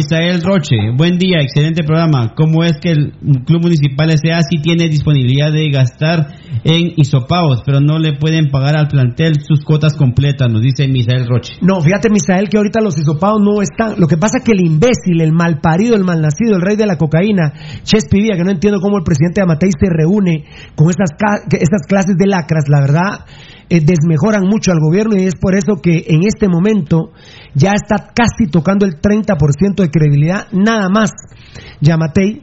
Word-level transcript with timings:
Misael 0.00 0.40
Roche, 0.42 0.76
buen 0.96 1.18
día, 1.18 1.42
excelente 1.42 1.84
programa. 1.84 2.32
¿Cómo 2.34 2.64
es 2.64 2.78
que 2.80 2.88
el 2.88 3.12
Club 3.44 3.60
Municipal 3.60 4.08
S.A. 4.08 4.40
sí 4.40 4.56
tiene 4.62 4.88
disponibilidad 4.88 5.52
de 5.52 5.68
gastar 5.68 6.26
en 6.64 6.94
isopaos, 6.96 7.60
pero 7.66 7.82
no 7.82 7.98
le 7.98 8.14
pueden 8.14 8.48
pagar 8.50 8.76
al 8.78 8.88
plantel 8.88 9.42
sus 9.46 9.62
cuotas 9.62 9.92
completas? 9.98 10.50
Nos 10.50 10.62
dice 10.62 10.88
Misael 10.88 11.28
Roche. 11.28 11.52
No, 11.60 11.82
fíjate, 11.82 12.08
Misael, 12.08 12.48
que 12.48 12.56
ahorita 12.56 12.80
los 12.80 12.96
isopados 12.96 13.40
no 13.42 13.60
están. 13.60 14.00
Lo 14.00 14.06
que 14.06 14.16
pasa 14.16 14.38
es 14.38 14.44
que 14.44 14.52
el 14.52 14.64
imbécil, 14.64 15.20
el 15.20 15.32
malparido, 15.32 15.94
el 15.94 16.04
malnacido, 16.04 16.56
el 16.56 16.62
rey 16.62 16.76
de 16.76 16.86
la 16.86 16.96
cocaína, 16.96 17.52
Chespi 17.82 18.28
que 18.28 18.42
no 18.42 18.52
entiendo 18.52 18.80
cómo 18.80 18.96
el 18.96 19.04
presidente 19.04 19.42
de 19.42 19.44
Amatei 19.44 19.68
se 19.70 19.86
reúne 19.90 20.46
con 20.76 20.88
estas, 20.88 21.10
estas 21.52 21.86
clases 21.86 22.16
de 22.16 22.26
lacras, 22.26 22.64
la 22.68 22.80
verdad 22.80 23.26
eh, 23.70 23.80
desmejoran 23.80 24.42
mucho 24.48 24.72
al 24.72 24.80
gobierno 24.80 25.14
y 25.16 25.26
es 25.26 25.36
por 25.36 25.54
eso 25.54 25.80
que 25.80 26.04
en 26.08 26.26
este 26.26 26.48
momento 26.48 27.12
ya 27.54 27.72
está 27.72 28.12
casi 28.12 28.50
tocando 28.50 28.84
el 28.84 29.00
30% 29.00 29.76
de 29.76 29.90
credibilidad, 29.90 30.48
nada 30.52 30.88
más. 30.92 31.12
Yamatei, 31.80 32.42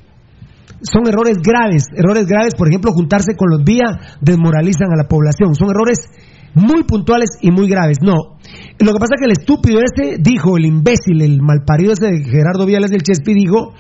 son 0.82 1.08
errores 1.08 1.38
graves, 1.44 1.84
errores 1.94 2.28
graves, 2.28 2.56
por 2.56 2.70
ejemplo, 2.70 2.92
juntarse 2.92 3.36
con 3.36 3.50
los 3.50 3.64
vía 3.64 4.18
desmoralizan 4.22 4.88
a 4.94 4.98
la 4.98 5.08
población, 5.08 5.54
son 5.54 5.70
errores 5.70 6.00
muy 6.54 6.84
puntuales 6.84 7.30
y 7.42 7.52
muy 7.52 7.68
graves. 7.68 7.98
No, 8.02 8.38
lo 8.80 8.94
que 8.94 9.00
pasa 9.00 9.16
es 9.16 9.20
que 9.20 9.26
el 9.26 9.32
estúpido 9.32 9.80
ese 9.82 10.18
dijo, 10.20 10.58
el 10.58 10.66
imbécil, 10.66 11.22
el 11.22 11.42
malparido 11.42 11.94
ese 11.94 12.08
de 12.08 12.24
Gerardo 12.24 12.66
Viales 12.66 12.92
del 12.92 13.04
Chespi 13.04 13.34
dijo 13.34 13.74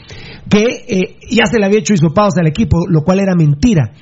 que 0.50 0.64
eh, 0.88 1.18
ya 1.30 1.46
se 1.46 1.60
le 1.60 1.66
había 1.66 1.80
hecho 1.80 1.94
hisopados 1.94 2.34
al 2.38 2.48
equipo, 2.48 2.88
lo 2.88 3.02
cual 3.02 3.20
era 3.20 3.36
mentira. 3.36 3.94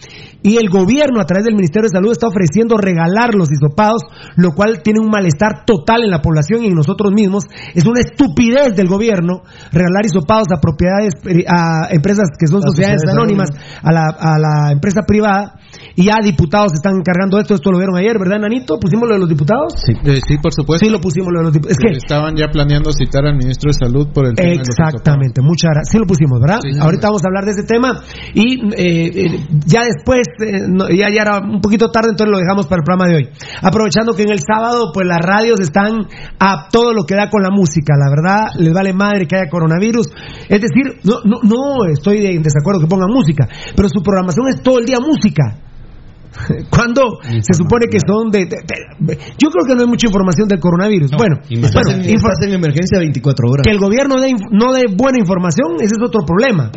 Y 0.45 0.57
el 0.57 0.69
gobierno, 0.69 1.19
a 1.19 1.25
través 1.25 1.43
del 1.45 1.55
Ministerio 1.55 1.89
de 1.89 1.97
Salud, 1.97 2.11
está 2.11 2.27
ofreciendo 2.27 2.77
regalar 2.77 3.33
los 3.33 3.49
hisopados, 3.51 4.03
lo 4.35 4.51
cual 4.53 4.83
tiene 4.83 4.99
un 4.99 5.09
malestar 5.09 5.65
total 5.65 6.03
en 6.03 6.11
la 6.11 6.21
población 6.21 6.61
y 6.61 6.67
en 6.67 6.75
nosotros 6.75 7.11
mismos. 7.11 7.45
Es 7.73 7.83
una 7.87 8.01
estupidez 8.01 8.75
del 8.75 8.87
gobierno 8.87 9.41
regalar 9.71 10.05
hisopados 10.05 10.45
a 10.55 10.61
propiedades, 10.61 11.15
eh, 11.25 11.45
a 11.49 11.89
empresas 11.89 12.29
que 12.37 12.45
son 12.45 12.61
sociedades, 12.61 13.01
anónimas, 13.09 13.49
a 13.81 13.91
la, 13.91 14.05
a 14.05 14.37
la 14.37 14.71
empresa 14.71 15.01
privada 15.01 15.55
y 15.95 16.05
ya 16.05 16.19
diputados 16.21 16.73
están 16.73 16.95
encargando 16.97 17.39
esto, 17.39 17.55
esto 17.55 17.71
lo 17.71 17.77
vieron 17.77 17.95
ayer, 17.95 18.17
¿verdad, 18.19 18.39
Nanito? 18.39 18.77
¿Pusimos 18.79 19.07
lo 19.07 19.15
de 19.15 19.19
los 19.19 19.29
diputados? 19.29 19.73
Sí, 19.77 19.93
eh, 20.03 20.19
sí 20.27 20.37
por 20.41 20.53
supuesto. 20.53 20.85
Sí, 20.85 20.91
lo 20.91 20.99
pusimos 20.99 21.31
lo 21.31 21.39
de 21.39 21.43
los 21.45 21.53
diputados. 21.53 21.77
Es 21.79 21.91
que 21.91 21.97
estaban 21.97 22.35
ya 22.35 22.47
planeando 22.49 22.91
citar 22.91 23.25
al 23.25 23.35
ministro 23.35 23.69
de 23.69 23.73
Salud 23.73 24.07
por 24.13 24.25
el 24.25 24.35
tema 24.35 24.61
Exactamente, 24.61 25.41
muchas 25.41 25.71
gracias. 25.71 25.91
Sí 25.91 25.97
lo 25.97 26.05
pusimos, 26.05 26.39
¿verdad? 26.41 26.59
Ahorita 26.81 27.07
vamos 27.07 27.23
a 27.23 27.27
hablar 27.27 27.45
de 27.45 27.51
ese 27.51 27.63
tema 27.63 28.03
y 28.33 28.59
eh, 28.75 29.25
eh, 29.25 29.39
ya 29.65 29.83
después, 29.85 30.27
ya, 30.39 31.09
ya 31.09 31.21
era 31.21 31.39
un 31.39 31.61
poquito 31.61 31.89
tarde, 31.91 32.09
entonces 32.11 32.31
lo 32.31 32.39
dejamos 32.39 32.67
para 32.67 32.79
el 32.79 32.83
programa 32.83 33.07
de 33.07 33.15
hoy. 33.15 33.29
Aprovechando 33.61 34.13
que 34.13 34.23
en 34.23 34.31
el 34.31 34.39
sábado, 34.39 34.91
pues 34.93 35.07
las 35.07 35.19
radios 35.19 35.59
están 35.59 36.07
a 36.39 36.67
todo 36.69 36.93
lo 36.93 37.03
que 37.03 37.15
da 37.15 37.29
con 37.29 37.41
la 37.41 37.49
música, 37.51 37.93
la 37.97 38.09
verdad, 38.09 38.47
les 38.57 38.73
vale 38.73 38.93
madre 38.93 39.27
que 39.27 39.35
haya 39.35 39.49
coronavirus. 39.49 40.07
Es 40.49 40.61
decir, 40.61 40.99
no, 41.03 41.21
no, 41.23 41.39
no 41.43 41.85
estoy 41.91 42.25
en 42.25 42.41
desacuerdo 42.41 42.81
que 42.81 42.87
pongan 42.87 43.09
música, 43.09 43.47
pero 43.75 43.87
su 43.89 44.01
programación 44.01 44.47
es 44.49 44.61
todo 44.61 44.79
el 44.79 44.85
día 44.85 44.99
música. 44.99 45.65
Cuando 46.69 47.19
se 47.23 47.53
supone 47.53 47.87
que 47.89 47.99
son 48.05 48.29
de, 48.29 48.47
Yo 49.37 49.49
creo 49.49 49.65
que 49.67 49.75
no 49.75 49.81
hay 49.81 49.87
mucha 49.87 50.07
información 50.07 50.47
del 50.47 50.59
coronavirus. 50.59 51.11
bueno, 51.17 51.37
bueno 51.49 51.91
en 52.41 52.53
emergencia 52.53 52.99
24 52.99 53.49
horas. 53.49 53.63
Que 53.63 53.71
el 53.71 53.79
gobierno 53.79 54.15
no 54.51 54.73
dé 54.73 54.83
buena 54.95 55.19
información, 55.19 55.75
ese 55.79 55.95
es 55.95 56.01
otro 56.03 56.21
problema. 56.25 56.71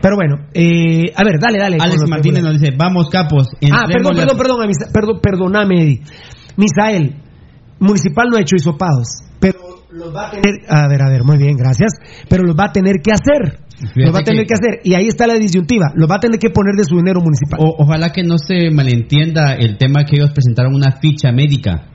Pero 0.00 0.16
bueno, 0.16 0.46
eh, 0.54 1.12
a 1.14 1.24
ver, 1.24 1.38
dale, 1.38 1.58
dale. 1.58 1.76
Alex 1.78 2.02
Martínez 2.08 2.42
nos 2.42 2.58
dice, 2.58 2.74
vamos 2.76 3.08
capos. 3.10 3.48
Ah, 3.70 3.84
perdón, 3.86 4.16
perdón, 4.16 4.36
perdón, 4.36 4.70
perdón, 4.92 5.20
perdóname, 5.20 5.82
Eddie. 5.82 6.02
Misael, 6.56 7.16
municipal 7.78 8.28
no 8.30 8.36
ha 8.36 8.40
hecho 8.40 8.56
hisopados, 8.56 9.22
pero 9.38 9.58
los 9.90 10.14
va 10.14 10.28
a 10.28 10.30
tener... 10.30 10.54
A 10.68 10.88
ver, 10.88 11.02
a 11.02 11.10
ver, 11.10 11.24
muy 11.24 11.38
bien, 11.38 11.56
gracias. 11.56 11.92
Pero 12.28 12.44
los 12.44 12.56
va 12.56 12.66
a 12.66 12.72
tener 12.72 12.96
que 13.02 13.12
hacer 13.12 13.60
lo 13.94 14.12
va 14.12 14.20
a 14.20 14.22
tener 14.22 14.46
que, 14.46 14.54
hacer. 14.54 14.80
Y 14.84 14.94
ahí 14.94 15.08
está 15.08 15.26
la 15.26 15.34
disyuntiva. 15.34 15.92
Lo 15.94 16.06
va 16.06 16.16
a 16.16 16.20
tener 16.20 16.38
que 16.38 16.50
poner 16.50 16.74
de 16.76 16.84
su 16.84 16.96
dinero 16.96 17.20
municipal. 17.20 17.58
ojalá 17.60 18.10
que 18.10 18.22
no 18.22 18.38
se 18.38 18.70
malentienda 18.70 19.54
el 19.54 19.78
tema 19.78 20.04
que 20.04 20.16
ellos 20.16 20.32
presentaron 20.32 20.74
una 20.74 20.98
ficha 21.00 21.32
médica. 21.32 21.86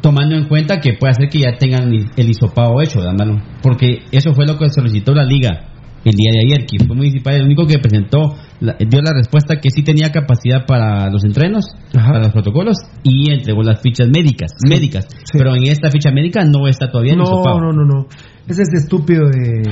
Tomando 0.00 0.36
en 0.36 0.48
cuenta 0.48 0.80
que 0.80 0.94
puede 0.98 1.14
ser 1.14 1.28
que 1.28 1.40
ya 1.40 1.56
tengan 1.58 1.90
el 1.92 2.28
hisopado 2.28 2.80
hecho, 2.82 3.00
dándolo. 3.00 3.42
Porque 3.62 4.04
eso 4.12 4.34
fue 4.34 4.46
lo 4.46 4.58
que 4.58 4.68
solicitó 4.70 5.14
la 5.14 5.24
liga 5.24 5.73
el 6.04 6.12
día 6.12 6.30
de 6.32 6.40
ayer, 6.46 6.66
que 6.66 6.84
fue 6.84 6.96
municipal, 6.96 7.34
el 7.34 7.44
único 7.44 7.66
que 7.66 7.78
presentó, 7.78 8.36
dio 8.60 9.00
la 9.02 9.12
respuesta 9.12 9.56
que 9.56 9.70
sí 9.70 9.82
tenía 9.82 10.10
capacidad 10.10 10.66
para 10.66 11.08
los 11.10 11.24
entrenos, 11.24 11.64
para 11.92 12.18
los 12.18 12.32
protocolos, 12.32 12.76
y 13.02 13.32
entregó 13.32 13.62
las 13.62 13.80
fichas 13.80 14.08
médicas, 14.08 14.52
médicas. 14.68 15.06
Pero 15.32 15.54
en 15.56 15.64
esta 15.64 15.90
ficha 15.90 16.10
médica 16.10 16.44
no 16.44 16.68
está 16.68 16.90
todavía 16.90 17.16
no, 17.16 17.24
No, 17.24 17.72
no, 17.72 17.84
no. 17.84 18.06
Ese 18.46 18.62
es 18.62 18.82
estúpido 18.82 19.24
de, 19.30 19.62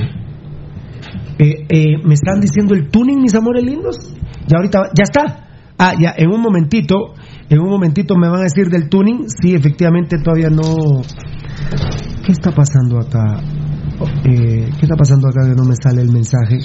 eh, 1.39 1.65
eh, 1.69 1.97
me 2.03 2.13
están 2.13 2.39
diciendo 2.39 2.75
el 2.75 2.89
tuning, 2.89 3.21
mis 3.21 3.35
amores 3.35 3.63
lindos. 3.63 3.97
Ya 4.47 4.57
ahorita, 4.57 4.91
ya 4.95 5.03
está. 5.03 5.47
Ah, 5.77 5.93
ya, 5.99 6.13
en 6.15 6.29
un 6.31 6.41
momentito, 6.41 7.13
en 7.49 7.59
un 7.59 7.69
momentito 7.69 8.15
me 8.15 8.29
van 8.29 8.41
a 8.41 8.43
decir 8.43 8.69
del 8.69 8.89
tuning. 8.89 9.25
Sí, 9.27 9.53
efectivamente 9.53 10.17
todavía 10.23 10.49
no. 10.49 11.01
¿Qué 12.25 12.31
está 12.31 12.51
pasando 12.51 12.99
acá? 12.99 13.41
Eh, 14.25 14.69
¿Qué 14.79 14.85
está 14.85 14.95
pasando 14.95 15.27
acá 15.27 15.47
que 15.47 15.55
no 15.55 15.63
me 15.63 15.75
sale 15.75 16.01
el 16.01 16.11
mensaje? 16.11 16.59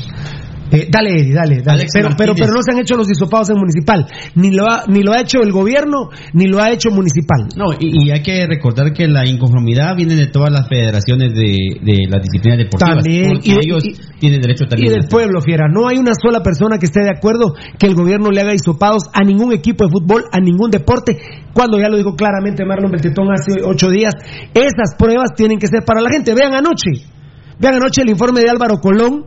Eh, 0.71 0.89
dale, 0.91 1.21
Eddie, 1.21 1.33
dale, 1.33 1.63
dale. 1.63 1.87
Pero, 1.93 2.11
pero, 2.17 2.35
pero, 2.35 2.53
no 2.53 2.61
se 2.63 2.73
han 2.73 2.81
hecho 2.81 2.95
los 2.97 3.07
disopados 3.07 3.49
en 3.51 3.57
municipal. 3.57 4.07
Ni 4.35 4.51
lo, 4.51 4.69
ha, 4.69 4.85
ni 4.87 5.03
lo 5.03 5.13
ha 5.13 5.21
hecho 5.21 5.41
el 5.41 5.51
gobierno, 5.51 6.11
ni 6.35 6.47
lo 6.47 6.61
ha 6.61 6.71
hecho 6.71 6.91
municipal. 6.91 7.49
No, 7.57 7.67
y, 7.79 8.11
hay 8.11 8.23
que 8.23 8.47
recordar 8.47 8.93
que 8.93 9.09
la 9.09 9.27
inconformidad 9.27 9.97
viene 9.97 10.15
de 10.15 10.27
todas 10.27 10.53
las 10.53 10.69
federaciones 10.69 11.33
de, 11.33 11.57
de 11.81 12.09
las 12.09 12.23
disciplinas 12.23 12.59
deportivas. 12.59 13.03
También. 13.03 13.41
Y, 13.43 13.53
ellos 13.53 13.83
tienen 14.19 14.41
derecho 14.41 14.67
también. 14.67 14.93
Y 14.93 14.95
del 14.95 15.09
pueblo, 15.09 15.41
fiera. 15.41 15.69
No 15.73 15.89
hay 15.89 15.97
una 15.97 16.13
sola 16.21 16.43
persona 16.43 16.79
que 16.79 16.87
esté 16.87 17.01
de 17.01 17.11
acuerdo 17.17 17.55
que 17.79 17.87
el 17.87 17.95
gobierno 17.95 18.31
le 18.31 18.41
haga 18.43 18.53
disopados 18.53 19.05
a 19.15 19.25
ningún 19.25 19.53
equipo 19.53 19.85
de 19.85 19.91
fútbol, 19.91 20.25
a 20.33 20.39
ningún 20.39 20.71
deporte. 20.71 21.17
Cuando 21.55 21.79
ya 21.79 21.89
lo 21.89 21.97
dijo 21.97 22.15
claramente 22.15 22.65
Marlon 22.67 22.91
Beltetón 22.91 23.29
hace 23.33 23.63
ocho 23.65 23.89
días, 23.89 24.13
esas 24.53 24.95
pruebas 24.99 25.31
tienen 25.35 25.59
que 25.59 25.67
ser 25.67 25.83
para 25.85 26.03
la 26.03 26.11
gente. 26.11 26.35
Vean 26.35 26.53
anoche. 26.53 27.18
Vean 27.61 27.75
anoche 27.75 28.03
el 28.03 28.11
informe 28.11 28.41
de 28.41 28.51
Álvaro 28.51 28.79
Colón 28.81 29.27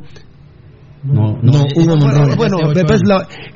no, 1.03 1.39
no, 1.41 1.51
no 1.51 2.35
Bueno, 2.35 2.57
pues 2.85 3.01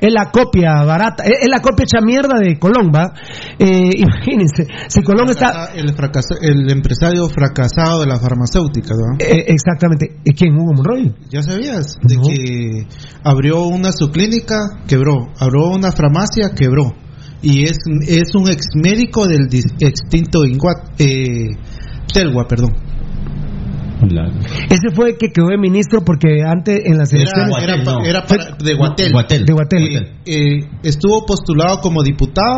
es 0.00 0.12
la 0.12 0.30
copia 0.32 0.82
barata, 0.84 1.22
es, 1.24 1.48
la 1.48 1.60
copia 1.60 1.84
hecha 1.84 2.04
mierda 2.04 2.40
de 2.40 2.58
Colón, 2.58 2.90
¿va? 2.92 3.12
Eh, 3.58 3.90
imagínense, 3.96 4.66
si 4.88 5.02
Colón 5.02 5.30
está. 5.30 5.70
El, 5.74 5.94
el 6.42 6.70
empresario 6.70 7.28
fracasado 7.28 8.00
de 8.00 8.06
la 8.06 8.18
farmacéutica, 8.18 8.94
¿no? 8.94 9.16
Eh, 9.18 9.44
exactamente. 9.46 10.16
¿Quién? 10.36 10.54
Hugo 10.54 10.72
Monroy. 10.74 11.14
Ya 11.30 11.42
sabías, 11.42 11.96
de 12.02 12.16
que 12.16 12.86
abrió 13.22 13.64
una 13.66 13.92
subclínica, 13.92 14.82
quebró. 14.88 15.28
Abrió 15.38 15.68
una 15.68 15.92
farmacia, 15.92 16.50
quebró. 16.56 16.94
Y 17.42 17.64
es, 17.64 17.78
es 18.08 18.34
un 18.34 18.50
ex 18.50 18.66
médico 18.74 19.26
del 19.26 19.46
extinto 19.78 20.44
Inguat, 20.44 21.00
eh, 21.00 21.46
Telgua, 22.12 22.46
perdón. 22.48 22.85
Ese 24.70 24.94
fue 24.94 25.10
el 25.10 25.16
que 25.16 25.28
quedó 25.32 25.48
de 25.48 25.58
ministro 25.58 26.02
porque 26.04 26.42
antes 26.46 26.82
en 26.84 26.98
las 26.98 27.12
elecciones. 27.12 27.54
Era, 27.62 27.76
de 28.58 28.74
Guatel. 28.74 29.44
De 29.44 29.52
Guatel. 29.52 29.96
Eh, 29.96 30.12
eh, 30.26 30.68
estuvo 30.82 31.24
postulado 31.26 31.80
como 31.80 32.02
diputado. 32.02 32.56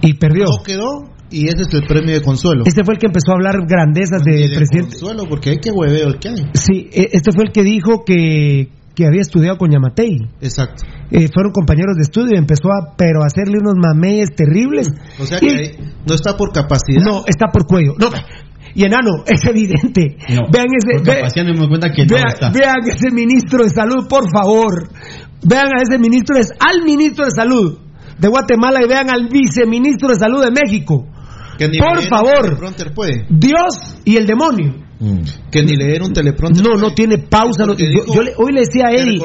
Y 0.00 0.14
perdió. 0.14 0.44
No 0.44 0.62
quedó. 0.64 1.18
Y 1.30 1.48
ese 1.48 1.62
es 1.62 1.74
el 1.74 1.86
premio 1.86 2.14
de 2.14 2.22
consuelo. 2.22 2.64
Este 2.66 2.84
fue 2.84 2.94
el 2.94 3.00
que 3.00 3.06
empezó 3.06 3.32
a 3.32 3.34
hablar 3.34 3.56
grandezas 3.66 4.22
de, 4.24 4.48
presidente. 4.56 4.96
consuelo, 4.98 5.24
porque 5.28 5.50
hay 5.50 5.58
que 5.58 5.70
hueveo 5.70 6.08
el 6.08 6.18
que 6.18 6.28
hay. 6.28 6.36
Sí, 6.54 6.88
e, 6.90 7.08
este 7.12 7.32
fue 7.32 7.44
el 7.44 7.52
que 7.52 7.62
dijo 7.62 8.02
que, 8.06 8.70
que 8.94 9.06
había 9.06 9.20
estudiado 9.20 9.58
con 9.58 9.70
Yamatei. 9.70 10.16
Exacto. 10.40 10.84
Eh, 11.10 11.28
fueron 11.32 11.52
compañeros 11.52 11.96
de 11.96 12.02
estudio 12.02 12.34
y 12.34 12.38
empezó 12.38 12.68
a, 12.68 12.96
pero 12.96 13.22
a 13.22 13.26
hacerle 13.26 13.58
unos 13.60 13.74
mameyes 13.76 14.34
terribles. 14.34 14.90
O 15.18 15.26
sea 15.26 15.38
que 15.38 15.76
no 16.06 16.14
está 16.14 16.36
por 16.36 16.52
capacidad. 16.52 17.02
No, 17.02 17.24
está 17.26 17.46
por 17.52 17.66
cuello. 17.66 17.94
No, 17.98 18.08
y 18.78 18.84
enano, 18.84 19.24
es 19.26 19.44
evidente. 19.44 20.16
vean 20.52 20.68
ese, 20.78 21.02
vean 22.52 22.76
ese 22.86 23.10
ministro 23.10 23.64
de 23.64 23.70
salud, 23.70 24.06
por 24.08 24.30
favor. 24.30 24.88
Vean 25.42 25.66
a 25.66 25.82
ese 25.82 25.98
ministro, 25.98 26.36
es 26.38 26.50
al 26.52 26.84
ministro 26.84 27.24
de 27.24 27.32
salud 27.32 27.78
de 28.18 28.28
Guatemala 28.28 28.78
y 28.84 28.88
vean 28.88 29.10
al 29.10 29.28
viceministro 29.28 30.10
de 30.10 30.14
salud 30.16 30.44
de 30.44 30.50
México. 30.52 31.06
por 31.58 32.02
favor, 32.08 32.56
Dios 33.28 33.98
y 34.04 34.16
el 34.16 34.26
demonio. 34.26 34.86
Mm. 35.00 35.22
Que 35.50 35.62
ni 35.62 35.76
leer 35.76 36.02
un 36.02 36.12
teleprompter. 36.12 36.64
No, 36.64 36.76
no 36.76 36.92
tiene 36.92 37.18
pausa. 37.18 37.64
yo, 37.66 37.74
hoy 38.38 38.52
le 38.52 38.60
decía 38.60 38.86
a 38.88 38.90
él. 38.90 39.20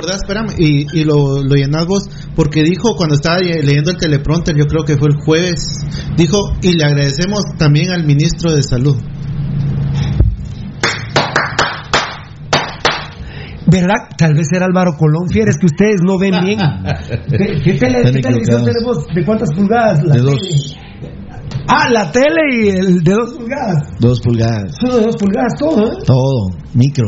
y, 0.57 0.99
y 0.99 1.03
lo, 1.03 1.43
lo 1.43 1.55
llenás 1.55 1.85
vos, 1.87 2.03
porque 2.35 2.63
dijo 2.63 2.95
cuando 2.95 3.15
estaba 3.15 3.37
leyendo 3.39 3.91
el 3.91 3.97
teleprompter, 3.97 4.55
yo 4.55 4.65
creo 4.65 4.83
que 4.83 4.97
fue 4.97 5.09
el 5.09 5.15
jueves, 5.23 5.85
dijo, 6.15 6.37
y 6.61 6.73
le 6.73 6.85
agradecemos 6.85 7.43
también 7.57 7.91
al 7.91 8.03
ministro 8.03 8.51
de 8.53 8.61
Salud. 8.61 8.97
¿Verdad? 13.73 14.07
Tal 14.15 14.35
vez 14.35 14.47
era 14.53 14.67
Álvaro 14.67 14.93
Colón 14.95 15.27
Fieres 15.29 15.57
que 15.57 15.65
ustedes 15.65 16.01
no 16.05 16.19
ven 16.19 16.33
bien. 16.45 16.59
¿Qué, 17.63 17.73
televisión 17.73 18.63
tenemos? 18.63 19.07
¿De 19.15 19.25
cuántas 19.25 19.49
pulgadas? 19.55 19.99
de 20.03 20.21
dos. 20.21 20.77
Ah, 21.67 21.89
la 21.89 22.11
tele 22.11 22.41
y 22.51 22.69
el 22.69 23.03
de 23.03 23.13
dos 23.13 23.33
pulgadas. 23.33 23.89
Dos 23.99 24.21
pulgadas. 24.21 24.75
Solo 24.79 24.97
de 24.97 25.05
dos 25.05 25.15
pulgadas, 25.15 25.53
todo, 25.57 25.87
¿eh? 25.87 25.97
Todo. 26.05 26.49
Micro. 26.75 27.07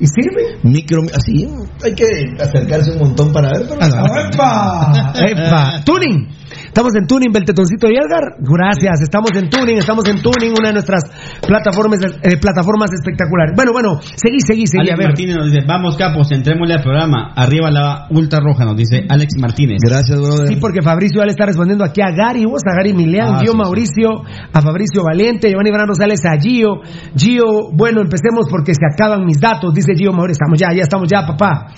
¿Y 0.00 0.06
sirve? 0.06 0.58
Micro. 0.62 1.02
Así. 1.12 1.46
Hay 1.84 1.94
que 1.94 2.06
acercarse 2.40 2.92
un 2.92 2.98
montón 3.00 3.32
para 3.32 3.50
ver. 3.50 3.66
Pero... 3.68 3.80
¡Epa! 3.84 5.12
¡Epa! 5.14 5.82
¡Tuning! 5.84 6.28
Estamos 6.74 6.90
en 6.98 7.06
Tuning, 7.06 7.30
Beltetoncito 7.30 7.86
y 7.86 7.94
Edgar. 7.94 8.34
Gracias. 8.42 9.00
Estamos 9.06 9.30
en 9.38 9.48
Tuning, 9.48 9.78
estamos 9.78 10.02
en 10.08 10.18
Tuning, 10.20 10.58
una 10.58 10.74
de 10.74 10.82
nuestras 10.82 11.04
plataformas, 11.46 12.00
eh, 12.02 12.36
plataformas 12.42 12.90
espectaculares. 12.90 13.54
Bueno, 13.54 13.70
bueno, 13.70 14.00
seguí, 14.02 14.42
seguí, 14.42 14.66
seguí. 14.66 14.90
Alex 14.90 14.94
A 14.94 14.98
ver. 14.98 15.06
Martínez 15.14 15.36
nos 15.36 15.52
dice, 15.52 15.62
vamos 15.64 15.96
capos, 15.96 16.32
entrémosle 16.32 16.74
al 16.74 16.82
programa. 16.82 17.30
Arriba 17.36 17.70
la 17.70 18.08
ultra 18.10 18.40
roja, 18.40 18.64
nos 18.64 18.74
dice 18.76 19.06
Alex 19.08 19.34
Martínez. 19.38 19.78
Gracias, 19.86 20.18
brother. 20.18 20.48
Sí, 20.48 20.56
porque 20.56 20.82
Fabricio 20.82 21.20
ya 21.22 21.26
le 21.26 21.30
está 21.30 21.46
respondiendo 21.46 21.84
aquí 21.84 22.02
a 22.02 22.10
Gary, 22.10 22.44
vos, 22.44 22.62
a 22.66 22.74
Gary 22.74 22.92
Milian, 22.92 23.36
Ah, 23.36 23.38
Gio 23.38 23.52
sí, 23.52 23.56
sí. 23.56 23.56
Mauricio, 23.56 24.10
a 24.52 24.60
Fabricio 24.60 25.04
Valiente, 25.04 25.50
Giovanni 25.50 25.70
Bran 25.70 25.86
Rosales, 25.86 26.26
a 26.26 26.34
Gio. 26.42 26.82
Gio, 27.14 27.70
bueno, 27.72 28.00
empecemos 28.00 28.48
porque 28.50 28.74
se 28.74 28.82
acaban 28.84 29.24
mis 29.24 29.38
datos, 29.38 29.72
dice 29.72 29.94
Gio 29.94 30.10
Mauricio. 30.10 30.42
Estamos 30.42 30.58
ya, 30.58 30.74
ya 30.74 30.82
estamos 30.82 31.06
ya, 31.08 31.24
papá. 31.24 31.70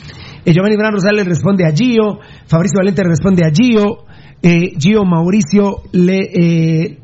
Eh, 0.42 0.54
Giovanni 0.54 0.76
Bran 0.78 0.92
Rosales 0.94 1.26
responde 1.26 1.66
a 1.66 1.70
Gio, 1.76 2.16
Fabricio 2.46 2.78
Valiente 2.78 3.02
responde 3.04 3.44
a 3.44 3.50
Gio, 3.50 4.06
eh, 4.42 4.72
Gio 4.78 5.04
Mauricio 5.04 5.82
le... 5.92 6.18
eh, 6.18 6.98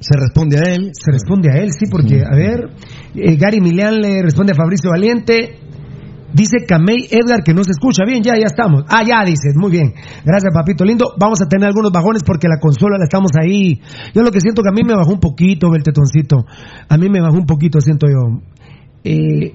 Se 0.00 0.18
responde 0.18 0.56
a 0.58 0.72
él. 0.72 0.90
se 0.92 1.10
responde 1.12 1.50
a 1.50 1.58
él, 1.62 1.70
sí, 1.72 1.86
porque, 1.90 2.22
a 2.22 2.34
ver, 2.36 2.70
eh, 3.14 3.36
Gary 3.36 3.60
Milian 3.60 4.00
le 4.00 4.22
responde 4.22 4.52
a 4.52 4.54
Fabricio 4.54 4.90
Valiente. 4.90 5.58
Dice 6.32 6.66
Camey 6.68 7.06
Edgar 7.10 7.42
que 7.42 7.54
no 7.54 7.64
se 7.64 7.70
escucha 7.70 8.04
bien, 8.04 8.22
ya, 8.22 8.34
ya 8.36 8.44
estamos. 8.44 8.84
Ah, 8.88 9.02
ya 9.06 9.24
dices, 9.24 9.54
muy 9.54 9.70
bien. 9.70 9.94
Gracias, 10.22 10.52
papito 10.52 10.84
lindo. 10.84 11.14
Vamos 11.18 11.40
a 11.40 11.46
tener 11.48 11.66
algunos 11.68 11.90
bajones 11.92 12.22
porque 12.24 12.46
la 12.46 12.58
consola 12.60 12.98
la 12.98 13.04
estamos 13.04 13.30
ahí. 13.40 13.80
Yo 14.12 14.20
lo 14.22 14.30
que 14.30 14.40
siento 14.42 14.60
que 14.62 14.68
a 14.68 14.72
mí 14.72 14.82
me 14.84 14.94
bajó 14.94 15.12
un 15.12 15.20
poquito 15.20 15.74
el 15.74 15.82
tetoncito. 15.82 16.44
A 16.90 16.98
mí 16.98 17.08
me 17.08 17.22
bajó 17.22 17.36
un 17.38 17.46
poquito, 17.46 17.80
siento 17.80 18.06
yo. 18.08 18.42
Eh, 19.04 19.54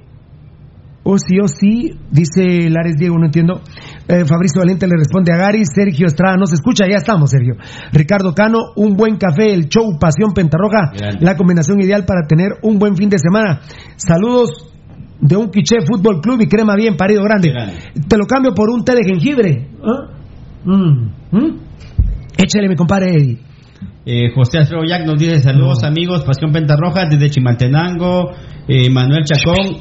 oh 1.03 1.17
sí, 1.17 1.37
oh 1.39 1.47
sí, 1.47 1.97
dice 2.11 2.69
Lares 2.69 2.97
Diego, 2.97 3.17
no 3.17 3.25
entiendo. 3.25 3.61
Eh, 4.07 4.25
Fabricio 4.25 4.59
Valiente 4.61 4.87
le 4.87 4.95
responde 4.97 5.33
a 5.33 5.37
Gary. 5.37 5.63
Sergio 5.65 6.07
Estrada, 6.07 6.35
no 6.37 6.45
se 6.45 6.55
escucha, 6.55 6.85
ya 6.89 6.97
estamos, 6.97 7.29
Sergio. 7.29 7.55
Ricardo 7.91 8.33
Cano, 8.33 8.59
un 8.75 8.95
buen 8.95 9.17
café, 9.17 9.53
el 9.53 9.67
show 9.67 9.97
Pasión 9.99 10.33
Pentarroja, 10.33 10.91
Grande. 10.95 11.25
la 11.25 11.35
combinación 11.35 11.81
ideal 11.81 12.05
para 12.05 12.27
tener 12.27 12.53
un 12.63 12.79
buen 12.79 12.95
fin 12.95 13.09
de 13.09 13.17
semana. 13.19 13.61
Saludos 13.95 14.71
de 15.19 15.37
un 15.37 15.49
quiché 15.49 15.77
fútbol 15.85 16.19
club 16.21 16.41
y 16.41 16.47
crema 16.47 16.75
bien 16.75 16.97
parido 16.97 17.23
grande. 17.23 17.49
Grande. 17.51 17.73
Te 18.07 18.17
lo 18.17 18.25
cambio 18.25 18.53
por 18.53 18.69
un 18.69 18.83
té 18.83 18.93
de 18.93 19.03
jengibre. 19.03 19.69
¿Ah? 19.83 20.17
Mm, 20.65 21.09
¿mm? 21.31 21.59
Échale, 22.37 22.67
mi 22.67 22.75
compadre 22.75 23.15
Eddie. 23.15 23.39
Eh, 24.03 24.31
José 24.33 24.57
Alfredo 24.57 24.83
Jack 24.83 25.05
nos 25.05 25.19
dice 25.19 25.39
saludos 25.39 25.83
amigos, 25.83 26.23
Pasión 26.23 26.51
Pentarroja 26.51 27.05
desde 27.07 27.29
Chimaltenango, 27.29 28.31
eh, 28.67 28.89
Manuel 28.89 29.23
Chacón, 29.25 29.77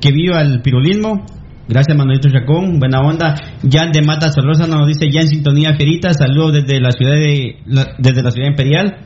que 0.00 0.12
viva 0.12 0.40
el 0.42 0.60
pirulismo. 0.62 1.24
Gracias 1.68 1.96
Manuelito 1.98 2.28
Chacón, 2.30 2.78
buena 2.78 3.00
onda. 3.00 3.34
Jan 3.68 3.90
de 3.90 4.00
Mata 4.02 4.30
Solosa 4.30 4.66
nos 4.68 4.86
dice 4.86 5.10
ya 5.10 5.20
en 5.22 5.28
sintonía 5.28 5.74
Ferita, 5.76 6.12
saludos 6.12 6.52
desde 6.64 6.80
la 6.80 6.90
ciudad 6.92 7.14
de 7.14 7.56
la- 7.66 7.88
desde 7.98 8.22
la 8.22 8.30
ciudad 8.30 8.48
imperial. 8.48 8.98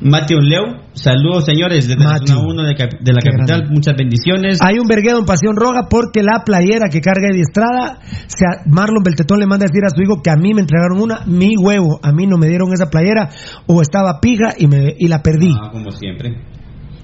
Mateo 0.00 0.40
Leo, 0.42 0.64
saludos 0.92 1.46
señores 1.46 1.88
desde 1.88 1.98
la 1.98 2.18
zona 2.18 2.40
1 2.40 2.62
de, 2.64 2.68
la 2.68 2.74
Qué 2.74 2.88
capital, 3.30 3.46
grande. 3.60 3.68
muchas 3.74 3.94
bendiciones. 3.96 4.58
Hay 4.60 4.78
un 4.78 4.86
verguedo 4.86 5.18
en 5.18 5.24
Pasión 5.24 5.56
Roja 5.56 5.88
porque 5.88 6.22
la 6.22 6.42
playera 6.44 6.90
que 6.90 7.00
carga 7.00 7.28
Eddie 7.32 7.40
Estrada, 7.40 8.00
se 8.26 8.44
Marlon 8.66 9.02
Beltetón 9.02 9.38
le 9.40 9.46
manda 9.46 9.64
a 9.64 9.68
decir 9.72 9.82
a 9.86 9.88
su 9.88 10.02
hijo 10.02 10.20
que 10.22 10.28
a 10.28 10.36
mí 10.36 10.52
me 10.52 10.60
entregaron 10.60 11.00
una, 11.00 11.20
mi 11.24 11.56
huevo, 11.56 12.00
a 12.02 12.12
mí 12.12 12.26
no 12.26 12.36
me 12.36 12.48
dieron 12.48 12.70
esa 12.74 12.90
playera 12.90 13.30
o 13.66 13.80
estaba 13.80 14.20
pija 14.20 14.52
y, 14.58 14.66
me, 14.66 14.94
y 14.98 15.08
la 15.08 15.22
perdí. 15.22 15.54
Ah, 15.58 15.70
como 15.72 15.90
siempre. 15.92 16.34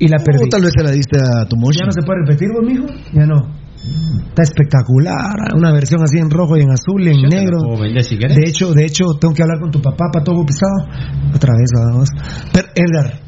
Y 0.00 0.08
la 0.08 0.18
perdí. 0.18 0.44
O 0.46 0.48
tal 0.50 0.62
vez 0.62 0.72
se 0.76 0.82
la 0.82 0.90
diste 0.90 1.16
a 1.18 1.44
tu 1.46 1.56
mocha. 1.56 1.80
Ya 1.80 1.86
no 1.86 1.92
se 1.92 2.02
puede 2.02 2.20
repetir, 2.26 2.48
vos, 2.52 2.66
mijo. 2.66 2.86
Ya 3.12 3.26
no. 3.26 3.36
Está 4.28 4.42
espectacular. 4.42 5.54
Una 5.56 5.72
versión 5.72 6.02
así 6.02 6.18
en 6.18 6.30
rojo 6.30 6.56
y 6.56 6.62
en 6.62 6.70
azul 6.70 7.02
y 7.02 7.10
en 7.10 7.22
Yo 7.22 7.28
negro. 7.28 7.58
vender 7.80 8.02
si. 8.04 8.16
De 8.16 8.42
hecho, 8.46 8.72
de 8.74 8.84
hecho, 8.84 9.04
tengo 9.20 9.32
que 9.34 9.42
hablar 9.42 9.60
con 9.60 9.70
tu 9.70 9.80
papá, 9.80 10.06
Patojo 10.12 10.44
Pisado. 10.44 10.88
Otra 11.34 11.52
vez, 11.54 11.70
vamos. 11.74 12.08
Per- 12.52 12.70
Edgar. 12.74 13.20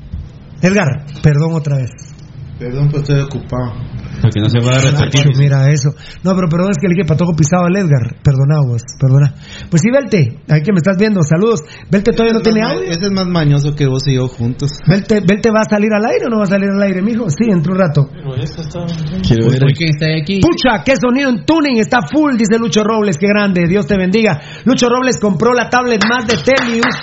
Edgar, 0.62 1.04
perdón 1.22 1.52
otra 1.54 1.76
vez. 1.76 1.90
Perdón, 2.62 2.88
pues 2.90 3.02
estoy 3.02 3.18
ocupado. 3.18 3.74
Porque 4.22 4.38
no 4.38 4.48
se 4.48 4.60
puede 4.60 4.78
repetir. 4.78 5.26
Nacho, 5.26 5.36
mira 5.36 5.68
eso. 5.72 5.90
No, 6.22 6.30
pero 6.36 6.46
perdón, 6.48 6.70
es 6.70 6.78
que 6.78 6.86
le 6.86 6.94
dije 6.94 7.08
Patojo 7.08 7.34
Pisado 7.34 7.66
al 7.66 7.74
Edgar. 7.74 8.22
Perdona 8.22 8.62
vos, 8.62 8.82
perdona. 9.00 9.34
Pues 9.68 9.82
sí, 9.82 9.90
Belte, 9.90 10.38
ahí 10.46 10.62
que 10.62 10.70
me 10.70 10.78
estás 10.78 10.94
viendo, 10.96 11.22
saludos. 11.26 11.64
Belte 11.90 12.12
todavía 12.12 12.34
no 12.34 12.40
tiene 12.40 12.62
audio. 12.62 12.86
Ese 12.86 13.06
es 13.06 13.10
más 13.10 13.26
mañoso 13.26 13.74
que 13.74 13.88
vos 13.88 14.06
y 14.06 14.14
yo 14.14 14.28
juntos. 14.28 14.70
Belte, 14.86 15.18
Belte 15.26 15.50
va 15.50 15.62
a 15.66 15.68
salir 15.68 15.90
al 15.92 16.06
aire 16.06 16.26
o 16.26 16.30
no 16.30 16.38
va 16.38 16.44
a 16.44 16.54
salir 16.54 16.70
al 16.70 16.80
aire, 16.80 17.02
mijo? 17.02 17.28
Sí, 17.30 17.50
entre 17.50 17.72
un 17.72 17.78
rato. 17.78 18.06
Quiero 19.26 19.50
ver. 19.50 19.64
Hoy 19.64 19.74
quién 19.74 19.90
está 19.90 20.06
aquí. 20.14 20.38
Pucha, 20.38 20.84
qué 20.84 20.94
sonido 20.94 21.30
en 21.30 21.44
tuning, 21.44 21.78
está 21.78 21.98
full, 22.06 22.36
dice 22.36 22.60
Lucho 22.60 22.84
Robles, 22.84 23.18
qué 23.18 23.26
grande, 23.26 23.66
Dios 23.66 23.88
te 23.88 23.96
bendiga. 23.96 24.40
Lucho 24.64 24.88
Robles 24.88 25.18
compró 25.18 25.52
la 25.52 25.68
tablet 25.68 26.00
más 26.08 26.28
de 26.28 26.36
Telius. 26.38 26.94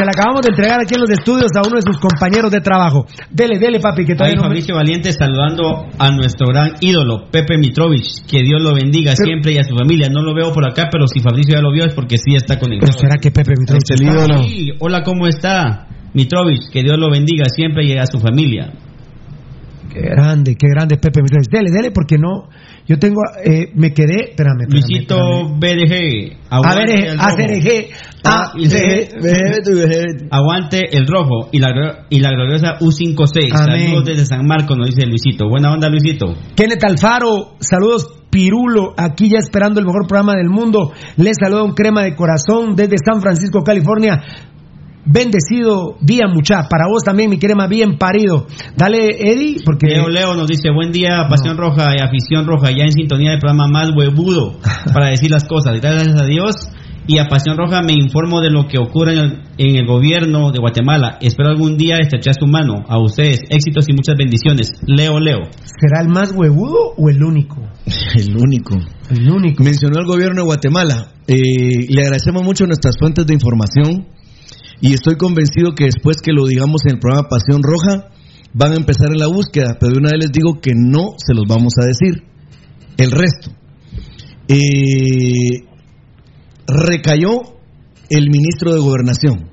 Se 0.00 0.06
la 0.06 0.12
acabamos 0.16 0.40
de 0.40 0.48
entregar 0.48 0.80
aquí 0.80 0.94
en 0.94 1.02
los 1.02 1.10
estudios 1.10 1.52
a 1.54 1.60
uno 1.60 1.76
de 1.76 1.82
sus 1.84 2.00
compañeros 2.00 2.50
de 2.50 2.60
trabajo. 2.62 3.04
Dele, 3.28 3.58
dele, 3.58 3.80
papi, 3.80 4.06
que 4.06 4.12
Ahí 4.12 4.16
todavía 4.16 4.36
no 4.36 4.42
me- 4.44 4.48
Fabricio 4.48 4.74
Valiente 4.74 5.12
saludando 5.12 5.88
a 5.98 6.10
nuestro 6.10 6.46
gran 6.48 6.72
ídolo, 6.80 7.28
Pepe 7.30 7.58
Mitrovich. 7.58 8.24
Que 8.26 8.40
Dios 8.40 8.62
lo 8.62 8.72
bendiga 8.74 9.12
Pero- 9.12 9.26
siempre 9.28 9.52
y 9.52 9.58
a 9.58 9.62
su 9.64 9.76
familia. 9.76 10.08
No 10.10 10.22
lo 10.22 10.32
veo 10.34 10.54
por 10.54 10.64
acá, 10.66 10.88
pero 10.90 11.06
si 11.06 11.20
Fabricio 11.20 11.54
ya 11.56 11.60
lo 11.60 11.70
vio 11.70 11.84
es 11.84 11.92
porque 11.92 12.16
sí 12.16 12.34
está 12.34 12.54
Pero 12.54 12.60
conectado. 12.64 12.98
será 12.98 13.16
que 13.20 13.30
Pepe 13.30 13.52
Mitrovich 13.58 13.90
El 13.90 14.00
está? 14.06 14.14
ídolo. 14.24 14.42
Sí, 14.44 14.70
hola, 14.78 15.02
¿cómo 15.02 15.26
está? 15.26 15.86
Mitrovich, 16.14 16.70
que 16.72 16.82
Dios 16.82 16.96
lo 16.98 17.10
bendiga 17.10 17.44
siempre 17.54 17.84
y 17.84 17.92
a 17.98 18.06
su 18.06 18.18
familia. 18.20 18.72
Qué 19.92 20.00
grande, 20.00 20.54
qué 20.56 20.66
grande 20.68 20.96
Pepe 20.96 21.20
Mitrovich. 21.22 21.48
Dele, 21.50 21.70
dele, 21.70 21.90
porque 21.90 22.16
no. 22.16 22.48
Yo 22.86 22.98
tengo. 22.98 23.20
eh, 23.44 23.70
me 23.74 23.92
quedé. 23.92 24.30
Espérame, 24.30 24.62
espérame. 24.62 24.70
Luisito. 24.70 25.16
BDG. 25.58 26.36
A 26.50 26.56
aguante 26.56 26.92
ver, 26.92 27.06
el 27.08 27.20
a. 27.20 27.34
CRG. 27.34 27.90
A 28.24 28.52
Y 28.56 28.66
C- 28.66 29.08
C- 29.20 30.28
Aguante 30.30 30.96
el 30.96 31.06
rojo 31.06 31.48
y 31.52 31.58
la, 31.58 31.70
y 32.10 32.20
la 32.20 32.30
gloriosa 32.30 32.78
U5C. 32.80 33.50
Amén. 33.52 33.86
Saludos 33.86 34.04
desde 34.04 34.26
San 34.26 34.46
Marcos, 34.46 34.76
nos 34.76 34.86
dice 34.88 35.06
Luisito. 35.06 35.48
Buena 35.48 35.72
onda, 35.72 35.88
Luisito. 35.88 36.34
Kenneth 36.54 36.84
Alfaro, 36.84 37.54
saludos 37.60 38.16
Pirulo, 38.30 38.94
aquí 38.96 39.28
ya 39.28 39.38
esperando 39.38 39.80
el 39.80 39.86
mejor 39.86 40.06
programa 40.06 40.36
del 40.36 40.48
mundo. 40.50 40.92
Les 41.16 41.36
saluda 41.42 41.64
un 41.64 41.72
crema 41.74 42.02
de 42.04 42.14
corazón 42.14 42.76
desde 42.76 42.94
San 43.04 43.20
Francisco, 43.20 43.62
California. 43.64 44.22
Bendecido 45.04 45.96
día, 46.00 46.26
mucha. 46.32 46.68
Para 46.68 46.84
vos 46.88 47.02
también, 47.02 47.30
mi 47.30 47.38
crema, 47.38 47.66
bien 47.66 47.96
parido. 47.98 48.46
Dale, 48.76 49.08
Eddie, 49.18 49.56
porque. 49.64 49.88
Leo 49.88 50.08
Leo 50.08 50.34
nos 50.34 50.46
dice, 50.46 50.70
buen 50.70 50.92
día, 50.92 51.26
Pasión 51.28 51.56
Roja 51.56 51.94
y 51.96 52.00
Afición 52.00 52.46
Roja, 52.46 52.70
ya 52.70 52.84
en 52.84 52.92
sintonía 52.92 53.30
del 53.30 53.40
programa 53.40 53.68
más 53.68 53.90
huevudo 53.96 54.58
para 54.92 55.10
decir 55.10 55.30
las 55.30 55.44
cosas. 55.44 55.80
Gracias 55.80 56.20
a 56.20 56.26
Dios 56.26 56.54
y 57.06 57.18
a 57.18 57.26
Pasión 57.26 57.56
Roja 57.56 57.82
me 57.82 57.94
informo 57.94 58.40
de 58.40 58.50
lo 58.50 58.68
que 58.68 58.78
ocurre 58.78 59.14
en 59.14 59.18
el, 59.18 59.42
en 59.58 59.76
el 59.76 59.86
gobierno 59.86 60.52
de 60.52 60.60
Guatemala. 60.60 61.18
Espero 61.20 61.48
algún 61.48 61.76
día 61.76 61.96
estrechar 61.98 62.34
su 62.38 62.46
mano. 62.46 62.84
A 62.88 63.00
ustedes, 63.00 63.40
éxitos 63.48 63.86
y 63.88 63.94
muchas 63.94 64.16
bendiciones. 64.16 64.74
Leo 64.86 65.18
Leo. 65.18 65.40
¿Será 65.64 66.02
el 66.02 66.08
más 66.08 66.32
huevudo 66.32 66.94
o 66.96 67.08
el 67.08 67.22
único? 67.22 67.56
El 68.14 68.36
único. 68.36 68.76
El 69.10 69.28
único. 69.28 69.64
Mencionó 69.64 69.98
el 69.98 70.06
gobierno 70.06 70.42
de 70.42 70.46
Guatemala. 70.46 71.12
Eh, 71.26 71.86
le 71.88 72.02
agradecemos 72.02 72.44
mucho 72.44 72.66
nuestras 72.66 72.96
fuentes 72.98 73.26
de 73.26 73.34
información 73.34 74.06
y 74.80 74.94
estoy 74.94 75.16
convencido 75.16 75.74
que 75.74 75.84
después 75.84 76.16
que 76.22 76.32
lo 76.32 76.46
digamos 76.46 76.82
en 76.86 76.94
el 76.94 77.00
programa 77.00 77.28
Pasión 77.28 77.62
Roja 77.62 78.10
van 78.52 78.72
a 78.72 78.76
empezar 78.76 79.08
en 79.12 79.18
la 79.18 79.26
búsqueda, 79.26 79.76
pero 79.78 79.92
de 79.92 79.98
una 79.98 80.10
vez 80.12 80.20
les 80.20 80.32
digo 80.32 80.60
que 80.60 80.72
no 80.74 81.14
se 81.18 81.34
los 81.34 81.44
vamos 81.46 81.74
a 81.80 81.86
decir. 81.86 82.24
El 82.96 83.10
resto. 83.10 83.50
Eh, 84.48 85.64
recayó 86.66 87.40
el 88.08 88.30
ministro 88.30 88.74
de 88.74 88.80
Gobernación. 88.80 89.50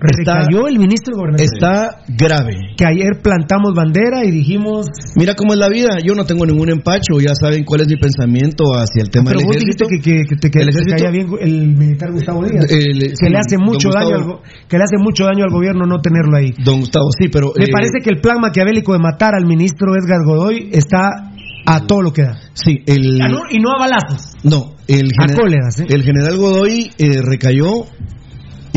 Está- 0.00 0.40
Recayó 0.46 0.68
el 0.68 0.78
ministro 0.78 1.14
de 1.14 1.20
Gobernación. 1.20 1.48
Está 1.52 2.00
grave. 2.08 2.54
Que 2.76 2.84
ayer 2.86 3.20
plantamos 3.22 3.74
bandera 3.74 4.24
y 4.24 4.30
dijimos. 4.30 4.86
Mira 5.16 5.34
cómo 5.34 5.54
es 5.54 5.58
la 5.58 5.68
vida. 5.68 5.98
Yo 6.04 6.14
no 6.14 6.24
tengo 6.24 6.46
ningún 6.46 6.70
empacho. 6.70 7.18
Ya 7.20 7.34
saben 7.34 7.64
cuál 7.64 7.80
es 7.82 7.88
mi 7.88 7.96
pensamiento 7.96 8.64
hacia 8.74 9.02
el 9.02 9.10
tema 9.10 9.30
Pero 9.30 9.40
del 9.40 9.46
vos 9.48 9.56
ejército. 9.56 9.86
dijiste 9.88 10.10
que, 10.10 10.18
que, 10.22 10.24
que 10.28 10.36
te 10.36 10.50
que 10.50 10.58
¿El 10.60 10.66
te 10.66 10.70
ejército? 10.70 10.96
caía 10.96 11.10
bien 11.10 11.26
el 11.40 11.66
militar 11.76 12.12
Gustavo 12.12 12.44
Díaz. 12.44 12.64
El- 12.70 13.14
que 13.18 13.30
le 13.30 13.38
hace 13.38 13.56
don 13.56 13.64
mucho 13.64 13.88
daño 13.90 14.14
al, 14.14 14.22
Gustavo. 14.22 14.42
que 14.68 14.76
le 14.78 14.84
hace 14.84 14.96
mucho 14.98 15.24
daño 15.24 15.44
al 15.44 15.50
gobierno 15.50 15.84
no 15.86 15.98
tenerlo 16.00 16.36
ahí. 16.36 16.52
Don 16.64 16.80
Gustavo, 16.80 17.06
sí, 17.18 17.28
pero... 17.28 17.52
Me 17.56 17.64
eh, 17.64 17.68
parece 17.72 17.98
que 18.02 18.10
el 18.10 18.20
plan 18.20 18.38
maquiavélico 18.40 18.92
de 18.92 19.00
matar 19.00 19.34
al 19.34 19.46
ministro 19.46 19.94
Edgar 19.96 20.20
Godoy 20.24 20.68
está 20.72 21.32
a 21.66 21.86
todo 21.86 22.02
lo 22.02 22.12
que 22.12 22.22
da. 22.22 22.38
Sí, 22.54 22.78
el... 22.86 23.20
Ah, 23.20 23.28
y 23.50 23.58
no 23.58 23.70
a 23.76 23.78
balazos. 23.80 24.32
No, 24.44 24.74
el, 24.86 25.10
A 25.18 25.26
gener- 25.26 25.36
cóleras, 25.40 25.80
¿eh? 25.80 25.86
el 25.88 26.02
general 26.02 26.36
Godoy 26.38 26.90
eh, 26.98 27.20
recayó, 27.22 27.84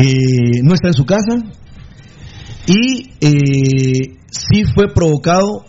eh, 0.02 0.60
no 0.62 0.74
está 0.74 0.88
en 0.88 0.94
su 0.94 1.04
casa 1.04 1.36
y 2.66 3.10
eh, 3.20 4.16
sí 4.30 4.64
fue 4.74 4.92
provocado 4.92 5.64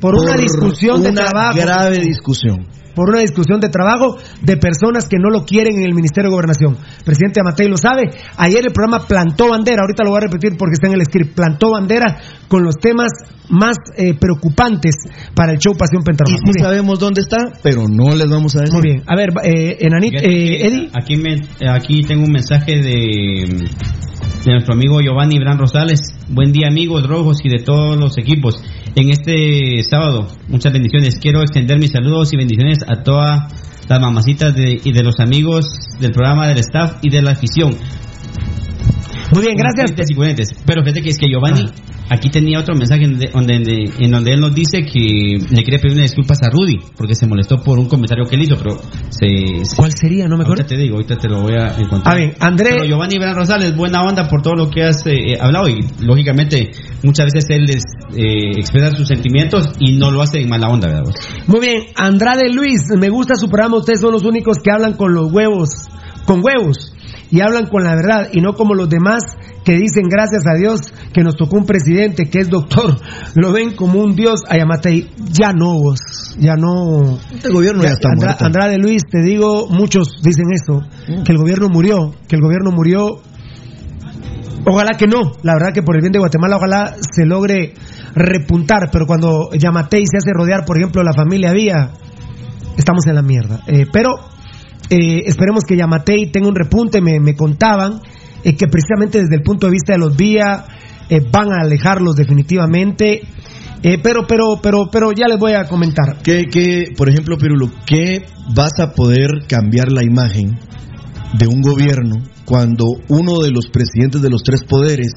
Por 0.00 0.14
una 0.16 0.34
discusión 0.36 1.02
de 1.02 1.10
una 1.10 1.24
trabajo. 1.26 1.56
grave 1.58 1.98
discusión. 2.00 2.66
Por 2.94 3.08
una 3.08 3.20
discusión 3.20 3.60
de 3.60 3.68
trabajo 3.68 4.16
de 4.42 4.56
personas 4.56 5.08
que 5.08 5.18
no 5.18 5.30
lo 5.30 5.44
quieren 5.44 5.76
en 5.78 5.84
el 5.84 5.94
Ministerio 5.94 6.30
de 6.30 6.34
Gobernación. 6.34 6.76
Presidente 7.04 7.40
Amatei 7.40 7.68
lo 7.68 7.76
sabe. 7.76 8.10
Ayer 8.36 8.64
el 8.66 8.72
programa 8.72 9.06
plantó 9.06 9.48
bandera, 9.50 9.82
ahorita 9.82 10.04
lo 10.04 10.10
voy 10.10 10.18
a 10.18 10.26
repetir 10.26 10.56
porque 10.58 10.74
está 10.74 10.88
en 10.88 10.94
el 10.94 11.04
script, 11.04 11.34
plantó 11.34 11.70
bandera 11.72 12.18
con 12.48 12.62
los 12.64 12.74
temas 12.76 13.10
más 13.48 13.76
eh, 13.96 14.14
preocupantes 14.18 14.94
para 15.34 15.52
el 15.52 15.58
show 15.58 15.74
Pasión 15.76 16.02
Y 16.02 16.04
Pentarroja. 16.06 16.38
sí 16.46 16.52
sabemos 16.62 16.98
dónde 16.98 17.20
está, 17.20 17.38
pero 17.62 17.82
no 17.88 18.14
les 18.14 18.28
vamos 18.30 18.54
a 18.56 18.60
decir. 18.60 18.72
Muy 18.74 18.82
bien. 18.82 19.02
A 19.06 19.16
ver, 19.16 19.30
eh, 19.44 19.76
Enanit, 19.80 20.14
eh, 20.14 20.66
Eddie. 20.66 20.90
Aquí, 20.94 21.16
me- 21.16 21.40
aquí 21.70 22.02
tengo 22.02 22.24
un 22.24 22.32
mensaje 22.32 22.72
de, 22.76 23.66
de 24.44 24.52
nuestro 24.52 24.74
amigo 24.74 25.00
Giovanni 25.00 25.38
Bran 25.38 25.58
Rosales. 25.58 26.00
Buen 26.28 26.52
día 26.52 26.68
amigos 26.68 27.06
rojos 27.06 27.38
y 27.44 27.48
de 27.48 27.62
todos 27.64 27.96
los 27.98 28.16
equipos. 28.18 28.56
En 28.94 29.08
este 29.10 29.82
sábado, 29.88 30.28
muchas 30.48 30.72
bendiciones. 30.72 31.16
Quiero 31.18 31.40
extender 31.40 31.78
mis 31.78 31.92
saludos 31.92 32.32
y 32.32 32.36
bendiciones 32.36 32.78
a 32.86 33.02
todas 33.02 33.40
las 33.88 34.00
mamacitas 34.00 34.54
de- 34.54 34.80
y 34.84 34.92
de 34.92 35.02
los 35.02 35.18
amigos 35.18 35.64
del 35.98 36.12
programa, 36.12 36.46
del 36.46 36.58
staff 36.58 36.96
y 37.00 37.08
de 37.08 37.22
la 37.22 37.30
afición. 37.32 37.76
Muy 39.32 39.42
bien, 39.42 39.56
gracias. 39.56 39.90
Y. 40.10 40.14
Pero 40.66 40.82
fíjate 40.82 41.02
que 41.02 41.10
es 41.10 41.18
que 41.18 41.26
Giovanni, 41.28 41.66
aquí 42.10 42.28
tenía 42.30 42.58
otro 42.60 42.74
mensaje 42.74 43.04
en 43.04 43.18
donde, 43.18 43.90
en 43.98 44.10
donde 44.10 44.32
él 44.32 44.40
nos 44.40 44.54
dice 44.54 44.82
que 44.82 45.38
le 45.50 45.62
quiere 45.62 45.78
pedir 45.78 45.92
una 45.94 46.02
disculpas 46.02 46.38
a 46.42 46.50
Rudy, 46.50 46.78
porque 46.96 47.14
se 47.14 47.26
molestó 47.26 47.56
por 47.62 47.78
un 47.78 47.86
comentario 47.88 48.24
que 48.26 48.36
él 48.36 48.42
hizo, 48.42 48.56
pero 48.56 48.78
se... 49.10 49.64
se- 49.64 49.76
¿Cuál 49.76 49.92
sería? 49.92 50.28
No 50.28 50.36
me 50.36 50.44
acuerdo. 50.44 50.62
Ahorita 50.62 50.74
te 50.76 50.80
digo, 50.80 50.96
ahorita 50.96 51.16
te 51.16 51.28
lo 51.28 51.42
voy 51.42 51.54
a 51.54 51.76
encontrar. 51.78 52.14
A 52.14 52.18
ver, 52.18 52.34
André- 52.40 52.70
Pero 52.72 52.84
Giovanni 52.84 53.18
Bran 53.18 53.34
Rosales, 53.34 53.76
buena 53.76 54.02
onda 54.02 54.28
por 54.28 54.42
todo 54.42 54.54
lo 54.54 54.70
que 54.70 54.82
has 54.84 55.06
eh, 55.06 55.36
hablado 55.40 55.68
y 55.68 55.80
lógicamente 56.00 56.70
muchas 57.02 57.26
veces 57.32 57.48
él 57.50 57.64
les 57.64 57.82
eh, 58.16 58.50
expresa 58.58 58.94
sus 58.94 59.08
sentimientos 59.08 59.68
y 59.78 59.96
no 59.96 60.10
lo 60.10 60.20
hace 60.22 60.40
en 60.40 60.48
mala 60.48 60.68
onda, 60.68 60.88
¿verdad? 60.88 61.12
Muy 61.46 61.60
bien, 61.60 61.82
Andrade 61.96 62.50
Luis, 62.52 62.82
me 62.98 63.08
gusta 63.08 63.34
su 63.36 63.48
programa, 63.48 63.78
ustedes 63.78 64.00
son 64.00 64.12
los 64.12 64.24
únicos 64.24 64.58
que 64.62 64.70
hablan 64.70 64.94
con 64.94 65.14
los 65.14 65.32
huevos, 65.32 65.70
con 66.26 66.40
huevos, 66.44 66.92
y 67.32 67.40
hablan 67.40 67.66
con 67.66 67.82
la 67.82 67.94
verdad, 67.96 68.28
y 68.32 68.40
no 68.42 68.52
como 68.52 68.74
los 68.74 68.88
demás 68.90 69.22
que 69.64 69.72
dicen 69.76 70.08
gracias 70.08 70.42
a 70.46 70.54
Dios 70.54 70.92
que 71.14 71.22
nos 71.22 71.34
tocó 71.36 71.56
un 71.56 71.64
presidente 71.64 72.28
que 72.28 72.40
es 72.40 72.50
doctor, 72.50 72.96
lo 73.34 73.52
ven 73.52 73.74
como 73.74 74.00
un 74.00 74.14
dios, 74.14 74.42
a 74.48 74.58
Yamatei, 74.58 75.08
ya 75.30 75.52
no 75.52 75.78
vos, 75.80 75.98
ya 76.38 76.56
no... 76.56 77.18
Este 77.32 77.48
gobierno 77.48 77.82
ya, 77.84 77.90
está 77.92 78.10
Andra- 78.12 78.26
muerto. 78.28 78.44
Andrade 78.44 78.76
Luis, 78.78 79.02
te 79.10 79.22
digo, 79.22 79.66
muchos 79.68 80.08
dicen 80.22 80.44
esto, 80.52 80.82
que 81.24 81.32
el 81.32 81.38
gobierno 81.38 81.68
murió, 81.70 82.14
que 82.28 82.36
el 82.36 82.42
gobierno 82.42 82.70
murió. 82.70 83.22
Ojalá 84.66 84.90
que 84.98 85.06
no, 85.06 85.32
la 85.42 85.54
verdad 85.54 85.72
que 85.72 85.82
por 85.82 85.96
el 85.96 86.02
bien 86.02 86.12
de 86.12 86.18
Guatemala, 86.20 86.56
ojalá 86.56 86.94
se 87.00 87.24
logre 87.26 87.74
repuntar, 88.14 88.90
pero 88.92 89.06
cuando 89.06 89.48
Yamatei 89.52 90.04
se 90.06 90.18
hace 90.18 90.32
rodear, 90.34 90.64
por 90.64 90.76
ejemplo, 90.76 91.02
la 91.02 91.12
familia 91.14 91.52
Vía, 91.52 91.90
estamos 92.76 93.06
en 93.06 93.14
la 93.16 93.22
mierda. 93.22 93.60
Eh, 93.66 93.86
pero 93.92 94.10
eh, 94.90 95.22
esperemos 95.26 95.64
que 95.64 95.76
Yamatei 95.76 96.30
tenga 96.30 96.48
un 96.48 96.54
repunte, 96.54 97.00
me, 97.00 97.20
me 97.20 97.34
contaban 97.34 98.00
eh, 98.44 98.56
que 98.56 98.66
precisamente 98.66 99.20
desde 99.20 99.36
el 99.36 99.42
punto 99.42 99.66
de 99.66 99.72
vista 99.72 99.92
de 99.92 99.98
los 99.98 100.16
Vía 100.16 100.64
eh, 101.08 101.20
van 101.30 101.52
a 101.52 101.62
alejarlos 101.62 102.16
definitivamente. 102.16 103.22
Eh, 103.84 103.98
pero, 104.00 104.26
pero, 104.28 104.60
pero, 104.62 104.88
pero 104.90 105.12
ya 105.12 105.26
les 105.26 105.38
voy 105.38 105.52
a 105.52 105.64
comentar. 105.64 106.22
¿Qué, 106.22 106.46
qué, 106.50 106.86
por 106.96 107.08
ejemplo, 107.08 107.36
Pirulo, 107.36 107.70
¿qué 107.84 108.24
vas 108.54 108.78
a 108.78 108.92
poder 108.92 109.46
cambiar 109.48 109.90
la 109.90 110.04
imagen 110.04 110.58
de 111.38 111.46
un 111.48 111.60
gobierno 111.62 112.22
cuando 112.44 112.84
uno 113.08 113.40
de 113.40 113.50
los 113.50 113.68
presidentes 113.68 114.22
de 114.22 114.30
los 114.30 114.42
tres 114.42 114.62
poderes, 114.64 115.12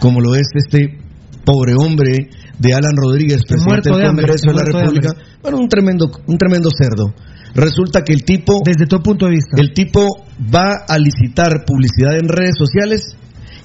como 0.00 0.20
lo 0.20 0.34
es 0.34 0.48
este 0.54 0.98
pobre 1.44 1.74
hombre 1.78 2.28
de 2.58 2.74
Alan 2.74 2.96
Rodríguez, 2.96 3.42
presidente 3.46 3.90
del 3.90 4.00
de 4.00 4.06
hambre, 4.06 4.26
Congreso 4.26 4.50
de 4.50 4.54
la 4.54 4.62
de 4.62 4.72
República, 4.72 5.08
bueno, 5.42 5.58
un 5.58 5.68
tremendo, 5.68 6.10
un 6.26 6.36
tremendo 6.36 6.68
cerdo. 6.76 7.14
Resulta 7.54 8.02
que 8.02 8.12
el 8.12 8.24
tipo, 8.24 8.60
Desde 8.64 8.86
tu 8.86 9.02
punto 9.02 9.26
de 9.26 9.32
vista. 9.32 9.56
el 9.60 9.72
tipo 9.72 10.06
va 10.54 10.84
a 10.88 10.98
licitar 10.98 11.64
publicidad 11.66 12.16
en 12.16 12.28
redes 12.28 12.56
sociales 12.56 13.16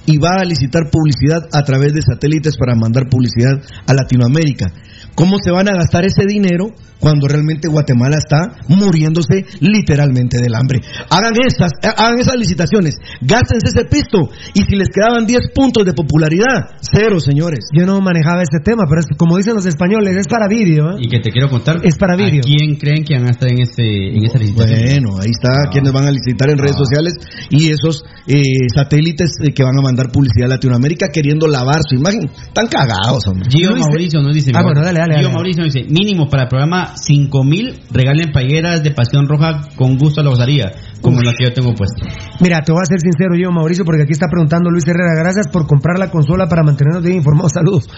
y 0.06 0.18
va 0.18 0.36
a 0.40 0.44
licitar 0.44 0.90
publicidad 0.90 1.48
a 1.52 1.62
través 1.62 1.92
de 1.92 2.00
satélites 2.02 2.56
para 2.56 2.74
mandar 2.74 3.04
publicidad 3.10 3.60
a 3.86 3.92
Latinoamérica. 3.94 4.66
¿Cómo 5.14 5.36
se 5.42 5.50
van 5.50 5.68
a 5.68 5.72
gastar 5.76 6.04
ese 6.04 6.24
dinero 6.26 6.66
cuando 7.00 7.26
realmente 7.26 7.68
Guatemala 7.68 8.18
está 8.18 8.52
muriéndose 8.68 9.46
literalmente 9.60 10.36
del 10.38 10.54
hambre? 10.54 10.80
Hagan 11.08 11.32
esas, 11.40 11.72
eh, 11.82 11.88
hagan 11.96 12.18
esas 12.20 12.36
licitaciones, 12.36 12.96
gástense 13.22 13.68
ese 13.68 13.84
pisto 13.88 14.28
y 14.52 14.60
si 14.62 14.76
les 14.76 14.88
quedaban 14.90 15.26
10 15.26 15.52
puntos 15.54 15.86
de 15.86 15.94
popularidad, 15.94 16.76
cero, 16.82 17.18
señores. 17.18 17.60
Yo 17.72 17.86
no 17.86 17.98
manejaba 18.02 18.42
ese 18.42 18.60
tema, 18.62 18.84
pero 18.88 19.00
es, 19.00 19.06
como 19.16 19.38
dicen 19.38 19.54
los 19.54 19.64
españoles, 19.64 20.16
es 20.18 20.28
para 20.28 20.48
vídeo. 20.48 20.90
¿eh? 20.92 21.00
Y 21.00 21.08
que 21.08 21.20
te 21.20 21.30
quiero 21.30 21.48
contar. 21.48 21.80
Es 21.82 21.96
para 21.96 22.14
vídeo. 22.14 22.40
¿A 22.44 22.46
quién 22.46 22.76
creen 22.76 23.02
que 23.02 23.14
van 23.14 23.28
a 23.28 23.30
estar 23.30 23.50
en, 23.50 23.60
este, 23.62 24.16
en 24.16 24.22
esa 24.22 24.38
licitación? 24.38 24.80
Bueno, 24.84 25.16
ahí 25.18 25.30
está, 25.30 25.48
Ah. 25.66 25.70
quienes 25.72 25.92
van 25.92 26.04
a 26.04 26.10
licitar 26.10 26.50
en 26.50 26.58
redes 26.58 26.76
Ah. 26.76 26.84
sociales 26.84 27.14
y 27.48 27.70
esos 27.70 28.04
eh, 28.28 28.42
satélites 28.74 29.30
que 29.54 29.62
van 29.62 29.78
a 29.78 29.82
mandar 29.82 29.95
publicidad 30.04 30.46
a 30.46 30.54
Latinoamérica 30.54 31.08
queriendo 31.12 31.46
lavar 31.48 31.80
su 31.88 31.96
imagen. 31.96 32.28
Están 32.28 32.68
cagados, 32.68 33.26
hombre. 33.26 33.48
Gio 33.50 33.74
Mauricio 33.76 34.20
nos 34.20 34.34
dice. 34.34 34.52
Ah, 34.54 34.62
bueno, 34.62 34.82
dale, 34.82 35.00
dale, 35.00 35.14
Gio 35.14 35.22
dale. 35.24 35.34
Mauricio 35.34 35.64
nos 35.64 35.72
dice: 35.72 35.86
mínimo 35.88 36.28
para 36.28 36.44
el 36.44 36.48
programa 36.48 36.96
5000, 36.96 37.80
regalen 37.90 38.32
payeras 38.32 38.82
de 38.82 38.90
Pasión 38.92 39.26
Roja 39.28 39.62
con 39.76 39.96
gusto 39.96 40.22
la 40.22 40.30
usaría, 40.30 40.72
como 41.00 41.22
la 41.22 41.32
que 41.32 41.44
yo 41.44 41.52
tengo 41.52 41.74
puesta. 41.74 42.06
Mira, 42.40 42.60
te 42.62 42.72
voy 42.72 42.82
a 42.82 42.86
ser 42.86 43.00
sincero 43.00 43.34
yo, 43.36 43.50
Mauricio, 43.50 43.84
porque 43.84 44.02
aquí 44.02 44.12
está 44.12 44.26
preguntando 44.30 44.70
Luis 44.70 44.86
Herrera, 44.86 45.14
gracias 45.18 45.48
por 45.48 45.66
comprar 45.66 45.98
la 45.98 46.10
consola 46.10 46.46
para 46.46 46.62
mantenernos 46.62 47.02
bien 47.02 47.16
informados. 47.16 47.52
Saludos. 47.56 47.88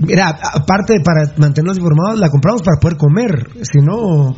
Mira, 0.00 0.28
aparte 0.28 0.94
de 0.94 1.00
para 1.00 1.32
mantenernos 1.36 1.78
informados, 1.78 2.18
la 2.18 2.30
compramos 2.30 2.62
para 2.62 2.80
poder 2.80 2.96
comer. 2.96 3.48
Si 3.62 3.80
no, 3.80 4.36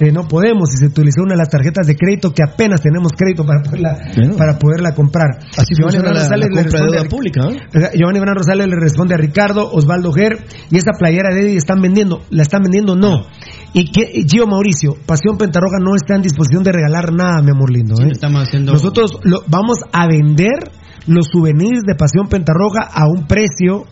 eh, 0.00 0.10
no 0.12 0.26
podemos. 0.26 0.70
Y 0.74 0.78
se 0.78 0.86
utilizó 0.86 1.22
una 1.22 1.34
de 1.34 1.38
las 1.38 1.48
tarjetas 1.48 1.86
de 1.86 1.94
crédito 1.96 2.32
que 2.32 2.42
apenas 2.42 2.80
tenemos 2.80 3.12
crédito 3.12 3.44
para 3.44 3.62
poderla, 3.62 3.98
Bueno. 4.16 4.36
para 4.36 4.58
poderla 4.58 4.94
comprar. 4.94 5.38
Así 5.56 5.74
Giovanni 5.76 5.98
Bernal 5.98 6.14
Rosales 6.22 6.48
la 6.50 6.56
le 6.56 6.62
responde 6.62 6.98
a- 6.98 7.04
pública. 7.04 7.40
¿no? 7.44 7.50
Giovanni 7.94 8.18
Bernal 8.18 8.36
Rosales 8.36 8.66
le 8.68 8.76
responde 8.76 9.14
a 9.14 9.18
Ricardo, 9.18 9.70
Osvaldo 9.72 10.12
Ger, 10.12 10.38
y 10.70 10.76
esa 10.76 10.92
playera 10.98 11.34
de 11.34 11.42
Eddie 11.42 11.56
están 11.56 11.80
vendiendo, 11.80 12.22
¿la 12.30 12.42
están 12.42 12.62
vendiendo? 12.62 12.96
No. 12.96 13.26
Y 13.72 13.92
que 13.92 14.24
Gio 14.28 14.46
Mauricio, 14.46 14.94
Pasión 15.06 15.36
Pentarroja 15.38 15.76
no 15.80 15.94
está 15.94 16.16
en 16.16 16.22
disposición 16.22 16.64
de 16.64 16.72
regalar 16.72 17.12
nada, 17.12 17.40
mi 17.42 17.50
amor 17.50 17.70
lindo. 17.70 17.94
Sí, 17.96 18.02
¿eh? 18.04 18.08
estamos 18.10 18.42
haciendo. 18.42 18.72
Nosotros 18.72 19.12
lo- 19.22 19.42
vamos 19.46 19.78
a 19.92 20.06
vender 20.08 20.70
los 21.06 21.26
souvenirs 21.32 21.82
de 21.86 21.94
Pasión 21.94 22.28
Pentarroja 22.28 22.80
a 22.92 23.06
un 23.06 23.26
precio 23.26 23.84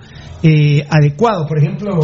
eh, 0.42 0.86
adecuado. 0.88 1.46
Por 1.46 1.58
ejemplo, 1.58 1.98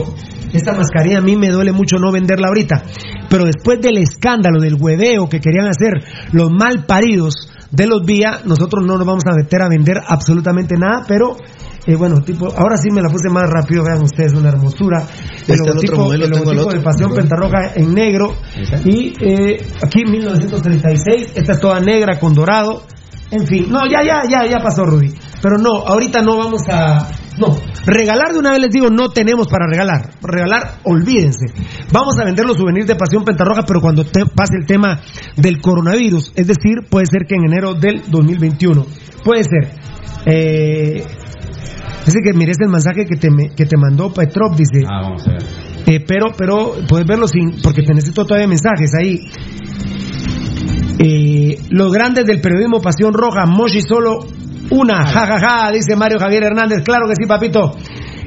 esta 0.52 0.72
mascarilla 0.74 1.18
a 1.18 1.22
mí 1.22 1.36
me 1.36 1.48
duele 1.48 1.72
mucho 1.72 1.96
no 1.98 2.12
venderla 2.12 2.48
ahorita, 2.48 2.82
pero 3.28 3.44
después 3.44 3.80
del 3.80 3.98
escándalo, 3.98 4.60
del 4.60 4.76
hueveo 4.78 5.28
que 5.28 5.40
querían 5.40 5.66
hacer 5.66 5.92
los 6.32 6.50
mal 6.50 6.84
paridos 6.86 7.50
de 7.70 7.86
los 7.86 8.02
vía, 8.04 8.40
nosotros 8.44 8.84
no 8.86 8.96
nos 8.96 9.06
vamos 9.06 9.24
a 9.26 9.34
meter 9.34 9.62
a 9.62 9.68
vender 9.68 9.96
absolutamente 10.06 10.76
nada, 10.78 11.04
pero 11.08 11.36
eh, 11.86 11.96
bueno, 11.96 12.22
tipo, 12.22 12.46
ahora 12.56 12.76
sí 12.78 12.88
me 12.90 13.02
la 13.02 13.10
puse 13.10 13.28
más 13.28 13.48
rápido, 13.48 13.84
vean 13.84 14.02
ustedes, 14.02 14.32
una 14.32 14.48
hermosura. 14.48 15.02
El 15.02 15.36
Este 15.36 15.52
el 15.52 15.58
logotipo, 15.58 15.96
modelo, 15.96 16.24
el 16.24 16.30
logotipo 16.30 16.72
de. 16.72 16.80
Pasión. 16.80 17.14
Pentarroja 17.14 17.72
en 17.74 17.94
negro. 17.94 18.34
Y 18.84 19.12
eh, 19.20 19.66
aquí 19.82 20.04
1936, 20.04 21.32
esta 21.34 21.52
es 21.52 21.60
toda 21.60 21.80
negra 21.80 22.18
con 22.18 22.32
dorado. 22.32 22.84
En 23.36 23.46
fin, 23.46 23.66
no, 23.70 23.80
ya, 23.90 24.02
ya, 24.04 24.22
ya, 24.28 24.46
ya 24.46 24.58
pasó 24.62 24.84
Rudy. 24.84 25.12
Pero 25.42 25.58
no, 25.58 25.70
ahorita 25.86 26.22
no 26.22 26.36
vamos 26.36 26.62
a... 26.70 27.08
No, 27.36 27.48
regalar 27.84 28.32
de 28.32 28.38
una 28.38 28.52
vez 28.52 28.60
les 28.60 28.70
digo, 28.70 28.90
no 28.90 29.08
tenemos 29.08 29.48
para 29.48 29.66
regalar. 29.66 30.10
Regalar, 30.22 30.76
olvídense. 30.84 31.46
Vamos 31.92 32.16
a 32.20 32.24
vender 32.24 32.46
los 32.46 32.56
souvenirs 32.56 32.86
de 32.86 32.94
Pasión 32.94 33.24
Pentarroja, 33.24 33.62
pero 33.66 33.80
cuando 33.80 34.04
te- 34.04 34.24
pase 34.26 34.54
el 34.60 34.66
tema 34.66 35.00
del 35.36 35.60
coronavirus. 35.60 36.32
Es 36.36 36.46
decir, 36.46 36.86
puede 36.88 37.06
ser 37.06 37.26
que 37.26 37.34
en 37.34 37.44
enero 37.46 37.74
del 37.74 38.02
2021. 38.08 38.86
Puede 39.24 39.42
ser. 39.42 39.72
Eh, 40.26 41.04
Dice 42.06 42.18
que 42.22 42.34
mires 42.34 42.58
el 42.60 42.68
mensaje 42.68 43.06
que 43.06 43.16
te, 43.16 43.28
que 43.56 43.64
te 43.64 43.76
mandó 43.78 44.12
Petrov, 44.12 44.54
dice. 44.54 44.84
Ah, 44.86 45.00
vamos 45.02 45.26
a 45.26 45.32
ver. 45.32 45.42
Eh, 45.86 46.04
pero, 46.06 46.26
pero 46.36 46.74
puedes 46.86 47.06
verlo 47.06 47.26
sin, 47.26 47.60
porque 47.62 47.82
te 47.82 47.94
necesito 47.94 48.24
todavía 48.26 48.46
mensajes 48.46 48.92
ahí. 48.94 49.20
Eh, 50.98 51.58
los 51.70 51.92
grandes 51.92 52.24
del 52.24 52.40
periodismo 52.40 52.80
Pasión 52.80 53.12
Roja, 53.12 53.46
Moshi 53.46 53.80
solo 53.80 54.26
una, 54.70 55.06
jajaja, 55.06 55.70
dice 55.72 55.96
Mario 55.96 56.18
Javier 56.18 56.44
Hernández. 56.44 56.82
Claro 56.84 57.06
que 57.08 57.14
sí, 57.16 57.26
papito. 57.26 57.76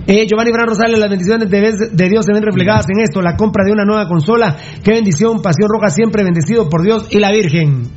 Eh, 0.06 0.26
Giovanni 0.26 0.52
Bran 0.52 0.68
Rosales, 0.68 1.00
las 1.00 1.10
bendiciones 1.10 1.50
de, 1.50 2.10
Dios 2.10 2.26
se 2.26 2.32
ven 2.32 2.44
reflejadas 2.44 2.86
en 2.90 3.02
esto, 3.02 3.22
la 3.22 3.36
compra 3.36 3.66
de 3.66 3.74
una 3.74 3.84
nueva 3.84 4.08
consola. 4.08 4.56
Qué 4.84 4.92
bendición, 4.92 5.42
Pasión 5.42 5.68
Roja 5.70 5.90
siempre 5.90 6.24
bendecido 6.24 6.70
por 6.70 6.82
Dios 6.82 7.08
y 7.10 7.20
la 7.20 7.32
Virgen. 7.32 7.92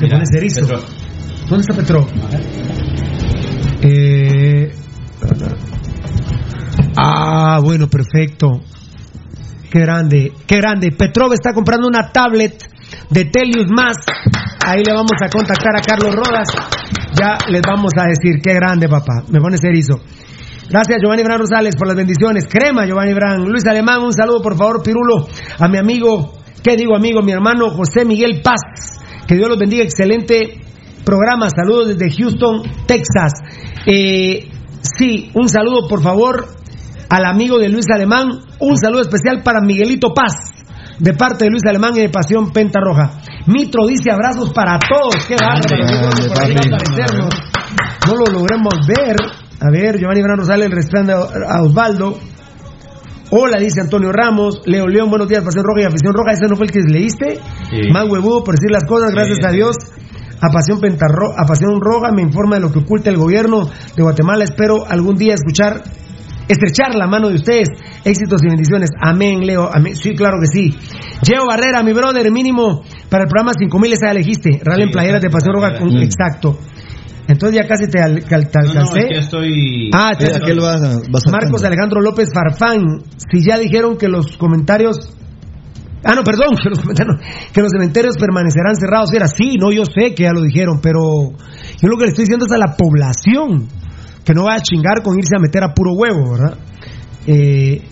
Mira. 0.00 0.18
Petro. 0.18 0.80
¿Dónde 1.48 1.60
está 1.62 1.74
Petro? 1.74 2.06
Eh, 3.80 4.70
ah, 6.96 7.60
bueno, 7.62 7.88
perfecto. 7.88 8.60
Qué 9.72 9.80
grande, 9.80 10.32
qué 10.46 10.56
grande. 10.56 10.90
Petrov 10.92 11.32
está 11.32 11.54
comprando 11.54 11.88
una 11.88 12.12
tablet 12.12 12.62
de 13.08 13.24
Telius 13.24 13.70
Más. 13.74 13.96
Ahí 14.66 14.82
le 14.84 14.92
vamos 14.92 15.16
a 15.24 15.30
contactar 15.30 15.74
a 15.74 15.80
Carlos 15.80 16.14
Rodas. 16.14 16.46
Ya 17.18 17.38
les 17.48 17.62
vamos 17.62 17.90
a 17.96 18.04
decir, 18.04 18.42
qué 18.42 18.52
grande, 18.52 18.86
papá. 18.86 19.24
Me 19.30 19.40
pones 19.40 19.64
erizo. 19.64 19.94
Gracias, 20.68 20.98
Giovanni 21.00 21.22
Bran 21.22 21.38
Rosales, 21.38 21.74
por 21.74 21.86
las 21.86 21.96
bendiciones. 21.96 22.46
Crema, 22.48 22.84
Giovanni 22.84 23.14
Bran. 23.14 23.44
Luis 23.46 23.66
Alemán, 23.66 24.02
un 24.02 24.12
saludo, 24.12 24.42
por 24.42 24.58
favor, 24.58 24.82
Pirulo, 24.82 25.26
a 25.58 25.68
mi 25.68 25.78
amigo, 25.78 26.34
¿qué 26.62 26.76
digo, 26.76 26.94
amigo? 26.94 27.22
Mi 27.22 27.32
hermano 27.32 27.70
José 27.70 28.04
Miguel 28.04 28.42
Paz. 28.42 28.60
Que 29.26 29.36
Dios 29.36 29.48
los 29.48 29.58
bendiga. 29.58 29.84
Excelente 29.84 30.60
programa. 31.02 31.48
Saludos 31.48 31.96
desde 31.96 32.14
Houston, 32.14 32.62
Texas. 32.86 33.32
Eh, 33.86 34.50
sí, 34.82 35.30
un 35.32 35.48
saludo, 35.48 35.88
por 35.88 36.02
favor, 36.02 36.60
al 37.12 37.26
amigo 37.26 37.58
de 37.58 37.68
Luis 37.68 37.84
Alemán. 37.94 38.30
Un 38.58 38.76
saludo 38.78 39.02
especial 39.02 39.42
para 39.42 39.60
Miguelito 39.60 40.14
Paz 40.14 40.32
de 40.98 41.12
parte 41.14 41.44
de 41.44 41.50
Luis 41.50 41.62
Alemán 41.68 41.92
y 41.96 42.00
de 42.00 42.08
Pasión 42.08 42.52
Penta 42.52 42.80
Roja. 42.80 43.20
Mitro 43.46 43.86
dice 43.86 44.10
abrazos 44.10 44.50
para 44.52 44.78
todos. 44.78 45.26
Qué 45.26 45.36
bárbaro. 45.36 47.28
No 48.06 48.14
lo 48.16 48.24
logremos 48.32 48.74
ver. 48.86 49.16
A 49.60 49.70
ver, 49.70 49.98
Giovanni 49.98 50.22
Bran 50.22 50.38
Rosales 50.38 50.70
responde 50.70 51.12
a 51.12 51.62
Osvaldo. 51.62 52.18
Hola, 53.30 53.58
dice 53.58 53.80
Antonio 53.80 54.10
Ramos. 54.12 54.60
Leo 54.66 54.86
León, 54.86 55.08
buenos 55.10 55.28
días, 55.28 55.42
Pasión 55.44 55.64
Roja 55.64 55.82
y 55.82 55.84
Afición 55.84 56.12
Roja. 56.14 56.32
¿Ese 56.32 56.46
no 56.48 56.56
fue 56.56 56.66
el 56.66 56.72
que 56.72 56.80
leíste? 56.80 57.38
Sí. 57.70 57.90
Más 57.92 58.08
huevudo 58.08 58.42
por 58.44 58.54
decir 58.54 58.70
las 58.70 58.84
cosas, 58.84 59.12
gracias 59.12 59.38
Sí. 59.40 59.46
a 59.46 59.50
Dios. 59.50 59.76
A 60.40 60.48
Pasión, 60.50 60.80
Pentarro, 60.80 61.32
a 61.38 61.44
Pasión 61.46 61.80
Roja 61.80 62.10
me 62.12 62.22
informa 62.22 62.56
de 62.56 62.62
lo 62.62 62.72
que 62.72 62.80
oculta 62.80 63.10
el 63.10 63.16
gobierno 63.16 63.68
de 63.96 64.02
Guatemala. 64.02 64.44
Espero 64.44 64.84
algún 64.88 65.16
día 65.16 65.34
escuchar, 65.34 65.82
estrechar 66.48 66.94
la 66.94 67.06
mano 67.06 67.28
de 67.28 67.36
ustedes. 67.36 67.68
Éxitos 68.04 68.42
y 68.44 68.48
bendiciones. 68.48 68.90
Amén, 69.00 69.40
Leo. 69.46 69.68
Amén. 69.72 69.94
Sí, 69.96 70.14
claro 70.14 70.38
que 70.40 70.46
sí. 70.46 70.74
Geo 71.24 71.46
Barrera, 71.46 71.82
mi 71.82 71.92
brother, 71.92 72.30
mínimo 72.30 72.82
para 73.08 73.24
el 73.24 73.28
programa 73.28 73.52
5000 73.58 73.92
esa 73.92 74.06
ya 74.06 74.10
elegiste. 74.12 74.60
Rally 74.64 74.84
en 74.84 74.90
playeras 74.90 75.22
de 75.22 75.30
Pasión 75.30 75.54
Roja. 75.54 75.78
con- 75.78 75.94
Mm. 75.94 76.02
Exacto. 76.02 76.58
Entonces 77.28 77.56
ya 77.56 77.68
casi 77.68 77.86
te, 77.88 78.00
al- 78.02 78.24
cal- 78.24 78.50
te 78.50 78.58
No, 78.58 78.64
no, 78.74 78.80
alcancé. 78.80 79.06
estoy. 79.16 79.90
Ah, 79.94 80.10
entonces- 80.12 80.36
aquel 80.36 80.58
va, 80.62 80.76
va. 80.78 81.30
Marcos 81.30 81.62
Alejandro 81.64 82.00
López 82.00 82.28
Farfán, 82.34 82.80
si 83.30 83.44
ya 83.46 83.58
dijeron 83.58 83.96
que 83.96 84.08
los 84.08 84.36
comentarios 84.36 85.14
Ah, 86.04 86.16
no, 86.16 86.24
perdón, 86.24 86.56
que 86.60 86.68
los, 86.68 86.80
comentarios- 86.80 87.20
que 87.52 87.60
los 87.62 87.70
cementerios 87.70 88.16
permanecerán 88.18 88.74
cerrados. 88.74 89.12
Era 89.12 89.28
sí, 89.28 89.56
no, 89.56 89.70
yo 89.70 89.84
sé 89.84 90.14
que 90.16 90.24
ya 90.24 90.32
lo 90.32 90.42
dijeron, 90.42 90.80
pero 90.82 91.30
yo 91.80 91.88
lo 91.88 91.96
que 91.96 92.02
le 92.06 92.08
estoy 92.10 92.24
diciendo 92.24 92.44
es 92.46 92.50
a 92.52 92.58
la 92.58 92.74
población 92.76 93.68
que 94.24 94.34
no 94.34 94.44
vaya 94.44 94.58
a 94.58 94.62
chingar 94.62 95.02
con 95.02 95.18
irse 95.18 95.36
a 95.36 95.40
meter 95.40 95.62
a 95.64 95.74
puro 95.74 95.92
huevo, 95.92 96.32
¿verdad? 96.32 96.58
Eh, 97.26 97.82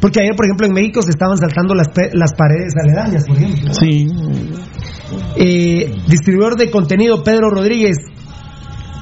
porque 0.00 0.20
ayer, 0.20 0.34
por 0.34 0.46
ejemplo, 0.46 0.66
en 0.66 0.72
México 0.72 1.02
se 1.02 1.10
estaban 1.10 1.36
saltando 1.36 1.74
las, 1.74 1.88
las 2.12 2.32
paredes 2.34 2.72
aledañas, 2.82 3.24
por 3.26 3.36
ejemplo. 3.36 3.74
Sí. 3.74 4.06
Eh, 5.36 5.92
distribuidor 6.08 6.56
de 6.56 6.70
contenido 6.70 7.22
Pedro 7.22 7.50
Rodríguez. 7.50 7.98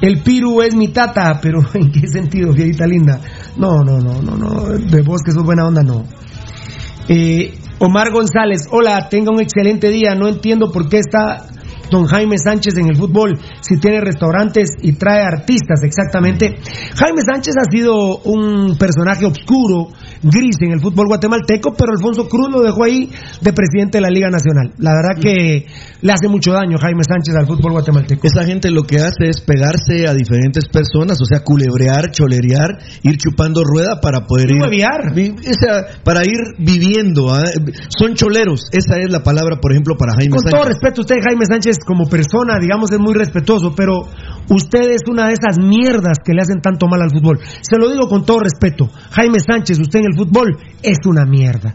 El 0.01 0.23
Piru 0.23 0.63
es 0.63 0.75
mi 0.75 0.89
tata, 0.89 1.39
pero 1.41 1.61
¿en 1.75 1.93
qué 1.93 2.07
sentido, 2.09 2.53
fierita 2.53 2.87
linda? 2.87 3.21
No, 3.57 3.85
no, 3.85 3.99
no, 3.99 4.21
no, 4.23 4.37
no. 4.37 4.65
De 4.79 5.03
vos 5.03 5.23
que 5.25 5.33
sos 5.33 5.45
buena 5.45 5.67
onda, 5.67 5.83
no. 5.83 6.05
Eh, 7.09 7.55
Omar 7.79 8.11
González, 8.11 8.63
hola, 8.73 9.09
tenga 9.09 9.31
un 9.31 9.41
excelente 9.41 9.89
día. 9.91 10.15
No 10.17 10.27
entiendo 10.27 10.73
por 10.73 10.89
qué 10.89 10.99
está 10.99 11.47
don 11.91 12.07
Jaime 12.07 12.37
Sánchez 12.39 12.77
en 12.77 12.89
el 12.89 12.97
fútbol 12.97 13.39
si 13.61 13.79
tiene 13.79 14.01
restaurantes 14.01 14.71
y 14.83 14.93
trae 14.93 15.23
artistas, 15.23 15.83
exactamente. 15.83 16.57
Jaime 16.95 17.23
Sánchez 17.23 17.55
ha 17.59 17.71
sido 17.71 18.19
un 18.19 18.77
personaje 18.79 19.27
oscuro, 19.27 19.89
gris 20.23 20.57
en 20.61 20.73
el 20.73 20.81
fútbol 20.81 21.07
guatemalteco, 21.07 21.75
pero 21.75 21.93
Alfonso 21.93 22.29
Cruz 22.29 22.51
lo 22.51 22.61
dejó 22.61 22.85
ahí 22.85 23.11
de 23.41 23.53
presidente 23.53 23.99
de 23.99 24.03
la 24.03 24.11
Liga 24.11 24.31
Nacional. 24.31 24.73
La 24.79 24.93
verdad 24.93 25.21
que 25.21 25.67
le 26.01 26.13
hace 26.13 26.29
mucho 26.29 26.53
daño 26.53 26.79
Jaime 26.79 27.03
Sánchez 27.05 27.35
al 27.35 27.47
fútbol 27.47 27.73
guatemalteco. 27.73 28.27
Esa 28.27 28.45
gente 28.45 28.71
lo 28.71 28.85
que 28.85 28.99
hace 28.99 29.29
es 29.29 29.41
pegarse 29.41 30.09
a 30.09 30.15
diferentes 30.15 30.67
personas, 30.69 31.21
o 31.21 31.25
sea, 31.25 31.41
culebrear, 31.41 32.11
cholerear, 32.11 32.79
ir 33.03 33.17
chupando 33.17 33.63
rueda 33.65 34.01
para 34.01 34.27
poder 34.27 34.51
ir. 34.51 34.59
para 36.05 36.25
ir 36.25 36.39
viviendo. 36.59 37.33
¿ah? 37.33 37.43
Son 37.89 38.15
choleros, 38.15 38.69
esa 38.73 38.97
es 38.99 39.11
la 39.11 39.23
palabra, 39.23 39.57
por 39.61 39.73
ejemplo, 39.73 39.97
para 39.97 40.13
Jaime 40.15 40.37
Con 40.37 40.45
todo 40.45 40.63
Sánchez. 40.63 40.79
respeto, 40.81 41.01
usted, 41.03 41.17
Jaime 41.23 41.47
Sánchez, 41.47 41.78
como 41.85 42.09
persona, 42.09 42.59
digamos, 42.61 42.91
es 42.93 42.99
muy 42.99 43.15
respetuoso, 43.15 43.75
pero 43.75 44.03
usted 44.49 44.91
es 44.91 45.03
una 45.09 45.27
de 45.29 45.35
esas 45.35 45.59
mierdas 45.59 46.19
que 46.25 46.33
le 46.33 46.43
hacen 46.43 46.61
tanto 46.61 46.87
mal 46.87 47.03
al 47.03 47.11
fútbol. 47.11 47.39
Se 47.63 47.77
lo 47.79 47.91
digo 47.91 48.09
con 48.09 48.25
todo 48.25 48.41
respeto. 48.41 48.89
Jaime 49.11 49.41
Sánchez, 49.41 49.79
usted 49.79 50.01
en 50.01 50.07
el 50.13 50.17
fútbol 50.17 50.57
es 50.83 50.99
una 51.07 51.25
mierda. 51.25 51.75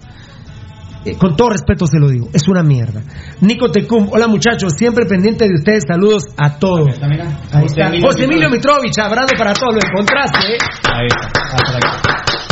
Eh, 1.05 1.17
con 1.17 1.35
todo 1.35 1.49
respeto 1.49 1.85
se 1.85 1.99
lo 1.99 2.07
digo, 2.09 2.29
es 2.31 2.47
una 2.47 2.63
mierda. 2.63 3.01
Nico 3.41 3.69
Tecum, 3.69 4.07
hola 4.11 4.27
muchachos, 4.27 4.73
siempre 4.77 5.05
pendiente 5.05 5.45
de 5.47 5.55
ustedes, 5.55 5.83
saludos 5.85 6.23
a 6.37 6.57
todos. 6.57 6.93
Está, 6.93 7.07
mira. 7.09 7.25
Ahí 7.51 7.63
José 7.63 7.65
está. 7.65 7.87
Emilio 7.87 8.07
José 8.07 8.23
Emilio 8.23 8.49
Mitrovich. 8.49 8.97
Abrazo 8.99 9.35
para 9.37 9.53
todos, 9.53 9.73
lo 9.73 9.79
encontraste, 9.89 10.39
¿eh? 10.39 10.57
Ahí 10.89 11.07
está. 11.07 12.42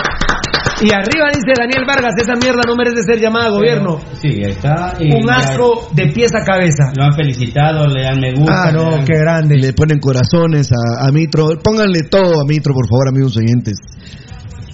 Y 0.81 0.91
arriba 0.91 1.27
dice 1.33 1.53
Daniel 1.57 1.83
Vargas, 1.85 2.15
esa 2.17 2.33
mierda 2.35 2.61
no 2.65 2.75
merece 2.75 3.03
ser 3.03 3.19
llamada 3.19 3.49
gobierno. 3.49 3.99
Sí, 4.19 4.29
ahí 4.43 4.51
está. 4.51 4.95
y 4.99 5.13
Un 5.15 5.29
asco 5.29 5.89
de 5.93 6.07
pies 6.07 6.31
a 6.33 6.43
cabeza. 6.43 6.91
Lo 6.97 7.03
han 7.03 7.13
felicitado, 7.13 7.85
le 7.87 8.01
dan 8.03 8.19
me 8.19 8.33
gusta. 8.33 8.63
Ah, 8.69 8.71
no, 8.71 8.89
dan- 8.91 9.05
qué 9.05 9.13
grande. 9.17 9.57
Le 9.57 9.73
ponen 9.73 9.99
corazones 9.99 10.69
a, 10.71 11.05
a 11.07 11.11
Mitro. 11.11 11.49
Pónganle 11.63 12.03
todo 12.09 12.41
a 12.41 12.45
Mitro, 12.47 12.73
por 12.73 12.87
favor, 12.89 13.09
amigos 13.09 13.37
oyentes. 13.37 13.77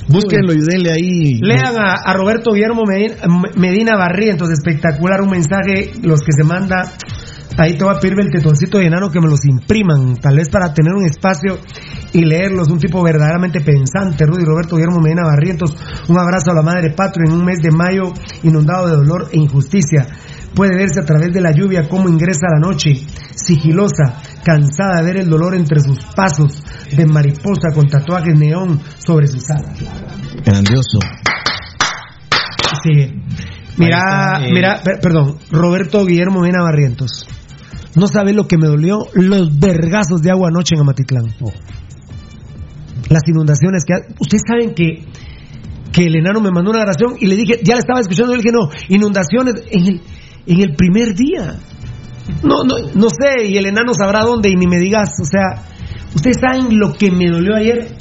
Búsquenlo 0.07 0.53
y 0.53 0.59
denle 0.61 0.91
ahí. 0.91 1.39
Lean 1.41 1.75
a, 1.77 1.95
a 2.05 2.13
Roberto 2.13 2.53
Guillermo 2.53 2.83
Medina, 2.85 3.15
Medina 3.57 3.97
Barrientos, 3.97 4.49
espectacular, 4.49 5.19
un 5.21 5.29
mensaje, 5.31 5.91
los 6.01 6.21
que 6.21 6.31
se 6.31 6.45
manda. 6.45 6.83
Ahí 7.57 7.75
te 7.75 7.83
voy 7.83 7.95
a 7.95 7.99
pedir 7.99 8.19
el 8.19 8.29
tetoncito 8.29 8.77
de 8.77 8.85
enano 8.85 9.09
que 9.09 9.19
me 9.19 9.27
los 9.27 9.43
impriman, 9.45 10.15
tal 10.17 10.35
vez 10.37 10.47
para 10.49 10.73
tener 10.73 10.93
un 10.93 11.05
espacio 11.05 11.57
y 12.13 12.23
leerlos. 12.23 12.67
Un 12.69 12.77
tipo 12.77 13.01
verdaderamente 13.03 13.61
pensante, 13.61 14.25
Rudy 14.27 14.45
Roberto 14.45 14.75
Guillermo 14.75 14.99
Medina 15.01 15.23
Barrientos. 15.23 15.75
Un 16.07 16.19
abrazo 16.19 16.51
a 16.51 16.53
la 16.53 16.61
madre 16.61 16.91
patria 16.91 17.25
en 17.27 17.33
un 17.33 17.43
mes 17.43 17.57
de 17.59 17.71
mayo 17.71 18.13
inundado 18.43 18.87
de 18.87 18.95
dolor 18.97 19.29
e 19.31 19.37
injusticia. 19.39 20.07
Puede 20.53 20.75
verse 20.75 20.99
a 21.01 21.05
través 21.05 21.33
de 21.33 21.41
la 21.41 21.51
lluvia 21.51 21.87
cómo 21.89 22.07
ingresa 22.09 22.47
la 22.53 22.59
noche, 22.59 22.93
sigilosa, 23.35 24.21
cansada 24.43 24.97
de 24.97 25.03
ver 25.03 25.17
el 25.17 25.29
dolor 25.29 25.55
entre 25.55 25.79
sus 25.81 25.99
pasos, 26.15 26.63
de 26.95 27.05
mariposa 27.05 27.69
con 27.73 27.87
tatuajes 27.87 28.37
neón 28.37 28.79
sobre 28.99 29.27
sus 29.27 29.49
alas. 29.49 29.77
Grandioso. 30.45 30.99
Sí. 32.83 33.13
Mira, 33.77 33.97
está, 33.97 34.47
eh. 34.47 34.51
mira, 34.53 34.81
per- 34.83 34.99
perdón, 34.99 35.37
Roberto 35.51 36.05
Guillermo 36.05 36.41
Mena 36.41 36.61
Barrientos. 36.63 37.27
No 37.97 38.07
sabe 38.07 38.33
lo 38.33 38.47
que 38.47 38.57
me 38.57 38.67
dolió 38.67 39.05
los 39.13 39.57
vergazos 39.59 40.21
de 40.21 40.31
agua 40.31 40.49
anoche 40.49 40.75
en 40.75 40.81
Amatitlán. 40.81 41.25
Oh. 41.41 41.51
Las 43.09 43.21
inundaciones 43.27 43.83
que 43.85 43.93
ha- 43.93 44.05
ustedes 44.19 44.43
saben 44.47 44.73
que 44.73 45.05
que 45.91 46.05
el 46.05 46.15
enano 46.17 46.41
me 46.41 46.51
mandó 46.51 46.69
una 46.69 46.81
grabación 46.81 47.15
y 47.19 47.25
le 47.25 47.35
dije, 47.35 47.59
ya 47.63 47.73
la 47.73 47.79
estaba 47.79 47.99
escuchando 48.01 48.33
y 48.33 48.37
le 48.37 48.43
dije, 48.43 48.53
"No, 48.53 48.69
inundaciones 48.89 49.55
en 49.71 49.85
el 49.87 50.01
en 50.45 50.59
el 50.61 50.75
primer 50.75 51.15
día." 51.15 51.55
No, 52.43 52.63
no, 52.65 52.75
no 52.93 53.07
sé, 53.09 53.47
y 53.47 53.57
el 53.57 53.65
enano 53.65 53.93
sabrá 53.95 54.21
dónde 54.23 54.49
y 54.49 54.55
ni 54.55 54.67
me 54.67 54.77
digas, 54.79 55.09
o 55.19 55.25
sea, 55.25 55.63
ustedes 56.13 56.37
saben 56.39 56.77
lo 56.77 56.93
que 56.93 57.09
me 57.09 57.29
dolió 57.31 57.55
ayer, 57.55 57.95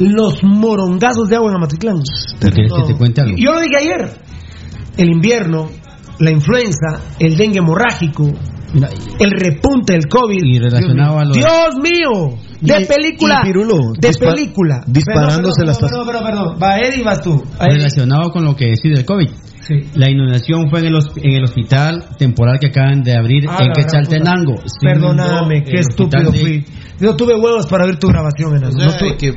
los 0.00 0.42
morongazos 0.42 1.28
de 1.30 1.36
agua 1.36 1.50
en 1.50 1.56
Amatitlán. 1.56 2.00
¿Te 2.40 2.50
quieres 2.50 2.72
que 2.72 2.92
te 2.92 2.98
cuente 2.98 3.20
algo? 3.22 3.36
Yo 3.38 3.52
lo 3.54 3.60
dije 3.60 3.76
ayer. 3.78 4.10
El 4.98 5.08
invierno, 5.10 5.70
la 6.18 6.30
influenza, 6.32 7.00
el 7.20 7.36
dengue 7.36 7.60
hemorrágico, 7.60 8.30
el 9.18 9.30
repunte 9.30 9.94
del 9.94 10.08
COVID. 10.08 10.42
Y 10.44 10.58
relacionado 10.58 11.18
a 11.18 11.24
lo 11.24 11.32
de- 11.32 11.38
Dios 11.40 11.76
mío, 11.82 12.38
de 12.60 12.82
Y- 12.82 12.84
película. 12.86 13.40
y 13.42 13.46
Pirulo, 13.46 13.92
de 13.98 14.08
dispa- 14.10 14.34
película. 14.34 14.84
disparándose 14.86 15.64
las 15.64 15.78
perdón, 15.78 16.06
perdón, 16.06 16.24
perdón, 16.24 16.44
perdón. 16.54 16.58
Va 16.62 16.78
Eddie, 16.78 17.02
vas 17.02 17.20
tú. 17.22 17.42
Ahí. 17.58 17.74
relacionado 17.74 18.30
con 18.30 18.44
lo 18.44 18.54
que 18.56 18.66
decís 18.66 18.94
del 18.94 19.04
COVID. 19.04 19.28
Sí. 19.60 19.74
La 19.94 20.10
inundación 20.10 20.68
fue 20.68 20.80
en 20.80 20.86
el, 20.86 20.98
en 21.22 21.32
el 21.32 21.44
hospital 21.44 22.04
temporal 22.18 22.58
que 22.58 22.68
acaban 22.68 23.02
de 23.02 23.14
abrir 23.16 23.44
Ah, 23.48 23.58
en 23.60 23.72
Quetzaltenango. 23.72 24.56
Perdóname, 24.80 25.62
qué 25.62 25.80
estúpido 25.80 26.30
de- 26.32 26.38
fui. 26.38 26.64
Yo 26.98 27.14
tuve 27.16 27.34
huevos 27.34 27.66
para 27.66 27.84
oír 27.86 27.96
tu 27.98 28.08
grabación. 28.08 28.54
O 28.64 28.72
sea, 28.72 28.86
no, 28.86 28.92
tuve, 28.96 29.16
que 29.16 29.34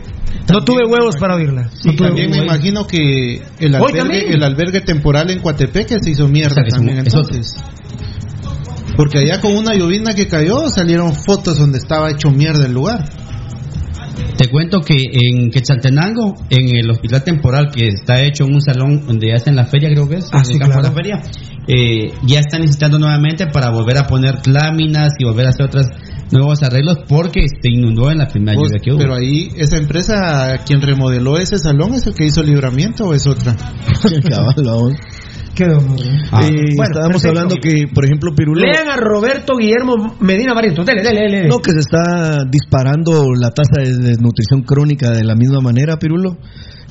no 0.51 0.61
tuve 0.65 0.85
huevos 0.89 1.15
para 1.17 1.35
oírla. 1.35 1.69
Sí, 1.73 1.89
No 1.89 1.95
tuve 1.95 2.07
también 2.07 2.29
me 2.31 2.37
huevos. 2.39 2.53
imagino 2.55 2.87
que 2.87 3.41
el 3.59 3.75
albergue, 3.75 4.33
el 4.33 4.43
albergue 4.43 4.81
temporal 4.81 5.29
en 5.29 5.39
Coatepeque 5.39 5.97
se 6.01 6.09
hizo 6.11 6.27
mierda 6.27 6.51
O 6.51 6.55
sea, 6.55 6.63
que 6.63 6.69
es 6.69 6.73
un- 6.73 6.87
también 6.87 7.05
es 7.07 7.15
otro. 7.15 7.39
Porque 8.95 9.19
allá 9.19 9.41
con 9.41 9.55
una 9.55 9.73
llovizna 9.75 10.13
que 10.13 10.27
cayó 10.27 10.69
salieron 10.69 11.13
fotos 11.13 11.57
donde 11.57 11.77
estaba 11.79 12.11
hecho 12.11 12.29
mierda 12.31 12.65
el 12.65 12.73
lugar. 12.73 13.05
Te 14.37 14.49
cuento 14.49 14.81
que 14.81 14.95
en 15.11 15.49
Quetzaltenango, 15.51 16.35
en 16.49 16.75
el 16.75 16.89
hospital 16.89 17.23
temporal 17.23 17.69
que 17.71 17.87
está 17.87 18.21
hecho 18.21 18.45
en 18.45 18.55
un 18.55 18.61
salón 18.61 19.05
donde 19.05 19.27
ya 19.29 19.35
está 19.35 19.49
en 19.51 19.55
la 19.55 19.65
feria, 19.65 19.89
creo 19.89 20.07
que 20.09 20.17
es, 20.17 20.29
Ah, 20.31 20.39
en 20.39 20.45
sí, 20.45 20.53
el 20.53 20.59
campo 20.59 20.77
de 20.81 20.83
la 20.83 20.91
feria, 20.91 21.21
eh, 21.67 22.11
ya 22.25 22.39
están 22.39 22.61
necesitando 22.61 22.99
nuevamente 22.99 23.47
para 23.47 23.69
volver 23.69 23.97
a 23.97 24.07
poner 24.07 24.45
láminas 24.47 25.13
y 25.19 25.23
volver 25.25 25.47
a 25.47 25.49
hacer 25.49 25.65
otros 25.67 25.85
nuevos 26.31 26.61
arreglos 26.63 26.97
porque 27.07 27.45
se 27.47 27.69
inundó 27.69 28.09
en 28.11 28.17
la 28.17 28.27
primera 28.27 28.57
Vos- 28.57 28.69
lluvia 28.69 28.81
que 28.83 28.91
hubo. 28.91 28.99
pero 28.99 29.15
ahí 29.15 29.49
esa 29.55 29.77
empresa 29.77 30.57
quien 30.65 30.81
remodeló 30.81 31.37
ese 31.37 31.57
salón 31.57 31.93
es 31.93 32.05
el 32.07 32.13
que 32.15 32.25
hizo 32.25 32.41
libramiento 32.43 33.05
o 33.05 33.13
es 33.13 33.27
otra. 33.27 33.55
Qué 35.55 35.65
dolor. 35.65 35.99
¿eh? 35.99 36.17
Ah. 36.31 36.41
Eh, 36.43 36.49
Bueno, 36.75 36.83
estábamos 36.83 37.21
perfecto. 37.21 37.29
hablando 37.29 37.55
que, 37.61 37.87
por 37.93 38.05
ejemplo, 38.05 38.33
Pirulo. 38.35 38.61
Lean 38.61 38.87
a 38.89 38.95
Roberto 38.97 39.55
Guillermo 39.57 40.15
Medina 40.19 40.53
Barrientos. 40.53 40.85
Dele, 40.85 41.03
dele, 41.03 41.21
dele. 41.21 41.47
No, 41.47 41.59
que 41.59 41.71
se 41.71 41.79
está 41.79 42.43
disparando 42.49 43.29
la 43.39 43.51
tasa 43.51 43.81
de 43.81 43.97
desnutrición 44.09 44.63
crónica 44.63 45.11
de 45.11 45.23
la 45.23 45.35
misma 45.35 45.59
manera, 45.61 45.97
Pirulo. 45.97 46.37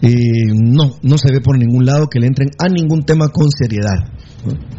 Eh, 0.01 0.13
no, 0.55 0.97
no 1.03 1.19
se 1.19 1.33
ve 1.33 1.41
por 1.41 1.57
ningún 1.59 1.85
lado 1.87 2.09
que 2.09 2.19
le 2.21 2.27
entren 2.27 2.51
a 2.59 2.69
ningún 2.69 3.03
tema 3.03 3.29
con 3.29 3.49
seriedad. 3.51 4.11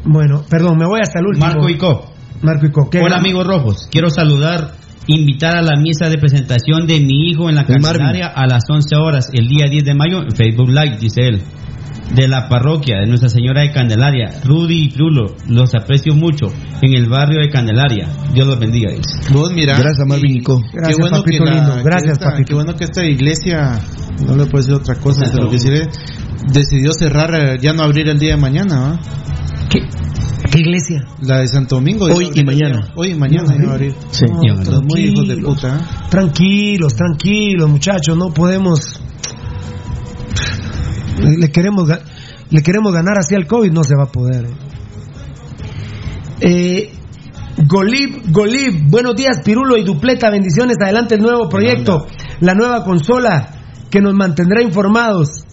Bueno, 0.06 0.44
perdón, 0.50 0.78
me 0.78 0.86
voy 0.86 1.00
hasta 1.02 1.20
el 1.20 1.28
último. 1.28 1.46
Marco 1.46 1.70
Ico. 1.70 2.12
Marco 2.42 2.66
Ico. 2.66 2.90
¿qué? 2.90 3.00
Hola 3.00 3.18
amigos 3.18 3.48
rojos, 3.48 3.88
quiero 3.90 4.10
saludar, 4.10 4.72
invitar 5.08 5.56
a 5.58 5.62
la 5.62 5.76
misa 5.80 6.10
de 6.10 6.18
presentación 6.18 6.88
de 6.88 7.00
mi 7.00 7.30
hijo 7.30 7.50
en 7.50 7.56
la. 7.56 7.66
Candelaria 7.66 8.28
a 8.28 8.46
las 8.48 8.64
11 8.70 8.96
horas, 8.96 9.30
el 9.34 9.48
día 9.48 9.68
10 9.70 9.84
de 9.84 9.94
mayo, 9.96 10.22
en 10.22 10.32
Facebook 10.32 10.70
Live, 10.70 10.98
dice 11.00 11.22
él. 11.28 11.42
De 12.14 12.28
la 12.28 12.48
parroquia 12.50 12.98
de 13.00 13.08
Nuestra 13.08 13.30
Señora 13.30 13.62
de 13.62 13.72
Candelaria, 13.72 14.30
Rudy 14.44 14.84
y 14.84 14.90
Pirulo, 14.90 15.36
los 15.48 15.74
aprecio 15.74 16.14
mucho 16.14 16.48
en 16.82 16.94
el 16.96 17.08
barrio 17.10 17.40
de 17.42 17.50
Candelaria. 17.50 18.08
Dios 18.34 18.46
los 18.46 18.60
bendiga. 18.60 18.92
dice. 18.92 19.34
Vos 19.34 19.52
mira, 19.54 19.78
Gracias, 19.80 20.06
Marvin 20.08 20.34
Nico. 20.34 20.62
Gracias, 20.74 20.96
qué 20.98 21.02
bueno 21.02 21.18
papito 21.18 21.44
que 21.44 21.50
la- 21.50 21.56
lindo. 21.56 21.76
que 21.78 21.84
Gracias, 21.84 22.12
esta- 22.14 22.26
papito. 22.32 22.48
Qué 22.50 22.54
bueno 22.56 22.76
que 22.76 22.84
esta 22.84 23.06
iglesia, 23.06 23.80
no 24.28 24.36
le 24.36 24.46
puedo 24.46 24.58
decir 24.58 24.74
otra 24.74 24.96
cosa, 24.96 25.22
pero 25.34 25.50
que 25.50 25.58
sí 25.60 25.70
le- 25.70 25.88
decidió 26.52 26.92
cerrar, 26.94 27.34
eh, 27.34 27.58
ya 27.62 27.74
no 27.74 27.84
abrir 27.84 28.08
el 28.10 28.20
día 28.20 28.36
de 28.36 28.42
mañana, 28.42 28.80
¿va? 28.80 29.00
¿Qué? 29.70 29.80
¿Qué 30.52 30.60
iglesia? 30.60 31.06
La 31.22 31.40
de 31.40 31.48
Santo 31.48 31.76
Domingo. 31.76 32.06
Hoy 32.06 32.30
y 32.34 32.44
mañana. 32.44 32.92
Hoy 32.96 33.12
y 33.12 33.16
mañana 33.16 33.56
iba 33.56 33.72
a 33.72 33.76
abrir. 33.76 33.96
Sí. 34.12 34.26
No, 34.26 34.42
ya, 34.46 34.54
Los 34.72 34.84
muy 34.84 35.02
hijos 35.02 35.28
de 35.28 35.36
tranquilos, 35.36 35.56
puta. 35.56 35.76
¿eh? 35.76 36.08
Tranquilos, 36.10 36.96
tranquilos, 36.96 37.70
muchachos, 37.70 38.18
no 38.18 38.34
podemos. 38.34 39.02
Le, 41.20 41.38
le 41.38 41.52
queremos 41.52 41.90
le 42.50 42.62
queremos 42.62 42.94
ganar 42.94 43.18
así 43.18 43.34
al 43.34 43.48
COVID, 43.48 43.72
no 43.72 43.84
se 43.84 43.96
va 43.96 44.04
a 44.04 44.12
poder. 44.12 44.48
Eh, 46.40 46.94
Golib, 47.66 48.32
Golib, 48.32 48.90
buenos 48.90 49.16
días, 49.16 49.40
Pirulo 49.44 49.78
y 49.78 49.84
Dupleta, 49.84 50.30
bendiciones, 50.30 50.78
adelante 50.80 51.16
el 51.16 51.22
nuevo 51.22 51.50
proyecto, 51.50 52.06
la 52.42 52.54
nueva 52.54 52.84
consola 52.84 53.50
que 53.90 54.02
nos 54.02 54.14
mantendrá 54.14 54.62
informados. 54.62 55.46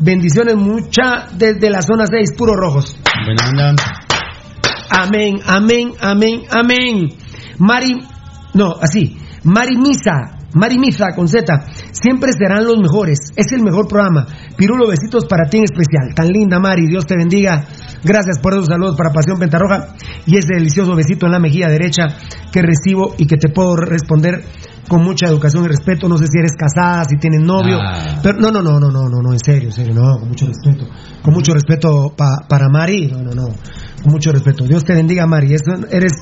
Bendiciones 0.00 0.56
mucha 0.56 1.28
desde 1.32 1.68
la 1.68 1.82
zona 1.82 2.06
6, 2.06 2.32
puro 2.36 2.54
rojos. 2.54 2.96
Amén, 4.90 5.40
amén, 5.46 5.92
amén, 6.00 6.42
amén. 6.50 7.10
Mari, 7.58 7.98
no, 8.54 8.74
así. 8.80 9.18
Mari 9.44 9.76
Misa, 9.76 10.39
Mari 10.54 10.78
Misa 10.78 11.08
con 11.14 11.28
Z. 11.28 11.44
Siempre 11.92 12.32
serán 12.32 12.64
los 12.64 12.78
mejores. 12.78 13.18
Es 13.36 13.52
el 13.52 13.62
mejor 13.62 13.86
programa. 13.88 14.26
Pirulo, 14.56 14.88
besitos 14.88 15.26
para 15.26 15.48
ti 15.48 15.58
en 15.58 15.64
especial. 15.64 16.14
Tan 16.14 16.28
linda, 16.28 16.58
Mari. 16.58 16.86
Dios 16.88 17.06
te 17.06 17.16
bendiga. 17.16 17.64
Gracias 18.02 18.38
por 18.42 18.54
esos 18.54 18.66
saludos 18.66 18.96
para 18.96 19.12
Pasión 19.12 19.38
Pentarroja 19.38 19.94
y 20.26 20.36
ese 20.38 20.54
delicioso 20.56 20.94
besito 20.96 21.26
en 21.26 21.32
la 21.32 21.38
mejilla 21.38 21.68
derecha 21.68 22.08
que 22.52 22.62
recibo 22.62 23.14
y 23.18 23.26
que 23.26 23.36
te 23.36 23.48
puedo 23.50 23.76
responder 23.76 24.42
con 24.88 25.04
mucha 25.04 25.26
educación 25.28 25.64
y 25.64 25.68
respeto. 25.68 26.08
No 26.08 26.16
sé 26.16 26.26
si 26.26 26.38
eres 26.38 26.52
casada, 26.58 27.04
si 27.04 27.16
tienes 27.18 27.42
novio. 27.42 27.78
Ah. 27.80 28.18
Pero 28.22 28.38
no, 28.40 28.50
no, 28.50 28.60
no, 28.62 28.80
no, 28.80 28.90
no, 28.90 29.08
no, 29.08 29.20
no, 29.22 29.32
en 29.32 29.38
serio, 29.38 29.68
en 29.68 29.72
serio, 29.74 29.94
no, 29.94 30.18
con 30.18 30.28
mucho 30.28 30.46
respeto. 30.46 30.86
Con 31.22 31.34
mucho 31.34 31.52
respeto 31.54 32.12
pa- 32.16 32.44
para 32.48 32.68
Mari. 32.68 33.06
No, 33.12 33.22
no, 33.22 33.30
no. 33.32 33.48
Con 34.02 34.12
mucho 34.12 34.32
respeto. 34.32 34.64
Dios 34.64 34.82
te 34.82 34.94
bendiga, 34.94 35.26
Mari. 35.26 35.54
Es- 35.54 35.62
eres 35.90 36.12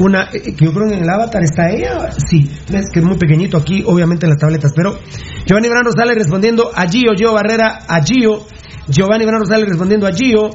una 0.00 0.28
eh, 0.32 0.54
que 0.56 0.64
yo 0.64 0.72
creo 0.72 0.88
que 0.88 0.94
en 0.94 1.02
el 1.02 1.08
avatar 1.08 1.42
está 1.42 1.70
ella 1.70 2.10
sí 2.10 2.50
es 2.72 2.90
que 2.90 3.00
es 3.00 3.04
muy 3.04 3.16
pequeñito 3.16 3.56
aquí 3.56 3.84
obviamente 3.86 4.26
en 4.26 4.30
las 4.30 4.38
tabletas 4.38 4.72
pero 4.74 4.98
Giovanni 5.46 5.68
Bran 5.68 5.84
Rosales 5.84 6.16
respondiendo 6.16 6.70
a 6.74 6.86
Gio 6.88 7.12
Gio 7.16 7.32
Barrera 7.32 7.80
a 7.86 8.02
Gio. 8.02 8.46
Giovanni 8.88 9.24
Bran 9.24 9.40
Rosales 9.40 9.68
respondiendo 9.68 10.06
a 10.06 10.12
Gio. 10.12 10.50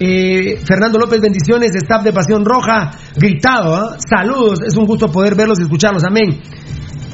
Eh, 0.00 0.60
Fernando 0.64 0.98
López 0.98 1.20
bendiciones 1.20 1.74
staff 1.74 2.04
de 2.04 2.12
Pasión 2.12 2.44
Roja 2.44 2.92
gritado 3.16 3.74
¿ah? 3.74 3.96
saludos 3.98 4.60
es 4.64 4.76
un 4.76 4.86
gusto 4.86 5.10
poder 5.10 5.34
verlos 5.34 5.58
y 5.58 5.62
escucharlos 5.62 6.04
amén 6.04 6.40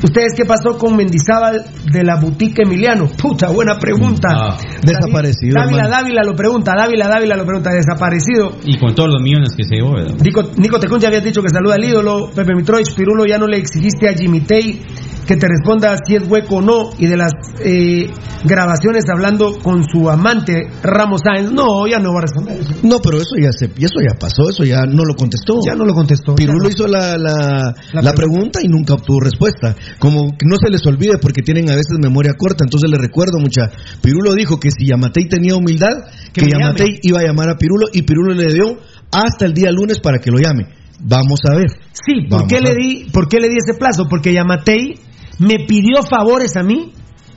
¿Ustedes 0.04 0.34
qué 0.36 0.44
pasó 0.44 0.76
con 0.76 0.96
Mendizábal 0.96 1.64
de 1.90 2.04
la 2.04 2.20
boutique 2.20 2.62
Emiliano? 2.62 3.08
Puta, 3.08 3.48
buena 3.48 3.78
pregunta. 3.78 4.28
Ah, 4.30 4.58
desaparecido, 4.82 5.54
Dávila, 5.54 5.84
hermano. 5.84 5.88
Dávila 5.88 6.22
lo 6.22 6.36
pregunta, 6.36 6.72
Dávila, 6.76 7.08
Dávila 7.08 7.36
lo 7.36 7.46
pregunta, 7.46 7.70
desaparecido. 7.70 8.52
Y 8.64 8.78
con 8.78 8.94
todos 8.94 9.08
los 9.08 9.22
millones 9.22 9.54
que 9.56 9.64
se 9.64 9.76
llevó, 9.76 9.94
¿verdad? 9.94 10.14
Nico, 10.22 10.42
Nico 10.58 10.78
Tecún 10.78 11.00
ya 11.00 11.08
habías 11.08 11.24
dicho 11.24 11.40
que 11.40 11.48
saluda 11.48 11.76
al 11.76 11.84
ídolo. 11.84 12.30
Pepe 12.34 12.54
Mitrovich, 12.54 12.94
Pirulo, 12.94 13.24
ya 13.24 13.38
no 13.38 13.46
le 13.46 13.56
exigiste 13.56 14.06
a 14.06 14.12
Jimmy 14.12 14.40
Tay 14.40 14.82
que 15.26 15.36
te 15.36 15.46
responda 15.48 15.96
si 16.06 16.16
es 16.16 16.28
hueco 16.28 16.56
o 16.56 16.62
no. 16.62 16.90
Y 16.98 17.06
de 17.06 17.16
las 17.16 17.32
eh, 17.60 18.10
grabaciones 18.44 19.04
hablando 19.12 19.58
con 19.58 19.84
su 19.84 20.08
amante 20.10 20.68
Ramos 20.82 21.22
Sáenz. 21.24 21.52
No, 21.52 21.86
ya 21.86 21.98
no 21.98 22.12
va 22.12 22.20
a 22.20 22.22
responder 22.22 22.60
eso. 22.60 22.74
No, 22.82 22.98
pero 23.00 23.18
eso 23.18 23.36
ya 23.40 23.52
se, 23.52 23.66
eso 23.66 24.00
ya 24.00 24.18
pasó, 24.18 24.48
eso 24.50 24.64
ya 24.64 24.82
no 24.86 25.04
lo 25.04 25.14
contestó. 25.14 25.60
Ya 25.66 25.74
no 25.74 25.84
lo 25.84 25.94
contestó. 25.94 26.34
Pirulo 26.34 26.64
no. 26.64 26.68
hizo 26.68 26.86
la, 26.86 27.16
la, 27.16 27.74
La 27.92 28.02
la 28.02 28.12
pregunta 28.12 28.60
y 28.62 28.68
nunca 28.68 28.94
obtuvo 28.94 29.20
respuesta. 29.20 29.74
Como 29.98 30.36
que 30.36 30.46
no 30.46 30.56
se 30.56 30.70
les 30.70 30.84
olvide 30.86 31.18
porque 31.18 31.42
tienen 31.42 31.70
a 31.70 31.76
veces 31.76 31.98
memoria 32.00 32.34
corta. 32.36 32.64
Entonces 32.64 32.90
les 32.90 33.00
recuerdo, 33.00 33.38
mucha. 33.38 33.70
Pirulo 34.02 34.34
dijo 34.34 34.58
que 34.60 34.70
si 34.70 34.86
Yamatei 34.86 35.28
tenía 35.28 35.56
humildad, 35.56 36.04
Que 36.32 36.42
que. 36.42 36.50
Yamatei 36.50 36.98
iba 37.02 37.20
a 37.20 37.22
llamar 37.24 37.48
a 37.48 37.56
Pirulo 37.56 37.86
y 37.92 38.02
Pirulo 38.02 38.34
le 38.34 38.52
dio 38.52 38.78
hasta 39.10 39.46
el 39.46 39.54
día 39.54 39.70
lunes 39.70 40.00
para 40.00 40.18
que 40.18 40.30
lo 40.30 40.38
llame. 40.38 40.66
Vamos 41.00 41.40
a 41.50 41.56
ver. 41.56 41.70
Sí, 41.92 42.26
¿por 42.28 42.46
qué, 42.46 42.60
le 42.60 42.74
di, 42.74 43.10
¿por 43.12 43.28
qué 43.28 43.38
le 43.38 43.48
di 43.48 43.56
ese 43.56 43.74
plazo? 43.78 44.06
Porque 44.08 44.32
Yamatei 44.32 44.94
me 45.38 45.66
pidió 45.66 46.02
favores 46.02 46.56
a 46.56 46.62
mí 46.62 46.92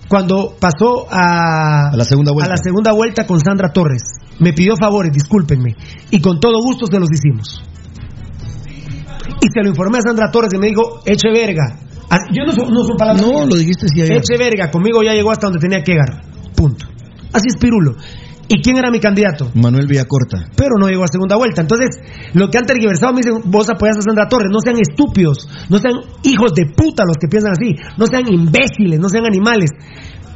cuando 0.07 0.55
pasó 0.59 1.05
a, 1.09 1.89
A 1.89 1.95
la 1.97 2.05
segunda 2.05 2.31
vuelta. 2.31 2.51
a 2.51 2.55
la 2.55 2.61
segunda 2.61 2.91
vuelta 2.93 3.25
con 3.25 3.39
Sandra 3.39 3.69
Torres. 3.73 4.03
Me 4.39 4.53
pidió 4.53 4.75
favores, 4.79 5.11
discúlpenme. 5.11 5.75
Y 6.11 6.21
con 6.21 6.39
todo 6.39 6.61
gusto 6.61 6.85
se 6.87 6.99
los 6.99 7.09
hicimos. 7.11 7.61
Y 9.41 9.47
se 9.53 9.61
lo 9.63 9.69
informé 9.69 9.97
a 9.97 10.01
Sandra 10.01 10.31
Torres 10.31 10.53
y 10.53 10.57
me 10.57 10.67
dijo, 10.67 11.01
eche 11.05 11.29
verga. 11.31 11.79
Ah, 12.09 12.19
Yo 12.31 12.43
no 12.45 12.69
no 12.69 12.95
palabras 12.97 13.21
No, 13.21 13.45
lo 13.45 13.55
dijiste 13.55 13.85
ayer. 13.93 14.17
Eche 14.17 14.37
verga, 14.37 14.71
conmigo 14.71 15.03
ya 15.03 15.13
llegó 15.13 15.31
hasta 15.31 15.47
donde 15.47 15.59
tenía 15.59 15.83
que 15.83 15.91
llegar. 15.91 16.21
Punto. 16.55 16.85
Así 17.33 17.47
es 17.49 17.57
Pirulo. 17.59 17.95
¿Y 18.49 18.61
quién 18.61 18.77
era 18.77 18.91
mi 18.91 18.99
candidato? 18.99 19.51
Manuel 19.53 19.87
Villacorta. 19.87 20.49
pero 20.55 20.71
no 20.79 20.87
llegó 20.87 21.03
a 21.03 21.07
segunda 21.07 21.35
vuelta. 21.35 21.61
Entonces, 21.61 21.99
lo 22.33 22.49
que 22.49 22.57
han 22.57 22.65
tergiversado 22.65 23.13
me 23.13 23.21
dicen, 23.21 23.41
vos 23.45 23.69
apoyás 23.69 23.97
a 23.97 24.01
Sandra 24.01 24.27
Torres, 24.29 24.49
no 24.51 24.59
sean 24.63 24.77
estúpidos, 24.79 25.49
no 25.69 25.79
sean 25.79 25.95
hijos 26.23 26.53
de 26.53 26.65
puta 26.65 27.03
los 27.05 27.17
que 27.19 27.27
piensan 27.27 27.51
así, 27.51 27.75
no 27.97 28.05
sean 28.05 28.27
imbéciles, 28.31 28.99
no 28.99 29.09
sean 29.09 29.25
animales. 29.25 29.71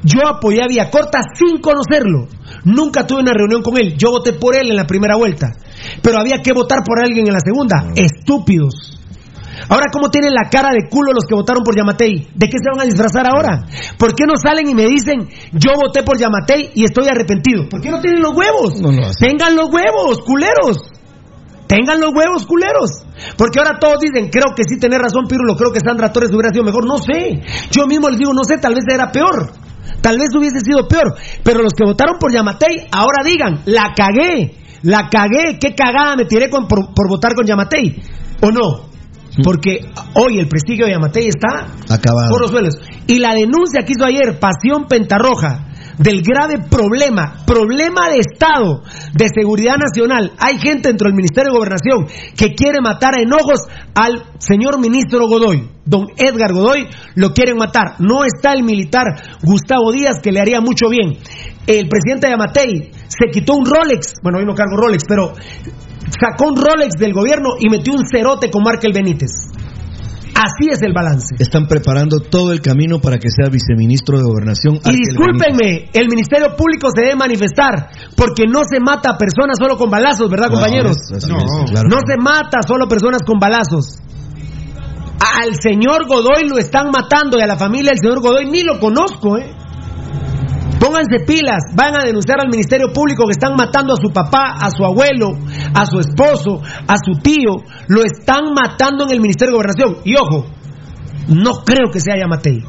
Yo 0.04 0.28
apoyé 0.28 0.64
a 0.64 0.68
Villacorta 0.68 1.20
sin 1.36 1.62
conocerlo. 1.62 2.28
Nunca 2.66 3.06
tuve 3.06 3.22
una 3.22 3.34
reunión 3.34 3.62
con 3.62 3.78
él. 3.78 3.96
Yo 3.98 4.10
voté 4.10 4.34
por 4.34 4.56
él 4.56 4.70
en 4.70 4.76
la 4.76 4.88
primera 4.88 5.16
vuelta. 5.16 5.52
Pero 6.02 6.20
había 6.20 6.42
que 6.42 6.54
votar 6.54 6.80
por 6.84 7.00
alguien 7.00 7.28
en 7.28 7.34
la 7.34 7.40
segunda. 7.40 7.94
Estúpidos. 7.96 9.01
Ahora, 9.72 9.88
¿cómo 9.90 10.10
tienen 10.12 10.34
la 10.34 10.50
cara 10.52 10.70
de 10.76 10.90
culo 10.90 11.14
los 11.14 11.24
que 11.24 11.34
votaron 11.34 11.64
por 11.64 11.74
Yamatei? 11.78 12.28
¿De 12.36 12.48
qué 12.48 12.58
se 12.60 12.70
van 12.70 12.82
a 12.82 12.84
disfrazar 12.84 13.26
ahora? 13.26 13.64
¿Por 13.98 14.14
qué 14.14 14.26
no 14.28 14.34
salen 14.36 14.68
y 14.68 14.76
me 14.76 14.86
dicen, 14.86 15.30
yo 15.54 15.72
voté 15.82 16.04
por 16.04 16.18
Yamatei 16.20 16.72
y 16.76 16.84
estoy 16.84 17.08
arrepentido? 17.08 17.70
¿Por 17.70 17.80
qué 17.80 17.90
no 17.90 18.02
tienen 18.02 18.22
los 18.22 18.36
huevos? 18.36 18.82
No 18.82 18.90
hacen. 18.90 19.30
Tengan 19.30 19.56
los 19.56 19.70
huevos, 19.72 20.20
culeros. 20.26 20.92
Tengan 21.68 22.02
los 22.02 22.12
huevos, 22.14 22.46
culeros. 22.46 22.92
Porque 23.38 23.60
ahora 23.60 23.80
todos 23.80 24.00
dicen, 24.02 24.30
creo 24.30 24.54
que 24.54 24.64
sí 24.68 24.78
tenés 24.78 25.00
razón, 25.00 25.24
Pirulo, 25.30 25.56
creo 25.56 25.72
que 25.72 25.80
Sandra 25.80 26.12
Torres 26.12 26.32
hubiera 26.34 26.50
sido 26.52 26.66
mejor. 26.66 26.86
No 26.86 26.98
sé. 26.98 27.42
Yo 27.72 27.88
mismo 27.88 28.10
les 28.10 28.20
digo, 28.20 28.34
no 28.34 28.44
sé, 28.44 28.58
tal 28.58 28.76
vez 28.76 28.84
era 28.94 29.10
peor. 29.10 29.54
Tal 30.02 30.20
vez 30.20 30.28
hubiese 30.38 30.60
sido 30.60 30.86
peor. 30.90 31.16
Pero 31.44 31.62
los 31.64 31.72
que 31.72 31.86
votaron 31.86 32.18
por 32.20 32.34
Yamatei, 32.34 32.88
ahora 32.92 33.24
digan, 33.24 33.62
la 33.68 33.94
cagué. 33.96 34.58
La 34.82 35.08
cagué. 35.10 35.58
¿Qué 35.62 35.74
cagada 35.74 36.18
me 36.18 36.26
tiré 36.26 36.50
con- 36.50 36.68
por, 36.68 36.94
por 36.94 37.08
votar 37.08 37.36
con 37.36 37.46
Yamatei? 37.46 38.02
¿O 38.42 38.52
no? 38.52 38.91
Porque 39.44 39.90
hoy 40.16 40.40
el 40.40 40.48
prestigio 40.48 40.86
de 40.86 40.92
Yamatei 40.92 41.28
está 41.28 41.68
Acabado. 41.94 42.30
por 42.30 42.42
los 42.42 42.52
suelos. 42.52 42.76
Y 43.08 43.20
la 43.20 43.34
denuncia 43.34 43.84
que 43.86 43.94
hizo 43.94 44.06
ayer 44.06 44.40
Pasión 44.40 44.88
Pentarroja 44.88 45.72
del 45.98 46.22
grave 46.22 46.56
problema, 46.70 47.36
problema 47.46 48.10
de 48.10 48.20
Estado, 48.20 48.82
de 49.14 49.28
seguridad 49.34 49.76
nacional. 49.78 50.32
Hay 50.40 50.58
gente 50.58 50.90
dentro 50.90 51.08
del 51.08 51.16
Ministerio 51.16 51.52
de 51.52 51.58
Gobernación 51.58 52.08
que 52.36 52.56
quiere 52.56 52.82
matar 52.82 53.16
a 53.16 53.22
enojos 53.22 53.68
al 53.94 54.24
señor 54.40 54.80
ministro 54.80 55.28
Godoy. 55.28 55.70
Don 55.86 56.08
Edgar 56.18 56.54
Godoy 56.54 56.88
lo 57.16 57.34
quieren 57.34 57.58
matar. 57.58 57.96
No 58.00 58.24
está 58.24 58.54
el 58.54 58.64
militar 58.64 59.06
Gustavo 59.44 59.92
Díaz 59.92 60.22
que 60.24 60.32
le 60.32 60.40
haría 60.40 60.60
mucho 60.62 60.90
bien. 60.90 61.18
El 61.68 61.88
presidente 61.88 62.28
de 62.28 62.34
Amatei 62.34 62.92
se 63.08 63.30
quitó 63.32 63.54
un 63.54 63.66
Rolex, 63.66 64.16
bueno, 64.24 64.40
hoy 64.40 64.46
no 64.46 64.56
cargo 64.56 64.78
Rolex, 64.78 65.04
pero 65.08 65.34
sacó 66.20 66.50
un 66.50 66.56
Rolex 66.58 66.94
del 67.00 67.14
gobierno 67.14 67.50
y 67.60 67.70
metió 67.70 67.94
un 67.94 68.06
cerote 68.06 68.50
con 68.52 68.64
Markel 68.64 68.92
Benítez. 68.94 69.32
Así 70.34 70.70
es 70.72 70.82
el 70.82 70.94
balance. 70.94 71.36
Están 71.38 71.68
preparando 71.68 72.20
todo 72.22 72.52
el 72.52 72.62
camino 72.62 73.00
para 73.00 73.18
que 73.20 73.30
sea 73.30 73.50
viceministro 73.52 74.18
de 74.18 74.24
Gobernación. 74.24 74.80
Y 74.86 74.96
discúlpenme, 74.96 75.90
el 75.94 76.08
Ministerio 76.08 76.56
Público 76.56 76.88
se 76.96 77.02
debe 77.02 77.16
manifestar 77.16 77.90
porque 78.16 78.48
no 78.48 78.62
se 78.64 78.80
mata 78.80 79.12
a 79.12 79.18
personas 79.18 79.58
solo 79.60 79.78
con 79.78 79.90
balazos, 79.92 80.30
¿verdad, 80.32 80.50
compañeros? 80.50 80.98
No, 81.12 81.18
es- 81.18 81.24
así 81.24 81.32
No. 81.32 81.64
es, 81.66 81.72
claro. 81.72 81.90
No 81.90 81.98
se 82.08 82.16
mata 82.18 82.60
solo 82.66 82.88
personas 82.88 83.22
con 83.26 83.40
balazos. 83.40 84.00
Al 85.20 85.54
señor 85.62 86.08
Godoy 86.08 86.48
lo 86.50 86.58
están 86.58 86.90
matando 86.92 87.38
y 87.38 87.42
a 87.44 87.48
la 87.48 87.58
familia 87.58 87.92
del 87.92 88.00
señor 88.00 88.22
Godoy 88.22 88.50
ni 88.50 88.64
lo 88.64 88.80
conozco, 88.80 89.38
¿eh? 89.38 89.54
Pónganse 90.82 91.24
pilas, 91.28 91.62
van 91.76 91.94
a 91.96 92.04
denunciar 92.04 92.42
al 92.42 92.50
Ministerio 92.50 92.92
Público 92.92 93.26
que 93.28 93.38
están 93.38 93.54
matando 93.56 93.94
a 93.94 94.02
su 94.02 94.10
papá, 94.10 94.58
a 94.60 94.72
su 94.72 94.84
abuelo, 94.84 95.38
a 95.76 95.86
su 95.86 96.00
esposo, 96.00 96.60
a 96.88 96.96
su 96.98 97.22
tío. 97.22 97.58
Lo 97.88 98.02
están 98.04 98.46
matando 98.52 99.04
en 99.06 99.12
el 99.12 99.22
Ministerio 99.22 99.54
de 99.54 99.58
Gobernación. 99.58 99.98
Y 100.04 100.16
ojo, 100.16 100.48
no 101.28 101.64
creo 101.64 101.92
que 101.94 102.00
sea 102.00 102.18
Yamatei. 102.18 102.64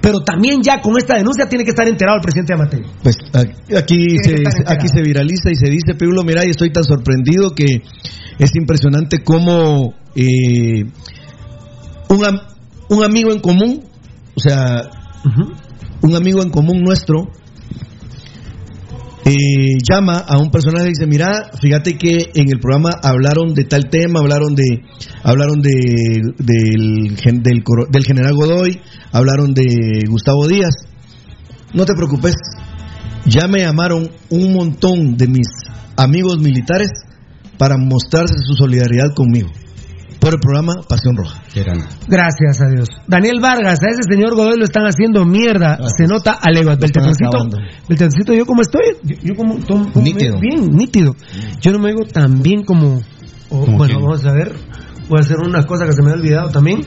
Pero 0.00 0.20
también 0.20 0.62
ya 0.62 0.80
con 0.80 0.96
esta 0.96 1.16
denuncia 1.16 1.48
tiene 1.48 1.64
que 1.64 1.70
estar 1.70 1.88
enterado 1.88 2.18
el 2.18 2.22
presidente 2.22 2.52
Yamatei. 2.52 2.82
Pues 3.02 3.16
aquí 3.76 4.16
se, 4.22 4.44
aquí 4.64 4.86
se 4.86 5.02
viraliza 5.02 5.50
y 5.50 5.56
se 5.56 5.68
dice, 5.68 5.96
Pirulo, 5.98 6.22
mira, 6.22 6.46
y 6.46 6.50
estoy 6.50 6.70
tan 6.70 6.84
sorprendido 6.84 7.50
que 7.50 7.82
es 8.38 8.54
impresionante 8.54 9.24
cómo 9.24 9.92
eh, 10.14 10.84
un, 12.10 12.40
un 12.90 13.04
amigo 13.04 13.32
en 13.32 13.40
común, 13.40 13.82
o 14.36 14.40
sea, 14.40 14.88
un 16.02 16.14
amigo 16.14 16.44
en 16.44 16.50
común 16.50 16.82
nuestro, 16.84 17.28
eh, 19.28 19.78
llama 19.82 20.18
a 20.18 20.38
un 20.38 20.50
personaje 20.50 20.86
y 20.86 20.90
dice, 20.90 21.06
mira, 21.08 21.50
fíjate 21.60 21.98
que 21.98 22.30
en 22.34 22.48
el 22.48 22.60
programa 22.60 22.90
hablaron 23.02 23.54
de 23.54 23.64
tal 23.64 23.90
tema, 23.90 24.20
hablaron 24.20 24.54
de 24.54 24.84
hablaron 25.24 25.60
de, 25.60 25.72
del, 26.38 27.16
del, 27.42 27.64
del 27.90 28.04
general 28.04 28.34
Godoy, 28.34 28.80
hablaron 29.10 29.52
de 29.52 30.04
Gustavo 30.08 30.46
Díaz. 30.46 30.74
No 31.74 31.84
te 31.84 31.94
preocupes, 31.94 32.36
ya 33.24 33.48
me 33.48 33.62
llamaron 33.62 34.08
un 34.30 34.52
montón 34.52 35.16
de 35.16 35.26
mis 35.26 35.48
amigos 35.96 36.38
militares 36.40 36.90
para 37.58 37.76
mostrarse 37.76 38.36
su 38.46 38.54
solidaridad 38.54 39.12
conmigo 39.12 39.48
por 40.26 40.34
el 40.34 40.40
programa 40.40 40.74
Pasión 40.88 41.16
Roja. 41.16 41.40
Gracias 42.08 42.60
a 42.60 42.68
Dios. 42.68 42.88
Daniel 43.06 43.38
Vargas, 43.40 43.78
a 43.80 43.90
ese 43.90 44.02
señor 44.10 44.34
Godoy 44.34 44.58
lo 44.58 44.64
están 44.64 44.82
haciendo 44.84 45.24
mierda. 45.24 45.78
Se 45.96 46.08
nota 46.08 46.32
a 46.32 46.50
leguas. 46.50 46.78
Beltencito, 47.88 48.34
yo 48.34 48.44
como 48.44 48.62
estoy, 48.62 48.82
yo, 49.22 49.36
como, 49.36 49.54
nítido. 50.02 50.40
bien, 50.40 50.68
nítido. 50.72 51.14
Yo 51.60 51.70
no 51.70 51.78
me 51.78 51.90
digo 51.90 52.04
tan 52.12 52.42
bien 52.42 52.64
como... 52.64 53.00
bueno, 53.50 54.00
vamos 54.00 54.24
a 54.24 54.32
ver. 54.32 54.52
Voy 55.08 55.20
a 55.20 55.20
hacer 55.20 55.36
una 55.38 55.62
cosa 55.62 55.86
que 55.86 55.92
se 55.92 56.02
me 56.02 56.10
ha 56.10 56.14
olvidado 56.14 56.50
también. 56.50 56.80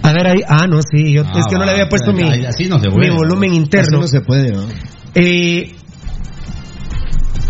A 0.00 0.12
ver 0.12 0.28
ahí. 0.28 0.42
Ah, 0.46 0.68
no, 0.68 0.78
sí. 0.80 1.14
Yo, 1.14 1.22
es 1.22 1.46
que 1.46 1.56
no 1.56 1.64
le 1.64 1.72
había 1.72 1.88
puesto 1.88 2.12
mi, 2.12 2.22
mi 2.22 3.10
volumen 3.10 3.54
interno. 3.54 3.98
Así 3.98 4.00
no 4.02 4.06
se 4.06 4.20
puede, 4.20 4.52
¿no? 4.52 4.62
Eh, 5.16 5.74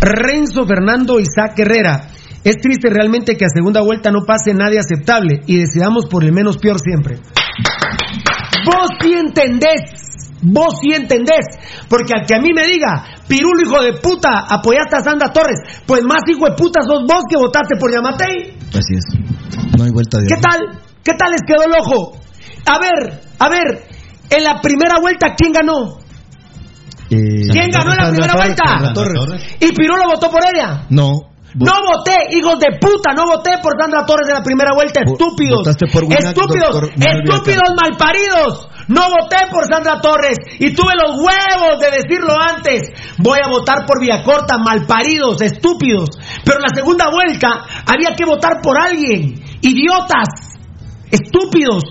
Renzo 0.01 0.65
Fernando 0.65 1.19
Isaac 1.19 1.59
Herrera. 1.59 2.14
Es 2.45 2.57
triste 2.57 2.89
realmente 2.91 3.35
que 3.37 3.45
a 3.45 3.49
segunda 3.49 3.81
vuelta 3.81 4.11
no 4.11 4.21
pase 4.21 4.53
nadie 4.53 4.77
aceptable 4.77 5.41
y 5.47 5.57
decidamos 5.57 6.05
por 6.05 6.23
el 6.23 6.31
menos 6.31 6.57
peor 6.57 6.79
siempre. 6.79 7.17
Vos 8.63 8.87
sí 9.01 9.13
entendés, 9.13 10.29
vos 10.43 10.77
sí 10.79 10.93
entendés, 10.93 11.45
porque 11.89 12.13
al 12.13 12.27
que 12.27 12.35
a 12.35 12.39
mí 12.39 12.53
me 12.53 12.67
diga, 12.67 13.03
Pirulo 13.27 13.63
hijo 13.65 13.81
de 13.81 13.93
puta, 13.93 14.45
apoyaste 14.47 14.95
a 14.95 14.99
Sandra 14.99 15.33
Torres, 15.33 15.57
pues 15.87 16.03
más 16.03 16.21
hijo 16.29 16.45
de 16.45 16.55
puta 16.55 16.81
sos 16.83 17.01
vos 17.09 17.23
que 17.27 17.35
votaste 17.35 17.77
por 17.79 17.91
Yamatei. 17.91 18.53
Así 18.77 18.93
es, 18.93 19.05
no 19.75 19.83
hay 19.83 19.89
vuelta 19.89 20.19
de 20.19 20.27
¿Qué 20.27 20.39
tal? 20.39 20.81
¿Qué 21.03 21.13
tal 21.17 21.31
les 21.31 21.41
quedó 21.47 21.65
el 21.65 21.73
ojo? 21.81 22.19
A 22.67 22.77
ver, 22.77 23.21
a 23.39 23.49
ver, 23.49 23.85
en 24.29 24.43
la 24.43 24.61
primera 24.61 24.99
vuelta, 25.01 25.33
¿quién 25.35 25.51
ganó? 25.51 25.97
Eh, 27.09 27.49
¿Quién 27.51 27.71
ganó 27.71 27.91
en 27.91 27.97
la 27.97 28.09
primera 28.11 28.35
vuelta? 28.35 28.93
¿Y 29.59 29.71
Pirulo 29.73 30.03
votó 30.13 30.29
por 30.29 30.41
ella? 30.45 30.85
No. 30.91 31.34
No 31.55 31.71
voté, 31.87 32.35
hijos 32.35 32.59
de 32.59 32.77
puta, 32.79 33.13
no 33.15 33.25
voté 33.27 33.51
por 33.63 33.79
Sandra 33.79 34.05
Torres 34.05 34.27
de 34.27 34.33
la 34.33 34.43
primera 34.43 34.71
vuelta, 34.75 34.99
estúpidos. 35.07 35.63
estúpidos, 36.35 36.91
estúpidos 36.99 37.69
malparidos. 37.79 38.67
No 38.87 39.01
voté 39.09 39.47
por 39.49 39.63
Sandra 39.65 40.01
Torres 40.01 40.37
y 40.59 40.75
tuve 40.75 40.93
los 40.99 41.15
huevos 41.15 41.79
de 41.79 41.91
decirlo 41.91 42.35
antes. 42.37 42.91
Voy 43.19 43.39
a 43.41 43.47
votar 43.47 43.85
por 43.87 44.01
Villacorta, 44.01 44.57
malparidos, 44.57 45.41
estúpidos. 45.41 46.09
Pero 46.43 46.57
en 46.57 46.63
la 46.63 46.75
segunda 46.75 47.09
vuelta 47.09 47.65
había 47.87 48.13
que 48.15 48.25
votar 48.25 48.61
por 48.61 48.77
alguien. 48.77 49.41
Idiotas, 49.61 50.59
estúpidos. 51.09 51.83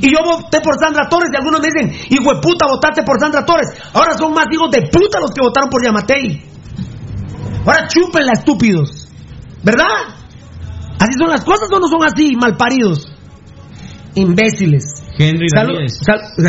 Y 0.00 0.12
yo 0.12 0.18
voté 0.24 0.60
por 0.60 0.78
Sandra 0.78 1.08
Torres 1.08 1.28
y 1.32 1.36
algunos 1.36 1.60
me 1.60 1.68
dicen, 1.68 2.06
hijo 2.08 2.34
de 2.34 2.40
puta, 2.40 2.66
votaste 2.68 3.02
por 3.02 3.18
Sandra 3.18 3.44
Torres. 3.44 3.68
Ahora 3.92 4.16
son 4.16 4.32
más 4.32 4.46
hijos 4.52 4.70
de 4.70 4.82
puta 4.82 5.18
los 5.20 5.32
que 5.32 5.42
votaron 5.42 5.68
por 5.68 5.84
Yamatei. 5.84 6.51
Ahora 7.64 7.86
chúpenla, 7.88 8.32
estúpidos. 8.32 9.08
¿Verdad? 9.62 9.86
¿Así 10.98 11.12
son 11.18 11.30
las 11.30 11.44
cosas 11.44 11.68
o 11.72 11.78
no 11.78 11.88
son 11.88 12.04
así, 12.04 12.36
malparidos? 12.36 13.08
Imbéciles. 14.14 14.84
Henry 15.18 15.46
Ramírez. 15.54 16.00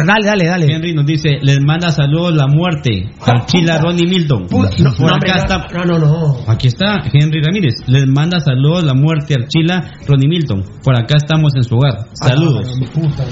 dale, 0.05 0.25
dale, 0.25 0.45
dale. 0.45 0.65
Henry 0.73 0.93
nos 0.93 1.05
dice, 1.05 1.37
les 1.41 1.59
manda 1.65 1.91
saludos 1.91 2.35
la 2.35 2.47
muerte. 2.47 3.09
Archila 3.21 3.77
Ronnie 3.77 4.07
Milton. 4.07 4.47
no, 4.51 5.15
acá 5.15 5.37
está, 5.37 5.67
no, 5.73 5.85
no, 5.85 5.99
no. 5.99 6.37
Aquí 6.47 6.67
está 6.67 7.01
Henry 7.11 7.41
Ramírez. 7.41 7.75
Les 7.87 8.05
manda 8.07 8.39
saludos 8.39 8.83
la 8.83 8.93
muerte 8.93 9.35
Archila 9.35 9.91
Ronnie 10.07 10.27
Milton. 10.27 10.63
Por 10.83 10.95
acá 10.95 11.15
estamos 11.17 11.53
en 11.55 11.63
su 11.63 11.75
hogar. 11.75 12.07
Ah, 12.21 12.27
saludos. 12.27 12.67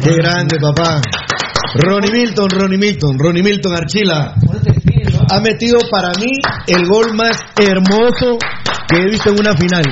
Qué 0.04 0.14
grande, 0.14 0.58
papá. 0.62 1.02
Ronnie 1.74 2.12
Milton, 2.12 2.50
Ronnie 2.50 2.78
Milton, 2.78 3.18
Ronnie 3.18 3.44
Milton 3.44 3.74
Archila 3.74 4.36
ha 5.32 5.40
metido 5.40 5.80
para 5.90 6.10
mí 6.20 6.32
el 6.68 6.86
gol 6.88 7.14
más 7.16 7.40
hermoso 7.56 8.38
que 8.90 9.02
he 9.02 9.10
visto 9.10 9.30
en 9.30 9.40
una 9.40 9.56
final. 9.56 9.86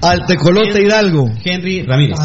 Al 0.00 0.26
Tecolote 0.26 0.80
Hidalgo. 0.80 1.26
Henry 1.44 1.82
Ramírez. 1.82 2.18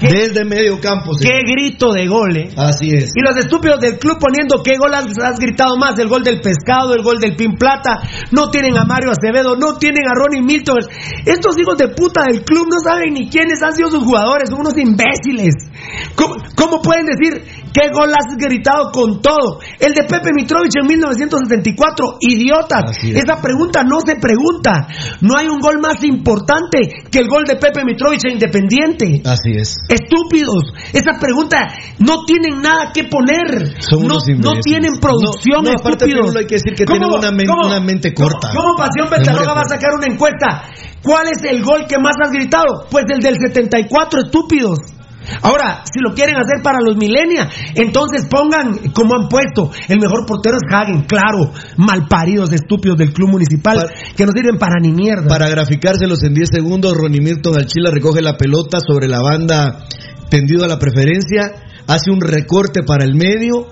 Desde 0.00 0.44
medio 0.44 0.78
campo. 0.80 1.12
Qué 1.18 1.40
grito 1.50 1.92
de 1.92 2.06
gol, 2.06 2.36
¿eh? 2.36 2.50
Así 2.58 2.90
es. 2.90 3.12
Y 3.14 3.22
los 3.22 3.36
estúpidos 3.38 3.80
del 3.80 3.98
club 3.98 4.18
poniendo 4.20 4.62
qué 4.62 4.76
gol 4.76 4.92
has, 4.92 5.38
gritado 5.38 5.78
más. 5.78 5.98
El 5.98 6.08
gol 6.08 6.22
del 6.22 6.40
pescado, 6.40 6.94
el 6.94 7.02
gol 7.02 7.18
del 7.18 7.36
pin 7.36 7.54
plata. 7.54 8.00
No 8.32 8.50
tienen 8.50 8.76
a 8.76 8.84
Mario 8.84 9.12
Acevedo, 9.12 9.56
no 9.56 9.78
tienen 9.78 10.02
a 10.06 10.12
Ronnie 10.14 10.42
Milton. 10.42 10.80
Estos 11.24 11.56
hijos 11.58 11.78
de 11.78 11.88
puta 11.88 12.24
del 12.28 12.42
club 12.42 12.66
no 12.70 12.80
saben 12.84 13.14
ni 13.14 13.30
quiénes 13.30 13.62
han 13.62 13.72
sido 13.72 13.88
sus 13.88 14.04
jugadores. 14.04 14.50
Son 14.50 14.60
unos 14.60 14.76
imbéciles. 14.76 15.54
¿Cómo, 16.14 16.82
pueden 16.82 17.06
decir 17.06 17.42
qué 17.72 17.90
gol 17.92 18.10
has 18.10 18.36
gritado 18.36 18.90
con 18.92 19.20
todo? 19.20 19.60
El 19.78 19.92
de 19.94 20.04
Pepe 20.04 20.30
Mitrovich 20.34 20.76
en 20.80 20.86
1974. 20.86 22.18
Idiotas. 22.20 22.96
Esa 23.02 23.40
pregunta 23.40 23.82
no 23.82 24.00
se 24.04 24.16
pregunta. 24.16 24.88
No 25.20 25.36
hay 25.36 25.48
un 25.48 25.58
gol 25.58 25.78
más 25.80 26.02
importante 26.04 26.78
que 27.10 27.18
el 27.18 27.28
gol 27.28 27.44
de 27.44 27.56
Pepe 27.56 27.84
Mitrovich 27.84 28.24
en 28.24 28.34
Independiente. 28.34 29.22
Así 29.24 29.52
es. 29.52 29.78
Estúpidos. 29.88 30.72
Esa 30.92 31.18
pregunta 31.20 31.66
no 31.98 32.24
tienen 32.24 32.60
nada 32.60 32.92
que 32.92 33.04
poner. 33.04 33.74
no, 33.92 34.18
no 34.38 34.52
tienen 34.62 34.98
producción. 35.00 35.64
No, 35.64 35.72
aparte 35.72 36.04
hay 36.04 36.46
que 36.46 36.56
decir 36.56 36.74
que 36.74 36.84
tienen 36.84 37.08
una, 37.08 37.30
una, 37.30 37.80
mente 37.80 38.12
corta. 38.14 38.50
¿Cómo 38.54 38.76
Pasión 38.76 39.08
Petarroga 39.08 39.54
va 39.54 39.62
a 39.62 39.68
sacar 39.68 39.90
una 39.96 40.12
encuesta? 40.12 40.64
¿Cuál 41.02 41.28
es 41.28 41.42
el 41.44 41.62
gol 41.62 41.86
que 41.86 41.98
más 41.98 42.14
has 42.20 42.32
gritado? 42.32 42.86
Pues 42.90 43.04
el 43.08 43.20
del 43.20 43.36
74, 43.36 44.22
estúpidos. 44.26 44.78
Ahora, 45.42 45.82
si 45.84 46.00
lo 46.00 46.14
quieren 46.14 46.36
hacer 46.36 46.62
para 46.62 46.80
los 46.80 46.96
millennials, 46.96 47.52
entonces 47.74 48.26
pongan 48.26 48.92
como 48.92 49.14
han 49.14 49.28
puesto, 49.28 49.70
el 49.88 49.98
mejor 50.00 50.26
portero 50.26 50.56
es 50.56 50.74
Hagen, 50.74 51.02
claro, 51.02 51.52
malparidos 51.76 52.52
estúpidos 52.52 52.98
del 52.98 53.12
club 53.12 53.30
municipal 53.30 53.78
que 54.16 54.26
no 54.26 54.32
sirven 54.32 54.58
para 54.58 54.80
ni 54.80 54.92
mierda. 54.92 55.28
Para 55.28 55.48
graficárselos 55.48 56.22
en 56.22 56.34
10 56.34 56.48
segundos, 56.52 56.94
Ronnie 56.94 57.20
Milton 57.20 57.58
Alchila 57.58 57.90
recoge 57.90 58.22
la 58.22 58.36
pelota 58.36 58.78
sobre 58.80 59.08
la 59.08 59.20
banda 59.20 59.86
tendido 60.28 60.64
a 60.64 60.68
la 60.68 60.78
preferencia, 60.78 61.52
hace 61.86 62.10
un 62.10 62.20
recorte 62.20 62.82
para 62.82 63.04
el 63.04 63.14
medio, 63.14 63.68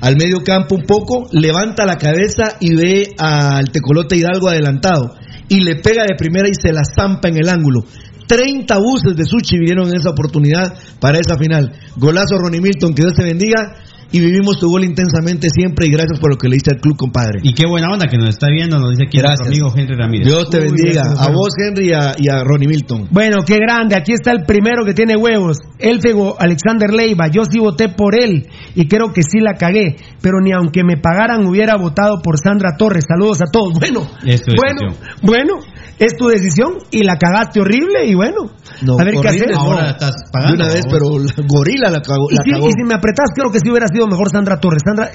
al 0.00 0.16
medio 0.16 0.42
campo 0.44 0.74
un 0.74 0.84
poco, 0.84 1.26
levanta 1.32 1.86
la 1.86 1.96
cabeza 1.96 2.56
y 2.60 2.74
ve 2.74 3.14
al 3.18 3.70
Tecolote 3.70 4.16
Hidalgo 4.16 4.48
adelantado 4.48 5.14
y 5.48 5.60
le 5.60 5.76
pega 5.76 6.04
de 6.04 6.16
primera 6.16 6.48
y 6.48 6.54
se 6.54 6.72
la 6.72 6.82
zampa 6.84 7.28
en 7.28 7.38
el 7.38 7.48
ángulo. 7.48 7.84
30 8.26 8.78
buses 8.78 9.16
de 9.16 9.24
Suchi 9.24 9.58
vinieron 9.58 9.88
en 9.88 9.96
esa 9.96 10.10
oportunidad 10.10 10.74
para 11.00 11.18
esa 11.18 11.36
final. 11.38 11.72
Golazo 11.96 12.38
Ronnie 12.38 12.60
Milton, 12.60 12.94
que 12.94 13.02
Dios 13.02 13.14
te 13.14 13.24
bendiga. 13.24 13.74
Y 14.12 14.20
vivimos 14.20 14.58
tu 14.60 14.70
gol 14.70 14.84
intensamente 14.84 15.48
siempre 15.50 15.86
y 15.86 15.90
gracias 15.90 16.20
por 16.20 16.30
lo 16.30 16.38
que 16.38 16.48
le 16.48 16.54
diste 16.54 16.70
al 16.72 16.80
club, 16.80 16.96
compadre. 16.96 17.40
Y 17.42 17.52
qué 17.54 17.66
buena 17.68 17.88
onda 17.92 18.06
que 18.08 18.16
nos 18.16 18.28
está 18.28 18.46
viendo, 18.48 18.78
nos 18.78 18.90
dice 18.90 19.08
aquí 19.08 19.18
nuestro 19.18 19.46
amigo 19.46 19.72
Henry 19.74 19.96
Ramírez. 19.96 20.26
Dios 20.26 20.48
te 20.48 20.60
bendiga. 20.60 21.02
a 21.18 21.28
vos, 21.30 21.48
Henry, 21.58 21.88
y 21.88 22.28
a, 22.28 22.44
Ronnie 22.44 22.68
Milton. 22.68 23.08
Bueno, 23.10 23.38
qué 23.44 23.58
grande. 23.58 23.96
Aquí 23.96 24.12
está 24.12 24.30
el 24.30 24.44
primero 24.44 24.84
que 24.84 24.94
tiene 24.94 25.16
huevos. 25.16 25.58
Él 25.80 25.98
pegó 26.00 26.36
Alexander 26.38 26.92
Leiva. 26.92 27.26
Yo 27.28 27.42
sí 27.50 27.58
voté 27.58 27.88
por 27.88 28.14
él 28.14 28.46
y 28.76 28.86
creo 28.86 29.12
que 29.12 29.22
sí 29.22 29.40
la 29.40 29.54
cagué. 29.54 29.96
Pero 30.22 30.40
ni 30.40 30.52
aunque 30.52 30.84
me 30.84 30.96
pagaran 30.96 31.44
hubiera 31.44 31.76
votado 31.76 32.22
por 32.22 32.38
Sandra 32.38 32.76
Torres. 32.78 33.04
Saludos 33.08 33.42
a 33.42 33.50
todos. 33.50 33.72
Bueno, 33.78 34.06
bueno, 34.22 34.94
bueno 35.22 35.54
es 35.98 36.16
tu 36.18 36.28
decisión 36.28 36.74
y 36.90 37.02
la 37.04 37.16
cagaste 37.16 37.60
horrible 37.60 38.04
y 38.06 38.14
bueno, 38.14 38.50
a 38.98 39.04
ver 39.04 39.14
qué 39.22 39.28
hacer. 39.28 39.54
Ahora 39.54 39.90
estás 39.90 40.14
pagando. 40.30 40.56
De 40.56 40.62
una 40.64 40.74
vez, 40.74 40.84
pero 40.90 41.06
Gorila 41.48 41.90
la 41.90 42.02
cagó. 42.02 42.26
Y, 42.30 42.36
si, 42.44 42.50
y, 42.50 42.70
si, 42.72 42.84
me 42.84 42.94
apretás, 42.94 43.30
creo 43.34 43.50
que 43.50 43.58
sí 43.60 43.70
hubiera 43.70 43.86
sido 43.88 44.06
mejor 44.06 44.28
Sandra 44.30 44.60
Torres. 44.60 44.82
Sandra, 44.84 45.10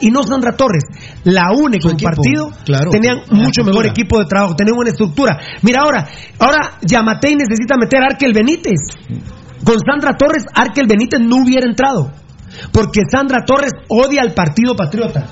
y 0.00 0.10
no 0.10 0.22
Sandra 0.24 0.52
Torres, 0.52 0.82
la 1.24 1.52
única 1.52 1.88
en 1.88 1.96
partido, 1.98 2.50
tenían 2.90 3.18
mucho 3.30 3.62
mejor 3.64 3.86
equipo 3.86 4.18
de 4.18 4.26
trabajo, 4.26 4.56
tenían 4.56 4.74
buena 4.76 4.90
estructura. 4.90 5.38
Mira 5.62 5.82
ahora, 5.84 6.08
ahora 6.38 6.78
Yamatei 6.82 7.36
necesita 7.36 7.76
meter 7.78 8.02
a 8.02 8.06
Arkel 8.12 8.32
Benítez. 8.32 8.80
Con 9.64 9.76
Sandra 9.80 10.16
Torres, 10.18 10.44
Arkel 10.54 10.86
Benítez 10.88 11.20
no 11.20 11.36
hubiera 11.42 11.66
entrado. 11.66 12.10
Porque 12.72 13.00
Sandra 13.10 13.44
Torres 13.46 13.72
odia 13.88 14.22
al 14.22 14.34
Partido 14.34 14.76
Patriota. 14.76 15.26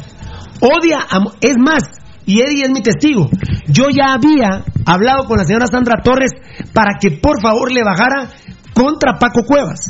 Odia, 0.60 1.00
a- 1.10 1.24
es 1.40 1.56
más, 1.58 1.82
y 2.24 2.40
Eddie 2.40 2.64
es 2.64 2.70
mi 2.70 2.80
testigo. 2.82 3.28
Yo 3.68 3.90
ya 3.90 4.14
había 4.14 4.64
hablado 4.86 5.24
con 5.26 5.38
la 5.38 5.44
señora 5.44 5.66
Sandra 5.66 6.02
Torres 6.02 6.30
para 6.72 6.98
que 7.00 7.10
por 7.12 7.40
favor 7.40 7.70
le 7.72 7.82
bajara 7.84 8.28
contra 8.74 9.18
Paco 9.18 9.42
Cuevas. 9.46 9.80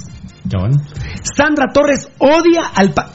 Ya 0.45 0.59
bueno. 0.59 0.77
Sandra 1.37 1.67
Torres 1.73 2.09
odia 2.19 2.63
al... 2.75 2.93
pa- 2.93 3.13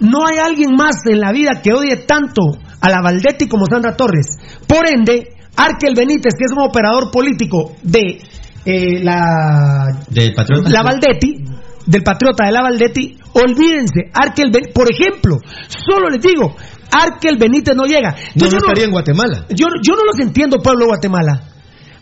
no 0.00 0.26
hay 0.26 0.38
alguien 0.38 0.70
más 0.76 0.96
en 1.06 1.20
la 1.20 1.30
vida 1.32 1.60
que 1.62 1.72
odie 1.74 1.96
tanto 2.06 2.40
a 2.80 2.88
la 2.88 3.02
Valdetti 3.02 3.48
como 3.48 3.66
Sandra 3.66 3.96
Torres. 3.96 4.38
Por 4.66 4.86
ende, 4.88 5.28
Arkel 5.56 5.94
Benítez, 5.94 6.32
que 6.38 6.44
es 6.46 6.52
un 6.52 6.62
operador 6.62 7.10
político 7.10 7.74
de 7.82 8.18
eh, 8.64 9.02
la 9.02 9.88
Del 10.08 10.32
patriota. 10.32 10.70
la 10.70 10.82
Valdetti, 10.82 11.44
del 11.86 12.02
patriota 12.02 12.46
de 12.46 12.52
la 12.52 12.62
Valdetti, 12.62 13.16
olvídense, 13.34 14.10
Arkel 14.14 14.50
Ben- 14.50 14.72
por 14.72 14.86
ejemplo, 14.90 15.36
solo 15.68 16.08
les 16.08 16.22
digo, 16.22 16.54
Arkel 16.90 17.36
Benítez 17.38 17.74
no 17.76 17.84
llega. 17.84 18.10
No, 18.10 18.16
Entonces, 18.34 18.52
no 18.54 18.58
yo, 18.60 18.66
estaría 18.66 18.84
en 18.84 18.90
Guatemala. 18.90 19.46
yo, 19.50 19.66
yo 19.82 19.94
no 19.96 20.04
los 20.04 20.18
entiendo, 20.20 20.58
pueblo 20.58 20.80
de 20.84 20.88
Guatemala. 20.88 21.42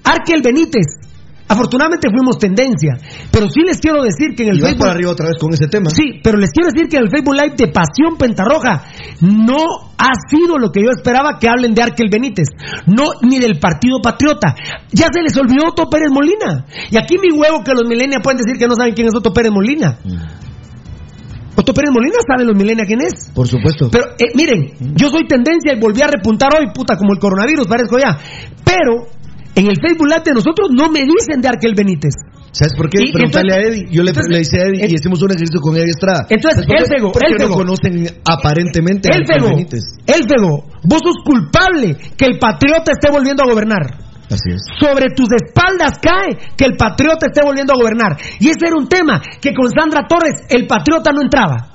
Arkel 0.05 0.41
Benítez, 0.43 0.87
afortunadamente 1.49 2.09
fuimos 2.11 2.39
tendencia, 2.39 2.97
pero 3.31 3.49
sí 3.49 3.61
les 3.67 3.79
quiero 3.81 4.03
decir 4.03 4.35
que 4.37 4.45
en 4.45 4.51
el 4.51 4.57
Y 4.59 4.61
Facebook 4.61 4.79
para 4.81 4.93
arriba 4.93 5.11
otra 5.11 5.27
vez 5.29 5.37
con 5.39 5.53
ese 5.53 5.67
tema. 5.69 5.91
Sí, 5.91 6.21
pero 6.23 6.39
les 6.39 6.51
quiero 6.51 6.71
decir 6.73 6.89
que 6.89 6.97
en 6.97 7.05
el 7.05 7.11
Facebook 7.11 7.35
Live 7.35 7.55
de 7.57 7.69
Pasión 7.69 8.17
Pentarroja 8.19 8.85
no 9.21 9.65
ha 9.99 10.11
sido 10.31 10.59
lo 10.59 10.71
que 10.71 10.81
yo 10.83 10.91
esperaba 10.97 11.39
que 11.39 11.49
hablen 11.49 11.75
de 11.75 11.83
Arkel 11.83 12.09
Benítez, 12.11 12.49
no 12.87 13.11
ni 13.23 13.39
del 13.39 13.59
Partido 13.59 14.01
Patriota. 14.03 14.55
Ya 14.93 15.09
se 15.13 15.21
les 15.23 15.37
olvidó 15.37 15.69
Otto 15.69 15.89
Pérez 15.91 16.11
Molina. 16.11 16.65
Y 16.91 16.97
aquí 16.97 17.17
mi 17.19 17.37
huevo 17.37 17.63
que 17.65 17.73
los 17.73 17.85
milenios 17.87 18.23
pueden 18.23 18.39
decir 18.39 18.59
que 18.59 18.67
no 18.67 18.75
saben 18.77 18.95
quién 18.95 19.09
es 19.09 19.15
Otto 19.15 19.33
Pérez 19.33 19.51
Molina. 19.53 19.99
Otto 21.59 21.75
Pérez 21.75 21.91
Molina 21.93 22.19
saben 22.23 22.47
los 22.47 22.57
milenios 22.57 22.87
quién 22.87 23.01
es. 23.03 23.31
Por 23.35 23.49
supuesto. 23.49 23.91
Pero 23.91 24.15
eh, 24.17 24.31
miren, 24.35 24.95
yo 24.95 25.11
soy 25.11 25.27
tendencia 25.27 25.75
y 25.75 25.81
volví 25.81 26.01
a 26.03 26.07
repuntar 26.07 26.51
hoy, 26.55 26.71
puta, 26.73 26.97
como 26.97 27.13
el 27.13 27.19
coronavirus, 27.19 27.67
parezco 27.67 27.99
ya. 27.99 28.17
Pero 28.65 29.11
en 29.57 29.67
el 29.67 29.75
Facebook 29.83 30.07
Live 30.07 30.23
de 30.25 30.35
nosotros 30.35 30.71
no 30.71 30.89
me 30.89 31.01
dicen 31.01 31.41
de 31.43 31.49
Arkel 31.49 31.75
Benítez. 31.75 32.15
¿Sabes 32.53 32.75
por 32.77 32.89
qué? 32.89 33.11
Preguntarle 33.13 33.53
a 33.55 33.61
Eddie. 33.61 33.87
Yo 33.91 34.03
le, 34.03 34.11
entonces- 34.11 34.33
le 34.33 34.41
hice 34.41 34.57
a 34.63 34.67
Eddie 34.71 34.87
y 34.89 34.95
hicimos 34.95 35.21
un 35.21 35.31
ejercicio 35.31 35.61
con 35.61 35.77
Eddie 35.77 35.91
Estrada. 35.91 36.27
Entonces, 36.31 36.65
Porque 36.65 37.27
él 37.27 37.37
no 37.39 37.55
conocen 37.55 38.07
aparentemente 38.25 39.13
a 39.13 39.17
Elfego, 39.17 39.49
Benítez. 39.51 39.83
Elfego, 40.07 40.65
vos 40.85 41.01
sos 41.03 41.17
culpable 41.25 41.97
que 42.17 42.25
el 42.27 42.39
patriota 42.39 42.93
esté 42.93 43.11
volviendo 43.11 43.43
a 43.43 43.47
gobernar. 43.51 44.08
Así 44.31 44.51
es. 44.53 44.61
Sobre 44.81 45.11
tus 45.15 45.29
espaldas 45.33 45.99
cae 46.01 46.37
que 46.57 46.65
el 46.65 46.77
patriota 46.77 47.27
esté 47.27 47.43
volviendo 47.45 47.73
a 47.73 47.77
gobernar. 47.77 48.17
Y 48.41 48.49
ese 48.49 48.67
era 48.67 48.77
un 48.77 48.89
tema 48.89 49.21
que 49.41 49.55
con 49.55 49.71
Sandra 49.71 50.07
Torres 50.09 50.45
el 50.51 50.67
patriota 50.67 51.11
no 51.13 51.23
entraba. 51.23 51.73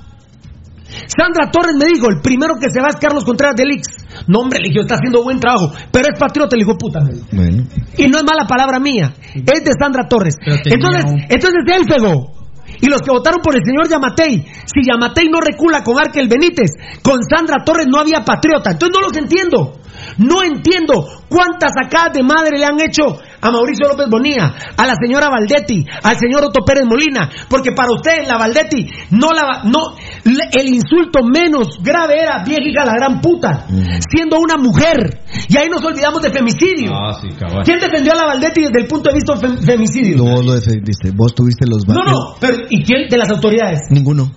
Sandra 1.08 1.50
Torres 1.50 1.74
me 1.76 1.86
dijo, 1.86 2.08
el 2.08 2.20
primero 2.20 2.54
que 2.60 2.70
se 2.70 2.80
va 2.80 2.88
es 2.88 2.96
Carlos 2.96 3.24
Contreras 3.24 3.56
de 3.56 3.64
Lix. 3.64 3.88
No, 4.28 4.40
hombre, 4.40 4.60
le 4.60 4.68
dije, 4.68 4.80
está 4.82 4.94
haciendo 4.94 5.24
buen 5.24 5.40
trabajo, 5.40 5.72
pero 5.90 6.06
es 6.12 6.18
patriota, 6.18 6.56
le 6.56 6.62
dijo, 6.64 6.76
puta. 6.78 7.00
Bueno. 7.32 7.64
Y 7.96 8.06
no 8.06 8.18
es 8.18 8.24
mala 8.24 8.46
palabra 8.46 8.78
mía, 8.78 9.12
es 9.34 9.64
de 9.64 9.72
Sandra 9.78 10.06
Torres. 10.08 10.36
Entonces, 10.64 11.04
un- 11.04 11.20
entonces 11.28 11.60
Elfego. 11.66 12.32
Y 12.80 12.86
los 12.88 13.00
que 13.02 13.10
votaron 13.10 13.40
por 13.42 13.56
el 13.56 13.62
señor 13.64 13.88
Yamatei, 13.88 14.44
si 14.66 14.80
Yamatei 14.86 15.28
no 15.28 15.40
recula 15.40 15.82
con 15.82 15.98
Arkel 15.98 16.28
Benítez, 16.28 16.70
con 17.02 17.18
Sandra 17.24 17.64
Torres 17.64 17.86
no 17.88 17.98
había 17.98 18.20
patriota. 18.24 18.72
Entonces 18.72 18.96
no 19.00 19.06
los 19.08 19.16
entiendo. 19.16 19.80
No 20.18 20.42
entiendo 20.42 21.06
cuántas 21.34 21.72
sacadas 21.74 22.12
de 22.14 22.22
madre 22.22 22.58
le 22.58 22.64
han 22.64 22.80
hecho 22.80 23.02
a 23.40 23.50
Mauricio 23.50 23.88
López 23.88 24.06
Bonilla, 24.10 24.54
a 24.76 24.86
la 24.86 24.94
señora 24.94 25.28
Valdetti, 25.28 25.84
al 26.02 26.16
señor 26.16 26.44
Otto 26.44 26.60
Pérez 26.64 26.84
Molina, 26.86 27.28
porque 27.48 27.72
para 27.76 27.92
ustedes 27.92 28.26
la 28.28 28.38
Valdetti 28.38 28.86
no 29.10 29.32
la 29.32 29.62
no 29.64 29.96
el 30.24 30.68
insulto 30.68 31.24
menos 31.24 31.78
grave 31.82 32.14
era 32.22 32.42
vieja 32.44 32.84
la 32.84 32.94
gran 32.94 33.20
puta, 33.20 33.66
siendo 34.10 34.38
una 34.38 34.56
mujer. 34.56 35.20
Y 35.48 35.56
ahí 35.58 35.68
nos 35.68 35.84
olvidamos 35.84 36.22
de 36.22 36.30
femicidio. 36.30 36.92
Ah, 36.94 37.18
sí. 37.20 37.28
¿Quién 37.64 37.78
defendió 37.80 38.12
a 38.12 38.16
la 38.16 38.26
Valdetti 38.26 38.62
desde 38.62 38.80
el 38.80 38.86
punto 38.86 39.10
de 39.10 39.14
vista 39.16 39.34
fem- 39.34 39.58
femicidio? 39.64 40.16
No 40.18 40.24
vos 40.36 40.44
lo 40.44 40.52
defendiste. 40.54 41.10
Vos 41.14 41.34
tuviste 41.34 41.66
los 41.66 41.86
No, 41.86 41.94
no, 42.04 42.36
pero 42.40 42.58
¿y 42.70 42.82
quién 42.84 43.08
de 43.08 43.18
las 43.18 43.30
autoridades? 43.30 43.80
Ninguno. 43.90 44.30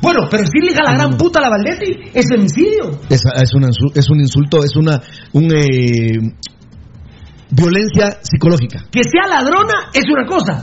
Bueno, 0.00 0.28
pero 0.30 0.44
si 0.46 0.60
le 0.60 0.72
hija 0.72 0.82
la 0.84 0.94
gran 0.94 1.16
puta 1.16 1.40
a 1.40 1.42
la 1.42 1.48
Valdetti 1.50 2.10
es 2.14 2.26
femicidio. 2.28 3.00
Es, 3.10 3.22
es, 3.42 3.52
insu- 3.64 3.92
es 3.94 4.08
un 4.10 4.20
insulto, 4.20 4.62
es 4.64 4.76
una 4.76 5.02
un, 5.32 5.50
eh, 5.52 6.12
violencia 7.50 8.18
psicológica. 8.22 8.84
Que 8.90 9.02
sea 9.04 9.26
ladrona 9.28 9.90
es 9.92 10.04
una 10.10 10.26
cosa. 10.26 10.62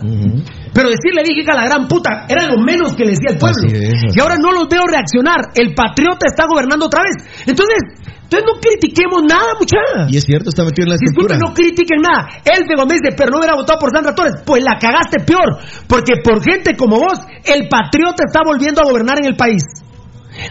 Pero 0.73 0.89
decirle 0.89 1.23
dije 1.23 1.49
a 1.49 1.55
la 1.55 1.65
gran 1.65 1.87
puta 1.87 2.25
era 2.27 2.47
lo 2.47 2.61
menos 2.61 2.95
que 2.95 3.05
le 3.05 3.11
decía 3.11 3.31
el 3.31 3.37
pueblo. 3.37 3.67
Es, 3.67 4.15
y 4.15 4.19
ahora 4.19 4.37
no 4.37 4.51
los 4.51 4.67
veo 4.67 4.83
reaccionar. 4.85 5.51
El 5.55 5.73
patriota 5.73 6.25
está 6.27 6.45
gobernando 6.47 6.85
otra 6.87 7.01
vez. 7.03 7.15
Entonces, 7.47 7.79
entonces 8.25 8.45
no 8.45 8.59
critiquemos 8.59 9.21
nada, 9.23 9.53
muchacha. 9.59 10.09
Y 10.09 10.17
es 10.17 10.25
cierto, 10.25 10.49
está 10.49 10.63
metido 10.63 10.85
en 10.85 10.89
la 10.89 10.97
Disculpen, 10.99 11.39
no 11.39 11.53
critiquen 11.53 12.01
nada. 12.01 12.27
Él 12.43 12.65
me 12.65 12.93
dice, 12.93 13.13
pero 13.15 13.31
no 13.31 13.37
hubiera 13.37 13.55
votado 13.55 13.79
por 13.79 13.91
Sandra 13.93 14.13
Torres. 14.13 14.41
Pues 14.45 14.63
la 14.63 14.77
cagaste 14.79 15.23
peor. 15.25 15.61
Porque 15.87 16.17
por 16.23 16.43
gente 16.43 16.75
como 16.75 16.97
vos, 16.97 17.19
el 17.45 17.69
patriota 17.69 18.23
está 18.25 18.41
volviendo 18.43 18.81
a 18.81 18.85
gobernar 18.85 19.19
en 19.19 19.25
el 19.25 19.35
país. 19.35 19.63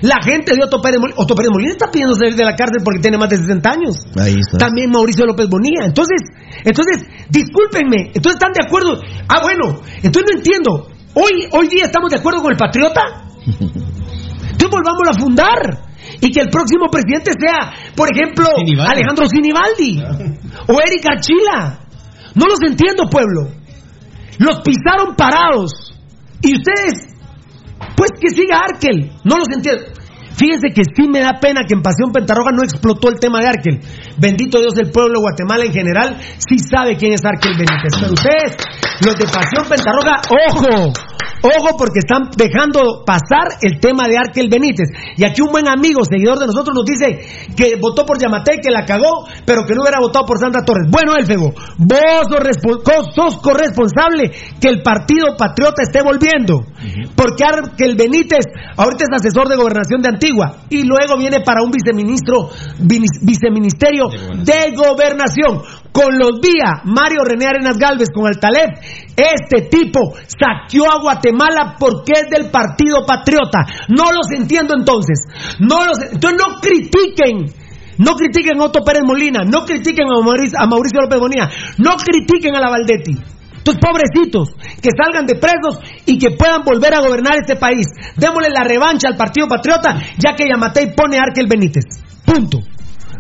La 0.03 0.23
gente 0.23 0.55
de 0.55 0.65
Otto 0.65 0.81
Pérez 0.81 1.01
Molina. 1.01 1.17
Otto 1.19 1.35
Pérez 1.35 1.51
Molina 1.53 1.73
está 1.73 1.91
pidiendo 1.91 2.15
salir 2.15 2.35
de 2.35 2.45
la 2.45 2.57
cárcel 2.57 2.83
porque 2.85 3.01
tiene 3.01 3.19
más 3.19 3.29
de 3.29 3.37
60 3.37 3.71
años. 3.71 4.07
Ahí 4.17 4.37
está. 4.39 4.59
También 4.59 4.91
Mauricio 4.91 5.27
López 5.27 5.49
Bonilla. 5.49 5.85
Entonces, 5.85 6.21
entonces, 6.65 7.07
discúlpenme. 7.29 8.13
Entonces 8.15 8.35
están 8.35 8.53
de 8.53 8.65
acuerdo. 8.65 9.01
Ah, 9.29 9.41
bueno. 9.43 9.81
Entonces 10.03 10.25
no 10.31 10.39
entiendo. 10.39 10.89
Hoy, 11.15 11.49
hoy 11.53 11.69
día 11.69 11.85
estamos 11.85 12.11
de 12.11 12.19
acuerdo 12.19 12.43
con 12.43 12.53
el 12.53 12.59
patriota. 12.59 13.03
Entonces 13.47 14.71
volvamos 14.71 15.09
a 15.09 15.21
fundar. 15.21 15.85
Y 16.21 16.31
que 16.31 16.41
el 16.41 16.49
próximo 16.49 16.87
presidente 16.91 17.33
sea, 17.39 17.73
por 17.97 18.09
ejemplo, 18.13 18.47
Sinibaldi. 18.57 18.93
Alejandro 18.93 19.27
Sinibaldi. 19.27 20.03
O 20.69 20.81
Eric 20.81 21.05
Archila. 21.11 21.81
No 22.35 22.47
los 22.47 22.59
entiendo, 22.67 23.05
pueblo. 23.11 23.51
Los 24.39 24.61
pisaron 24.63 25.15
parados. 25.17 25.95
Y 26.43 26.55
ustedes, 26.55 27.14
pues 27.97 28.11
que 28.21 28.31
siga 28.31 28.61
Arkel. 28.61 29.11
No 29.25 29.39
los 29.39 29.49
entiendo. 29.49 29.85
Fíjense 30.37 30.69
que 30.75 30.83
sí 30.85 31.09
me 31.09 31.21
da 31.21 31.39
pena 31.41 31.63
que 31.67 31.75
en 31.75 31.83
Pasión 31.83 32.11
Pentarroja 32.13 32.51
no 32.53 32.63
explotó 32.63 33.09
el 33.09 33.21
tema 33.21 33.41
de 33.41 33.49
Arkel. 33.49 33.81
Bendito 34.19 34.61
Dios, 34.61 34.75
el 34.79 34.91
pueblo 34.91 35.21
de 35.21 35.23
Guatemala 35.23 35.65
en 35.65 35.73
general 35.73 36.19
sí 36.39 36.59
sabe 36.59 36.97
quién 36.97 37.13
es 37.13 37.25
Arkel 37.25 37.55
Benítez. 37.55 37.95
Pero 38.01 38.13
ustedes, 38.13 38.57
los 39.05 39.15
de 39.15 39.27
Pasión 39.27 39.65
Pentarroja, 39.69 40.23
ojo, 40.51 40.93
ojo 41.43 41.77
porque 41.79 42.01
están 42.01 42.31
dejando 42.37 43.05
pasar 43.07 43.59
el 43.63 43.79
tema 43.79 44.09
de 44.09 44.19
Arkel 44.19 44.49
Benítez. 44.51 44.89
Y 45.17 45.25
aquí 45.25 45.41
un 45.41 45.53
buen 45.53 45.69
amigo, 45.69 46.03
seguidor 46.05 46.39
de 46.39 46.47
nosotros, 46.47 46.75
nos 46.75 46.85
dice 46.85 47.55
que 47.57 47.77
votó 47.77 48.05
por 48.05 48.19
Yamate, 48.19 48.61
que 48.61 48.71
la 48.71 48.85
cagó, 48.85 49.27
pero 49.47 49.63
que 49.67 49.75
no 49.75 49.83
hubiera 49.83 50.01
votado 50.01 50.27
por 50.27 50.39
Sandra 50.39 50.65
Torres. 50.65 50.91
Bueno, 50.91 51.15
Elfego, 51.17 51.55
vos 51.79 52.27
sos 53.15 53.37
corresponsable 53.39 54.33
que 54.61 54.69
el 54.69 54.83
Partido 54.83 55.37
Patriota 55.39 55.83
esté 55.83 56.03
volviendo. 56.03 56.67
Porque 57.15 57.45
Arkel 57.45 57.95
Benítez 57.97 58.44
ahorita 58.77 59.05
es 59.05 59.17
asesor 59.21 59.49
de 59.49 59.57
gobernación 59.57 60.03
de 60.03 60.09
Antigua 60.09 60.65
y 60.69 60.83
luego 60.83 61.17
viene 61.19 61.41
para 61.41 61.63
un 61.63 61.71
viceministro, 61.71 62.51
viceministerio 62.79 64.09
de 64.09 64.75
gobernación. 64.77 65.63
Con 65.93 66.19
los 66.19 66.41
vía 66.41 66.83
Mario 66.85 67.23
René 67.25 67.47
Arenas 67.47 67.79
Galvez 67.79 68.09
con 68.13 68.27
el 68.27 68.41
Taleb, 68.41 68.69
este 69.17 69.69
tipo 69.69 70.15
saqueó 70.27 70.91
a 70.91 71.01
Guatemala 71.01 71.77
porque 71.79 72.15
es 72.15 72.31
del 72.31 72.51
Partido 72.51 73.07
Patriota. 73.07 73.61
No 73.89 74.11
los 74.11 74.27
entiendo 74.37 74.75
entonces. 74.77 75.21
No 75.61 75.85
los, 75.85 75.99
entonces 76.11 76.37
no 76.37 76.61
critiquen. 76.61 77.47
No 77.99 78.17
critiquen 78.17 78.61
a 78.61 78.65
Otto 78.65 78.83
Pérez 78.83 79.03
Molina, 79.07 79.45
no 79.45 79.65
critiquen 79.65 80.07
a 80.11 80.21
Mauricio, 80.21 80.59
a 80.59 80.67
Mauricio 80.67 81.01
López 81.01 81.21
Bonilla, 81.21 81.49
no 81.79 81.95
critiquen 81.95 82.57
a 82.57 82.61
la 82.61 82.71
Valdetti. 82.71 83.15
Entonces, 83.65 83.81
pobrecitos, 83.81 84.51
que 84.83 84.91
salgan 84.93 85.25
de 85.25 85.37
presos 85.37 85.81
y 86.05 86.19
que 86.19 86.33
puedan 86.37 86.65
volver 86.65 86.95
a 86.95 87.01
gobernar 87.01 87.39
este 87.41 87.57
país. 87.57 87.87
Démosle 88.15 88.51
la 88.51 88.63
revancha 88.63 89.09
al 89.09 89.17
Partido 89.17 89.49
Patriota, 89.49 89.97
ya 90.19 90.35
que 90.37 90.47
Yamatei 90.47 90.95
pone 90.95 91.17
a 91.17 91.23
Arkel 91.23 91.47
Benítez. 91.49 91.85
Punto. 92.27 92.59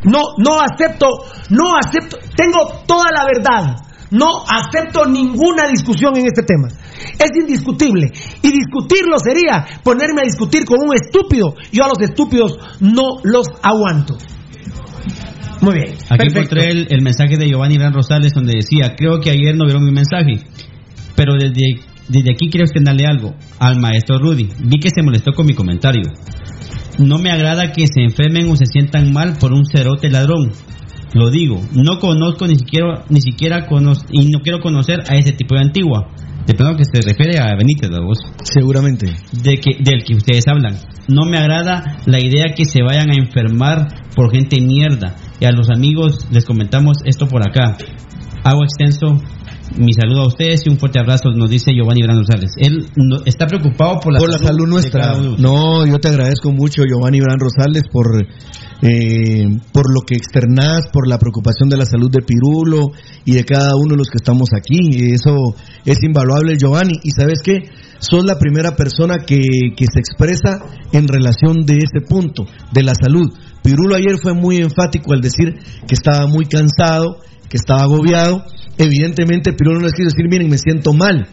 No, 0.04 0.36
no 0.36 0.60
acepto, 0.60 1.06
no 1.48 1.78
acepto, 1.78 2.18
tengo 2.36 2.84
toda 2.86 3.06
la 3.10 3.24
verdad. 3.24 3.76
No 4.10 4.44
acepto 4.46 5.06
ninguna 5.06 5.66
discusión 5.66 6.14
en 6.18 6.26
este 6.26 6.42
tema. 6.42 6.68
Es 6.68 7.30
indiscutible. 7.40 8.12
Y 8.42 8.52
discutirlo 8.52 9.16
sería 9.18 9.64
ponerme 9.82 10.20
a 10.20 10.24
discutir 10.24 10.66
con 10.66 10.78
un 10.78 10.94
estúpido. 10.94 11.54
Yo 11.72 11.84
a 11.84 11.88
los 11.88 12.00
estúpidos 12.00 12.58
no 12.80 13.16
los 13.24 13.46
aguanto. 13.62 14.18
Muy 15.64 15.74
bien. 15.74 15.94
Aquí 16.08 16.28
perfecto. 16.28 16.38
encontré 16.56 16.70
el, 16.70 16.86
el 16.90 17.02
mensaje 17.02 17.36
de 17.36 17.48
Giovanni 17.48 17.74
Irán 17.76 17.92
Rosales 17.92 18.32
donde 18.34 18.52
decía, 18.54 18.94
creo 18.96 19.20
que 19.20 19.30
ayer 19.30 19.56
no 19.56 19.64
vieron 19.64 19.84
mi 19.84 19.92
mensaje, 19.92 20.40
pero 21.16 21.34
desde, 21.34 21.80
desde 22.08 22.30
aquí 22.32 22.48
quiero 22.50 22.64
extenderle 22.64 23.06
algo 23.06 23.34
al 23.58 23.80
maestro 23.80 24.18
Rudy. 24.18 24.48
Vi 24.64 24.78
que 24.78 24.90
se 24.94 25.02
molestó 25.02 25.32
con 25.32 25.46
mi 25.46 25.54
comentario. 25.54 26.02
No 26.98 27.18
me 27.18 27.30
agrada 27.30 27.72
que 27.72 27.86
se 27.86 28.02
enfermen 28.02 28.48
o 28.50 28.56
se 28.56 28.66
sientan 28.66 29.12
mal 29.12 29.36
por 29.40 29.52
un 29.52 29.64
cerote 29.66 30.10
ladrón. 30.10 30.52
Lo 31.14 31.30
digo, 31.30 31.60
no 31.72 31.98
conozco 31.98 32.46
ni 32.46 32.56
siquiera, 32.56 33.04
ni 33.08 33.20
siquiera 33.20 33.66
cono- 33.66 33.94
y 34.10 34.30
no 34.30 34.40
quiero 34.40 34.60
conocer 34.60 35.00
a 35.08 35.16
ese 35.16 35.32
tipo 35.32 35.54
de 35.54 35.62
antigua. 35.62 36.08
De 36.46 36.54
plano 36.54 36.76
que 36.76 36.84
se 36.84 37.00
refiere 37.00 37.38
a 37.38 37.56
Benítez, 37.56 37.88
la 37.90 38.00
voz. 38.00 38.18
Seguramente. 38.42 39.06
De 39.32 39.56
que, 39.58 39.76
del 39.80 40.04
que 40.04 40.14
ustedes 40.14 40.44
hablan. 40.46 40.74
No 41.08 41.24
me 41.24 41.38
agrada 41.38 41.98
la 42.06 42.20
idea 42.20 42.54
que 42.56 42.64
se 42.64 42.82
vayan 42.82 43.10
a 43.10 43.14
enfermar 43.14 43.88
por 44.14 44.30
gente 44.32 44.60
mierda. 44.60 45.16
Y 45.40 45.44
a 45.44 45.50
los 45.50 45.68
amigos 45.70 46.26
les 46.30 46.44
comentamos 46.44 46.98
esto 47.04 47.26
por 47.26 47.42
acá. 47.46 47.76
Hago 48.44 48.62
extenso 48.64 49.20
mi 49.76 49.92
saludo 49.94 50.22
a 50.22 50.26
ustedes 50.28 50.66
y 50.66 50.68
un 50.68 50.78
fuerte 50.78 51.00
abrazo, 51.00 51.30
nos 51.30 51.50
dice 51.50 51.72
Giovanni 51.74 52.02
Gran 52.02 52.18
Rosales. 52.18 52.52
Él 52.58 52.86
no- 52.96 53.22
está 53.24 53.46
preocupado 53.46 53.98
por 53.98 54.12
la, 54.12 54.18
por 54.18 54.30
la 54.30 54.38
salud 54.38 54.68
nuestra. 54.68 55.14
No, 55.38 55.86
yo 55.86 55.98
te 55.98 56.08
agradezco 56.08 56.52
mucho, 56.52 56.82
Giovanni 56.84 57.20
Bran 57.20 57.38
Rosales, 57.40 57.82
por, 57.90 58.06
eh, 58.82 59.46
por 59.72 59.92
lo 59.92 60.02
que 60.06 60.14
externás, 60.16 60.88
por 60.92 61.08
la 61.08 61.18
preocupación 61.18 61.68
de 61.70 61.78
la 61.78 61.86
salud 61.86 62.10
de 62.10 62.20
Pirulo 62.20 62.92
y 63.24 63.32
de 63.32 63.44
cada 63.44 63.74
uno 63.76 63.92
de 63.92 63.96
los 63.96 64.08
que 64.10 64.16
estamos 64.18 64.50
aquí. 64.54 65.12
Eso 65.12 65.34
es 65.84 66.02
invaluable, 66.02 66.56
Giovanni. 66.58 66.98
Y 67.02 67.10
sabes 67.10 67.40
qué? 67.42 67.62
Sos 68.04 68.24
la 68.24 68.38
primera 68.38 68.76
persona 68.76 69.18
que, 69.26 69.40
que 69.76 69.86
se 69.86 69.98
expresa 69.98 70.60
en 70.92 71.08
relación 71.08 71.64
de 71.64 71.78
ese 71.78 72.06
punto, 72.06 72.46
de 72.72 72.82
la 72.82 72.92
salud. 72.94 73.32
Pirulo 73.62 73.94
ayer 73.96 74.18
fue 74.22 74.34
muy 74.34 74.58
enfático 74.58 75.12
al 75.14 75.22
decir 75.22 75.54
que 75.86 75.94
estaba 75.94 76.26
muy 76.26 76.44
cansado, 76.44 77.20
que 77.48 77.56
estaba 77.56 77.82
agobiado. 77.82 78.44
Evidentemente, 78.76 79.52
Pirulo 79.52 79.80
no 79.80 79.86
les 79.86 79.94
quiso 79.94 80.10
decir, 80.10 80.28
miren, 80.28 80.50
me 80.50 80.58
siento 80.58 80.92
mal. 80.92 81.28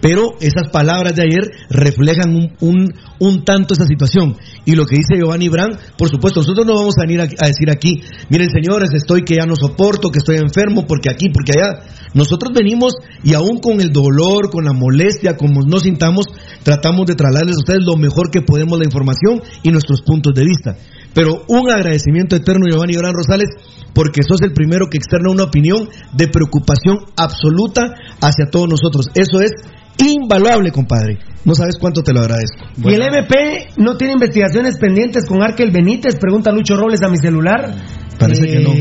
Pero 0.00 0.32
esas 0.40 0.68
palabras 0.70 1.14
de 1.14 1.22
ayer 1.22 1.50
reflejan 1.70 2.34
un, 2.34 2.52
un, 2.60 2.94
un 3.18 3.44
tanto 3.44 3.74
esa 3.74 3.86
situación. 3.86 4.36
Y 4.64 4.74
lo 4.74 4.86
que 4.86 4.96
dice 4.96 5.16
Giovanni 5.16 5.48
Brand, 5.48 5.78
por 5.96 6.08
supuesto, 6.08 6.40
nosotros 6.40 6.66
no 6.66 6.74
vamos 6.74 6.94
a 6.98 7.02
venir 7.02 7.20
a, 7.20 7.46
decir 7.46 7.70
aquí, 7.70 8.02
miren 8.28 8.50
señores, 8.50 8.90
estoy 8.94 9.24
que 9.24 9.36
ya 9.36 9.46
no 9.46 9.56
soporto, 9.56 10.10
que 10.10 10.18
estoy 10.18 10.36
enfermo, 10.36 10.86
porque 10.86 11.10
aquí, 11.10 11.28
porque 11.30 11.52
allá. 11.58 11.80
Nosotros 12.14 12.52
venimos 12.54 12.94
y 13.22 13.34
aún 13.34 13.58
con 13.60 13.80
el 13.80 13.92
dolor, 13.92 14.50
con 14.50 14.64
la 14.64 14.72
molestia, 14.72 15.36
como 15.36 15.62
nos 15.62 15.82
sintamos, 15.82 16.26
tratamos 16.62 17.06
de 17.06 17.14
trasladarles 17.14 17.56
a 17.56 17.60
ustedes 17.60 17.84
lo 17.84 17.96
mejor 17.96 18.30
que 18.30 18.42
podemos 18.42 18.78
la 18.78 18.84
información 18.84 19.42
y 19.62 19.70
nuestros 19.70 20.02
puntos 20.02 20.34
de 20.34 20.44
vista. 20.44 20.76
Pero 21.14 21.44
un 21.48 21.70
agradecimiento 21.70 22.36
eterno, 22.36 22.66
Giovanni 22.68 22.96
Brand 22.96 23.14
Rosales, 23.14 23.50
porque 23.94 24.22
sos 24.22 24.42
el 24.42 24.52
primero 24.52 24.88
que 24.90 24.98
externa 24.98 25.30
una 25.30 25.44
opinión 25.44 25.88
de 26.12 26.28
preocupación 26.28 26.98
absoluta 27.16 27.94
hacia 28.20 28.50
todos 28.50 28.68
nosotros. 28.68 29.06
Eso 29.14 29.40
es 29.40 29.52
invaluable, 29.98 30.72
compadre. 30.72 31.18
No 31.44 31.54
sabes 31.54 31.76
cuánto 31.78 32.02
te 32.02 32.12
lo 32.12 32.20
agradezco. 32.20 32.64
¿Y 32.76 32.94
el 32.94 33.02
MP 33.02 33.68
no 33.76 33.96
tiene 33.96 34.14
investigaciones 34.14 34.76
pendientes 34.78 35.24
con 35.26 35.42
Arkel 35.42 35.70
Benítez? 35.70 36.16
Pregunta 36.16 36.50
Lucho 36.50 36.76
Robles 36.76 37.02
a 37.02 37.08
mi 37.08 37.18
celular. 37.18 37.74
Parece 38.18 38.46
que 38.46 38.60
no. 38.60 38.72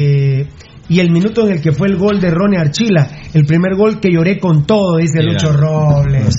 Y 0.89 0.99
el 0.99 1.11
minuto 1.11 1.45
en 1.45 1.53
el 1.53 1.61
que 1.61 1.71
fue 1.71 1.87
el 1.87 1.97
gol 1.97 2.19
de 2.19 2.29
Ronnie 2.29 2.59
Archila, 2.59 3.09
el 3.33 3.45
primer 3.45 3.75
gol 3.75 3.99
que 3.99 4.11
lloré 4.11 4.37
con 4.39 4.65
todo, 4.65 4.97
dice 4.97 5.19
Mira. 5.19 5.33
Lucho 5.33 5.51
Robles. 5.53 6.35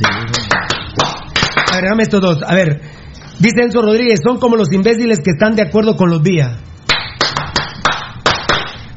A 1.72 1.76
ver, 1.76 1.84
dame 1.88 2.03
estos 2.03 2.20
dos. 2.20 2.42
A 2.42 2.55
ver, 2.55 2.80
dice 3.39 3.62
Enzo 3.62 3.82
Rodríguez, 3.82 4.20
son 4.24 4.39
como 4.39 4.57
los 4.57 4.72
imbéciles 4.72 5.18
que 5.24 5.30
están 5.30 5.55
de 5.57 5.62
acuerdo 5.62 5.97
con 5.97 6.11
los 6.11 6.22
vía. 6.22 6.57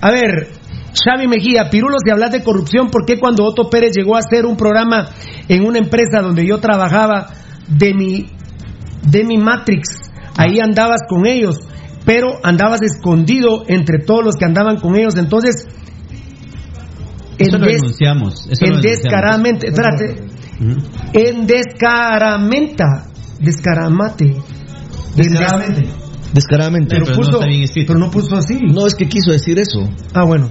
A 0.02 0.12
ver, 0.12 0.50
Xavi 1.04 1.28
Mejía, 1.28 1.70
Pirulo, 1.70 1.98
si 2.04 2.12
hablas 2.12 2.32
de 2.32 2.44
corrupción, 2.44 2.90
¿por 2.90 3.06
qué 3.06 3.20
cuando 3.20 3.44
Otto 3.46 3.70
Pérez 3.70 3.92
llegó 3.96 4.16
a 4.16 4.20
hacer 4.20 4.46
un 4.46 4.56
programa 4.58 5.10
en 5.48 5.66
una 5.66 5.80
empresa 5.80 6.22
donde 6.22 6.46
yo 6.46 6.60
trabajaba 6.60 7.30
de 7.68 7.94
mi, 7.94 8.28
de 9.04 9.24
mi 9.24 9.38
Matrix, 9.38 9.90
ahí 10.38 10.60
andabas 10.60 11.02
con 11.10 11.26
ellos, 11.26 11.60
pero 12.06 12.40
andabas 12.44 12.82
escondido 12.84 13.64
entre 13.68 14.00
todos 14.00 14.24
los 14.24 14.36
que 14.36 14.46
andaban 14.46 14.78
con 14.80 14.96
ellos, 14.96 15.16
entonces... 15.18 15.66
Eso 17.38 17.56
en 17.58 17.62
lo 17.62 17.68
des- 17.68 17.82
denunciamos. 17.82 18.48
Eso 18.50 18.66
lo 18.66 18.76
en 18.76 18.82
denunciamos. 18.82 18.84
descaradamente, 19.04 19.68
espérate, 19.68 20.24
en 21.14 21.46
descaramenta, 21.46 23.06
descaramate, 23.40 24.36
Descaradamente. 25.16 25.90
Descaradamente. 26.34 26.90
pero, 26.96 27.06
Pero 27.06 27.16
no 27.16 27.22
puso, 27.22 27.38
está 27.40 27.48
bien 27.48 27.64
escrito. 27.64 27.88
pero 27.88 28.00
no 28.00 28.12
puso 28.12 28.36
así. 28.36 28.60
No 28.62 28.86
es 28.86 28.96
que 28.96 29.08
quiso 29.08 29.32
decir 29.32 29.58
eso. 29.58 29.90
Ah, 30.14 30.26
bueno. 30.26 30.50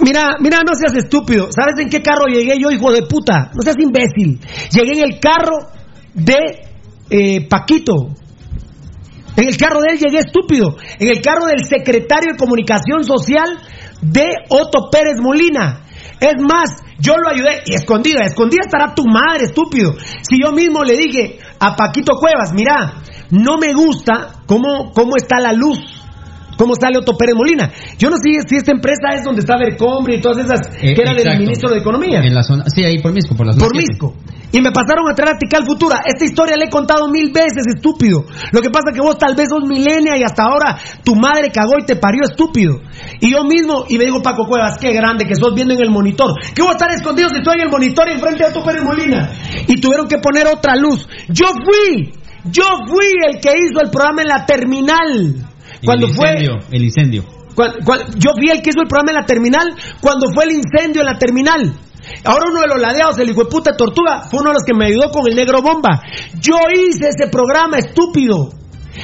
Mira, 0.00 0.36
mira, 0.40 0.58
no 0.66 0.72
seas 0.74 0.94
estúpido. 0.96 1.48
¿Sabes 1.52 1.74
en 1.78 1.90
qué 1.90 2.00
carro 2.00 2.26
llegué 2.26 2.58
yo, 2.58 2.70
hijo 2.70 2.90
de 2.92 3.02
puta? 3.02 3.50
No 3.54 3.62
seas 3.62 3.76
imbécil. 3.78 4.40
Llegué 4.72 5.00
en 5.00 5.12
el 5.12 5.20
carro 5.20 5.56
de 6.14 6.36
eh, 7.10 7.46
Paquito. 7.48 8.14
En 9.36 9.48
el 9.48 9.56
carro 9.56 9.80
de 9.80 9.92
él 9.92 9.98
llegué 9.98 10.18
estúpido. 10.18 10.76
En 10.98 11.08
el 11.08 11.20
carro 11.20 11.46
del 11.46 11.64
secretario 11.64 12.32
de 12.32 12.38
Comunicación 12.38 13.04
Social 13.04 13.58
de 14.00 14.26
Otto 14.48 14.88
Pérez 14.90 15.16
Molina. 15.20 15.82
Es 16.20 16.34
más, 16.40 16.70
yo 16.98 17.14
lo 17.16 17.30
ayudé 17.30 17.62
y 17.66 17.74
escondida, 17.74 18.24
escondida 18.24 18.62
estará 18.66 18.94
tu 18.94 19.04
madre, 19.04 19.44
estúpido. 19.44 19.94
Si 20.22 20.36
yo 20.42 20.52
mismo 20.52 20.82
le 20.82 20.96
dije 20.96 21.38
a 21.58 21.76
Paquito 21.76 22.16
Cuevas, 22.16 22.52
mira, 22.52 22.94
no 23.30 23.58
me 23.58 23.72
gusta 23.72 24.42
cómo, 24.46 24.92
cómo 24.92 25.16
está 25.16 25.40
la 25.40 25.52
luz. 25.52 25.97
¿Cómo 26.58 26.74
sale 26.74 26.98
Otto 26.98 27.16
Pérez 27.16 27.36
Molina? 27.36 27.72
Yo 27.96 28.10
no 28.10 28.16
sé 28.16 28.30
si 28.48 28.56
esta 28.56 28.72
empresa 28.72 29.14
es 29.14 29.22
donde 29.24 29.40
está 29.40 29.56
Vercombre 29.56 30.16
y 30.16 30.20
todas 30.20 30.38
esas, 30.44 30.60
Eh, 30.82 30.92
que 30.92 31.02
era 31.02 31.12
del 31.12 31.20
exacto. 31.20 31.40
ministro 31.40 31.70
de 31.70 31.78
Economía. 31.78 32.20
En 32.20 32.34
la 32.34 32.42
zona, 32.42 32.64
sí, 32.66 32.82
ahí 32.84 32.98
por 33.00 33.12
Misco, 33.12 33.36
por 33.36 33.46
la 33.46 33.52
zona 33.52 33.64
Por. 33.64 33.76
Misco. 33.76 34.14
Y 34.50 34.60
me 34.60 34.72
pasaron 34.72 35.08
a 35.08 35.14
traer 35.14 35.36
a 35.36 35.38
Tical 35.38 35.64
Futura. 35.66 36.00
Esta 36.04 36.24
historia 36.24 36.56
la 36.56 36.64
he 36.64 36.70
contado 36.70 37.08
mil 37.10 37.30
veces, 37.30 37.66
estúpido. 37.76 38.24
Lo 38.50 38.60
que 38.62 38.70
pasa 38.70 38.90
es 38.90 38.96
que 38.96 39.02
vos 39.02 39.18
tal 39.18 39.36
vez 39.36 39.48
sos 39.50 39.62
milenia 39.68 40.16
y 40.16 40.22
hasta 40.22 40.42
ahora 40.44 40.78
tu 41.04 41.14
madre 41.14 41.50
cagó 41.52 41.74
y 41.78 41.84
te 41.84 41.96
parió, 41.96 42.22
estúpido. 42.24 42.80
Y 43.20 43.30
yo 43.30 43.44
mismo, 43.44 43.84
y 43.88 43.98
me 43.98 44.04
digo 44.04 44.22
Paco 44.22 44.46
Cuevas, 44.48 44.78
qué 44.80 44.92
grande 44.92 45.26
que 45.26 45.34
sos 45.36 45.54
viendo 45.54 45.74
en 45.74 45.80
el 45.80 45.90
monitor. 45.90 46.32
¿Qué 46.54 46.62
voy 46.62 46.70
a 46.70 46.72
estar 46.72 46.90
escondido 46.90 47.28
si 47.28 47.36
estoy 47.36 47.56
en 47.56 47.66
el 47.66 47.70
monitor 47.70 48.08
enfrente 48.08 48.44
de 48.44 48.50
Otto 48.50 48.64
Pérez 48.64 48.82
Molina? 48.82 49.30
Y 49.68 49.80
tuvieron 49.80 50.08
que 50.08 50.18
poner 50.18 50.46
otra 50.46 50.74
luz. 50.76 51.06
Yo 51.28 51.46
fui, 51.48 52.10
yo 52.50 52.64
fui 52.88 53.06
el 53.30 53.40
que 53.40 53.52
hizo 53.52 53.80
el 53.82 53.90
programa 53.90 54.22
en 54.22 54.28
la 54.28 54.46
terminal. 54.46 55.47
Cuando 55.84 56.06
el 56.06 56.14
fue 56.14 56.30
incendio, 56.30 56.58
El 56.70 56.84
incendio. 56.84 57.24
Yo 58.16 58.32
fui 58.36 58.50
el 58.50 58.62
que 58.62 58.70
hizo 58.70 58.82
el 58.82 58.88
programa 58.88 59.10
en 59.10 59.16
la 59.16 59.26
terminal 59.26 59.74
cuando 60.00 60.32
fue 60.32 60.44
el 60.44 60.52
incendio 60.52 61.02
en 61.02 61.06
la 61.06 61.18
terminal. 61.18 61.74
Ahora 62.24 62.44
uno 62.50 62.60
de 62.60 62.68
los 62.68 62.80
ladeados, 62.80 63.18
el 63.18 63.30
hijo 63.30 63.44
de 63.44 63.50
puta 63.50 63.76
tortuga, 63.76 64.22
fue 64.30 64.40
uno 64.40 64.50
de 64.50 64.54
los 64.54 64.64
que 64.64 64.74
me 64.74 64.86
ayudó 64.86 65.10
con 65.10 65.28
el 65.28 65.34
negro 65.34 65.60
bomba. 65.60 66.00
Yo 66.40 66.56
hice 66.72 67.08
ese 67.08 67.28
programa, 67.30 67.78
estúpido. 67.78 68.50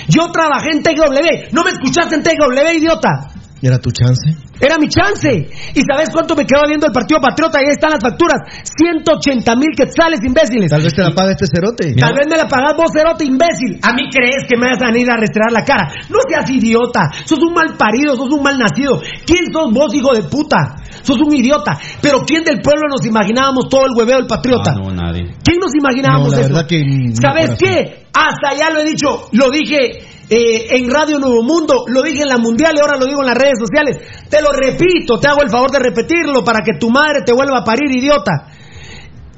Yo 0.09 0.31
trabajé 0.31 0.71
en 0.73 0.83
TGW. 0.83 1.53
¿No 1.53 1.65
me 1.65 1.71
escuchaste 1.71 2.15
en 2.15 2.23
TGW, 2.23 2.79
idiota? 2.79 3.31
Era 3.61 3.79
tu 3.79 3.91
chance. 3.91 4.37
Era 4.61 4.79
mi 4.79 4.89
chance. 4.89 5.29
¿Y 5.75 5.83
sabes 5.83 6.11
cuánto 6.11 6.35
me 6.37 6.45
quedó 6.47 6.67
viendo 6.67 6.87
el 6.87 6.93
Partido 6.93 7.21
Patriota? 7.21 7.59
Y 7.61 7.67
ahí 7.67 7.73
están 7.73 7.91
las 7.91 8.01
facturas. 8.01 8.39
180 8.63 9.57
mil 9.57 9.71
quetzales, 9.77 10.21
imbéciles. 10.25 10.71
Tal 10.71 10.83
vez 10.83 10.95
te 10.95 11.03
la 11.03 11.11
paga 11.11 11.33
este 11.33 11.47
cerote. 11.47 11.95
Tal 11.95 12.15
vez 12.15 12.27
me 12.29 12.37
la 12.37 12.47
pagás 12.49 12.77
vos, 12.77 12.91
cerote 12.93 13.25
imbécil. 13.25 13.79
A 13.83 13.93
mí 13.93 14.09
crees 14.11 14.47
que 14.49 14.57
me 14.57 14.71
vas 14.71 14.81
a 14.83 14.91
venir 14.93 15.11
a 15.11 15.17
restregar 15.17 15.53
la 15.53 15.65
cara. 15.65 15.89
No 16.09 16.19
seas 16.29 16.49
idiota. 16.51 17.11
Sos 17.25 17.39
un 17.43 17.53
mal 17.53 17.75
parido, 17.77 18.17
sos 18.17 18.31
un 18.31 18.43
mal 18.43 18.59
nacido. 18.59 19.01
¿Quién 19.27 19.53
sos 19.53 19.73
vos, 19.73 19.93
hijo 19.95 20.15
de 20.15 20.23
puta? 20.25 20.77
Sos 21.03 21.19
un 21.21 21.35
idiota. 21.35 21.79
Pero 22.01 22.21
¿quién 22.27 22.45
del 22.45 22.61
pueblo 22.61 22.89
nos 22.89 23.05
imaginábamos 23.05 23.69
todo 23.69 23.87
el 23.87 23.93
hueveo 23.97 24.19
del 24.19 24.27
patriota? 24.27 24.73
Ah, 24.73 24.81
no, 24.81 24.91
nadie. 24.93 25.35
¿Quién 25.43 25.59
nos 25.59 25.75
imaginábamos 25.75 26.31
No, 26.31 26.37
la 26.37 26.41
eso? 26.41 26.55
verdad 26.55 26.69
que 26.69 26.79
ni- 26.85 27.15
¿Sabes 27.17 27.51
qué? 27.59 28.05
Hasta 28.15 28.57
ya 28.57 28.71
lo 28.71 28.81
he 28.81 28.85
dicho, 28.85 29.29
lo 29.33 29.51
dije 29.51 29.99
eh, 30.29 30.67
en 30.71 30.91
Radio 30.91 31.19
Nuevo 31.19 31.43
Mundo, 31.43 31.85
lo 31.87 32.03
dije 32.03 32.23
en 32.23 32.29
la 32.29 32.39
Mundial 32.39 32.73
y 32.77 32.81
ahora 32.81 32.97
lo 32.97 33.07
digo 33.07 33.21
en 33.21 33.27
las 33.27 33.37
redes 33.37 33.59
sociales. 33.59 33.99
Te 34.29 34.41
lo 34.41 34.51
repito, 34.53 35.19
te 35.19 35.29
hago 35.29 35.43
el 35.43 35.51
favor 35.51 35.71
de 35.71 35.79
repetirlo 35.79 36.43
para 36.45 36.61
que 36.65 36.79
tu 36.79 36.91
madre 36.91 37.21
te 37.25 37.33
vuelva 37.33 37.59
a 37.59 37.65
parir, 37.65 37.91
idiota. 37.91 38.49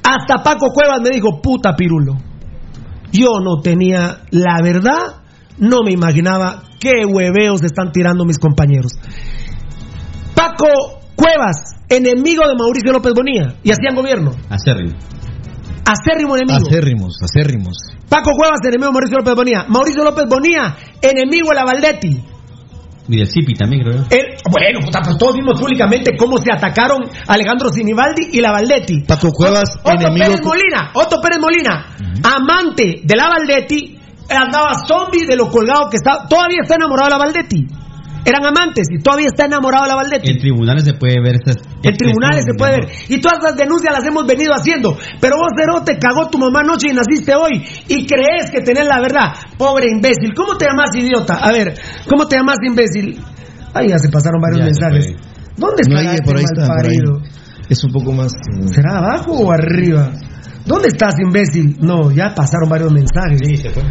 Hasta 0.02 0.42
Paco 0.42 0.70
Cuevas 0.72 1.00
me 1.02 1.10
dijo, 1.10 1.40
puta 1.42 1.74
pirulo. 1.74 2.14
Yo 3.10 3.40
no 3.42 3.60
tenía 3.60 4.20
la 4.30 4.60
verdad, 4.62 5.22
no 5.58 5.82
me 5.82 5.92
imaginaba 5.92 6.62
qué 6.78 7.04
hueveos 7.04 7.62
están 7.62 7.90
tirando 7.92 8.24
mis 8.24 8.38
compañeros. 8.38 8.92
Paco 10.34 11.00
Cuevas, 11.16 11.74
enemigo 11.88 12.46
de 12.46 12.54
Mauricio 12.56 12.92
López 12.92 13.12
Bonilla, 13.14 13.54
y 13.64 13.72
hacían 13.72 13.94
gobierno. 13.96 14.32
Acérrimo. 14.50 14.96
Acérrimo 15.86 16.36
enemigo. 16.36 16.66
Acérrimos, 16.66 17.16
acérrimos. 17.22 17.76
Paco 18.08 18.30
Cuevas, 18.36 18.58
enemigo 18.64 18.86
de 18.88 18.92
Mauricio 18.92 19.18
López 19.18 19.34
Bonilla. 19.34 19.64
Mauricio 19.68 20.02
López 20.04 20.24
Bonilla, 20.28 20.76
enemigo 21.00 21.50
de 21.50 21.54
la 21.54 21.64
Valdetti. 21.64 22.20
Y 23.08 23.16
del 23.18 23.26
Zipi 23.28 23.54
también, 23.54 23.82
creo 23.84 23.98
yo. 23.98 24.04
El- 24.10 24.34
bueno, 24.50 24.80
puta, 24.84 25.00
pues 25.00 25.16
todos 25.16 25.34
vimos 25.36 25.60
públicamente 25.60 26.16
cómo 26.16 26.38
se 26.38 26.50
atacaron 26.52 27.04
Alejandro 27.28 27.68
Sinibaldi 27.68 28.30
y 28.32 28.40
la 28.40 28.50
Valdetti. 28.50 29.02
Paco 29.06 29.30
Cuevas, 29.30 29.70
Otto 29.78 29.92
enemigo 29.92 30.24
Pérez 30.26 30.44
Molina, 30.44 30.90
Otto 30.92 31.20
Pérez 31.22 31.38
Molina, 31.40 31.94
amante 32.24 33.02
de 33.04 33.16
la 33.16 33.28
Valdetti, 33.28 33.96
andaba 34.28 34.74
zombie 34.88 35.24
de 35.24 35.36
lo 35.36 35.48
colgado 35.48 35.88
que 35.88 35.98
estaba. 35.98 36.26
Todavía 36.26 36.58
está 36.62 36.74
enamorado 36.74 37.06
de 37.06 37.10
la 37.12 37.18
Valdetti. 37.18 37.66
Eran 38.26 38.44
amantes 38.44 38.88
y 38.90 38.98
todavía 38.98 39.28
está 39.28 39.44
enamorado 39.44 39.84
de 39.84 39.88
la 39.90 39.94
Valdetti. 39.94 40.30
En 40.30 40.38
tribunales 40.38 40.82
se 40.84 40.94
puede 40.94 41.14
ver 41.22 41.36
estas. 41.36 41.56
En 41.82 41.96
tribunales 41.96 42.42
se 42.44 42.54
puede 42.58 42.72
ver. 42.80 42.88
Y 43.08 43.20
todas 43.20 43.40
las 43.42 43.56
denuncias 43.56 43.94
las 43.94 44.04
hemos 44.04 44.26
venido 44.26 44.52
haciendo. 44.52 44.98
Pero 45.20 45.36
vos, 45.36 45.52
Cero, 45.56 45.82
te 45.86 45.96
cagó 45.98 46.28
tu 46.28 46.36
mamá 46.36 46.60
anoche 46.60 46.88
y 46.90 46.92
naciste 46.92 47.34
hoy. 47.36 47.64
Y 47.88 48.04
crees 48.04 48.50
que 48.50 48.60
tenés 48.62 48.86
la 48.88 49.00
verdad. 49.00 49.32
Pobre 49.56 49.88
imbécil. 49.88 50.34
¿Cómo 50.34 50.56
te 50.58 50.66
llamas, 50.66 50.90
idiota? 50.94 51.36
A 51.36 51.52
ver, 51.52 51.74
¿cómo 52.08 52.26
te 52.26 52.36
llamas, 52.36 52.56
imbécil? 52.66 53.20
Ahí 53.72 53.90
ya 53.90 53.98
se 53.98 54.08
pasaron 54.08 54.40
varios 54.42 54.58
Ya 54.60 54.64
mensajes. 54.66 55.14
¿Dónde 55.56 55.82
está 55.82 55.94
No, 56.02 56.10
este 56.10 56.22
por 56.24 56.36
ahí 56.36 56.44
está, 56.44 56.66
por 56.66 56.76
ahí. 56.86 56.98
malparido? 56.98 57.22
Es 57.68 57.84
un 57.84 57.92
poco 57.92 58.12
más. 58.12 58.32
eh, 58.32 58.68
¿Será 58.74 58.98
abajo 58.98 59.32
o 59.32 59.52
arriba? 59.52 60.10
¿Dónde 60.66 60.88
estás, 60.88 61.14
imbécil? 61.20 61.76
No, 61.80 62.10
ya 62.10 62.34
pasaron 62.34 62.68
varios 62.68 62.92
mensajes. 62.92 63.40
Sí, 63.42 63.56
se 63.56 63.70
fue. 63.70 63.82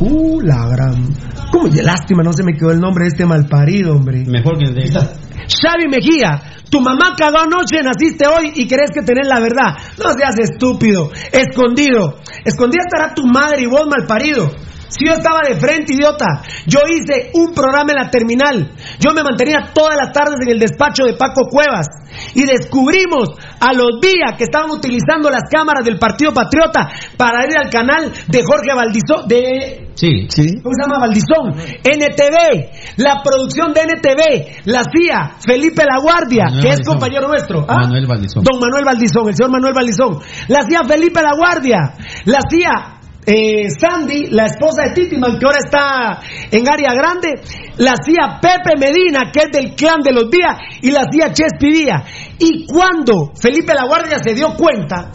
Uh, 0.00 0.40
la 0.40 0.66
gran. 0.68 1.14
¿Cómo? 1.52 1.68
Ya 1.68 1.82
Lástima, 1.82 2.22
no 2.22 2.32
se 2.32 2.42
me 2.42 2.54
quedó 2.54 2.70
el 2.70 2.80
nombre 2.80 3.04
de 3.04 3.08
este 3.10 3.26
malparido, 3.26 3.94
hombre. 3.94 4.24
Mejor 4.26 4.58
que 4.58 4.70
de 4.70 4.90
Xavi 4.90 5.88
Mejía, 5.88 6.40
tu 6.70 6.80
mamá 6.80 7.14
cagó 7.16 7.38
anoche, 7.40 7.82
naciste 7.82 8.26
hoy 8.26 8.52
y 8.54 8.66
crees 8.66 8.90
que 8.92 9.02
tenés 9.02 9.26
la 9.26 9.40
verdad. 9.40 9.76
No 9.98 10.12
seas 10.12 10.38
estúpido, 10.38 11.10
escondido. 11.32 12.16
Escondida 12.44 12.84
estará 12.86 13.14
tu 13.14 13.26
madre 13.26 13.62
y 13.62 13.66
vos, 13.66 13.86
malparido. 13.86 14.50
Si 14.88 15.06
yo 15.06 15.12
estaba 15.12 15.40
de 15.46 15.54
frente, 15.56 15.94
idiota, 15.94 16.42
yo 16.66 16.80
hice 16.88 17.30
un 17.34 17.52
programa 17.54 17.92
en 17.92 17.96
la 18.04 18.10
terminal. 18.10 18.72
Yo 18.98 19.12
me 19.14 19.22
mantenía 19.22 19.70
todas 19.74 19.96
las 19.96 20.12
tardes 20.12 20.36
en 20.40 20.50
el 20.50 20.58
despacho 20.58 21.04
de 21.04 21.14
Paco 21.14 21.42
Cuevas. 21.50 21.86
Y 22.34 22.44
descubrimos 22.44 23.28
a 23.60 23.72
los 23.74 24.00
días 24.00 24.32
que 24.36 24.44
estaban 24.44 24.70
utilizando 24.70 25.30
las 25.30 25.42
cámaras 25.50 25.84
del 25.84 25.98
Partido 25.98 26.32
Patriota 26.32 26.88
para 27.16 27.44
ir 27.44 27.56
al 27.58 27.70
canal 27.70 28.10
de 28.26 28.42
Jorge 28.42 28.74
Valdizón, 28.74 29.28
de 29.28 29.88
Sí. 29.98 30.26
Sí. 30.28 30.46
¿Cómo 30.62 30.74
se 30.74 30.82
llama? 30.82 31.00
Valdizón. 31.00 31.58
NTV. 31.82 32.70
La 32.98 33.20
producción 33.22 33.72
de 33.72 33.80
NTV 33.82 34.62
la 34.70 34.80
hacía 34.80 35.32
Felipe 35.44 35.82
La 35.84 35.98
Guardia, 36.00 36.44
Manuel 36.44 36.62
que 36.62 36.68
es 36.68 36.74
Valdizón. 36.76 36.94
compañero 36.94 37.28
nuestro. 37.28 37.66
¿Ah? 37.68 37.76
Manuel 37.82 38.06
Valdizón. 38.06 38.44
Don 38.44 38.60
Manuel 38.60 38.84
Valdizón, 38.84 39.28
el 39.28 39.34
señor 39.34 39.50
Manuel 39.50 39.74
Valdizón. 39.74 40.18
La 40.46 40.60
hacía 40.60 40.84
Felipe 40.86 41.20
La 41.20 41.32
Guardia. 41.36 41.94
La 42.26 42.38
hacía 42.38 42.97
eh, 43.30 43.68
Sandy, 43.68 44.28
la 44.30 44.46
esposa 44.46 44.84
de 44.84 44.94
Titiman, 44.94 45.38
que 45.38 45.44
ahora 45.44 45.58
está 45.62 46.20
en 46.50 46.66
área 46.66 46.94
grande. 46.94 47.42
La 47.76 47.92
hacía 47.92 48.40
Pepe 48.40 48.78
Medina, 48.80 49.30
que 49.30 49.40
es 49.40 49.50
del 49.52 49.74
clan 49.74 50.00
de 50.02 50.12
los 50.12 50.30
días. 50.30 50.56
Y 50.80 50.90
la 50.90 51.02
hacía 51.02 51.30
Chespi 51.30 51.70
Díaz. 51.70 52.04
Y 52.38 52.64
cuando 52.64 53.32
Felipe 53.38 53.74
La 53.74 53.84
Guardia 53.84 54.18
se 54.24 54.34
dio 54.34 54.54
cuenta, 54.54 55.10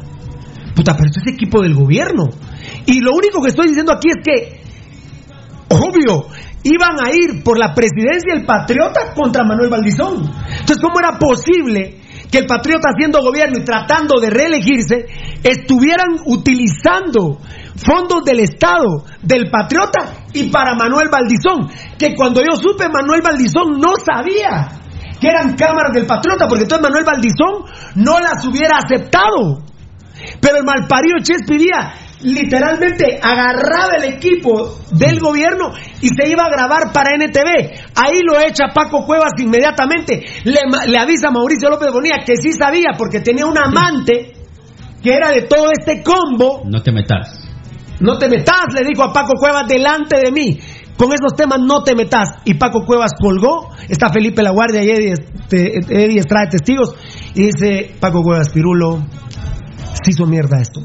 puta, 0.76 0.94
pero 0.94 1.08
esto 1.08 1.22
es 1.26 1.34
equipo 1.34 1.64
del 1.64 1.74
gobierno. 1.74 2.30
Y 2.86 3.00
lo 3.00 3.14
único 3.16 3.42
que 3.42 3.50
estoy 3.50 3.70
diciendo 3.70 3.92
aquí 3.92 4.10
es 4.10 4.24
que 4.24 4.62
obvio, 5.70 6.28
iban 6.64 6.96
a 7.04 7.12
ir 7.12 7.44
por 7.44 7.58
la 7.58 7.74
presidencia 7.74 8.34
el 8.34 8.46
Patriota 8.46 9.14
contra 9.16 9.44
Manuel 9.44 9.70
Valdizón. 9.70 10.30
Entonces, 10.50 10.80
¿cómo 10.80 11.00
era 11.00 11.18
posible 11.18 12.00
que 12.32 12.40
el 12.40 12.46
Patriota 12.46 12.90
haciendo 12.94 13.22
gobierno 13.22 13.60
y 13.60 13.64
tratando 13.64 14.20
de 14.20 14.30
reelegirse 14.30 15.06
estuvieran 15.44 16.18
utilizando 16.26 17.40
fondos 17.76 18.24
del 18.24 18.40
Estado 18.40 19.06
del 19.22 19.50
Patriota 19.50 20.26
y 20.34 20.50
para 20.50 20.76
Manuel 20.76 21.10
Valdizón? 21.10 21.70
Que 21.98 22.16
cuando 22.16 22.42
yo 22.42 22.56
supe 22.56 22.88
Manuel 22.90 23.22
Valdizón 23.22 23.80
no 23.80 23.94
sabía 24.04 24.80
que 25.20 25.28
eran 25.28 25.56
cámaras 25.56 25.94
del 25.94 26.06
Patriota, 26.06 26.48
porque 26.48 26.64
entonces 26.64 26.84
Manuel 26.84 27.06
Valdizón 27.06 27.64
no 27.96 28.20
las 28.20 28.46
hubiera 28.46 28.78
aceptado. 28.78 29.64
Pero 30.40 30.58
el 30.58 30.64
malparido 30.64 31.18
Chespi 31.22 31.58
Díaz 31.58 32.04
literalmente 32.24 33.20
agarraba 33.22 33.96
el 33.98 34.14
equipo 34.14 34.80
del 34.92 35.20
gobierno 35.20 35.72
y 36.02 36.10
se 36.10 36.30
iba 36.30 36.44
a 36.44 36.50
grabar 36.50 36.92
para 36.94 37.16
NTV. 37.16 37.94
Ahí 37.96 38.20
lo 38.26 38.40
echa 38.40 38.74
Paco 38.74 39.06
Cuevas 39.06 39.34
inmediatamente. 39.38 40.24
Le, 40.44 40.60
le 40.88 40.98
avisa 40.98 41.30
a 41.30 41.32
Mauricio 41.32 41.70
López 41.70 41.92
Bonilla 41.92 42.24
que 42.26 42.36
sí 42.38 42.52
sabía 42.52 42.92
porque 42.98 43.20
tenía 43.20 43.46
un 43.46 43.58
amante 43.58 44.34
que 45.02 45.14
era 45.14 45.30
de 45.32 45.44
todo 45.44 45.68
este 45.72 46.02
combo. 46.02 46.64
No 46.66 46.82
te 46.82 46.92
metas. 46.92 47.43
No 48.04 48.18
te 48.18 48.28
metas, 48.28 48.66
le 48.74 48.84
dijo 48.84 49.02
a 49.02 49.14
Paco 49.14 49.34
Cuevas 49.40 49.66
delante 49.66 50.20
de 50.20 50.32
mí. 50.32 50.60
Con 50.98 51.10
esos 51.14 51.36
temas 51.38 51.60
no 51.66 51.84
te 51.84 51.96
metas. 51.96 52.28
Y 52.44 52.56
Paco 52.56 52.86
Cuevas 52.86 53.12
colgó. 53.18 53.70
Está 53.88 54.10
Felipe 54.10 54.44
La 54.44 54.52
Guardia 54.52 54.84
y 54.84 54.90
Eddie, 54.90 55.14
este, 55.14 55.80
Eddie 55.90 56.22
testigos. 56.52 56.94
Y 57.34 57.44
dice 57.44 57.96
Paco 58.02 58.22
Cuevas, 58.22 58.50
Pirulo, 58.50 59.06
se 60.04 60.12
hizo 60.12 60.26
mierda 60.26 60.60
esto. 60.60 60.82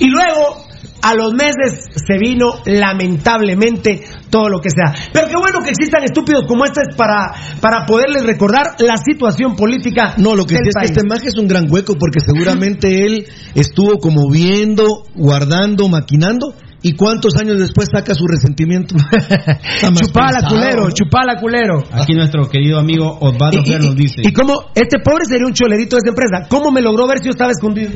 Y 0.00 0.08
luego, 0.08 0.56
a 1.02 1.14
los 1.14 1.32
meses, 1.34 1.84
se 1.94 2.18
vino 2.18 2.54
lamentablemente 2.64 4.02
todo 4.30 4.48
lo 4.48 4.60
que 4.60 4.70
sea. 4.70 4.94
Pero 5.12 5.26
qué 5.28 5.36
bueno 5.36 5.58
que 5.62 5.70
existan 5.70 6.04
estúpidos 6.04 6.44
como 6.46 6.64
este 6.64 6.94
para, 6.96 7.34
para 7.60 7.84
poderles 7.86 8.24
recordar 8.24 8.76
la 8.78 8.96
situación 8.96 9.56
política. 9.56 10.14
No, 10.16 10.34
lo 10.36 10.46
que 10.46 10.54
del 10.54 10.64
sí 10.64 10.70
es 10.70 10.74
que 10.80 10.98
este 10.98 11.06
maje 11.06 11.28
es 11.28 11.36
un 11.36 11.48
gran 11.48 11.70
hueco 11.70 11.96
porque 11.98 12.20
seguramente 12.20 13.04
él 13.06 13.26
estuvo 13.54 13.98
como 13.98 14.30
viendo, 14.30 15.04
guardando, 15.14 15.88
maquinando. 15.88 16.54
¿Y 16.84 16.96
cuántos 16.96 17.36
años 17.36 17.60
después 17.60 17.88
saca 17.92 18.12
su 18.12 18.26
resentimiento? 18.26 18.96
Chupala 19.94 20.40
pensado, 20.40 20.48
culero, 20.48 20.82
¿no? 20.82 20.90
chupala 20.90 21.36
culero. 21.40 21.84
Aquí 21.92 22.12
nuestro 22.12 22.48
querido 22.48 22.80
amigo 22.80 23.18
Osvaldo 23.20 23.64
Fer 23.64 23.84
nos 23.84 23.94
dice. 23.94 24.22
y 24.24 24.32
cómo 24.32 24.64
este 24.74 24.98
pobre 24.98 25.24
sería 25.26 25.46
un 25.46 25.52
cholerito 25.52 25.94
de 25.94 26.00
esa 26.00 26.08
empresa. 26.10 26.48
¿Cómo 26.48 26.72
me 26.72 26.80
logró 26.80 27.06
ver 27.06 27.18
si 27.18 27.26
yo 27.26 27.30
estaba 27.30 27.52
escondido? 27.52 27.92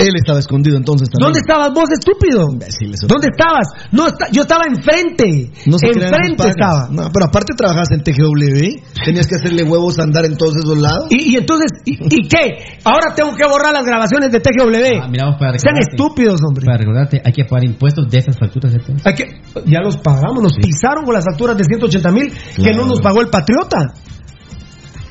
Él 0.00 0.16
estaba 0.16 0.38
escondido 0.38 0.76
entonces 0.76 1.08
también. 1.08 1.26
¿Dónde 1.26 1.40
estabas 1.40 1.72
vos, 1.74 1.88
estúpido? 1.90 2.44
Imbéciles. 2.52 3.00
¿Dónde 3.06 3.28
estabas? 3.30 3.68
No, 3.92 4.06
está- 4.06 4.28
yo 4.32 4.42
estaba 4.42 4.64
enfrente. 4.66 5.50
No 5.66 5.78
se 5.78 5.86
enfrente 5.88 6.48
estaba. 6.48 6.88
No, 6.90 7.10
pero 7.12 7.26
aparte 7.26 7.54
trabajas 7.56 7.90
en 7.92 8.02
TGW, 8.02 8.82
tenías 9.04 9.26
que 9.26 9.36
hacerle 9.36 9.62
huevos 9.64 9.98
a 9.98 10.02
andar 10.04 10.24
en 10.24 10.36
todos 10.36 10.56
esos 10.56 10.78
lados. 10.78 11.06
Y, 11.10 11.32
y 11.32 11.36
entonces, 11.36 11.70
y, 11.84 11.92
y 12.04 12.28
qué? 12.28 12.78
Ahora 12.84 13.14
tengo 13.14 13.34
que 13.36 13.44
borrar 13.46 13.72
las 13.72 13.84
grabaciones 13.84 14.30
de 14.32 14.40
TGW. 14.40 15.02
Ah, 15.02 15.08
mira, 15.08 15.24
vamos 15.24 15.38
para 15.40 15.58
Sean 15.58 15.76
estúpidos, 15.78 16.40
hombre. 16.46 16.64
Para 16.64 16.78
recordarte, 16.78 17.20
hay 17.24 17.32
que 17.32 17.44
pagar 17.44 17.64
impuestos 17.64 18.08
de 18.10 18.18
esas 18.18 18.38
facturas. 18.38 18.72
¿cierto? 18.72 18.92
Hay 19.04 19.14
que, 19.14 19.24
ya 19.66 19.80
los 19.80 19.96
pagamos, 19.98 20.42
nos 20.42 20.54
pisaron 20.56 21.04
con 21.04 21.14
las 21.14 21.24
facturas 21.24 21.56
de 21.56 21.64
180 21.64 22.10
mil 22.12 22.32
que 22.56 22.72
no 22.72 22.86
nos 22.86 23.00
pagó 23.00 23.20
el 23.20 23.28
patriota. 23.28 23.78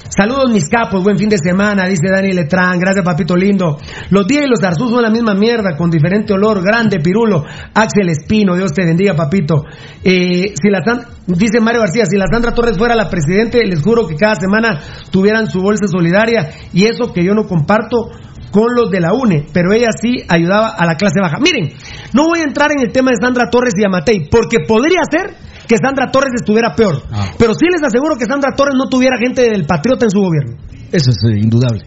Saludos 0.10 0.51
mis 0.51 0.68
capos, 0.68 1.03
buen 1.03 1.18
fin 1.18 1.30
de 1.30 1.38
semana, 1.38 1.86
dice 1.88 2.10
Dani 2.12 2.34
Letrán, 2.34 2.80
gracias 2.80 3.05
papito 3.05 3.36
lindo. 3.36 3.78
Los 4.10 4.26
días 4.26 4.45
y 4.45 4.49
los 4.49 4.62
Arzús 4.64 4.89
son 4.89 5.03
la 5.03 5.12
misma 5.12 5.36
mierda, 5.36 5.78
con 5.78 5.89
diferente 5.91 6.34
olor, 6.34 6.64
grande, 6.64 6.99
pirulo. 6.99 7.45
Axel 7.76 8.10
Espino, 8.10 8.55
Dios 8.55 8.74
te 8.74 8.84
bendiga 8.86 9.14
papito. 9.16 9.64
Eh, 10.03 10.53
si 10.60 10.70
la 10.70 10.84
San- 10.84 11.05
dice 11.28 11.60
Mario 11.62 11.82
García, 11.82 12.05
si 12.05 12.18
la 12.18 12.26
Sandra 12.32 12.53
Torres 12.55 12.78
fuera 12.78 12.95
la 12.95 13.07
presidente, 13.07 13.64
les 13.66 13.82
juro 13.84 14.07
que 14.07 14.16
cada 14.16 14.34
semana 14.36 14.80
tuvieran 15.12 15.47
su 15.49 15.62
bolsa 15.62 15.86
solidaria 15.88 16.49
y 16.74 16.86
eso 16.86 17.14
que 17.14 17.24
yo 17.24 17.36
no 17.36 17.45
comparto 17.45 18.10
con 18.51 18.74
los 18.76 18.89
de 18.89 18.99
la 19.01 19.14
UNE, 19.14 19.45
pero 19.53 19.74
ella 19.74 19.89
sí 20.01 20.24
ayudaba 20.28 20.70
a 20.70 20.86
la 20.88 20.95
clase 20.95 21.22
baja. 21.22 21.38
Miren, 21.39 21.72
no 22.14 22.26
voy 22.26 22.39
a 22.39 22.43
entrar 22.45 22.72
en 22.72 22.80
el 22.84 22.91
tema 22.91 23.12
de 23.12 23.18
Sandra 23.24 23.51
Torres 23.51 23.74
y 23.78 23.86
Amatei, 23.86 24.28
porque 24.28 24.57
podría 24.68 25.01
ser 25.10 25.36
que 25.70 25.78
Sandra 25.78 26.09
Torres 26.11 26.32
estuviera 26.36 26.74
peor, 26.76 27.03
Ah. 27.11 27.28
pero 27.38 27.53
sí 27.53 27.67
les 27.72 27.84
aseguro 27.84 28.17
que 28.17 28.26
Sandra 28.26 28.55
Torres 28.55 28.74
no 28.76 28.89
tuviera 28.89 29.17
gente 29.20 29.43
del 29.43 29.67
Patriota 29.67 30.05
en 30.05 30.09
su 30.09 30.20
gobierno. 30.20 30.57
Eso 30.91 31.11
es 31.11 31.17
eh, 31.30 31.39
indudable. 31.39 31.84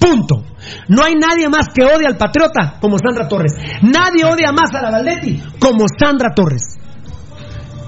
Punto. 0.00 0.42
No 0.88 1.04
hay 1.04 1.14
nadie 1.14 1.48
más 1.48 1.68
que 1.72 1.84
odie 1.84 2.08
al 2.08 2.16
Patriota 2.16 2.78
como 2.80 2.96
Sandra 2.98 3.28
Torres. 3.28 3.52
Nadie 3.82 4.24
odia 4.24 4.50
más 4.50 4.74
a 4.74 4.82
la 4.82 4.90
Valdetti 4.90 5.40
como 5.60 5.84
Sandra 5.96 6.34
Torres. 6.34 6.62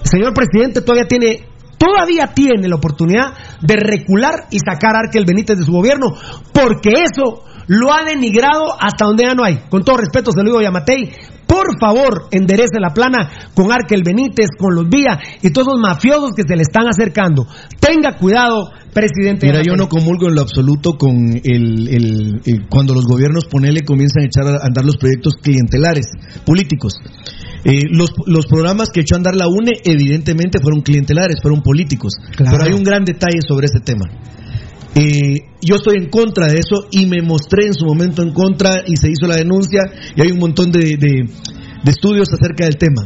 El 0.05 0.09
señor 0.09 0.33
presidente 0.33 0.81
todavía 0.83 1.09
tiene 1.09 1.49
todavía 1.77 2.29
tiene 2.29 2.69
la 2.69 2.77
oportunidad 2.77 3.35
de 3.61 3.75
recular 3.77 4.47
y 4.51 4.59
sacar 4.61 4.95
a 4.95 5.01
Arkel 5.01 5.25
Benítez 5.27 5.59
de 5.59 5.65
su 5.65 5.73
gobierno, 5.73 6.07
porque 6.53 6.93
eso 7.03 7.43
lo 7.67 7.93
ha 7.93 8.05
denigrado 8.05 8.73
hasta 8.81 9.05
donde 9.07 9.25
ya 9.25 9.35
no 9.35 9.43
hay. 9.45 9.59
Con 9.69 9.83
todo 9.83 9.97
respeto 9.99 10.31
se 10.31 10.39
lo 10.39 10.45
digo 10.45 10.59
a 10.61 10.63
Yamatei, 10.63 11.11
por 11.47 11.79
favor, 11.81 12.29
enderece 12.31 12.81
la 12.81 12.91
plana 12.95 13.51
con 13.55 13.71
Arkel 13.73 14.03
Benítez, 14.05 14.49
con 14.59 14.75
los 14.75 14.89
Vía 14.89 15.19
y 15.43 15.51
todos 15.51 15.69
los 15.75 15.81
mafiosos 15.81 16.31
que 16.37 16.43
se 16.47 16.57
le 16.57 16.63
están 16.63 16.87
acercando. 16.89 17.47
Tenga 17.81 18.17
cuidado, 18.17 18.71
presidente. 18.93 19.47
Mira, 19.47 19.63
yo 19.63 19.77
no 19.77 19.89
comulgo 19.89 20.29
en 20.29 20.35
lo 20.35 20.41
absoluto 20.43 20.97
con 20.97 21.33
el, 21.43 21.89
el- 21.89 22.41
el- 22.45 22.67
cuando 22.69 22.95
los 22.95 23.05
gobiernos, 23.07 23.45
ponele, 23.47 23.81
comienzan 23.83 24.23
a 24.23 24.27
echar 24.27 24.47
a 24.63 24.67
andar 24.67 24.85
los 24.85 24.97
proyectos 24.97 25.35
clientelares, 25.43 26.07
políticos. 26.47 26.95
Eh, 27.65 27.83
los, 27.91 28.11
los 28.27 28.47
programas 28.47 28.91
que 28.91 29.01
echó 29.01 29.15
a 29.15 29.19
andar 29.19 29.35
la 29.37 29.49
UNE, 29.49 29.73
evidentemente, 29.85 30.59
fueron 30.63 30.83
clientelares, 30.83 31.37
fueron 31.41 31.63
políticos. 31.63 32.13
Claro. 32.37 32.59
Pero 32.59 32.65
hay 32.71 32.73
un 32.79 32.85
gran 32.85 33.05
detalle 33.05 33.41
sobre 33.47 33.67
ese 33.67 33.81
tema. 33.81 34.05
Eh, 34.95 35.39
yo 35.65 35.77
estoy 35.77 35.97
en 35.97 36.11
contra 36.11 36.47
de 36.47 36.55
eso 36.55 36.87
y 36.91 37.07
me 37.07 37.23
mostré 37.23 37.67
en 37.67 37.75
su 37.75 37.85
momento 37.87 38.23
en 38.23 38.33
contra 38.33 38.83
y 38.87 38.97
se 38.97 39.09
hizo 39.11 39.27
la 39.27 39.37
denuncia 39.37 39.81
y 40.15 40.23
hay 40.23 40.31
un 40.31 40.39
montón 40.39 40.71
de, 40.71 40.97
de- 40.99 41.29
estudios 41.91 42.29
acerca 42.33 42.65
del 42.65 42.77
tema. 42.77 43.03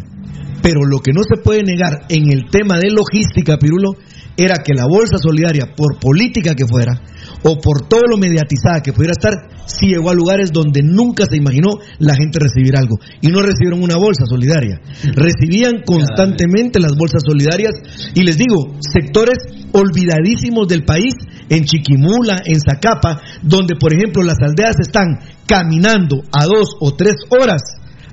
Pero 0.63 0.81
lo 0.85 0.99
que 1.01 1.13
no 1.13 1.23
se 1.23 1.43
puede 1.43 1.63
negar 1.63 2.07
en 2.09 2.33
el 2.33 2.47
tema 2.51 2.79
de 2.79 2.91
logística, 2.91 3.59
Pirulo, 3.59 3.93
era 4.37 4.57
que 4.65 4.75
la 4.75 4.87
bolsa 4.87 5.17
solidaria, 5.19 5.75
por 5.77 5.99
política 5.99 6.55
que 6.55 6.67
fuera, 6.67 7.01
o 7.43 7.59
por 7.61 7.89
todo 7.89 8.03
lo 8.09 8.17
mediatizada 8.17 8.83
que 8.83 8.93
pudiera 8.93 9.13
estar, 9.13 9.35
sí 9.67 9.89
llegó 9.89 10.11
a 10.11 10.15
lugares 10.15 10.51
donde 10.53 10.81
nunca 10.83 11.25
se 11.27 11.37
imaginó 11.37 11.79
la 11.99 12.15
gente 12.15 12.39
recibir 12.41 12.77
algo. 12.77 12.97
Y 13.21 13.29
no 13.29 13.41
recibieron 13.41 13.83
una 13.83 13.97
bolsa 13.97 14.25
solidaria. 14.27 14.81
Recibían 15.15 15.83
constantemente 15.85 16.81
las 16.81 16.97
bolsas 16.97 17.23
solidarias 17.27 17.73
y 18.15 18.23
les 18.23 18.37
digo, 18.37 18.77
sectores 18.81 19.39
olvidadísimos 19.73 20.67
del 20.69 20.85
país, 20.85 21.15
en 21.49 21.65
Chiquimula, 21.65 22.43
en 22.45 22.61
Zacapa, 22.61 23.21
donde 23.43 23.77
por 23.77 23.93
ejemplo 23.93 24.23
las 24.23 24.39
aldeas 24.41 24.77
están 24.81 25.19
caminando 25.47 26.23
a 26.33 26.45
dos 26.45 26.77
o 26.81 26.95
tres 26.95 27.15
horas, 27.31 27.63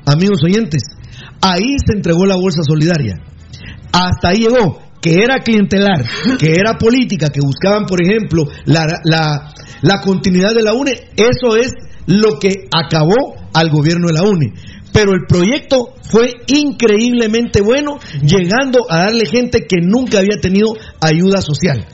amigos 0.06 0.40
oyentes, 0.44 0.84
ahí 1.42 1.76
se 1.86 1.96
entregó 1.96 2.26
la 2.26 2.36
bolsa 2.36 2.62
solidaria. 2.64 3.16
Hasta 3.92 4.30
ahí 4.30 4.40
llegó. 4.40 4.85
Que 5.06 5.22
era 5.22 5.38
clientelar, 5.38 6.04
que 6.40 6.54
era 6.54 6.80
política, 6.80 7.30
que 7.30 7.40
buscaban, 7.40 7.86
por 7.86 8.02
ejemplo, 8.02 8.46
la, 8.66 8.88
la, 9.04 9.54
la 9.84 10.02
continuidad 10.02 10.56
de 10.56 10.64
la 10.64 10.74
UNE, 10.74 10.94
eso 11.16 11.56
es 11.56 11.74
lo 12.08 12.40
que 12.40 12.66
acabó 12.74 13.36
al 13.54 13.70
gobierno 13.70 14.08
de 14.08 14.14
la 14.14 14.24
UNE. 14.24 14.54
Pero 14.92 15.12
el 15.12 15.28
proyecto 15.28 15.94
fue 16.10 16.32
increíblemente 16.48 17.62
bueno, 17.62 18.00
llegando 18.24 18.88
a 18.90 19.04
darle 19.04 19.28
gente 19.28 19.68
que 19.70 19.78
nunca 19.80 20.18
había 20.18 20.38
tenido 20.42 20.70
ayuda 21.00 21.40
social. 21.42 21.86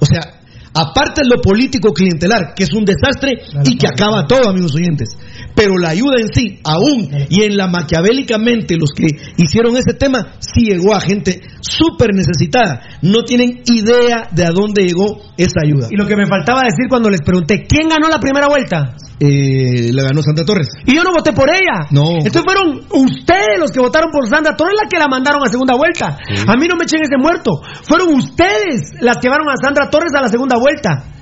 O 0.00 0.06
sea, 0.06 0.40
aparte 0.72 1.20
de 1.24 1.36
lo 1.36 1.42
político 1.42 1.92
clientelar, 1.92 2.54
que 2.56 2.64
es 2.64 2.72
un 2.72 2.86
desastre 2.86 3.32
y 3.66 3.76
que 3.76 3.86
acaba 3.86 4.26
todo, 4.26 4.48
amigos 4.48 4.74
oyentes. 4.74 5.10
Pero 5.56 5.78
la 5.78 5.88
ayuda 5.88 6.20
en 6.20 6.28
sí, 6.32 6.60
aún 6.64 7.08
y 7.30 7.42
en 7.42 7.56
la 7.56 7.66
maquiavélicamente 7.66 8.76
los 8.76 8.90
que 8.94 9.06
hicieron 9.38 9.74
ese 9.76 9.94
tema, 9.98 10.34
sí 10.38 10.66
llegó 10.66 10.94
a 10.94 11.00
gente 11.00 11.40
súper 11.60 12.14
necesitada. 12.14 12.82
No 13.00 13.24
tienen 13.24 13.62
idea 13.64 14.28
de 14.30 14.44
a 14.44 14.50
dónde 14.50 14.84
llegó 14.84 15.22
esa 15.38 15.64
ayuda. 15.64 15.88
Y 15.90 15.96
lo 15.96 16.06
que 16.06 16.14
me 16.14 16.26
faltaba 16.26 16.64
decir 16.64 16.86
cuando 16.90 17.08
les 17.08 17.22
pregunté, 17.22 17.64
¿quién 17.66 17.88
ganó 17.88 18.08
la 18.08 18.20
primera 18.20 18.48
vuelta? 18.48 18.94
Eh, 19.18 19.92
la 19.92 20.02
ganó 20.02 20.20
Santa 20.20 20.44
Torres. 20.44 20.68
Y 20.84 20.94
yo 20.94 21.02
no 21.02 21.12
voté 21.12 21.32
por 21.32 21.48
ella. 21.48 21.88
No. 21.90 22.20
Entonces 22.20 22.42
fueron 22.44 22.84
ustedes 22.92 23.58
los 23.58 23.72
que 23.72 23.80
votaron 23.80 24.10
por 24.10 24.28
Sandra 24.28 24.54
Torres 24.56 24.76
la 24.82 24.88
que 24.88 24.98
la 24.98 25.08
mandaron 25.08 25.40
a 25.42 25.48
segunda 25.48 25.74
vuelta. 25.74 26.18
A 26.46 26.56
mí 26.60 26.68
no 26.68 26.76
me 26.76 26.84
echen 26.84 27.00
ese 27.00 27.16
muerto. 27.16 27.62
Fueron 27.88 28.12
ustedes 28.14 28.92
las 29.00 29.16
que 29.16 29.28
llevaron 29.28 29.48
a 29.48 29.56
Sandra 29.56 29.88
Torres 29.88 30.12
a 30.14 30.20
la 30.20 30.28
segunda 30.28 30.58
vuelta. 30.60 31.15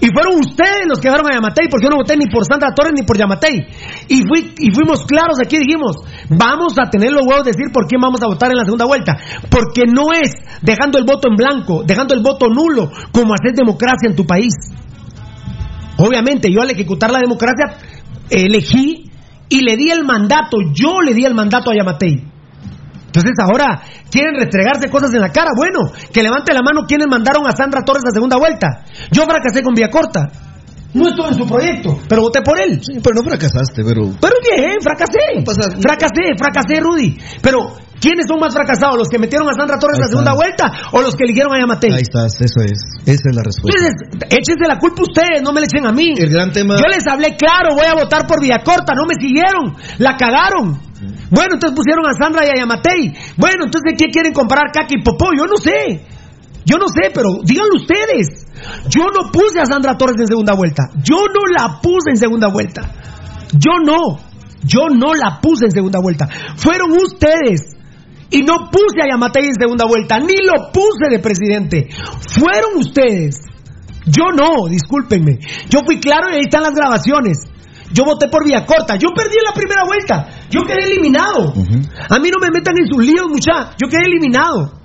Y 0.00 0.08
fueron 0.12 0.40
ustedes 0.40 0.84
los 0.88 1.00
que 1.00 1.08
llevaron 1.08 1.26
a 1.30 1.34
Yamatei, 1.34 1.68
porque 1.70 1.84
yo 1.84 1.90
no 1.90 1.96
voté 1.96 2.16
ni 2.16 2.26
por 2.26 2.44
Sandra 2.44 2.74
Torres 2.74 2.92
ni 2.94 3.02
por 3.02 3.16
Yamatei. 3.16 3.66
Y, 4.08 4.20
y 4.58 4.70
fuimos 4.72 5.04
claros 5.06 5.38
aquí, 5.40 5.58
dijimos, 5.58 5.96
vamos 6.28 6.74
a 6.78 6.90
tener 6.90 7.12
los 7.12 7.26
huevos 7.26 7.44
de 7.44 7.52
decir 7.52 7.72
por 7.72 7.86
quién 7.86 8.00
vamos 8.00 8.22
a 8.22 8.26
votar 8.26 8.50
en 8.50 8.58
la 8.58 8.64
segunda 8.64 8.84
vuelta. 8.84 9.16
Porque 9.48 9.84
no 9.86 10.12
es 10.12 10.32
dejando 10.60 10.98
el 10.98 11.04
voto 11.04 11.28
en 11.28 11.36
blanco, 11.36 11.82
dejando 11.84 12.14
el 12.14 12.22
voto 12.22 12.48
nulo, 12.48 12.90
como 13.10 13.32
hacer 13.32 13.54
democracia 13.54 14.08
en 14.08 14.16
tu 14.16 14.26
país. 14.26 14.52
Obviamente, 15.98 16.52
yo 16.52 16.60
al 16.60 16.70
ejecutar 16.70 17.10
la 17.10 17.20
democracia 17.20 17.78
elegí 18.28 19.10
y 19.48 19.60
le 19.62 19.76
di 19.76 19.90
el 19.90 20.04
mandato, 20.04 20.58
yo 20.74 21.00
le 21.00 21.14
di 21.14 21.24
el 21.24 21.34
mandato 21.34 21.70
a 21.70 21.74
Yamatei. 21.74 22.35
Entonces 23.16 23.36
ahora 23.40 23.80
quieren 24.10 24.34
restregarse 24.36 24.90
cosas 24.90 25.14
en 25.14 25.20
la 25.20 25.30
cara. 25.30 25.50
Bueno, 25.56 25.90
que 26.12 26.22
levante 26.22 26.52
la 26.52 26.60
mano 26.60 26.84
quienes 26.86 27.06
mandaron 27.08 27.46
a 27.46 27.56
Sandra 27.56 27.82
Torres 27.82 28.04
a 28.06 28.12
segunda 28.12 28.36
vuelta. 28.36 28.84
Yo 29.10 29.24
fracasé 29.24 29.62
con 29.62 29.74
Vía 29.74 29.88
Corta. 29.88 30.28
No 30.92 31.08
estuve 31.08 31.28
en 31.28 31.34
su 31.34 31.46
proyecto, 31.46 32.00
pero 32.08 32.22
voté 32.22 32.40
por 32.40 32.58
él. 32.60 32.80
Sí, 32.80 33.00
pero 33.02 33.16
no 33.16 33.22
fracasaste, 33.22 33.84
pero. 33.84 34.16
Pero 34.20 34.36
bien, 34.40 34.80
fracasé. 34.80 35.44
No 35.44 35.80
Fracasé, 35.80 36.32
fracasé, 36.38 36.80
Rudy. 36.80 37.18
Pero, 37.42 37.76
¿quiénes 38.00 38.24
son 38.26 38.40
más 38.40 38.54
fracasados? 38.54 38.96
¿Los 38.96 39.08
que 39.08 39.18
metieron 39.18 39.46
a 39.48 39.52
Sandra 39.52 39.78
Torres 39.78 39.98
Ahí 39.98 40.04
la 40.04 40.08
segunda 40.08 40.32
vuelta 40.32 40.72
o 40.92 41.02
los 41.02 41.14
que 41.14 41.24
eligieron 41.24 41.52
a 41.52 41.60
Yamatei? 41.60 41.92
Ahí 41.92 42.00
estás, 42.00 42.40
eso 42.40 42.60
es. 42.64 42.80
Esa 43.04 43.28
es 43.28 43.36
la 43.36 43.42
respuesta. 43.44 43.76
Entonces, 43.76 44.38
échense 44.40 44.64
la 44.66 44.78
culpa 44.78 45.02
ustedes, 45.02 45.42
no 45.42 45.52
me 45.52 45.60
le 45.60 45.66
echen 45.66 45.84
a 45.86 45.92
mí. 45.92 46.14
El 46.16 46.30
gran 46.30 46.50
tema. 46.50 46.76
Yo 46.76 46.88
les 46.88 47.06
hablé 47.06 47.36
claro, 47.36 47.76
voy 47.76 47.86
a 47.86 47.94
votar 47.94 48.26
por 48.26 48.40
Villacorta, 48.40 48.94
no 48.96 49.04
me 49.04 49.20
siguieron, 49.20 49.76
la 49.98 50.16
cagaron. 50.16 50.80
Bueno, 51.30 51.54
entonces 51.54 51.76
pusieron 51.76 52.06
a 52.06 52.14
Sandra 52.14 52.46
y 52.46 52.50
a 52.50 52.60
Yamatei. 52.60 53.12
Bueno, 53.36 53.64
entonces 53.64 53.94
¿qué 53.98 54.06
quieren 54.06 54.32
comparar 54.32 54.72
Kaki 54.72 54.96
y 54.98 55.02
Popó? 55.02 55.32
Yo 55.36 55.46
no 55.46 55.56
sé. 55.56 56.04
Yo 56.64 56.78
no 56.78 56.88
sé, 56.88 57.10
pero 57.14 57.38
díganlo 57.44 57.76
ustedes. 57.76 58.46
Yo 58.88 59.06
no 59.06 59.30
puse 59.30 59.60
a 59.60 59.66
Sandra 59.66 59.96
Torres 59.96 60.16
en 60.18 60.26
segunda 60.26 60.54
vuelta. 60.54 60.90
Yo 61.02 61.16
no 61.16 61.46
la 61.56 61.80
puse 61.80 62.10
en 62.10 62.16
segunda 62.16 62.48
vuelta. 62.48 62.82
Yo 63.52 63.78
no. 63.84 64.18
Yo 64.64 64.88
no 64.88 65.14
la 65.14 65.40
puse 65.40 65.66
en 65.66 65.70
segunda 65.70 66.00
vuelta. 66.00 66.28
Fueron 66.56 66.90
ustedes. 66.92 67.76
Y 68.30 68.42
no 68.42 68.70
puse 68.72 69.00
a 69.00 69.08
Yamatei 69.08 69.46
en 69.46 69.54
segunda 69.54 69.86
vuelta, 69.86 70.18
ni 70.18 70.34
lo 70.42 70.72
puse 70.72 71.08
de 71.08 71.20
presidente. 71.20 71.88
Fueron 72.28 72.78
ustedes. 72.78 73.36
Yo 74.06 74.24
no, 74.34 74.66
discúlpenme. 74.68 75.38
Yo 75.70 75.80
fui 75.86 76.00
claro 76.00 76.30
y 76.30 76.34
ahí 76.34 76.40
están 76.40 76.62
las 76.62 76.74
grabaciones. 76.74 77.38
Yo 77.92 78.04
voté 78.04 78.28
por 78.28 78.44
vía 78.44 78.64
corta. 78.64 78.96
Yo 78.96 79.08
perdí 79.14 79.36
en 79.38 79.44
la 79.44 79.54
primera 79.54 79.82
vuelta. 79.84 80.28
Yo 80.50 80.62
quedé 80.62 80.84
eliminado. 80.84 81.52
A 82.10 82.18
mí 82.18 82.30
no 82.30 82.38
me 82.40 82.50
metan 82.50 82.74
en 82.78 82.86
sus 82.88 83.04
líos, 83.04 83.26
mucha. 83.28 83.70
Yo 83.80 83.88
quedé 83.88 84.04
eliminado. 84.06 84.80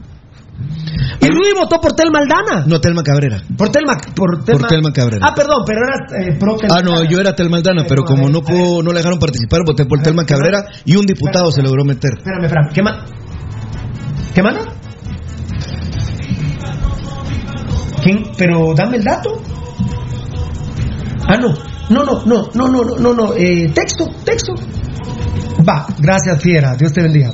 Y 1.19 1.27
Rudy 1.27 1.53
votó 1.53 1.79
por 1.79 1.93
Telma 1.93 2.19
Aldana. 2.19 2.65
No, 2.67 2.79
Telma 2.79 3.03
Cabrera. 3.03 3.41
Por 3.57 3.69
Telma, 3.69 3.93
por 4.15 4.43
Telma, 4.43 4.59
Por 4.59 4.69
Telma 4.69 4.91
Cabrera. 4.91 5.27
Ah, 5.27 5.33
perdón, 5.35 5.63
pero 5.65 5.81
era 5.81 6.29
eh, 6.29 6.37
pro 6.39 6.55
Ah, 6.69 6.81
no, 6.83 7.03
yo 7.03 7.19
era 7.19 7.35
Telma 7.35 7.57
Aldana, 7.57 7.83
pero 7.87 8.03
como 8.03 8.29
no 8.29 8.41
pudo, 8.41 8.81
no 8.81 8.91
le 8.91 8.99
dejaron 8.99 9.19
participar, 9.19 9.61
voté 9.65 9.85
por 9.85 10.01
Telma 10.01 10.25
Cabrera 10.25 10.63
y 10.85 10.95
un 10.95 11.05
diputado 11.05 11.51
se 11.51 11.61
logró 11.61 11.83
meter. 11.83 12.11
Espérame, 12.17 12.45
espérame. 12.45 12.73
¿Qué 12.73 12.81
más? 12.81 12.97
¿Qué 14.33 14.41
manda? 14.41 14.61
¿Quién? 18.01 18.23
Pero 18.37 18.73
dame 18.75 18.97
el 18.97 19.03
dato. 19.03 19.41
Ah, 21.27 21.37
no. 21.37 21.70
No, 21.91 22.05
no, 22.05 22.23
no, 22.25 22.49
no, 22.53 22.67
no, 22.69 22.83
no, 22.97 23.13
no. 23.13 23.33
Eh, 23.35 23.69
texto, 23.73 24.09
texto. 24.23 24.55
Va, 25.67 25.85
gracias, 25.99 26.41
fiera. 26.41 26.73
Dios 26.75 26.93
te 26.93 27.01
bendiga. 27.01 27.33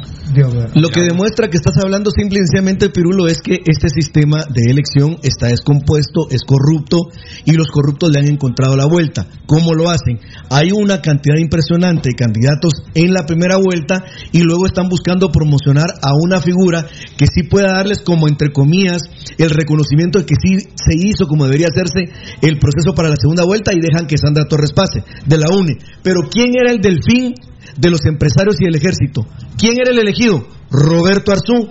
Lo 0.76 0.90
que 0.90 1.02
demuestra 1.02 1.50
que 1.50 1.58
estás 1.58 1.78
hablando 1.84 2.12
simple 2.12 2.40
y 2.40 2.46
sencillamente, 2.46 2.90
Pirulo, 2.90 3.28
es 3.28 3.42
que 3.42 3.60
este 3.66 3.90
sistema 3.90 4.44
de 4.44 4.72
elección 4.72 5.18
está 5.24 5.48
descompuesto, 5.48 6.28
es 6.30 6.44
corrupto 6.44 7.10
y 7.46 7.54
los 7.54 7.68
corruptos 7.68 8.12
le 8.12 8.20
han 8.20 8.28
encontrado 8.28 8.76
la 8.76 8.86
vuelta. 8.86 9.28
¿Cómo 9.46 9.74
lo 9.74 9.90
hacen? 9.90 10.20
Hay 10.50 10.72
una 10.72 11.02
cantidad 11.02 11.38
impresionante 11.38 12.10
de 12.10 12.16
candidatos 12.16 12.74
en 12.94 13.14
la 13.14 13.26
primera 13.26 13.58
vuelta 13.58 14.04
y 14.32 14.42
luego 14.42 14.66
están 14.66 14.90
buscando 14.90 15.30
promocionar 15.30 15.88
a 16.02 16.12
una 16.14 16.42
figura 16.42 16.86
que 17.18 17.28
sí 17.28 17.44
pueda 17.44 17.74
darles 17.74 18.02
como 18.02 18.28
entre 18.28 18.52
comillas 18.52 19.04
el 19.38 19.50
reconocimiento 19.50 20.20
de 20.20 20.26
que 20.26 20.36
sí 20.36 20.58
se 20.60 20.96
hizo 20.96 21.28
como 21.28 21.46
debería 21.46 21.68
hacerse 21.68 22.12
el 22.42 22.60
proceso 22.60 22.94
para 22.96 23.10
la 23.10 23.16
segunda 23.16 23.46
vuelta 23.46 23.74
y 23.74 23.80
dejan 23.80 24.08
que 24.08 24.18
Sandra 24.18 24.46
Torres 24.46 24.74
pase 24.74 25.04
de 25.26 25.38
la 25.38 25.48
UNE. 25.56 25.78
Pero 26.04 26.22
¿quién 26.30 26.52
era 26.60 26.72
el 26.72 26.82
delfín 26.82 27.34
de 27.78 27.90
los 27.90 28.06
empresarios 28.06 28.56
y 28.60 28.66
el 28.66 28.76
ejército? 28.76 29.26
¿Quién 29.58 29.74
era 29.80 29.92
el 29.92 30.00
elegido? 30.00 30.48
Roberto 30.70 31.32
Arzú. 31.32 31.70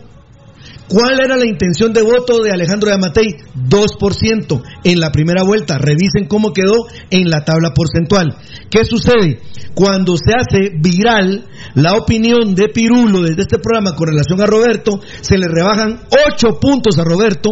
¿Cuál 0.88 1.18
era 1.18 1.36
la 1.36 1.46
intención 1.46 1.92
de 1.92 2.02
voto 2.02 2.42
de 2.42 2.52
Alejandro 2.52 2.90
Yamatei? 2.90 3.26
2% 3.68 4.62
en 4.84 5.00
la 5.00 5.10
primera 5.10 5.42
vuelta. 5.42 5.78
Revisen 5.78 6.26
cómo 6.28 6.52
quedó 6.52 6.86
en 7.10 7.28
la 7.28 7.44
tabla 7.44 7.74
porcentual. 7.74 8.36
¿Qué 8.70 8.84
sucede? 8.84 9.40
Cuando 9.74 10.16
se 10.16 10.32
hace 10.32 10.70
viral 10.80 11.44
la 11.74 11.94
opinión 11.94 12.54
de 12.54 12.68
Pirulo 12.68 13.22
desde 13.22 13.42
este 13.42 13.58
programa 13.58 13.96
con 13.96 14.08
relación 14.08 14.40
a 14.40 14.46
Roberto, 14.46 15.00
se 15.20 15.36
le 15.36 15.48
rebajan 15.48 16.02
8 16.32 16.60
puntos 16.60 16.98
a 16.98 17.04
Roberto, 17.04 17.50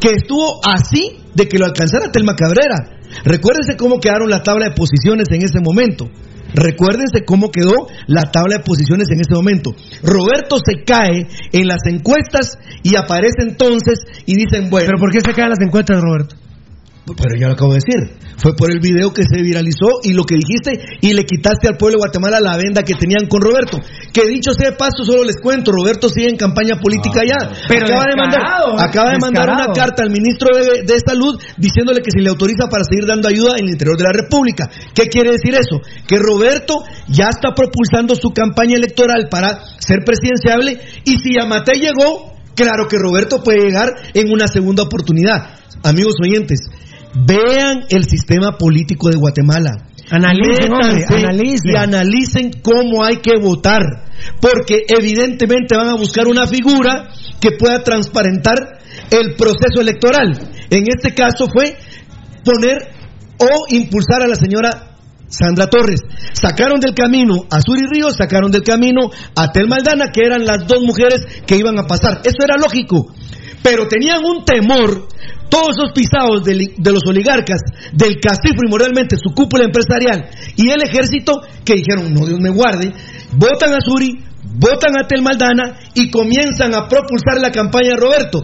que 0.00 0.10
estuvo 0.16 0.60
así 0.64 1.18
de 1.34 1.48
que 1.48 1.58
lo 1.58 1.66
alcanzara 1.66 2.10
Telma 2.10 2.34
Cabrera. 2.34 3.00
Recuérdense 3.24 3.76
cómo 3.76 4.00
quedaron 4.00 4.28
la 4.28 4.42
tabla 4.42 4.66
de 4.66 4.74
posiciones 4.74 5.28
en 5.30 5.42
ese 5.42 5.60
momento. 5.60 6.08
Recuérdense 6.54 7.24
cómo 7.24 7.50
quedó 7.50 7.88
la 8.06 8.30
tabla 8.30 8.58
de 8.58 8.64
posiciones 8.64 9.08
en 9.10 9.20
ese 9.20 9.34
momento. 9.34 9.74
Roberto 10.02 10.56
se 10.64 10.84
cae 10.84 11.26
en 11.52 11.68
las 11.68 11.86
encuestas 11.86 12.58
y 12.82 12.96
aparece 12.96 13.42
entonces 13.42 14.00
y 14.26 14.34
dicen, 14.36 14.70
bueno, 14.70 14.86
¿Pero 14.86 14.98
por 14.98 15.12
qué 15.12 15.20
se 15.20 15.34
caen 15.34 15.50
las 15.50 15.60
encuestas, 15.60 16.00
Roberto? 16.00 16.41
Pero 17.04 17.34
ya 17.34 17.48
lo 17.48 17.54
acabo 17.54 17.72
de 17.74 17.80
decir. 17.82 18.22
Fue 18.38 18.54
por 18.54 18.70
el 18.70 18.78
video 18.78 19.12
que 19.12 19.22
se 19.22 19.42
viralizó 19.42 20.02
y 20.02 20.14
lo 20.14 20.22
que 20.22 20.36
dijiste 20.36 20.98
y 21.00 21.12
le 21.12 21.24
quitaste 21.24 21.68
al 21.68 21.76
pueblo 21.76 21.98
de 21.98 22.02
Guatemala 22.06 22.38
la 22.40 22.56
venda 22.56 22.82
que 22.82 22.94
tenían 22.94 23.26
con 23.28 23.42
Roberto. 23.42 23.78
Que 24.12 24.26
dicho 24.26 24.52
sea 24.54 24.70
de 24.70 24.76
paso, 24.76 25.04
solo 25.04 25.24
les 25.24 25.36
cuento, 25.42 25.72
Roberto 25.72 26.08
sigue 26.08 26.28
en 26.28 26.36
campaña 26.36 26.78
política 26.80 27.20
ya. 27.26 27.50
pero 27.68 27.86
acaba 27.86 28.04
de 28.06 28.16
mandar, 28.16 28.42
acaba 28.78 29.10
de 29.10 29.18
mandar 29.18 29.50
una 29.50 29.72
carta 29.74 30.02
al 30.02 30.10
ministro 30.10 30.48
de, 30.54 30.82
de 30.82 31.00
Salud 31.00 31.40
diciéndole 31.56 32.02
que 32.02 32.10
se 32.10 32.20
le 32.20 32.30
autoriza 32.30 32.68
para 32.68 32.84
seguir 32.84 33.06
dando 33.06 33.28
ayuda 33.28 33.58
en 33.58 33.66
el 33.66 33.72
interior 33.72 33.96
de 33.96 34.04
la 34.04 34.12
República. 34.12 34.70
¿Qué 34.94 35.06
quiere 35.06 35.32
decir 35.32 35.54
eso? 35.54 35.82
Que 36.06 36.18
Roberto 36.18 36.82
ya 37.08 37.28
está 37.28 37.54
propulsando 37.54 38.14
su 38.14 38.30
campaña 38.30 38.74
electoral 38.76 39.26
para 39.30 39.58
ser 39.78 40.04
presidenciable 40.04 40.78
y 41.04 41.18
si 41.18 41.34
Yamate 41.34 41.78
llegó, 41.78 42.32
claro 42.54 42.86
que 42.88 42.98
Roberto 42.98 43.42
puede 43.42 43.66
llegar 43.66 43.90
en 44.14 44.32
una 44.32 44.46
segunda 44.46 44.84
oportunidad. 44.84 45.58
Amigos 45.84 46.14
oyentes, 46.22 46.60
vean 47.14 47.84
el 47.90 48.04
sistema 48.04 48.56
político 48.58 49.10
de 49.10 49.16
Guatemala. 49.16 49.88
Analicen, 50.10 50.72
hombre, 50.72 51.04
analicen. 51.08 51.72
y 51.72 51.76
analicen 51.76 52.50
cómo 52.62 53.02
hay 53.02 53.16
que 53.16 53.38
votar, 53.40 53.80
porque 54.40 54.84
evidentemente 54.88 55.76
van 55.76 55.88
a 55.88 55.94
buscar 55.94 56.28
una 56.28 56.46
figura 56.46 57.08
que 57.40 57.52
pueda 57.52 57.82
transparentar 57.82 58.78
el 59.10 59.34
proceso 59.36 59.80
electoral. 59.80 60.32
En 60.70 60.84
este 60.88 61.14
caso 61.14 61.48
fue 61.52 61.76
poner 62.44 62.88
o 63.38 63.66
impulsar 63.70 64.22
a 64.22 64.28
la 64.28 64.36
señora 64.36 64.92
Sandra 65.28 65.66
Torres. 65.66 66.00
Sacaron 66.34 66.78
del 66.78 66.94
camino 66.94 67.46
a 67.50 67.60
Suri 67.60 67.86
Ríos, 67.90 68.16
sacaron 68.16 68.50
del 68.50 68.62
camino 68.62 69.10
a 69.34 69.50
Telma 69.50 69.76
Aldana, 69.76 70.10
que 70.12 70.20
eran 70.26 70.44
las 70.44 70.66
dos 70.66 70.82
mujeres 70.82 71.24
que 71.46 71.56
iban 71.56 71.78
a 71.78 71.86
pasar. 71.86 72.20
Eso 72.24 72.44
era 72.44 72.56
lógico. 72.56 73.12
Pero 73.62 73.88
tenían 73.88 74.24
un 74.24 74.44
temor, 74.44 75.08
todos 75.52 75.76
esos 75.76 75.92
pisados 75.92 76.42
de, 76.44 76.56
los 76.90 77.04
oligarcas, 77.06 77.60
del 77.92 78.18
castigo 78.18 78.56
primordialmente, 78.56 79.16
su 79.22 79.34
cúpula 79.34 79.64
empresarial 79.64 80.30
y 80.56 80.70
el 80.70 80.80
ejército, 80.80 81.42
que 81.62 81.74
dijeron, 81.74 82.10
no 82.14 82.24
Dios 82.24 82.40
me 82.40 82.48
guarde, 82.48 82.90
votan 83.36 83.74
a 83.74 83.84
Suri, 83.84 84.16
votan 84.54 84.96
a 84.96 85.06
Telma 85.06 85.32
Aldana 85.32 85.78
y 85.92 86.10
comienzan 86.10 86.74
a 86.74 86.88
propulsar 86.88 87.38
la 87.42 87.50
campaña 87.52 87.90
de 87.90 87.96
Roberto. 87.96 88.42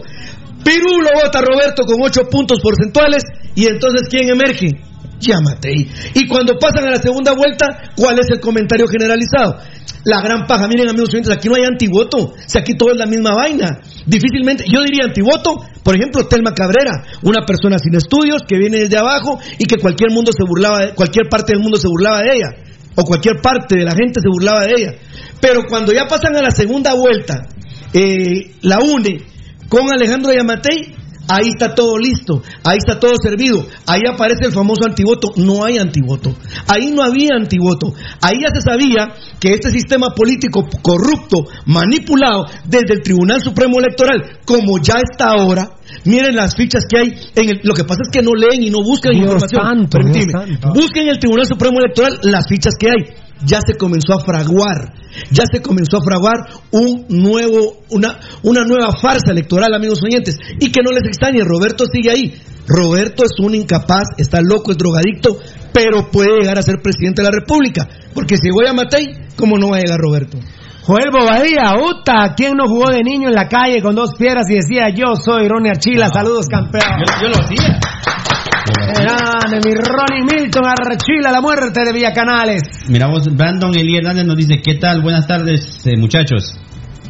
Pirulo 0.63 1.09
vota 1.23 1.41
Roberto 1.41 1.83
con 1.83 1.97
8 1.99 2.29
puntos 2.29 2.59
porcentuales 2.61 3.23
y 3.55 3.65
entonces 3.65 4.07
¿quién 4.07 4.29
emerge? 4.29 4.67
Yamatei. 5.19 5.89
Y 6.13 6.27
cuando 6.27 6.57
pasan 6.57 6.85
a 6.85 6.91
la 6.91 7.01
segunda 7.01 7.33
vuelta, 7.33 7.91
¿cuál 7.95 8.19
es 8.19 8.29
el 8.29 8.39
comentario 8.39 8.87
generalizado? 8.87 9.57
La 10.05 10.21
gran 10.21 10.47
paja, 10.47 10.67
miren 10.67 10.89
amigos 10.89 11.09
oyentes, 11.09 11.31
aquí 11.31 11.49
no 11.49 11.55
hay 11.55 11.65
antivoto, 11.65 12.33
si 12.45 12.57
aquí 12.57 12.73
todo 12.75 12.91
es 12.91 12.97
la 12.97 13.05
misma 13.05 13.35
vaina. 13.35 13.81
Difícilmente, 14.05 14.63
yo 14.71 14.81
diría 14.81 15.05
antivoto, 15.05 15.57
por 15.83 15.95
ejemplo, 15.95 16.25
Telma 16.27 16.53
Cabrera, 16.53 17.03
una 17.23 17.45
persona 17.45 17.77
sin 17.79 17.95
estudios 17.95 18.43
que 18.47 18.57
viene 18.57 18.79
desde 18.79 18.97
abajo 18.97 19.39
y 19.57 19.65
que 19.65 19.77
cualquier 19.77 20.11
mundo 20.11 20.31
se 20.31 20.43
burlaba, 20.47 20.79
de, 20.79 20.93
cualquier 20.93 21.27
parte 21.29 21.53
del 21.53 21.61
mundo 21.61 21.77
se 21.77 21.87
burlaba 21.89 22.21
de 22.21 22.35
ella, 22.35 22.49
o 22.95 23.03
cualquier 23.03 23.41
parte 23.41 23.77
de 23.77 23.83
la 23.83 23.91
gente 23.91 24.21
se 24.21 24.29
burlaba 24.29 24.65
de 24.65 24.73
ella. 24.77 24.91
Pero 25.41 25.63
cuando 25.67 25.91
ya 25.91 26.07
pasan 26.07 26.35
a 26.35 26.41
la 26.41 26.51
segunda 26.51 26.93
vuelta, 26.95 27.47
eh, 27.93 28.51
la 28.61 28.79
une 28.79 29.25
con 29.67 29.91
Alejandro 29.91 30.33
Yamatei, 30.33 30.95
Ahí 31.29 31.49
está 31.49 31.75
todo 31.75 31.97
listo, 31.97 32.41
ahí 32.63 32.77
está 32.77 32.99
todo 32.99 33.11
servido, 33.21 33.63
ahí 33.85 34.01
aparece 34.11 34.47
el 34.47 34.51
famoso 34.51 34.81
antivoto, 34.87 35.29
no 35.35 35.63
hay 35.63 35.77
antivoto, 35.77 36.35
ahí 36.67 36.89
no 36.89 37.03
había 37.03 37.35
antivoto, 37.37 37.93
ahí 38.19 38.37
ya 38.41 38.49
se 38.49 38.61
sabía 38.61 39.13
que 39.39 39.53
este 39.53 39.69
sistema 39.69 40.09
político 40.15 40.67
corrupto, 40.81 41.45
manipulado 41.67 42.47
desde 42.65 42.95
el 42.95 43.01
Tribunal 43.03 43.41
Supremo 43.41 43.77
Electoral, 43.77 44.39
como 44.43 44.79
ya 44.81 44.95
está 44.95 45.29
ahora, 45.29 45.69
miren 46.05 46.35
las 46.35 46.55
fichas 46.55 46.85
que 46.89 46.97
hay, 46.97 47.07
en 47.35 47.49
el, 47.49 47.59
lo 47.63 47.75
que 47.75 47.83
pasa 47.83 48.01
es 48.03 48.09
que 48.11 48.23
no 48.23 48.31
leen 48.33 48.63
y 48.63 48.71
no 48.71 48.81
buscan 48.81 49.11
Dios 49.13 49.25
información, 49.25 49.61
santo, 49.63 49.97
Permíteme. 49.99 50.33
Dios 50.33 50.59
santo. 50.61 50.73
busquen 50.73 51.03
en 51.03 51.09
el 51.09 51.19
Tribunal 51.19 51.45
Supremo 51.45 51.79
Electoral 51.79 52.19
las 52.23 52.47
fichas 52.47 52.73
que 52.79 52.89
hay, 52.89 53.28
ya 53.45 53.59
se 53.65 53.75
comenzó 53.75 54.13
a 54.13 54.23
fraguar, 54.23 54.93
ya 55.31 55.43
se 55.51 55.61
comenzó 55.61 55.97
a 55.97 56.03
fraguar 56.03 56.37
un 56.71 57.05
nuevo, 57.09 57.83
una, 57.89 58.19
una 58.43 58.63
nueva 58.63 58.91
farsa 58.91 59.31
electoral, 59.31 59.73
amigos 59.73 59.99
oyentes, 60.03 60.37
y 60.59 60.71
que 60.71 60.81
no 60.83 60.91
les 60.91 61.05
extrañe, 61.05 61.43
Roberto 61.43 61.85
sigue 61.91 62.11
ahí. 62.11 62.41
Roberto 62.67 63.23
es 63.23 63.31
un 63.39 63.55
incapaz, 63.55 64.09
está 64.17 64.41
loco, 64.41 64.71
es 64.71 64.77
drogadicto, 64.77 65.39
pero 65.73 66.11
puede 66.11 66.39
llegar 66.39 66.59
a 66.59 66.61
ser 66.61 66.81
presidente 66.83 67.21
de 67.21 67.29
la 67.29 67.39
República, 67.39 67.87
porque 68.13 68.35
si 68.37 68.51
voy 68.51 68.67
a 68.67 68.73
Matei, 68.73 69.07
¿cómo 69.35 69.57
no 69.57 69.69
va 69.69 69.77
a 69.77 69.79
llegar 69.79 69.99
Roberto? 69.99 70.37
Joel 70.89 71.11
Bobadilla, 71.11 71.75
Uta, 71.77 72.33
¿quién 72.35 72.55
no 72.55 72.67
jugó 72.67 72.89
de 72.89 73.03
niño 73.03 73.29
en 73.29 73.35
la 73.35 73.47
calle 73.47 73.81
con 73.81 73.93
dos 73.93 74.15
piedras 74.17 74.49
y 74.49 74.55
decía 74.55 74.89
yo 74.89 75.15
soy 75.15 75.47
Ronnie 75.47 75.69
Archila? 75.71 76.09
Saludos, 76.11 76.47
campeón. 76.47 76.83
Yo, 77.05 77.21
yo 77.21 77.29
lo 77.29 77.45
hacía. 77.45 77.79
Grande, 78.73 79.59
mi 79.65 79.73
Ronnie 79.75 80.23
Milton 80.23 80.63
Archila, 80.65 81.31
la 81.31 81.41
muerte 81.41 81.81
de 81.85 81.93
Villacanales. 81.93 82.61
Mira 82.87 83.07
vos, 83.07 83.27
Brandon 83.35 83.73
Eli 83.75 83.97
Hernández 83.97 84.25
nos 84.25 84.37
dice, 84.37 84.61
¿qué 84.63 84.75
tal? 84.75 85.01
Buenas 85.01 85.27
tardes, 85.27 85.81
eh, 85.85 85.97
muchachos. 85.97 86.53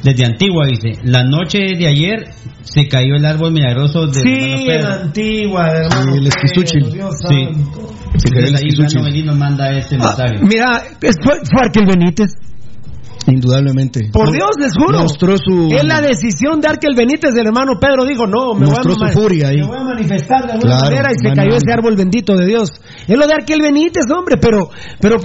Desde 0.03 0.25
Antigua 0.25 0.65
dice, 0.67 1.01
la 1.03 1.23
noche 1.25 1.59
de 1.77 1.87
ayer 1.87 2.27
se 2.63 2.87
cayó 2.87 3.15
el 3.15 3.25
árbol 3.25 3.51
milagroso 3.51 4.07
de 4.07 4.13
Sí, 4.21 4.65
en. 4.69 4.85
Antigua, 4.85 5.67
hermano. 5.69 6.15
el. 6.15 6.81
Pedro, 6.81 6.93
Dios 6.93 7.15
Sí. 7.27 7.45
santo. 7.53 7.89
Se 8.17 8.29
cayó 8.29 8.47
el 8.47 8.55
esquizúchil. 8.55 9.01
Brandon 9.01 9.07
Eli 9.07 9.23
nos 9.23 9.37
manda 9.37 9.71
este 9.77 9.95
Ah, 9.95 9.99
mensaje. 10.05 10.35
mira, 10.45 10.81
es- 11.01 11.15
fue, 11.21 11.33
fue 11.51 11.61
Arkel 11.65 11.85
Benítez. 11.85 12.29
Indudablemente. 13.31 14.09
Por 14.11 14.31
Dios, 14.31 14.49
les 14.59 14.73
juro. 14.73 14.99
Mostró 14.99 15.35
su- 15.37 15.69
Es 15.75 15.83
la 15.83 16.01
decisión 16.01 16.59
de 16.61 16.67
Arkel 16.67 16.95
Benítez. 16.95 17.31
El 17.35 17.47
hermano 17.47 17.73
Pedro 17.79 18.05
dijo: 18.05 18.25
No, 18.27 18.53
me, 18.53 18.65
voy 18.65 18.75
Mostró 18.75 18.93
a, 19.05 19.11
su 19.11 19.19
furia 19.19 19.47
ahí. 19.49 19.57
me 19.61 19.67
voy 19.67 19.77
a 19.77 19.83
manifestar 19.83 20.45
de 20.45 20.53
alguna 20.53 20.77
Claro, 20.77 20.83
manera 20.95 21.09
y 21.11 21.27
se 21.29 21.35
cayó 21.35 21.55
ese 21.55 21.71
árbol 21.73 21.95
bendito 21.95 22.35
de 22.35 22.45
Dios. 22.45 22.69
Es 23.07 23.17
lo 23.17 23.27
de 23.27 23.33
Arkel 23.33 23.61
Benítez, 23.61 24.05
hombre, 24.15 24.37
pero. 24.41 24.69
pero 24.99 25.17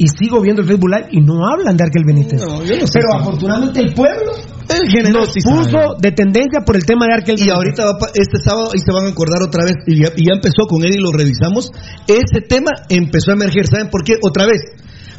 y 0.00 0.06
sigo 0.06 0.40
viendo 0.40 0.62
el 0.62 0.68
Facebook 0.68 0.90
Live 0.90 1.08
y 1.10 1.20
no 1.20 1.44
hablan 1.44 1.76
de 1.76 1.82
Arkel 1.82 2.04
Benítez. 2.06 2.40
No, 2.40 2.62
yo 2.62 2.78
no 2.78 2.86
sé 2.86 3.00
pero 3.02 3.20
afortunadamente 3.20 3.80
el 3.80 3.92
pueblo 3.94 4.30
El 4.72 4.88
general 4.88 5.12
nos 5.26 5.34
puso 5.42 5.96
de 5.98 6.12
tendencia 6.12 6.60
por 6.64 6.76
el 6.76 6.86
tema 6.86 7.06
de 7.06 7.14
Arkel 7.14 7.34
Y 7.34 7.38
Benítez. 7.50 7.56
ahorita 7.56 7.84
va 7.84 8.06
este 8.14 8.38
sábado 8.38 8.70
y 8.74 8.78
se 8.78 8.92
van 8.92 9.06
a 9.06 9.08
acordar 9.10 9.42
otra 9.42 9.64
vez 9.64 9.74
y 9.88 9.96
ya, 10.00 10.10
y 10.16 10.26
ya 10.28 10.34
empezó 10.34 10.68
con 10.68 10.84
él 10.84 10.94
y 10.94 11.02
lo 11.02 11.10
revisamos. 11.10 11.72
Ese 12.06 12.46
tema 12.48 12.70
empezó 12.88 13.32
a 13.32 13.34
emerger, 13.34 13.66
¿saben 13.66 13.90
por 13.90 14.04
qué? 14.04 14.14
Otra 14.22 14.46
vez, 14.46 14.60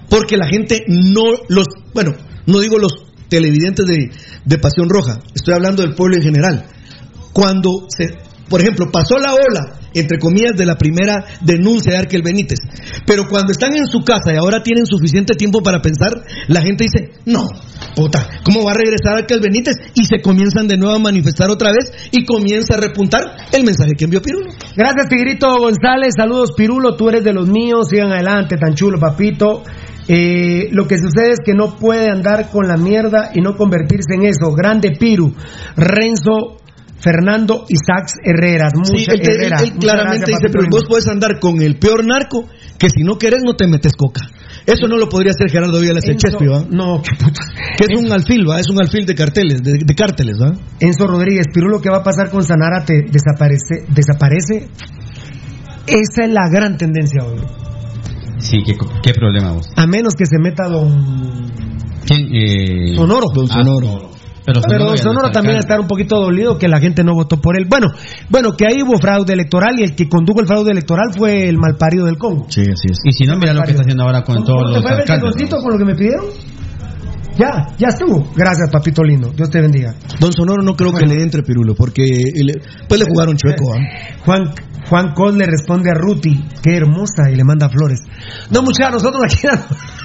porque 0.10 0.38
la 0.38 0.47
gente 0.47 0.84
no 0.88 1.24
los, 1.47 1.68
bueno, 1.93 2.14
no 2.45 2.60
digo 2.60 2.78
los 2.78 3.05
televidentes 3.30 3.86
de, 3.86 4.12
de 4.43 4.57
Pasión 4.57 4.89
Roja, 4.89 5.20
estoy 5.34 5.53
hablando 5.53 5.84
del 5.84 5.93
pueblo 5.93 6.18
en 6.18 6.24
general. 6.24 6.66
Cuando 7.32 7.86
se, 7.88 8.18
por 8.49 8.62
ejemplo, 8.62 8.89
pasó 8.91 9.20
la 9.20 9.34
ola, 9.34 9.80
entre 9.93 10.18
comillas, 10.18 10.55
de 10.57 10.66
la 10.66 10.76
primera 10.76 11.24
denuncia 11.41 11.93
de 11.93 11.99
Arkel 11.99 12.22
Benítez, 12.24 12.60
pero 13.05 13.24
cuando 13.30 13.51
están 13.51 13.76
en 13.76 13.86
su 13.86 13.99
casa 14.01 14.34
y 14.34 14.38
ahora 14.38 14.62
tienen 14.64 14.86
suficiente 14.86 15.36
tiempo 15.36 15.62
para 15.62 15.82
pensar, 15.82 16.12
la 16.47 16.62
gente 16.62 16.86
dice, 16.86 17.12
no, 17.26 17.47
puta, 17.95 18.28
¿cómo 18.43 18.64
va 18.64 18.72
a 18.72 18.76
regresar 18.76 19.18
Arkel 19.18 19.39
Benítez? 19.41 19.76
Y 19.93 20.05
se 20.05 20.22
comienzan 20.22 20.68
de 20.68 20.78
nuevo 20.78 20.95
a 20.95 20.99
manifestar 20.99 21.49
otra 21.49 21.72
vez 21.72 21.91
y 22.12 22.26
comienza 22.26 22.76
a 22.76 22.78
repuntar 22.78 23.22
el 23.51 23.64
mensaje 23.64 23.93
que 23.97 24.05
envió 24.05 24.22
Pirulo. 24.22 24.51
Gracias, 24.76 25.07
Tigrito 25.10 25.47
González. 25.57 26.14
Saludos, 26.18 26.51
Pirulo. 26.55 26.95
Tú 26.95 27.10
eres 27.10 27.24
de 27.24 27.34
los 27.34 27.47
míos. 27.47 27.88
Sigan 27.89 28.12
adelante, 28.12 28.57
tan 28.57 28.76
chulo, 28.76 28.99
papito. 28.99 29.64
Eh, 30.12 30.70
lo 30.72 30.88
que 30.88 30.97
sucede 30.97 31.34
es 31.34 31.39
que 31.45 31.53
no 31.53 31.76
puede 31.78 32.10
andar 32.10 32.49
con 32.49 32.68
la 32.68 32.78
mierda 32.78 33.30
y 33.36 33.41
no 33.41 33.55
convertirse 33.55 34.16
en 34.16 34.24
eso. 34.24 34.51
Grande 34.53 34.91
Piru. 34.99 35.34
Renzo, 35.76 36.57
Fernando 36.99 37.66
Sax 37.70 38.14
Herreras. 38.24 38.74
Sí, 38.84 39.05
él, 39.07 39.22
te- 39.22 39.32
Herrera. 39.32 39.57
él 39.62 39.72
claramente 39.80 40.26
gracias, 40.32 40.39
dice, 40.41 40.51
pero 40.51 40.66
vos 40.70 40.86
puedes 40.89 41.07
andar 41.07 41.39
con 41.39 41.62
el 41.62 41.78
peor 41.78 42.05
narco, 42.05 42.45
que 42.78 42.89
si 42.89 43.03
no 43.03 43.18
querés 43.18 43.41
no 43.45 43.53
te 43.55 43.68
metes 43.68 43.93
coca. 43.95 44.22
Eso 44.66 44.88
no 44.88 44.97
lo 44.97 45.07
podría 45.07 45.32
hacer 45.32 45.49
Gerardo 45.49 45.80
Villas 45.80 46.03
el 46.03 46.16
Enzo- 46.18 46.28
Chespi, 46.28 46.45
¿va? 46.47 46.66
No, 46.70 47.01
qué 47.03 47.16
puta. 47.16 47.41
Que 47.78 47.86
es 47.93 47.99
un 48.01 48.12
alfil, 48.12 48.49
¿va? 48.49 48.60
Es 48.60 48.68
un 48.70 48.82
alfil 48.82 49.05
de 49.05 49.16
carteles, 49.16 49.62
de, 49.64 49.74
de 49.86 49.95
cárteles, 49.95 50.38
¿va? 50.41 50.53
Enzo 50.80 51.07
Rodríguez, 51.07 51.45
Pirulo, 51.53 51.80
¿qué 51.80 51.89
va 51.89 51.97
a 51.99 52.03
pasar 52.03 52.30
con 52.32 52.43
Sanárate? 52.43 53.05
¿Desaparece? 53.10 53.86
¿Desaparece? 53.88 54.68
Esa 55.88 56.26
es 56.26 56.30
la 56.34 56.49
gran 56.51 56.78
tendencia 56.78 57.24
hoy. 57.26 57.39
Sí, 58.39 58.63
¿qué, 58.65 58.75
qué 59.03 59.13
problema 59.13 59.51
vos? 59.51 59.69
A 59.75 59.85
menos 59.85 60.13
que 60.15 60.25
se 60.25 60.39
meta 60.39 60.67
don 60.67 61.51
¿Quién? 62.05 62.29
Eh... 62.33 62.95
Sonoro. 62.95 63.27
Don 63.33 63.47
Ah, 63.49 63.53
Sonoro. 63.53 64.09
Pero 64.45 64.61
Pero 64.67 64.85
no 64.85 64.97
Sonoro 64.97 65.29
también 65.29 65.57
acá. 65.57 65.59
estar 65.59 65.79
un 65.79 65.85
poquito 65.87 66.19
dolido 66.19 66.57
que 66.57 66.67
la 66.67 66.79
gente 66.79 67.03
no 67.03 67.13
votó 67.13 67.39
por 67.39 67.55
él. 67.55 67.65
Bueno, 67.69 67.87
bueno, 68.29 68.53
que 68.57 68.65
ahí 68.65 68.81
hubo 68.81 68.97
fraude 68.97 69.33
electoral 69.33 69.79
y 69.79 69.83
el 69.83 69.93
que 69.95 70.09
condujo 70.09 70.39
el 70.39 70.47
fraude 70.47 70.71
electoral 70.71 71.13
fue 71.15 71.47
el 71.47 71.57
malparido 71.59 72.05
del 72.07 72.17
Congo. 72.17 72.47
Sí, 72.49 72.61
así 72.61 72.87
es. 72.89 72.97
Y 73.03 73.11
si 73.11 73.25
no, 73.25 73.37
mira 73.37 73.53
lo 73.53 73.61
que 73.61 73.71
está 73.71 73.81
haciendo 73.83 74.03
ahora 74.05 74.23
con 74.23 74.35
¿Cómo- 74.37 74.47
todos 74.47 74.71
los 74.71 74.81
fue, 74.81 74.91
alcaldes. 74.91 75.21
Bertoncito, 75.21 75.57
con 75.61 75.73
lo 75.73 75.77
que 75.77 75.85
me 75.85 75.93
pidieron? 75.95 76.25
Ya, 77.37 77.67
ya 77.77 77.87
estuvo. 77.89 78.27
Gracias, 78.35 78.69
papito 78.71 79.03
lindo. 79.03 79.29
Dios 79.35 79.49
te 79.49 79.61
bendiga. 79.61 79.93
Don 80.19 80.33
Sonoro 80.33 80.63
no 80.63 80.75
creo 80.75 80.91
que 80.93 81.05
le 81.05 81.21
entre 81.21 81.43
Pirulo, 81.43 81.75
porque 81.75 82.03
le- 82.33 82.61
pues 82.87 82.99
le 82.99 83.05
jugaron 83.05 83.37
chueco, 83.37 83.65
¿va? 83.69 83.77
Juan 84.25 84.51
Juan 84.88 85.13
Cos 85.13 85.36
le 85.36 85.45
responde 85.45 85.91
a 85.91 85.93
Ruti, 85.93 86.43
qué 86.63 86.77
hermosa, 86.77 87.30
y 87.32 87.36
le 87.36 87.43
manda 87.43 87.69
flores. 87.69 88.01
No, 88.49 88.61
muchachos, 88.61 89.03
nosotros 89.03 89.21
aquí... 89.25 89.47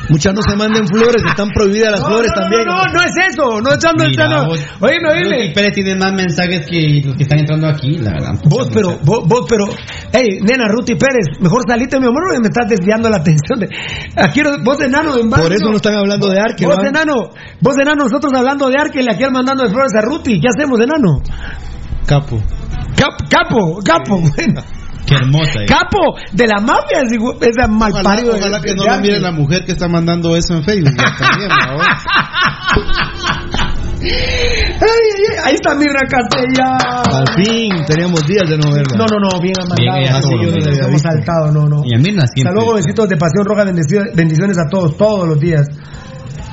Muchas 0.08 0.34
no 0.34 0.42
se 0.42 0.56
manden 0.56 0.86
flores, 0.86 1.22
están 1.26 1.48
prohibidas 1.48 1.92
las 1.92 2.00
No, 2.00 2.08
flores 2.08 2.30
no, 2.34 2.42
también. 2.42 2.66
No, 2.66 2.76
no, 2.76 2.92
no 2.92 3.00
es 3.00 3.14
eso. 3.30 3.60
No 3.60 3.72
echando 3.72 4.04
el 4.04 4.12
no. 4.12 4.52
Oíme, 4.80 5.14
Ruti 5.14 5.34
oíme. 5.34 5.52
Pérez 5.54 5.72
tiene 5.74 5.96
más 5.96 6.12
mensajes 6.12 6.66
que 6.66 7.02
los 7.04 7.16
que 7.16 7.22
están 7.22 7.38
entrando 7.38 7.68
aquí, 7.68 7.96
la 7.98 8.12
verdad. 8.12 8.34
Vos, 8.44 8.68
pero, 8.72 8.98
vos, 9.02 9.26
vos, 9.26 9.46
pero, 9.48 9.64
hey, 10.12 10.40
nena, 10.42 10.68
Ruti 10.68 10.94
Pérez, 10.94 11.40
mejor 11.40 11.62
salite, 11.66 11.98
mi 11.98 12.06
amor, 12.06 12.22
porque 12.26 12.40
me 12.40 12.48
estás 12.48 12.68
desviando 12.68 13.08
la 13.08 13.16
atención. 13.16 13.60
De, 13.60 13.68
aquí, 14.16 14.42
vos, 14.62 14.80
enano, 14.80 15.16
en 15.18 15.30
Por 15.30 15.52
eso 15.52 15.70
no 15.70 15.76
están 15.76 15.96
hablando 15.96 16.28
de 16.28 16.38
Arque, 16.38 16.66
Vos, 16.66 16.84
enano, 16.84 17.30
vos, 17.60 17.76
enano, 17.78 18.04
nosotros 18.04 18.32
hablando 18.34 18.68
de 18.68 18.76
Arque 18.78 19.00
y 19.00 19.08
aquí 19.08 19.24
mandando 19.32 19.64
de 19.64 19.70
flores 19.70 19.92
a 19.96 20.02
Ruti. 20.02 20.40
¿Qué 20.40 20.48
hacemos, 20.48 20.78
enano? 20.80 21.22
Capo. 22.06 22.38
Cap- 22.96 23.28
capo, 23.28 23.78
capo, 23.84 24.20
bueno. 24.20 24.62
Qué 25.06 25.14
hermosa. 25.16 25.60
eh. 25.62 25.66
Capo 25.66 26.14
de 26.32 26.46
la 26.46 26.60
mafia, 26.60 27.00
es 27.04 27.12
igual- 27.12 27.36
es 27.40 27.54
de 27.56 27.68
mal 27.68 27.90
Ojalá, 27.92 28.10
parido. 28.10 28.34
ojalá 28.36 28.60
que 28.60 28.74
no 28.74 28.84
lo 28.86 28.98
mire 29.00 29.20
la 29.20 29.32
mujer 29.32 29.64
que 29.66 29.72
está 29.72 29.86
mandando 29.86 30.34
eso 30.34 30.54
en 30.54 30.64
Facebook. 30.64 30.94
ahí 35.44 35.54
está 35.54 35.74
Mirra 35.74 36.00
Castella. 36.08 36.76
Al 37.04 37.44
fin, 37.44 37.70
teníamos 37.86 38.26
días 38.26 38.48
de 38.48 38.56
no 38.58 38.70
verla. 38.72 38.96
No, 38.96 39.04
no, 39.06 39.18
no, 39.20 39.40
bien 39.40 39.54
amandado. 39.60 39.98
Bien, 39.98 40.12
así 40.12 40.18
así 40.18 40.28
yo 40.30 40.36
no 40.36 40.42
nos 40.44 40.54
le 40.64 40.70
había 40.72 40.88
hemos 40.88 41.02
saltado, 41.02 41.52
no, 41.52 41.68
no. 41.68 41.82
Y 41.84 41.94
a 41.94 41.98
Mirna 41.98 42.26
siempre. 42.26 42.50
Hasta 42.50 42.52
luego, 42.52 42.74
besitos 42.74 43.08
de 43.08 43.16
Pasión 43.16 43.44
Roja, 43.44 43.64
bendici- 43.64 44.14
bendiciones 44.14 44.56
a 44.58 44.68
todos, 44.70 44.96
todos 44.96 45.28
los 45.28 45.38
días. 45.40 45.66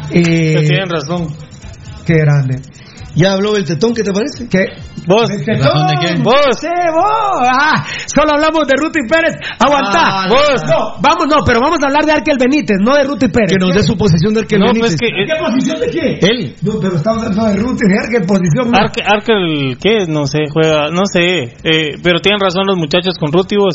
Eh, 0.09 0.23
Que 0.55 0.61
tienen 0.67 0.89
razón. 0.89 1.27
qué 2.05 2.15
grande. 2.19 2.61
Ya 3.14 3.34
habló 3.34 3.57
el 3.57 3.66
tetón, 3.66 3.93
¿qué 3.93 4.03
te 4.03 4.12
parece? 4.14 4.47
¿Qué? 4.47 4.66
Vos, 5.05 5.28
¿Razón 5.28 5.88
de 5.88 5.95
qué? 5.99 6.16
vos, 6.24 6.55
Sí, 6.59 6.68
vos. 6.93 7.47
Ah, 7.59 7.84
solo 8.07 8.32
hablamos 8.36 8.66
de 8.68 8.74
Ruti 8.78 8.99
Pérez. 9.09 9.36
Aguantá. 9.59 9.99
Ah, 10.24 10.28
vos. 10.30 10.62
No, 10.70 10.95
vamos, 11.01 11.28
no, 11.28 11.43
pero 11.45 11.59
vamos 11.59 11.80
a 11.84 11.88
hablar 11.88 12.05
de 12.05 12.12
Arkel 12.14 12.38
Benítez, 12.39 12.78
no 12.80 12.93
de 12.95 13.03
Ruti 13.03 13.28
Pérez. 13.28 13.51
Que 13.51 13.57
nos 13.59 13.76
dé 13.76 13.84
su 13.84 13.97
posición 13.97 14.34
de 14.34 14.41
Arque 14.41 14.57
no, 14.57 14.68
Benítez. 14.68 14.95
pues 14.95 14.95
que 14.95 15.07
¿En 15.07 15.28
qué 15.28 15.34
posición 15.43 15.80
de 15.82 15.88
qué? 15.89 16.20
Él. 16.26 16.55
No, 16.62 16.74
pero 16.80 16.95
estamos 16.95 17.24
hablando 17.24 17.45
de 17.47 17.55
Ruti, 17.57 17.84
de 17.89 17.99
Arkel, 17.99 18.26
posición. 18.28 18.72
no. 18.72 18.78
Arque, 18.78 19.01
Arkel, 19.05 19.78
¿qué? 19.82 20.05
No 20.07 20.26
sé, 20.28 20.39
juega, 20.53 20.89
no 20.91 21.01
sé. 21.12 21.55
Eh, 21.64 21.97
pero 22.01 22.20
tienen 22.22 22.39
razón 22.39 22.64
los 22.68 22.78
muchachos 22.78 23.18
con 23.20 23.32
Ruti, 23.34 23.57
vos. 23.57 23.74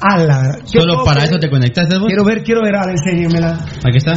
A 0.00 0.18
la- 0.18 0.58
¿Qué 0.70 0.80
Solo 0.80 1.02
para 1.04 1.24
eso 1.24 1.38
te 1.38 1.48
conectaste 1.50 1.96
vos. 1.98 2.06
Quiero 2.08 2.24
ver, 2.24 2.42
quiero 2.44 2.60
ver, 2.62 2.76
a 2.76 2.86
ver, 2.86 2.94
enséñamela. 2.96 3.54
Aquí 3.84 3.96
está. 3.96 4.14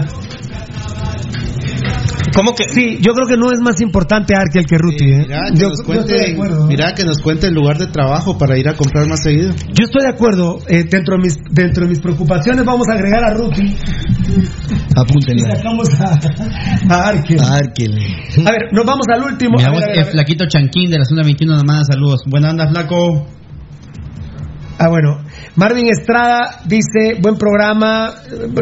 ¿Cómo 2.35 2.53
que? 2.53 2.65
Sí, 2.69 2.97
yo 3.01 3.13
creo 3.13 3.27
que 3.27 3.37
no 3.37 3.51
es 3.51 3.59
más 3.61 3.79
importante 3.81 4.35
Arkel 4.35 4.65
que 4.65 4.77
Ruti. 4.77 5.05
¿eh? 5.05 5.25
Mira, 5.27 5.43
que 5.51 5.57
Yo- 5.57 5.69
nos 5.69 5.77
yo 5.85 5.93
estoy 5.93 5.95
de 5.95 6.05
cuente, 6.15 6.31
acuerdo. 6.33 6.67
mira 6.67 6.93
que 6.93 7.03
nos 7.05 7.19
cuente 7.19 7.47
el 7.47 7.53
lugar 7.53 7.77
de 7.77 7.87
trabajo 7.87 8.37
para 8.37 8.57
ir 8.57 8.67
a 8.69 8.73
comprar 8.75 9.07
más 9.07 9.23
seguido. 9.23 9.53
Yo 9.73 9.85
estoy 9.85 10.03
de 10.03 10.09
acuerdo. 10.09 10.59
eh, 10.67 10.83
dentro, 10.89 11.15
de 11.17 11.21
mis, 11.23 11.37
dentro 11.51 11.83
de 11.85 11.89
mis 11.89 11.99
preocupaciones 11.99 12.65
vamos 12.65 12.87
a 12.89 12.93
agregar 12.93 13.23
a 13.23 13.33
Ruti 13.33 13.61
y 13.63 15.39
sacamos 15.55 15.87
a, 15.99 16.93
a 16.93 17.07
Arkel. 17.09 17.39
Arkel. 17.41 17.97
A 18.45 18.51
ver, 18.51 18.61
nos 18.73 18.85
vamos 18.85 19.05
al 19.13 19.23
último. 19.23 19.55
A 19.55 19.57
Miramos 19.59 19.79
ver, 19.81 19.83
a 19.83 19.87
ver, 19.87 19.95
el 19.97 20.01
a 20.01 20.05
ver. 20.05 20.11
flaquito 20.13 20.45
Chanquín 20.47 20.89
de 20.89 20.97
la 20.99 21.05
zona 21.05 21.23
21 21.23 21.53
nos 21.53 21.63
manda 21.65 21.83
saludos. 21.85 22.21
Buena 22.27 22.49
onda, 22.51 22.67
flaco. 22.67 23.27
Ah, 24.77 24.89
bueno. 24.89 25.19
Marvin 25.55 25.87
Estrada 25.89 26.61
dice, 26.65 27.19
buen 27.21 27.35
programa, 27.37 28.13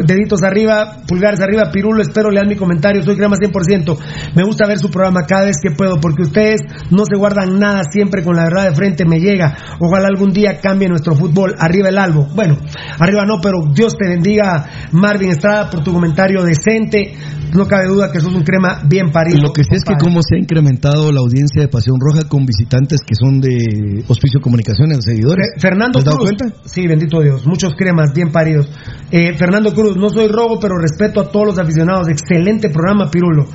deditos 0.06 0.44
arriba, 0.44 0.98
pulgares 1.08 1.40
arriba, 1.42 1.72
Pirulo, 1.72 2.02
espero 2.02 2.30
lean 2.30 2.48
mi 2.48 2.56
comentario, 2.56 3.02
soy 3.04 3.16
crema 3.16 3.36
100%. 3.38 3.98
Me 4.36 4.44
gusta 4.44 4.68
ver 4.68 4.80
su 4.80 4.90
programa 4.90 5.26
cada 5.26 5.46
vez 5.46 5.56
que 5.62 5.72
puedo, 5.76 6.00
porque 6.00 6.24
ustedes 6.24 6.62
no 6.92 7.04
se 7.06 7.18
guardan 7.18 7.60
nada 7.60 7.84
siempre 7.92 8.24
con 8.24 8.36
la 8.36 8.44
verdad 8.44 8.70
de 8.70 8.76
frente, 8.76 9.06
me 9.06 9.20
llega. 9.20 9.56
Ojalá 9.80 10.08
algún 10.08 10.32
día 10.34 10.60
cambie 10.62 10.88
nuestro 10.88 11.16
fútbol. 11.16 11.56
Arriba 11.58 11.90
el 11.90 11.98
albo. 11.98 12.28
Bueno, 12.36 12.58
arriba 13.00 13.26
no, 13.26 13.40
pero 13.42 13.60
Dios 13.74 13.96
te 13.98 14.08
bendiga, 14.08 14.68
Marvin 14.92 15.30
Estrada, 15.32 15.70
por 15.70 15.84
tu 15.84 15.94
comentario 15.94 16.44
decente. 16.44 17.16
No 17.56 17.68
cabe 17.68 17.86
duda 17.86 18.12
que 18.12 18.20
sos 18.20 18.34
un 18.34 18.42
crema 18.42 18.82
bien 18.90 19.12
parido. 19.12 19.38
Lo 19.40 19.54
que 19.54 19.64
sí 19.64 19.70
es 19.74 19.84
que 19.84 19.94
cómo 20.02 20.22
se 20.28 20.36
ha 20.36 20.40
incrementado 20.40 21.12
la 21.12 21.20
audiencia 21.20 21.62
de 21.62 21.68
Pasión 21.68 21.98
Roja 22.00 22.28
con 22.28 22.48
visitantes 22.48 23.02
que 23.06 23.14
son 23.14 23.40
de 23.42 24.04
Hospicio 24.08 24.42
Comunicaciones, 24.42 25.04
seguidores. 25.06 25.46
Fe- 25.56 25.62
Fernando 25.62 25.92
¿Te 25.94 26.00
has 26.00 26.06
dado 26.06 26.18
Cruz. 26.18 26.32
cuenta? 26.36 26.58
Sí, 26.74 26.88
bendito 26.88 27.22
Dios. 27.22 27.46
Muchos 27.46 27.76
cremas 27.76 28.14
bien 28.16 28.32
paridos. 28.32 28.68
Eh, 29.12 29.36
Fernando 29.38 29.74
Cruz, 29.76 29.96
no 29.96 30.10
soy 30.10 30.28
robo, 30.28 30.60
pero 30.60 30.76
respeto 30.76 31.22
a 31.22 31.30
todos 31.30 31.46
los 31.46 31.60
aficionados. 31.60 32.08
Excelente 32.08 32.70
programa, 32.70 33.12
Pirulo. 33.12 33.46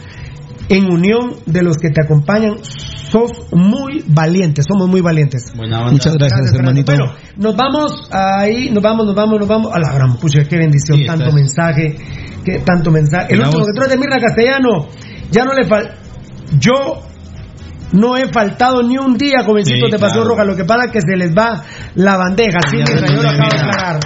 En 0.68 0.84
unión 0.84 1.34
de 1.44 1.62
los 1.62 1.78
que 1.78 1.90
te 1.90 2.00
acompañan, 2.00 2.58
sos 2.62 3.32
muy 3.50 4.04
valientes. 4.06 4.66
Somos 4.68 4.88
muy 4.88 5.00
valientes. 5.00 5.52
Muchas 5.56 6.14
gracias, 6.14 6.54
hermanito. 6.54 6.92
Bueno, 6.92 7.12
nos 7.36 7.56
vamos 7.56 8.08
ahí, 8.12 8.70
nos 8.70 8.82
vamos, 8.84 9.06
nos 9.06 9.16
vamos, 9.16 9.40
nos 9.40 9.48
vamos. 9.48 9.74
A 9.74 9.80
la 9.80 9.92
gran 9.92 10.16
pucha, 10.18 10.44
qué 10.44 10.56
bendición, 10.56 10.98
Sí, 10.98 11.06
tanto 11.06 11.32
mensaje, 11.32 11.96
qué 12.44 12.60
tanto 12.60 12.92
mensaje. 12.92 13.34
El 13.34 13.40
último 13.40 13.64
que 13.64 13.72
trae 13.72 13.88
de 13.88 13.96
Mirna 13.96 14.20
Castellano, 14.20 14.86
ya 15.32 15.44
no 15.44 15.54
le 15.54 15.66
fal... 15.66 15.96
Yo 16.60 17.02
no 17.92 18.16
he 18.16 18.30
faltado 18.32 18.82
ni 18.82 18.98
un 18.98 19.16
día, 19.16 19.42
jovencitos 19.44 19.88
Sí, 19.88 19.92
de 19.92 19.98
Pasión 19.98 20.24
claro. 20.24 20.28
Roja, 20.30 20.44
lo 20.44 20.56
que 20.56 20.64
pasa 20.64 20.86
es 20.86 20.92
que 20.92 21.00
se 21.00 21.16
les 21.16 21.36
va 21.36 21.62
la 21.94 22.16
bandeja. 22.16 22.58
Sí, 22.70 22.78
Ya, 22.78 22.84
Mirna, 22.92 23.08
yo 23.14 23.22
lo 23.22 23.28
acabo 23.28 23.50
de 23.50 23.56
aclarar. 23.56 24.00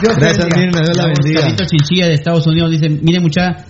Dios 0.00 0.14
te 0.14 0.20
Gracias. 0.20 0.46
Mirna. 0.56 0.80
Dios 0.80 0.96
la 0.96 1.06
bendiga. 1.06 1.40
Carlito 1.42 1.64
Chinchilla 1.64 2.06
de 2.06 2.14
Estados 2.14 2.46
Unidos 2.46 2.70
dice, 2.70 2.88
mire 2.88 3.20
mucha, 3.20 3.64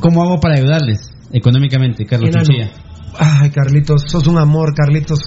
¿cómo 0.00 0.22
hago 0.22 0.40
para 0.40 0.56
ayudarles 0.56 1.10
económicamente, 1.32 2.04
Carlos. 2.06 2.30
Chinchilla? 2.30 2.70
Ay, 3.18 3.50
Carlitos, 3.50 4.02
sos 4.06 4.26
un 4.26 4.38
amor, 4.38 4.74
Carlitos. 4.74 5.18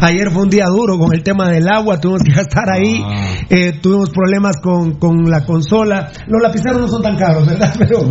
Ayer 0.00 0.30
fue 0.30 0.42
un 0.42 0.50
día 0.50 0.66
duro 0.66 0.98
con 0.98 1.12
el 1.14 1.22
tema 1.22 1.48
del 1.50 1.68
agua, 1.68 1.98
tuvimos 2.00 2.22
que 2.22 2.30
estar 2.40 2.70
ahí, 2.72 3.02
Ah. 3.04 3.34
eh, 3.50 3.78
tuvimos 3.80 4.10
problemas 4.10 4.56
con, 4.62 4.98
con 4.98 5.24
la 5.30 5.44
consola. 5.44 6.10
Los 6.26 6.42
lapiceros 6.42 6.80
no 6.80 6.88
son 6.88 7.02
tan 7.02 7.16
caros, 7.16 7.46
¿verdad? 7.46 7.74
Pero, 7.78 8.10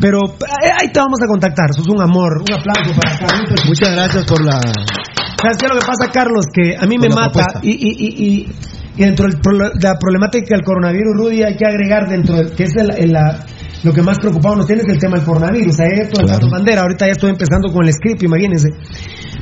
pero 0.00 0.18
eh, 0.28 0.70
ahí 0.80 0.92
te 0.92 1.00
vamos 1.00 1.18
a 1.22 1.26
contactar, 1.26 1.72
sos 1.74 1.88
un 1.88 2.00
amor. 2.02 2.42
Un 2.42 2.54
aplauso 2.54 3.00
para 3.00 3.18
Carlitos. 3.18 3.66
Muchas 3.66 3.90
gracias 3.94 4.24
por 4.24 4.44
la. 4.44 4.60
¿Sabes 4.60 5.56
qué 5.58 5.66
es 5.66 5.72
lo 5.74 5.78
que 5.80 5.86
pasa, 5.86 6.10
Carlos? 6.12 6.46
Que 6.52 6.76
a 6.76 6.86
mí 6.86 6.96
me 6.98 7.08
mata 7.08 7.44
y, 7.62 7.70
y, 7.70 7.90
y, 7.98 8.26
y- 8.26 8.52
dentro 8.96 9.26
de 9.28 9.34
la 9.82 9.98
problemática 9.98 10.56
del 10.56 10.64
coronavirus, 10.64 11.14
Rudy, 11.18 11.42
hay 11.42 11.56
que 11.56 11.66
agregar 11.66 12.08
dentro 12.08 12.36
del 12.36 12.52
que 12.52 12.64
es 12.64 12.74
el- 12.76 12.90
el- 12.96 13.12
la- 13.12 13.44
lo 13.84 13.92
que 13.92 14.02
más 14.02 14.18
preocupado 14.18 14.56
nos 14.56 14.66
tiene 14.66 14.82
es 14.82 14.88
el 14.88 14.98
tema 14.98 15.16
del 15.16 15.26
coronavirus. 15.26 15.80
Ayer 15.80 16.08
todo 16.08 16.26
Claro. 16.26 16.48
Bandera, 16.50 16.82
ahorita 16.82 17.06
ya 17.06 17.12
estoy 17.12 17.30
empezando 17.30 17.72
con 17.72 17.84
el 17.84 17.92
script, 17.92 18.22
imagínense. 18.22 18.68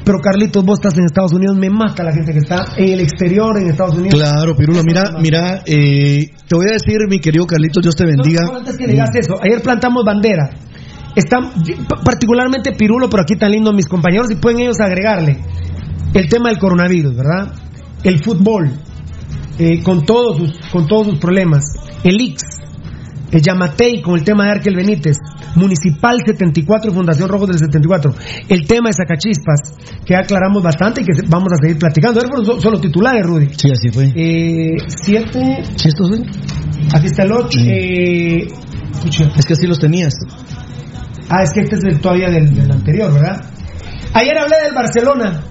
Pero 0.05 0.18
Carlitos, 0.18 0.64
vos 0.64 0.78
estás 0.78 0.99
en 0.99 1.07
Estados 1.07 1.32
Unidos, 1.32 1.57
me 1.57 1.70
mata 1.70 2.05
la 2.05 2.12
gente 2.12 2.32
que 2.32 2.39
está 2.39 2.64
en 2.76 2.93
el 2.93 3.01
exterior, 3.01 3.59
en 3.59 3.70
Estados 3.70 3.97
Unidos. 3.97 4.20
Claro, 4.20 4.55
Pirulo, 4.55 4.82
mira, 4.85 5.12
mira, 5.18 5.62
eh, 5.64 6.30
te 6.47 6.55
voy 6.55 6.66
a 6.68 6.72
decir, 6.72 6.99
mi 7.09 7.20
querido 7.20 7.47
Carlitos, 7.47 7.82
Dios 7.82 7.97
te 7.97 8.05
bendiga. 8.05 8.43
No, 8.45 8.53
no, 8.53 8.59
antes 8.59 8.76
que 8.76 8.87
digas 8.87 9.11
eso, 9.14 9.37
ayer 9.43 9.62
plantamos 9.62 10.05
bandera. 10.05 10.51
Están, 11.16 11.53
particularmente 12.05 12.72
Pirulo, 12.72 13.09
pero 13.09 13.22
aquí 13.22 13.37
tan 13.37 13.53
lindo 13.53 13.72
mis 13.72 13.87
compañeros 13.87 14.30
y 14.30 14.35
pueden 14.35 14.61
ellos 14.61 14.80
agregarle 14.80 15.39
el 16.12 16.28
tema 16.28 16.51
del 16.51 16.59
coronavirus, 16.59 17.16
¿verdad? 17.16 17.55
El 18.03 18.22
fútbol, 18.22 18.72
eh, 19.59 19.82
con, 19.82 20.05
todos 20.05 20.37
sus, 20.37 20.59
con 20.70 20.87
todos 20.87 21.07
sus 21.07 21.18
problemas. 21.18 21.64
El 22.03 22.20
IX, 22.20 22.43
Yamatei 23.41 24.01
con 24.03 24.18
el 24.18 24.24
tema 24.24 24.45
de 24.45 24.51
Arkel 24.53 24.76
Benítez, 24.76 25.16
Municipal 25.57 26.18
74 26.24 26.91
y 26.91 26.95
Fundación 26.95 27.28
Rojos 27.28 27.49
del 27.49 27.59
74. 27.59 28.14
El 28.49 28.66
tema 28.66 28.89
de 28.91 28.95
Sacachispas, 28.95 29.74
que 30.05 30.16
aclaramos 30.16 30.62
bastante 30.62 31.03
y 31.03 31.05
que 31.05 31.12
vamos 31.28 31.53
a 31.53 31.57
seguir 31.62 31.78
platicando. 31.78 32.20
Ayer 32.20 32.28
fueron 32.28 32.47
so- 32.47 32.61
solo 32.61 32.80
titulares, 32.80 33.22
Rudy. 33.24 33.49
Sí, 33.57 33.70
así 33.70 33.89
fue. 33.91 34.12
Eh, 34.14 34.76
siete, 34.89 35.62
¿Sí 35.76 35.89
estos 35.89 36.09
son? 36.09 36.24
aquí 36.95 37.07
está 37.07 37.22
el 37.24 37.32
8. 37.32 37.59
Mm. 37.61 37.68
Eh. 37.68 38.49
Es 39.37 39.45
que 39.47 39.53
así 39.53 39.66
los 39.66 39.78
tenías. 39.78 40.14
Ah, 41.28 41.43
es 41.43 41.53
que 41.53 41.61
este 41.61 41.76
es 41.76 41.80
del- 41.82 42.01
todavía 42.01 42.30
del, 42.30 42.55
del 42.55 42.70
anterior, 42.70 43.12
¿verdad? 43.12 43.41
Ayer 44.14 44.39
hablé 44.39 44.57
del 44.64 44.74
Barcelona. 44.74 45.43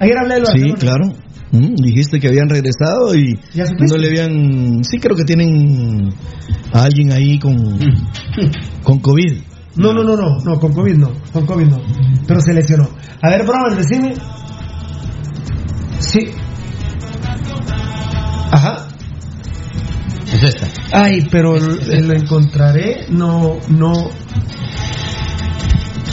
Ayer 0.00 0.18
hablé 0.18 0.34
del 0.34 0.46
Sí, 0.46 0.68
Barcelona. 0.70 0.78
claro. 0.80 1.23
Mm, 1.54 1.76
dijiste 1.76 2.18
que 2.18 2.26
habían 2.26 2.48
regresado 2.48 3.14
y 3.14 3.38
no 3.78 3.96
le 3.96 4.08
habían. 4.08 4.82
Sí, 4.82 4.98
creo 4.98 5.16
que 5.16 5.22
tienen 5.22 6.12
a 6.72 6.82
alguien 6.82 7.12
ahí 7.12 7.38
con, 7.38 7.78
con 8.82 8.98
COVID. 8.98 9.34
No, 9.76 9.92
no, 9.92 10.02
no, 10.02 10.16
no, 10.16 10.38
no, 10.44 10.58
con 10.58 10.72
COVID 10.72 10.96
no, 10.96 11.12
con 11.32 11.46
COVID 11.46 11.66
no. 11.66 11.80
Pero 12.26 12.40
se 12.40 12.54
lesionó. 12.54 12.88
A 13.22 13.30
ver, 13.30 13.44
brother, 13.46 13.76
decime. 13.76 14.14
Sí. 16.00 16.30
Ajá. 18.50 18.88
Es 20.32 20.42
esta. 20.42 20.66
Ay, 20.90 21.28
pero 21.30 21.56
lo 21.56 21.76
lo 21.76 22.12
encontraré, 22.14 23.06
no, 23.10 23.58
no. 23.68 23.92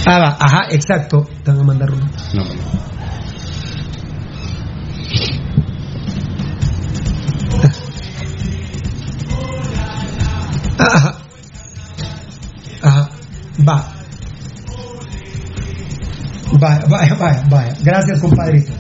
Ah, 0.06 0.20
va, 0.20 0.38
ajá, 0.40 0.68
exacto. 0.70 1.28
Te 1.44 1.50
van 1.50 1.62
a 1.62 1.64
mandar 1.64 1.92
uno. 1.92 2.08
No. 2.36 2.91
Ajá. 10.82 11.18
Ajá. 12.82 13.10
Va. 13.68 13.94
Vaya, 16.60 16.84
vaya, 16.90 17.16
vaya, 17.16 17.44
vaya. 17.50 17.74
Gracias, 17.84 18.20
compadrito. 18.20 18.74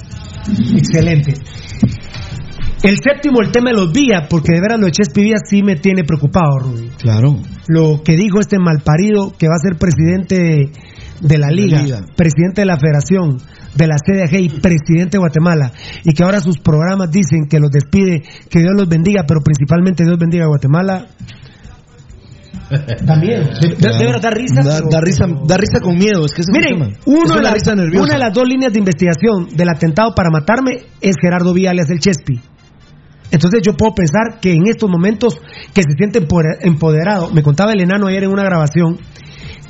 Excelente. 0.75 1.33
El 2.83 2.97
séptimo, 2.97 3.41
el 3.41 3.51
tema 3.51 3.69
de 3.69 3.77
los 3.77 3.93
vías, 3.93 4.25
porque 4.27 4.53
de 4.53 4.61
veras 4.61 4.79
lo 4.79 4.87
de 4.87 4.91
Chespi 4.91 5.31
sí 5.47 5.61
me 5.61 5.75
tiene 5.75 6.03
preocupado, 6.03 6.57
Rudy. 6.59 6.89
Claro. 6.97 7.37
Lo 7.67 8.01
que 8.03 8.17
dijo 8.17 8.39
este 8.39 8.57
malparido 8.57 9.33
que 9.37 9.47
va 9.47 9.53
a 9.55 9.61
ser 9.61 9.77
presidente 9.77 10.71
de, 11.21 11.37
la 11.37 11.49
liga, 11.51 11.83
liga. 11.83 12.01
presidente 12.17 12.61
de 12.61 12.65
la 12.65 12.77
federación, 12.77 13.37
de 13.75 13.87
la 13.87 13.97
CDG 13.97 14.39
y 14.39 14.49
presidente 14.49 15.11
de 15.11 15.19
Guatemala, 15.19 15.71
y 16.03 16.13
que 16.13 16.23
ahora 16.23 16.41
sus 16.41 16.57
programas 16.57 17.11
dicen 17.11 17.45
que 17.47 17.59
los 17.59 17.69
despide, 17.69 18.23
que 18.49 18.59
Dios 18.59 18.73
los 18.75 18.89
bendiga, 18.89 19.25
pero 19.27 19.41
principalmente 19.41 20.03
Dios 20.03 20.17
bendiga 20.17 20.45
a 20.45 20.47
Guatemala. 20.47 21.05
Miedo. 23.19 23.43
De, 23.61 23.67
de- 23.69 23.75
Claro. 23.75 23.97
de 23.97 24.05
verdad, 24.05 24.21
da 24.21 24.29
risa. 24.31 24.61
Da, 24.63 25.01
risa, 25.01 25.25
da 25.47 25.57
risa 25.57 25.79
con 25.81 25.97
miedo. 25.97 26.25
Es 26.25 26.33
que 26.33 26.41
ese 26.41 26.51
Miren, 26.51 26.73
tema. 26.79 26.85
uno 27.05 27.23
es 27.23 27.29
de 27.29 27.33
una 27.33 27.41
las- 27.41 27.53
risa 27.53 27.75
nerviosa. 27.75 28.03
una 28.03 28.13
de 28.13 28.19
las 28.19 28.33
dos 28.33 28.47
líneas 28.47 28.73
de 28.73 28.79
investigación 28.79 29.47
del 29.55 29.69
atentado 29.69 30.13
para 30.15 30.29
matarme 30.29 30.83
es 31.01 31.15
Gerardo 31.21 31.53
Villa 31.53 31.71
alias 31.71 31.89
el 31.89 31.99
Chespi. 31.99 32.39
Entonces 33.31 33.61
yo 33.65 33.77
puedo 33.77 33.93
pensar 33.95 34.39
que 34.41 34.51
en 34.53 34.67
estos 34.67 34.89
momentos 34.89 35.39
que 35.73 35.83
se 35.83 35.91
siente 35.97 36.19
empoder- 36.21 36.57
empoderado, 36.61 37.31
me 37.31 37.43
contaba 37.43 37.71
el 37.73 37.81
enano 37.81 38.07
ayer 38.07 38.23
en 38.25 38.31
una 38.31 38.43
grabación, 38.43 38.97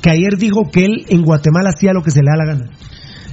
que 0.00 0.10
ayer 0.10 0.36
dijo 0.36 0.62
que 0.72 0.84
él 0.84 1.04
en 1.08 1.22
Guatemala 1.22 1.70
hacía 1.74 1.92
lo 1.92 2.02
que 2.02 2.10
se 2.10 2.20
le 2.22 2.30
da 2.30 2.36
la 2.44 2.52
gana. 2.54 2.70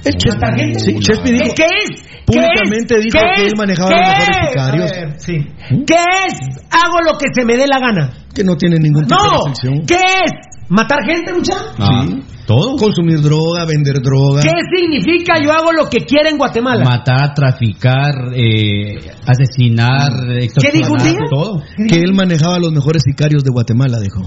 El 0.04 0.14
Chespi, 0.14 0.38
¿Matar 0.40 0.58
gente? 0.58 0.80
sí, 0.80 0.94
Chespi 0.98 1.30
dijo, 1.32 1.54
¿Qué 1.54 1.64
es? 1.64 2.02
Públicamente 2.26 2.94
¿Qué 2.94 2.98
es? 3.00 3.04
dijo 3.04 3.18
¿Qué 3.18 3.34
que 3.36 3.42
es? 3.46 3.52
él 3.52 3.58
manejaba 3.58 3.88
¿Qué 3.90 3.96
los 3.96 4.06
mejores 4.06 4.36
es? 4.40 4.48
sicarios. 4.50 4.90
Ver, 4.90 5.20
sí. 5.20 5.84
¿Qué 5.86 5.94
es? 6.26 6.34
Hago 6.70 6.98
lo 7.04 7.18
que 7.18 7.26
se 7.34 7.44
me 7.44 7.56
dé 7.56 7.66
la 7.66 7.78
gana. 7.80 8.12
que 8.34 8.44
no 8.44 8.56
tiene 8.56 8.76
ningún 8.78 9.04
tipo 9.04 9.16
de 9.22 9.28
No, 9.28 9.44
restricción. 9.46 9.86
¿qué 9.86 9.94
es? 9.96 10.32
¿Matar 10.68 11.00
gente, 11.04 11.32
muchacho? 11.34 11.58
Ah, 11.78 12.04
Sí. 12.06 12.20
¿Todo? 12.46 12.76
Consumir 12.76 13.20
droga, 13.20 13.64
vender 13.64 14.00
droga. 14.02 14.42
¿Qué 14.42 14.50
significa 14.74 15.34
yo 15.42 15.52
hago 15.52 15.70
lo 15.72 15.88
que 15.88 15.98
quiera 16.04 16.30
en 16.30 16.36
Guatemala? 16.38 16.84
Matar, 16.84 17.32
traficar, 17.34 18.12
eh, 18.34 18.98
asesinar, 19.26 20.10
extorsionar, 20.40 20.72
dijo 20.72 20.92
un 20.92 20.98
día? 21.04 21.18
todo. 21.30 21.62
Que 21.88 21.96
él 21.96 22.12
manejaba 22.14 22.58
los 22.58 22.72
mejores 22.72 23.02
sicarios 23.04 23.44
de 23.44 23.50
Guatemala, 23.52 23.98
dijo. 24.00 24.22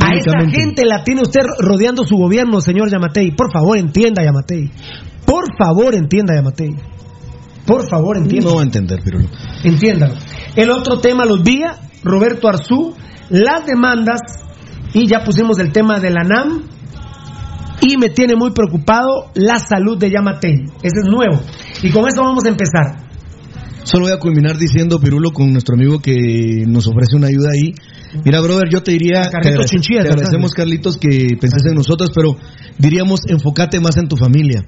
A 0.00 0.14
esa 0.14 0.38
gente 0.50 0.84
la 0.84 1.02
tiene 1.02 1.22
usted 1.22 1.40
rodeando 1.58 2.04
su 2.04 2.16
gobierno, 2.16 2.60
señor 2.60 2.90
Yamatei. 2.90 3.32
Por 3.32 3.52
favor, 3.52 3.78
entienda, 3.78 4.22
Yamatei. 4.22 4.70
Por 5.26 5.44
favor, 5.58 5.94
entienda, 5.94 6.34
Yamatei. 6.34 6.76
Por 7.66 7.88
favor, 7.88 8.16
entienda. 8.16 8.48
No 8.50 8.56
va 8.56 8.62
a 8.62 8.64
entender, 8.64 9.00
pero 9.04 9.18
Entiéndalo. 9.64 10.14
El 10.56 10.70
otro 10.70 11.00
tema, 11.00 11.24
los 11.24 11.42
vía, 11.42 11.76
Roberto 12.02 12.48
Arzú, 12.48 12.94
las 13.28 13.66
demandas, 13.66 14.20
y 14.92 15.06
ya 15.06 15.24
pusimos 15.24 15.58
el 15.58 15.72
tema 15.72 16.00
de 16.00 16.10
la 16.10 16.24
NAM. 16.24 16.62
y 17.82 17.96
me 17.96 18.10
tiene 18.10 18.36
muy 18.36 18.50
preocupado 18.50 19.30
la 19.34 19.58
salud 19.58 19.96
de 19.98 20.10
Yamatei. 20.10 20.64
Ese 20.82 21.00
es 21.02 21.08
nuevo. 21.08 21.40
Y 21.82 21.90
con 21.90 22.06
eso 22.06 22.22
vamos 22.22 22.44
a 22.44 22.48
empezar. 22.50 23.09
Solo 23.84 24.04
voy 24.04 24.12
a 24.12 24.18
culminar 24.18 24.56
diciendo, 24.58 25.00
Pirulo, 25.00 25.32
con 25.32 25.52
nuestro 25.52 25.74
amigo 25.74 26.00
que 26.00 26.64
nos 26.66 26.86
ofrece 26.86 27.16
una 27.16 27.28
ayuda 27.28 27.48
ahí. 27.52 27.72
Mira, 28.24 28.40
brother, 28.40 28.68
yo 28.70 28.82
te 28.82 28.92
diría, 28.92 29.22
te, 29.22 29.30
Carlitos 29.30 29.64
agrade- 29.64 29.68
Chinchilla, 29.70 30.02
te 30.02 30.08
¿te 30.08 30.12
agradecemos? 30.14 30.52
Carlitos, 30.52 30.96
que 30.98 31.36
penses 31.40 31.62
en 31.66 31.74
nosotros, 31.74 32.10
pero 32.14 32.36
diríamos, 32.78 33.20
enfócate 33.28 33.80
más 33.80 33.96
en 33.96 34.08
tu 34.08 34.16
familia. 34.16 34.66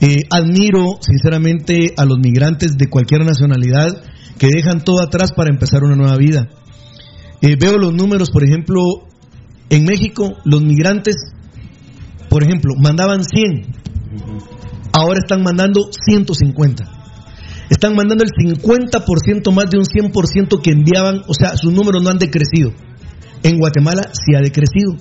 Eh, 0.00 0.22
admiro, 0.30 0.98
sinceramente, 1.00 1.92
a 1.96 2.04
los 2.06 2.18
migrantes 2.18 2.76
de 2.78 2.86
cualquier 2.88 3.24
nacionalidad 3.24 4.02
que 4.38 4.48
dejan 4.48 4.82
todo 4.82 5.02
atrás 5.02 5.32
para 5.32 5.50
empezar 5.50 5.84
una 5.84 5.96
nueva 5.96 6.16
vida. 6.16 6.48
Eh, 7.42 7.56
veo 7.60 7.76
los 7.76 7.92
números, 7.92 8.30
por 8.30 8.42
ejemplo, 8.42 8.80
en 9.68 9.84
México, 9.84 10.36
los 10.44 10.62
migrantes, 10.62 11.16
por 12.30 12.42
ejemplo, 12.42 12.74
mandaban 12.80 13.22
100, 13.24 13.66
ahora 14.92 15.20
están 15.20 15.42
mandando 15.42 15.90
150 15.92 16.99
están 17.70 17.94
mandando 17.94 18.24
el 18.24 18.30
50% 18.30 19.52
más 19.52 19.70
de 19.70 19.78
un 19.78 19.84
100% 19.84 20.60
que 20.62 20.70
enviaban, 20.72 21.22
o 21.26 21.34
sea, 21.34 21.56
sus 21.56 21.72
números 21.72 22.02
no 22.02 22.10
han 22.10 22.18
decrecido. 22.18 22.72
En 23.42 23.58
Guatemala 23.58 24.02
sí 24.12 24.34
ha 24.36 24.40
decrecido 24.40 24.96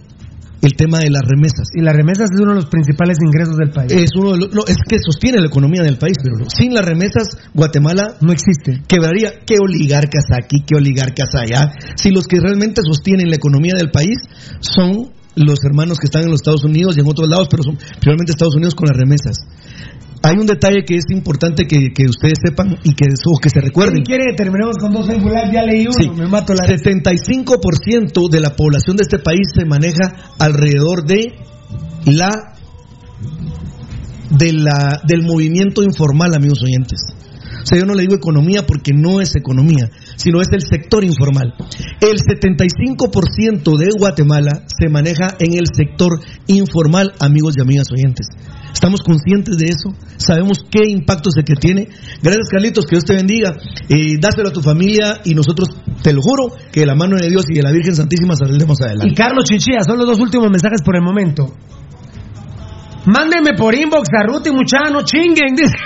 el 0.61 0.73
tema 0.75 0.99
de 0.99 1.09
las 1.09 1.21
remesas. 1.23 1.69
Y 1.73 1.81
las 1.81 1.95
remesas 1.95 2.29
es 2.33 2.39
uno 2.41 2.51
de 2.51 2.55
los 2.57 2.65
principales 2.65 3.17
ingresos 3.23 3.55
del 3.55 3.69
país. 3.71 3.91
Es 3.93 4.09
uno 4.17 4.33
de 4.33 4.39
los- 4.39 4.53
no, 4.53 4.61
es 4.67 4.75
que 4.87 4.97
sostiene 4.99 5.39
la 5.39 5.47
economía 5.47 5.83
del 5.83 5.97
país, 5.97 6.15
pero 6.21 6.49
sin 6.49 6.73
las 6.73 6.85
remesas 6.85 7.29
Guatemala 7.53 8.15
no 8.21 8.31
existe. 8.33 8.81
quebraría. 8.87 9.31
¿Qué 9.45 9.55
oligarcas 9.59 10.25
aquí, 10.31 10.63
qué 10.67 10.75
oligarcas 10.75 11.29
allá? 11.35 11.71
Si 11.95 12.11
los 12.11 12.25
que 12.27 12.39
realmente 12.41 12.81
sostienen 12.85 13.29
la 13.29 13.35
economía 13.37 13.73
del 13.77 13.89
país 13.89 14.17
son 14.59 15.11
los 15.35 15.59
hermanos 15.63 15.97
que 15.97 16.05
están 16.05 16.23
en 16.23 16.31
los 16.31 16.41
Estados 16.41 16.65
Unidos 16.65 16.97
y 16.97 16.99
en 16.99 17.07
otros 17.07 17.29
lados, 17.29 17.47
pero 17.49 17.63
son 17.63 17.77
principalmente 17.77 18.31
Estados 18.33 18.55
Unidos 18.55 18.75
con 18.75 18.87
las 18.89 18.97
remesas. 18.97 19.37
Hay 20.21 20.35
un 20.37 20.45
detalle 20.45 20.83
que 20.85 20.95
es 20.95 21.05
importante 21.11 21.65
que, 21.65 21.93
que 21.93 22.05
ustedes 22.05 22.39
sepan 22.43 22.77
y 22.83 22.93
que, 22.93 23.05
o 23.05 23.39
que 23.39 23.49
se 23.49 23.61
recuerden. 23.61 24.03
¿Quién 24.03 24.19
quiere 24.19 24.35
terminemos 24.35 24.75
con 24.77 24.91
dos 24.91 25.07
Live? 25.07 25.51
Ya 25.53 25.63
leí 25.63 25.83
uno, 25.83 25.93
Sí. 25.93 26.09
me 26.09 26.27
mato 26.27 26.53
la 26.53 26.65
75% 26.67 28.29
de 28.29 28.39
la 28.41 28.55
población 28.55 28.97
de 28.97 29.03
este 29.03 29.19
país 29.19 29.47
se 29.57 29.65
maneja 29.65 30.13
alrededor 30.37 31.05
de 31.05 31.35
la, 32.05 32.29
de 34.29 34.53
la 34.53 35.01
del 35.07 35.23
movimiento 35.23 35.83
informal, 35.83 36.35
amigos 36.35 36.59
oyentes. 36.63 36.99
O 37.61 37.65
sea, 37.65 37.77
yo 37.77 37.85
no 37.85 37.93
le 37.93 38.01
digo 38.01 38.15
economía 38.15 38.65
porque 38.65 38.91
no 38.93 39.21
es 39.21 39.35
economía, 39.35 39.89
sino 40.15 40.41
es 40.41 40.47
el 40.51 40.61
sector 40.61 41.03
informal. 41.03 41.53
El 42.01 42.17
75% 42.17 43.77
de 43.77 43.89
Guatemala 43.97 44.63
se 44.67 44.89
maneja 44.89 45.27
en 45.39 45.53
el 45.53 45.67
sector 45.71 46.19
informal, 46.47 47.13
amigos 47.19 47.55
y 47.57 47.61
amigas 47.61 47.87
oyentes. 47.91 48.27
Estamos 48.73 49.01
conscientes 49.01 49.57
de 49.57 49.65
eso, 49.65 49.93
sabemos 50.17 50.65
qué 50.69 50.87
impacto 50.87 51.31
se 51.31 51.43
que 51.43 51.55
tiene. 51.55 51.89
Gracias, 52.21 52.49
Carlitos, 52.49 52.85
que 52.85 52.95
Dios 52.95 53.05
te 53.05 53.15
bendiga. 53.15 53.55
Eh, 53.89 54.17
dáselo 54.19 54.49
a 54.49 54.53
tu 54.53 54.61
familia 54.61 55.19
y 55.25 55.33
nosotros, 55.33 55.69
te 56.01 56.13
lo 56.13 56.21
juro, 56.21 56.55
que 56.71 56.81
de 56.81 56.85
la 56.85 56.95
mano 56.95 57.17
de 57.17 57.29
Dios 57.29 57.45
y 57.49 57.55
de 57.55 57.63
la 57.63 57.71
Virgen 57.71 57.95
Santísima 57.95 58.35
saldremos 58.35 58.79
Y 58.79 58.83
adelante. 58.83 59.15
Carlos 59.15 59.45
Chinchilla, 59.45 59.81
son 59.81 59.97
los 59.97 60.07
dos 60.07 60.19
últimos 60.19 60.49
mensajes 60.49 60.81
por 60.83 60.95
el 60.95 61.01
momento. 61.01 61.51
Mándenme 63.05 63.53
por 63.57 63.73
inbox 63.73 64.07
a 64.13 64.27
Ruti, 64.27 64.51
muchacho, 64.51 64.91
no 64.91 65.01
chinguen. 65.03 65.55
dice. 65.55 65.73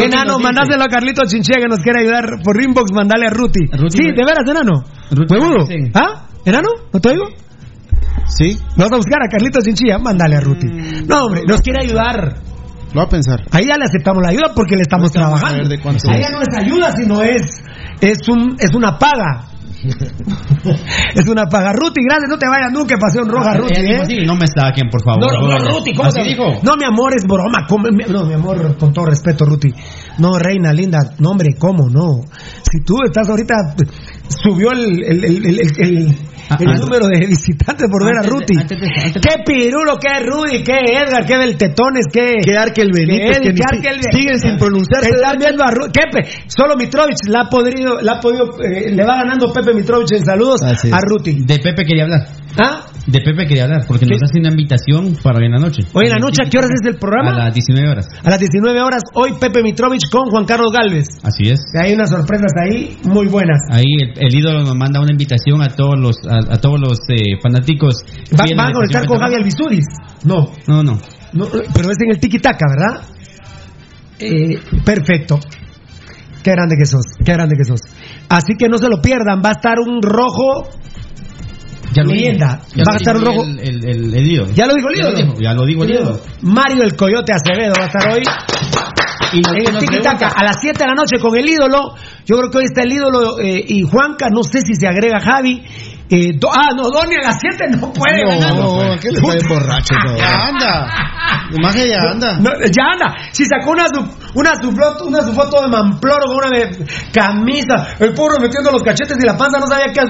Enano, 0.00 0.38
mandáselo 0.38 0.84
a 0.84 0.88
Carlitos 0.88 1.30
Chinchilla 1.30 1.60
que 1.60 1.68
nos 1.68 1.78
quiere 1.78 2.02
ayudar 2.02 2.24
por 2.42 2.60
inbox, 2.62 2.92
mandale 2.92 3.26
a 3.26 3.30
Ruti. 3.30 3.66
Ruti, 3.72 3.96
sí, 3.96 4.04
de 4.04 4.24
veras, 4.24 4.46
enano. 4.46 4.84
Ruti, 5.10 5.34
¿Huevudo? 5.34 5.66
¿Ah? 5.94 6.26
¿Enano? 6.44 6.68
¿No 6.92 7.00
te 7.00 7.08
oigo? 7.10 7.24
Sí, 8.26 8.58
Vamos 8.76 8.92
a 8.92 8.96
buscar 8.96 9.22
a 9.22 9.28
Carlitos 9.28 9.64
Chinchilla, 9.64 9.98
mándale 9.98 10.36
a 10.36 10.40
Ruti. 10.40 10.66
No, 11.06 11.26
hombre, 11.26 11.42
nos 11.46 11.60
quiere 11.60 11.80
ayudar. 11.82 12.34
lo 12.92 13.00
va 13.00 13.06
a 13.06 13.08
pensar. 13.08 13.40
Ahí 13.50 13.66
ya 13.66 13.76
le 13.76 13.84
aceptamos 13.84 14.22
la 14.22 14.30
ayuda 14.30 14.52
porque 14.54 14.76
le 14.76 14.82
estamos 14.82 15.12
vamos 15.12 15.34
a 15.34 15.38
trabajando. 15.40 15.68
ver 15.68 15.78
de 15.78 15.82
cuánto 15.82 16.10
Ahí 16.10 16.20
es. 16.20 16.26
ya 16.28 16.30
no 16.30 16.40
es 16.42 16.48
ayuda, 16.58 16.92
sino 16.96 17.22
es, 17.22 17.42
es, 18.00 18.28
un, 18.28 18.56
es 18.58 18.74
una 18.74 18.98
paga. 18.98 19.48
es 21.14 21.28
una 21.28 21.44
paga. 21.46 21.72
Ruti, 21.74 22.00
gracias, 22.02 22.28
no 22.30 22.38
te 22.38 22.48
vayas 22.48 22.72
nunca, 22.72 22.96
Pasión 22.98 23.28
Roja, 23.28 23.54
Ruti. 23.56 23.74
Ella 23.76 23.98
¿eh? 23.98 24.00
así, 24.02 24.16
no 24.24 24.34
me 24.34 24.46
saquen, 24.46 24.88
por 24.90 25.02
favor. 25.04 25.20
No, 25.20 25.40
no, 25.48 25.58
no, 25.58 25.70
Ruti, 25.78 25.92
¿cómo 25.94 26.08
Así 26.08 26.20
te- 26.22 26.28
dijo. 26.28 26.44
No, 26.62 26.76
mi 26.76 26.84
amor, 26.84 27.12
es 27.16 27.24
broma. 27.26 27.66
No, 28.08 28.24
mi 28.24 28.32
amor, 28.34 28.76
con 28.78 28.92
todo 28.92 29.06
respeto, 29.06 29.44
Ruti. 29.44 29.68
No, 30.18 30.38
reina 30.38 30.72
linda. 30.72 30.98
No, 31.18 31.30
hombre, 31.32 31.50
¿cómo? 31.58 31.88
No. 31.90 32.22
Si 32.70 32.80
tú 32.84 32.96
estás 33.04 33.28
ahorita. 33.28 33.54
Subió 34.28 34.72
el, 34.72 35.02
el, 35.04 35.24
el, 35.24 35.46
el, 35.46 35.60
el- 35.78 36.16
Ah, 36.46 36.58
el 36.60 36.68
ah. 36.68 36.76
número 36.76 37.06
de 37.08 37.24
visitantes 37.26 37.88
por 37.90 38.04
ver 38.04 38.16
a 38.16 38.20
Antes 38.20 38.30
de- 38.30 38.36
Ruti. 38.38 38.54
antes 38.60 38.78
de- 38.78 38.86
antes 38.86 39.14
de- 39.14 39.20
¿Qué 39.20 39.34
Pirulo, 39.46 39.96
qué 39.96 40.20
Rudy, 40.28 40.62
qué 40.62 40.76
Edgar, 40.92 41.24
qué 41.24 41.38
Beltetones, 41.38 42.04
qué. 42.12 42.34
Que 42.44 42.54
Arkel 42.58 42.90
Benítez, 42.94 43.38
qué 43.38 43.48
que 43.48 43.54
qué 43.54 43.56
si- 43.56 43.62
Arkel- 43.64 44.12
siguen 44.12 44.38
sin 44.38 44.56
pronunciarse. 44.58 45.08
Están 45.08 45.38
viendo 45.38 45.64
a 45.64 45.70
Rudy. 45.70 45.90
¿Qué? 45.90 46.02
pe- 46.12 46.28
Solo 46.48 46.76
Mitrovich 46.76 47.16
la 47.28 47.44
ha 47.44 47.48
podido. 47.48 47.98
La 48.02 48.12
ha 48.16 48.20
podido 48.20 48.60
eh, 48.60 48.92
le 48.92 49.04
va 49.06 49.16
ganando 49.24 49.50
Pepe 49.54 49.72
Mitrovich 49.72 50.12
en 50.12 50.22
saludos 50.22 50.60
a 50.62 50.98
Ruti. 51.08 51.32
De 51.46 51.58
Pepe 51.60 51.82
quería 51.86 52.04
hablar. 52.04 52.26
¿Ah? 52.60 52.86
De 53.06 53.20
Pepe 53.20 53.46
quería 53.46 53.64
hablar, 53.64 53.84
porque 53.88 54.06
nos 54.06 54.22
hace 54.22 54.38
una 54.38 54.48
invitación 54.50 55.16
para 55.22 55.38
hoy 55.38 55.46
en 55.46 55.52
la 55.52 55.58
noche. 55.58 55.82
Hoy 55.92 56.04
en 56.06 56.12
la 56.12 56.18
noche, 56.18 56.42
¿a 56.46 56.48
qué 56.48 56.56
horas 56.58 56.70
es 56.70 56.86
el 56.86 56.96
programa? 56.98 57.32
A 57.34 57.44
las 57.46 57.54
19 57.54 57.88
horas. 57.90 58.06
A 58.22 58.30
las 58.30 58.38
19 58.38 58.80
horas, 58.80 59.02
hoy 59.14 59.32
Pepe 59.40 59.62
Mitrovich 59.62 60.08
con 60.10 60.28
Juan 60.30 60.44
Carlos 60.44 60.72
Galvez. 60.72 61.06
Así 61.22 61.50
es. 61.50 61.60
Hay 61.82 61.92
unas 61.94 62.10
sorpresas 62.10 62.52
ahí 62.62 62.96
muy 63.04 63.26
buenas. 63.28 63.58
Ahí 63.70 63.84
el, 64.00 64.13
el 64.16 64.34
ídolo 64.34 64.60
nos 64.62 64.74
manda 64.76 65.00
una 65.00 65.10
invitación 65.12 65.62
a 65.62 65.68
todos 65.68 65.98
los 65.98 66.16
a, 66.28 66.54
a 66.54 66.58
todos 66.58 66.80
los 66.80 66.98
eh, 67.08 67.38
fanáticos. 67.42 67.96
Va- 68.32 68.44
fieles 68.44 68.56
¿Van 68.56 68.68
a 68.68 68.72
Pasión 68.80 69.06
con 69.06 69.18
Javi. 69.18 69.34
Alvisuris? 69.36 69.84
No, 70.24 70.50
No, 70.66 70.82
no. 70.82 70.98
no, 71.32 71.46
pero 71.74 71.90
es 71.90 71.96
en 72.00 72.10
el 72.10 72.18
tiki 72.20 72.38
taka, 72.38 72.66
¿verdad? 72.68 73.02
Eh, 74.18 74.58
perfecto. 74.84 75.38
Qué 76.42 76.50
grande 76.52 76.76
que 76.78 76.84
sos, 76.86 77.04
qué 77.24 77.32
grande 77.32 77.56
que 77.56 77.64
sos. 77.64 77.80
Así 78.28 78.54
que 78.58 78.68
no 78.68 78.78
se 78.78 78.88
lo 78.88 79.00
pierdan, 79.00 79.42
va 79.44 79.48
a 79.50 79.52
estar 79.52 79.78
un 79.80 80.00
rojo. 80.02 80.68
Ya 81.94 82.02
lo 82.02 82.10
Leyenda. 82.10 82.60
Ya 82.74 82.82
Va 82.84 82.92
lo 82.92 82.92
a 82.92 82.96
estar 82.96 83.18
dijo 83.18 83.26
rojo. 83.30 83.42
El, 83.44 83.60
el, 83.60 83.84
el, 83.88 84.14
el 84.14 84.26
ídolo. 84.30 84.52
¿Ya 84.52 84.66
lo 84.66 84.74
dijo 84.74 84.88
el 84.90 84.96
Ya 84.96 85.02
lo 85.04 85.08
ídolo? 85.10 85.26
dijo, 85.26 85.40
ya 85.40 85.54
lo 85.54 85.64
dijo 85.64 85.84
el 85.84 85.90
ídolo. 85.90 86.20
Mario 86.42 86.82
el 86.82 86.96
Coyote 86.96 87.32
Acevedo 87.32 87.72
va 87.78 87.84
a 87.84 87.86
estar 87.86 88.12
hoy 88.12 88.22
Y 89.32 89.40
nos- 89.40 89.52
en 89.54 89.66
el 89.66 89.72
nos 89.72 89.80
tiki 89.80 89.96
taka 90.02 90.18
pregunta- 90.18 90.40
a 90.40 90.44
las 90.44 90.56
7 90.60 90.78
de 90.78 90.86
la 90.86 90.94
noche 90.94 91.18
con 91.20 91.36
el 91.36 91.48
ídolo. 91.48 91.94
Yo 92.26 92.36
creo 92.36 92.50
que 92.50 92.58
hoy 92.58 92.64
está 92.64 92.82
el 92.82 92.92
ídolo 92.92 93.38
eh, 93.40 93.64
y 93.66 93.82
Juanca, 93.82 94.28
no 94.30 94.42
sé 94.42 94.60
si 94.62 94.74
se 94.74 94.86
agrega 94.86 95.20
Javi. 95.20 95.62
Eh, 96.10 96.32
do- 96.38 96.50
ah, 96.52 96.68
no, 96.76 96.90
Doni 96.90 97.14
a 97.16 97.28
las 97.28 97.36
7 97.40 97.64
no 97.80 97.90
puede. 97.92 98.24
¿verdad? 98.26 98.54
No, 98.54 99.00
¿qué 99.00 99.10
le 99.10 99.18
está 99.18 99.48
borracho? 99.48 99.94
todo? 100.04 100.16
Ya 100.18 100.32
anda. 100.48 100.86
Nomás 101.50 101.74
que 101.74 101.88
ya 101.88 101.96
anda. 102.10 102.38
No, 102.38 102.50
ya 102.70 102.84
anda. 102.92 103.14
Si 103.32 103.44
sacó 103.46 103.70
una 103.70 103.86
su, 103.88 104.00
una 104.34 104.54
su 104.54 104.70
foto, 104.72 105.06
una 105.06 105.22
su 105.22 105.32
foto 105.32 105.62
de 105.62 105.68
mamploro 105.68 106.26
con 106.26 106.36
una 106.36 106.58
de- 106.58 106.86
camisa, 107.12 107.96
el 108.00 108.12
pobre 108.12 108.38
metiendo 108.40 108.70
los 108.70 108.82
cachetes 108.82 109.16
y 109.18 109.26
la 109.26 109.36
panza 109.36 109.58
no 109.58 109.66
sabía 109.66 109.86
qué. 109.92 110.02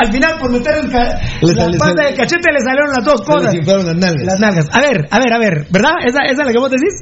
Al 0.00 0.12
final, 0.12 0.38
por 0.38 0.50
meter 0.50 0.74
el 0.84 0.90
ca- 0.90 1.20
Le 1.42 1.52
la 1.54 1.62
sale- 1.64 1.78
panza 1.78 1.94
sale- 1.96 2.08
y 2.10 2.12
el 2.12 2.18
cachete, 2.18 2.52
le 2.52 2.60
salieron 2.60 2.90
las 2.96 3.04
dos 3.04 3.20
cosas. 3.22 3.54
las 3.54 3.96
nalgas. 3.96 4.24
Las 4.26 4.40
nalgas. 4.40 4.66
A 4.72 4.80
ver, 4.80 5.08
a 5.10 5.18
ver, 5.18 5.32
a 5.32 5.38
ver. 5.38 5.66
¿Verdad? 5.70 5.92
¿Esa, 6.04 6.22
esa 6.24 6.42
es 6.42 6.46
la 6.46 6.52
que 6.52 6.58
vos 6.58 6.70
decís? 6.70 6.94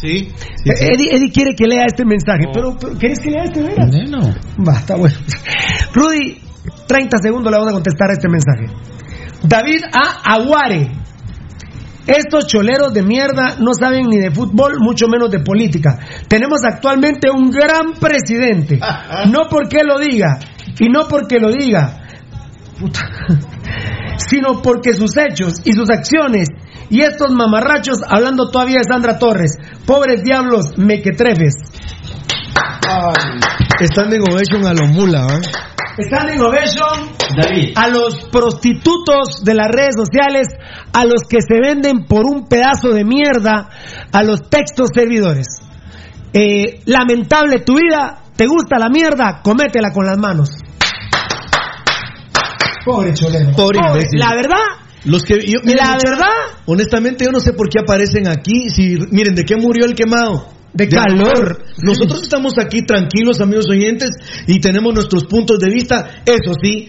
Sí. 0.00 0.32
Eh, 0.64 0.92
Eddie, 0.94 1.14
Eddie 1.16 1.30
quiere 1.32 1.54
que 1.54 1.66
lea 1.66 1.84
este 1.86 2.04
mensaje. 2.04 2.44
Pero, 2.52 2.76
pero, 2.80 2.98
¿querés 2.98 3.20
que 3.20 3.30
lea 3.30 3.44
este, 3.44 3.62
veras? 3.62 3.88
Bueno. 3.90 4.18
Va, 4.66 4.72
está 4.78 4.96
bueno. 4.96 5.14
Rudy, 5.94 6.40
30 6.88 7.18
segundos 7.22 7.50
le 7.52 7.58
vamos 7.58 7.70
a 7.70 7.74
contestar 7.74 8.10
a 8.10 8.12
este 8.14 8.28
mensaje. 8.28 8.66
David 9.44 9.82
A. 9.92 10.34
Aguare. 10.34 10.90
Estos 12.04 12.48
choleros 12.48 12.92
de 12.92 13.02
mierda 13.04 13.56
no 13.60 13.74
saben 13.78 14.08
ni 14.08 14.18
de 14.18 14.32
fútbol, 14.32 14.78
mucho 14.80 15.06
menos 15.06 15.30
de 15.30 15.38
política. 15.38 16.00
Tenemos 16.26 16.58
actualmente 16.64 17.30
un 17.30 17.48
gran 17.50 17.92
presidente. 18.00 18.80
No 19.30 19.42
porque 19.48 19.84
lo 19.84 19.98
diga, 20.00 20.36
y 20.80 20.88
no 20.88 21.06
porque 21.06 21.38
lo 21.38 21.52
diga, 21.52 22.01
puta, 22.78 23.00
sino 24.16 24.62
porque 24.62 24.92
sus 24.92 25.16
hechos 25.16 25.54
y 25.64 25.72
sus 25.72 25.88
acciones 25.90 26.48
y 26.90 27.00
estos 27.00 27.30
mamarrachos, 27.32 28.00
hablando 28.08 28.50
todavía 28.50 28.78
de 28.78 28.92
Sandra 28.92 29.18
Torres, 29.18 29.56
pobres 29.86 30.22
diablos 30.22 30.76
mequetrefes. 30.76 31.54
Standing 33.80 34.20
ovation 34.30 34.66
a 34.66 34.74
los 34.74 34.88
mula, 34.88 35.26
¿ah? 35.28 35.40
Standing 35.98 36.40
ovation 36.40 37.12
David. 37.36 37.72
a 37.76 37.88
los 37.88 38.24
prostitutos 38.30 39.42
de 39.44 39.54
las 39.54 39.68
redes 39.68 39.94
sociales, 39.96 40.48
a 40.92 41.04
los 41.04 41.22
que 41.28 41.38
se 41.40 41.60
venden 41.60 42.04
por 42.04 42.24
un 42.24 42.46
pedazo 42.48 42.90
de 42.90 43.04
mierda, 43.04 43.68
a 44.12 44.22
los 44.22 44.48
textos 44.48 44.88
servidores. 44.94 45.46
Eh, 46.32 46.80
lamentable 46.86 47.60
tu 47.60 47.76
vida, 47.76 48.22
te 48.36 48.46
gusta 48.46 48.78
la 48.78 48.88
mierda, 48.88 49.40
cométela 49.42 49.92
con 49.92 50.06
las 50.06 50.18
manos. 50.18 50.50
Pobre. 52.84 53.12
Pobre 53.56 53.78
imbécil. 53.88 54.18
La 54.18 54.34
verdad, 54.34 54.56
Los 55.04 55.24
que 55.24 55.34
yo- 55.44 55.60
miren, 55.64 55.76
la 55.78 55.94
mucha- 55.94 56.10
verdad, 56.10 56.34
honestamente 56.66 57.24
yo 57.24 57.32
no 57.32 57.40
sé 57.40 57.52
por 57.54 57.68
qué 57.68 57.80
aparecen 57.80 58.28
aquí. 58.28 58.70
Si 58.70 58.96
miren 59.10 59.34
de 59.34 59.44
qué 59.44 59.56
murió 59.56 59.84
el 59.86 59.94
quemado. 59.94 60.48
De 60.74 60.88
calor. 60.88 61.64
Nosotros 61.82 62.22
estamos 62.22 62.54
aquí 62.58 62.82
tranquilos, 62.82 63.40
amigos 63.42 63.66
oyentes, 63.68 64.08
y 64.46 64.58
tenemos 64.58 64.94
nuestros 64.94 65.24
puntos 65.24 65.58
de 65.58 65.68
vista. 65.70 66.22
Eso 66.24 66.52
sí, 66.62 66.88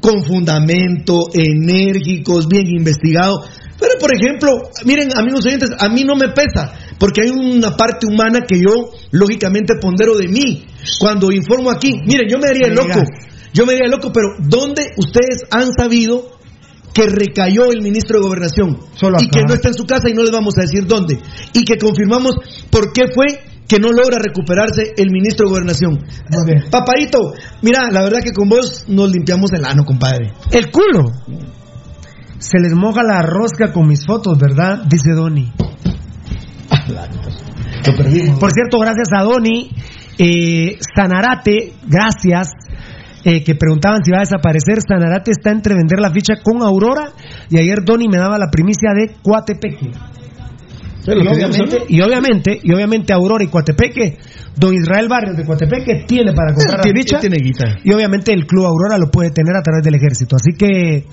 con 0.00 0.24
fundamento, 0.24 1.28
enérgicos, 1.32 2.48
bien 2.48 2.66
investigados. 2.66 3.48
Pero, 3.78 3.92
por 4.00 4.10
ejemplo, 4.14 4.70
miren, 4.84 5.10
amigos 5.16 5.46
oyentes, 5.46 5.70
a 5.78 5.88
mí 5.88 6.02
no 6.04 6.16
me 6.16 6.28
pesa, 6.28 6.72
porque 6.98 7.22
hay 7.22 7.30
una 7.30 7.76
parte 7.76 8.06
humana 8.06 8.40
que 8.46 8.58
yo, 8.58 8.90
lógicamente, 9.12 9.74
pondero 9.80 10.16
de 10.16 10.26
mí. 10.28 10.66
Cuando 10.98 11.30
informo 11.30 11.70
aquí, 11.70 11.92
miren, 12.04 12.28
yo 12.28 12.38
me 12.38 12.48
haría 12.48 12.66
el 12.66 12.74
loco, 12.74 13.00
yo 13.52 13.66
me 13.66 13.74
el 13.74 13.90
loco, 13.90 14.12
pero 14.12 14.28
¿dónde 14.38 14.82
ustedes 14.96 15.44
han 15.50 15.72
sabido 15.72 16.38
que 16.92 17.06
recayó 17.06 17.70
el 17.70 17.82
ministro 17.82 18.18
de 18.18 18.24
Gobernación 18.26 18.78
Solo 18.94 19.18
y 19.20 19.28
que 19.28 19.42
no 19.46 19.54
está 19.54 19.68
en 19.68 19.74
su 19.74 19.86
casa 19.86 20.08
y 20.08 20.14
no 20.14 20.22
les 20.22 20.32
vamos 20.32 20.54
a 20.58 20.62
decir 20.62 20.86
dónde? 20.86 21.18
Y 21.52 21.64
que 21.64 21.76
confirmamos 21.78 22.34
por 22.70 22.92
qué 22.92 23.04
fue 23.14 23.50
que 23.70 23.78
no 23.78 23.88
logra 23.88 24.18
recuperarse 24.20 24.94
el 24.96 25.10
ministro 25.12 25.46
de 25.46 25.52
Gobernación. 25.52 26.04
Papadito, 26.70 27.34
mira, 27.62 27.88
la 27.92 28.02
verdad 28.02 28.18
que 28.20 28.32
con 28.32 28.48
vos 28.48 28.84
nos 28.88 29.12
limpiamos 29.12 29.52
el 29.52 29.64
ano, 29.64 29.84
compadre. 29.84 30.32
El 30.50 30.72
culo. 30.72 31.12
Se 32.38 32.58
les 32.58 32.74
moja 32.74 33.04
la 33.04 33.22
rosca 33.22 33.72
con 33.72 33.86
mis 33.86 34.04
fotos, 34.04 34.36
¿verdad? 34.38 34.82
Dice 34.88 35.12
Doni. 35.12 35.52
Lo 37.86 37.96
perdimos. 37.96 38.40
Por 38.40 38.50
cierto, 38.50 38.78
gracias 38.80 39.08
a 39.16 39.22
Doni. 39.22 39.70
Eh, 40.18 40.78
Sanarate, 40.96 41.74
gracias. 41.86 42.48
Eh, 43.24 43.44
que 43.44 43.54
preguntaban 43.54 44.02
si 44.04 44.10
va 44.10 44.18
a 44.18 44.20
desaparecer. 44.20 44.78
Sanarate 44.86 45.30
está 45.32 45.50
entre 45.50 45.74
vender 45.74 46.00
la 46.00 46.10
ficha 46.10 46.34
con 46.42 46.62
Aurora. 46.62 47.12
Y 47.48 47.58
ayer 47.58 47.84
Doni 47.84 48.08
me 48.08 48.18
daba 48.18 48.38
la 48.38 48.50
primicia 48.50 48.90
de 48.94 49.14
Coatepeque. 49.22 49.90
Y 51.06 51.26
obviamente, 51.26 51.78
y 51.88 52.00
obviamente, 52.02 52.60
y 52.62 52.72
obviamente 52.72 53.12
Aurora 53.12 53.42
y 53.42 53.48
Coatepeque, 53.48 54.18
don 54.56 54.74
Israel 54.74 55.08
Barrios 55.08 55.36
de 55.36 55.44
Coatepeque 55.44 56.04
tiene 56.06 56.32
para 56.32 56.52
comprar 56.52 56.78
la 56.86 56.92
ficha. 56.92 57.18
tiene 57.18 57.38
guita. 57.38 57.78
Y 57.82 57.92
obviamente 57.92 58.32
el 58.32 58.46
Club 58.46 58.66
Aurora 58.66 58.98
lo 58.98 59.10
puede 59.10 59.30
tener 59.30 59.56
a 59.56 59.62
través 59.62 59.82
del 59.82 59.94
ejército. 59.94 60.36
Así 60.36 60.52
que, 60.56 61.06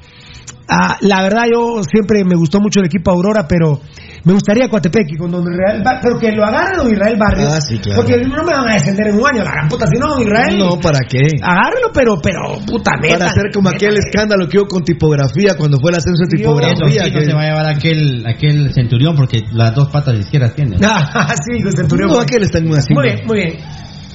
ah, 0.70 0.98
la 1.02 1.24
verdad, 1.24 1.43
yo 1.52 1.82
siempre 1.84 2.24
me 2.24 2.36
gustó 2.36 2.60
mucho 2.60 2.80
el 2.80 2.86
equipo 2.88 3.12
Aurora, 3.12 3.48
pero 3.48 3.80
me 4.24 4.34
gustaría 4.34 4.68
Coatepeque 4.68 5.16
con 5.18 5.32
Don 5.32 5.41
Israel 5.52 5.82
Ba- 5.86 6.00
pero 6.02 6.18
que 6.20 6.32
lo 6.32 6.43
agarre 6.45 6.76
Don 6.78 6.91
Israel 6.91 7.18
Barrios. 7.18 7.50
Ah, 7.54 7.62
sí, 7.62 7.78
claro. 7.80 8.02
Porque 8.02 8.18
no 8.26 8.43
me 8.43 8.52
van 8.54 8.68
a 8.70 8.74
descender 8.74 9.08
en 9.08 9.16
un 9.16 9.26
año, 9.28 9.43
la 9.43 9.52
gran 9.52 9.68
puta, 9.70 9.86
si 9.88 9.98
no, 10.00 10.08
Don 10.16 10.22
Israel. 10.24 10.58
No, 10.60 10.80
¿para 10.80 11.00
qué? 11.08 11.22
Agárrelo, 11.41 11.89
pero, 11.93 12.20
pero, 12.22 12.58
puta 12.66 12.91
neta. 13.02 13.18
Para 13.20 13.32
hacer 13.32 13.43
como 13.54 13.70
aquel 13.70 13.95
escándalo 13.98 14.48
que 14.50 14.58
hubo 14.60 14.68
con 14.68 14.84
tipografía 14.84 15.56
cuando 15.58 15.78
fue 15.80 15.91
el 15.91 15.98
ascenso 15.98 16.24
de 16.28 16.36
Eso 16.36 16.50
tipografía. 16.50 17.04
no 17.08 17.20
que- 17.20 17.26
se 17.26 17.34
va 17.34 17.41
a 17.41 17.45
llevar 17.48 17.66
aquel, 17.68 18.26
aquel 18.28 18.74
centurión 18.74 19.16
porque 19.16 19.43
las 19.54 19.74
dos 19.74 19.89
patas 19.89 20.16
izquierdas 20.20 20.54
tiene. 20.56 20.78
Ah, 20.89 21.34
sí, 21.45 21.62
con 21.64 21.72
Centurión. 21.72 22.10
No, 22.12 22.20
aquel 22.20 22.43
está 22.43 22.58
en 22.60 22.68
una 22.70 22.80
Muy 22.89 23.04
bien, 23.04 23.26
muy 23.26 23.38
bien. 23.38 23.54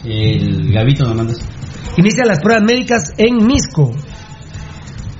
El 0.05 0.72
Gavito 0.72 1.05
nos 1.05 1.14
manda. 1.16 1.33
Inicia 1.97 2.24
las 2.24 2.41
pruebas 2.41 2.64
médicas 2.64 3.03
en 3.18 3.47
Misco. 3.47 3.93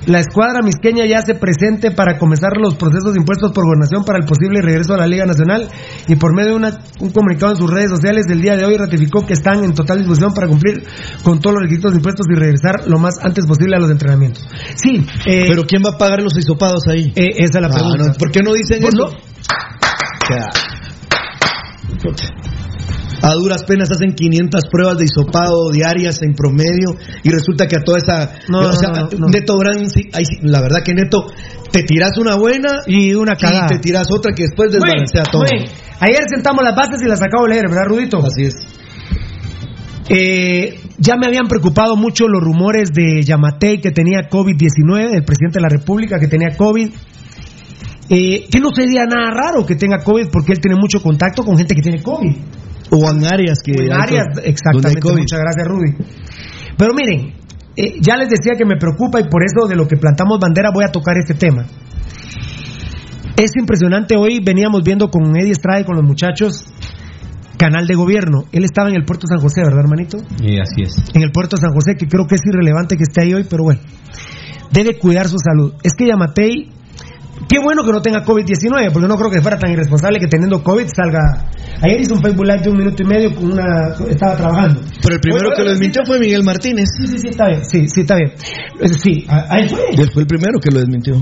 La 0.05 0.19
escuadra 0.19 0.61
misqueña 0.61 1.05
ya 1.05 1.21
se 1.21 1.33
presente 1.35 1.91
para 1.91 2.17
comenzar 2.17 2.51
los 2.57 2.75
procesos 2.75 3.15
impuestos 3.15 3.51
por 3.53 3.65
gobernación 3.65 4.03
para 4.03 4.19
el 4.19 4.25
posible 4.25 4.61
regreso 4.61 4.93
a 4.93 4.97
la 4.97 5.07
Liga 5.07 5.25
Nacional 5.25 5.69
y 6.07 6.15
por 6.15 6.35
medio 6.35 6.49
de 6.51 6.55
una- 6.57 6.79
un 6.99 7.11
comunicado 7.11 7.53
en 7.53 7.57
sus 7.57 7.69
redes 7.69 7.89
sociales 7.89 8.25
del 8.25 8.41
día 8.41 8.57
de 8.57 8.65
hoy 8.65 8.75
ratificó 8.77 9.25
que 9.25 9.33
están 9.33 9.63
en 9.63 9.73
total 9.73 9.99
disposición 9.99 10.33
para 10.33 10.47
cumplir 10.47 10.83
con 11.23 11.39
todos 11.39 11.55
los 11.55 11.63
requisitos 11.63 11.91
de 11.93 11.97
impuestos 11.97 12.25
y 12.29 12.35
regresar 12.37 12.87
lo 12.87 12.99
más 12.99 13.15
antes 13.23 13.45
posible 13.45 13.75
a 13.77 13.79
los 13.79 13.89
entrenamientos. 13.89 14.45
Sí, 14.75 15.05
eh, 15.25 15.45
Pero 15.47 15.63
¿quién 15.63 15.81
va 15.85 15.95
a 15.95 15.97
pagar 15.97 16.21
los 16.21 16.37
hisopados 16.37 16.83
ahí? 16.89 17.13
eh, 17.15 17.31
esa 17.37 17.59
es 17.59 17.61
la 17.61 17.67
Ah, 17.67 17.73
pregunta. 17.73 18.03
no, 18.07 18.13
¿Por 18.13 18.31
qué 18.31 18.41
no 18.43 18.53
dicen 18.53 18.79
Pues 18.81 18.93
eso? 18.93 19.07
no. 19.07 19.13
O 19.13 20.25
sea, 20.27 20.49
a 23.23 23.33
duras 23.35 23.63
penas 23.63 23.89
hacen 23.89 24.15
500 24.15 24.65
pruebas 24.69 24.97
de 24.97 25.05
hisopado 25.05 25.71
diarias 25.71 26.21
en 26.23 26.33
promedio 26.33 26.97
y 27.23 27.29
resulta 27.29 27.67
que 27.67 27.77
a 27.77 27.79
toda 27.79 27.99
esa... 27.99 28.33
No, 28.49 28.59
o 28.59 28.73
sea, 28.73 28.89
no, 28.89 29.03
no, 29.03 29.17
no. 29.17 29.27
Neto 29.27 29.57
Brand, 29.57 29.87
sí, 29.87 30.09
ahí 30.11 30.25
la 30.41 30.59
verdad 30.59 30.79
que 30.83 30.93
Neto, 30.93 31.27
te 31.71 31.83
tiras 31.83 32.17
una 32.17 32.35
buena 32.35 32.81
Y 32.85 33.13
una 33.13 33.37
cagada. 33.37 33.67
y 33.71 33.75
te 33.75 33.79
tiras 33.79 34.11
otra 34.11 34.33
que 34.35 34.43
después 34.43 34.73
desbalancea 34.73 35.23
todo. 35.31 35.43
Ayer 35.43 36.23
sentamos 36.27 36.65
las 36.65 36.75
bases 36.75 37.01
y 37.01 37.07
las 37.07 37.21
acabo 37.21 37.45
de 37.45 37.51
leer, 37.51 37.63
¿verdad, 37.69 37.85
Rudito? 37.87 38.17
Así 38.17 38.43
es. 38.43 38.55
Eh, 40.09 40.77
ya 40.97 41.15
me 41.15 41.25
habían 41.27 41.47
preocupado 41.47 41.95
mucho 41.95 42.27
los 42.27 42.43
rumores 42.43 42.89
de 42.93 43.21
Yamatei 43.23 43.79
que 43.79 43.91
tenía 43.91 44.29
COVID-19, 44.29 45.15
el 45.15 45.23
presidente 45.23 45.59
de 45.59 45.61
la 45.61 45.69
República 45.69 46.19
que 46.19 46.27
tenía 46.27 46.57
COVID. 46.57 46.89
Eh, 48.09 48.47
que 48.51 48.59
no 48.59 48.69
sería 48.75 49.05
nada 49.05 49.31
raro 49.31 49.65
que 49.65 49.75
tenga 49.75 49.99
COVID 50.03 50.27
porque 50.29 50.51
él 50.51 50.59
tiene 50.59 50.75
mucho 50.77 51.01
contacto 51.01 51.41
con 51.43 51.57
gente 51.57 51.73
que 51.73 51.81
tiene 51.81 52.03
COVID. 52.03 52.35
O 52.91 53.09
en 53.09 53.25
áreas 53.25 53.59
que... 53.63 53.71
En 53.71 53.93
áreas, 53.93 54.25
donde 54.27 54.41
hay 54.43 54.51
exactamente. 54.51 55.01
COVID. 55.01 55.19
Muchas 55.19 55.39
gracias, 55.39 55.67
Rudy. 55.67 55.91
Pero 56.77 56.93
miren, 56.93 57.33
eh, 57.75 57.95
ya 57.99 58.17
les 58.17 58.29
decía 58.29 58.53
que 58.57 58.65
me 58.65 58.77
preocupa 58.77 59.19
y 59.19 59.29
por 59.29 59.43
eso 59.43 59.67
de 59.67 59.75
lo 59.75 59.87
que 59.87 59.97
plantamos 59.97 60.39
bandera 60.39 60.69
voy 60.73 60.83
a 60.87 60.91
tocar 60.91 61.17
este 61.17 61.33
tema. 61.33 61.65
Es 63.35 63.51
impresionante, 63.57 64.15
hoy 64.15 64.39
veníamos 64.43 64.83
viendo 64.83 65.09
con 65.09 65.35
Eddie 65.35 65.51
Estrada 65.51 65.81
y 65.81 65.85
con 65.85 65.95
los 65.95 66.05
muchachos 66.05 66.65
canal 67.57 67.87
de 67.87 67.95
gobierno. 67.95 68.43
Él 68.51 68.63
estaba 68.63 68.89
en 68.89 68.95
el 68.95 69.05
puerto 69.05 69.25
San 69.27 69.39
José, 69.39 69.61
¿verdad, 69.63 69.79
hermanito? 69.79 70.17
Y 70.41 70.59
así 70.59 70.81
es. 70.81 70.95
en 71.13 71.21
el 71.21 71.31
puerto 71.31 71.57
San 71.57 71.71
José, 71.71 71.95
que 71.97 72.07
creo 72.07 72.27
que 72.27 72.35
es 72.35 72.41
irrelevante 72.45 72.97
que 72.97 73.03
esté 73.03 73.21
ahí 73.21 73.33
hoy, 73.33 73.45
pero 73.49 73.63
bueno, 73.63 73.79
debe 74.71 74.99
cuidar 74.99 75.27
su 75.27 75.37
salud. 75.39 75.73
Es 75.81 75.93
que 75.93 76.07
Yamatei, 76.07 76.71
qué 77.47 77.59
bueno 77.59 77.83
que 77.83 77.91
no 77.91 78.01
tenga 78.01 78.23
COVID-19, 78.23 78.91
porque 78.91 79.07
no 79.07 79.15
creo 79.17 79.29
que 79.31 79.41
fuera 79.41 79.57
tan 79.57 79.71
irresponsable 79.71 80.19
que 80.19 80.27
teniendo 80.27 80.63
COVID 80.63 80.85
salga. 80.95 81.47
Ayer 81.81 82.01
hizo 82.01 82.13
un 82.15 82.21
Facebook 82.21 82.45
Live 82.45 82.61
de 82.63 82.69
un 82.69 82.77
minuto 82.77 83.03
y 83.03 83.05
medio 83.05 83.35
con 83.35 83.51
una. 83.51 83.95
Estaba 84.09 84.35
trabajando. 84.37 84.81
Pero 85.01 85.15
el 85.15 85.21
primero 85.21 85.47
Oye, 85.47 85.55
que 85.57 85.63
lo 85.63 85.69
desmintió 85.71 86.01
fue 86.05 86.19
Miguel 86.19 86.43
Martínez. 86.43 86.85
Sí, 86.97 87.07
sí, 87.07 87.17
sí, 87.19 87.27
está 87.29 87.47
bien. 87.47 87.61
Sí, 87.65 87.87
sí, 87.87 88.01
está 88.01 88.15
bien. 88.15 88.31
Eh, 88.81 88.89
Sí, 88.89 89.25
a- 89.27 89.45
ahí 89.49 89.67
fue. 89.69 89.79
Él 89.97 90.09
fue 90.13 90.21
el 90.23 90.27
primero 90.27 90.59
que 90.59 90.71
lo 90.71 90.79
desmintió. 90.79 91.15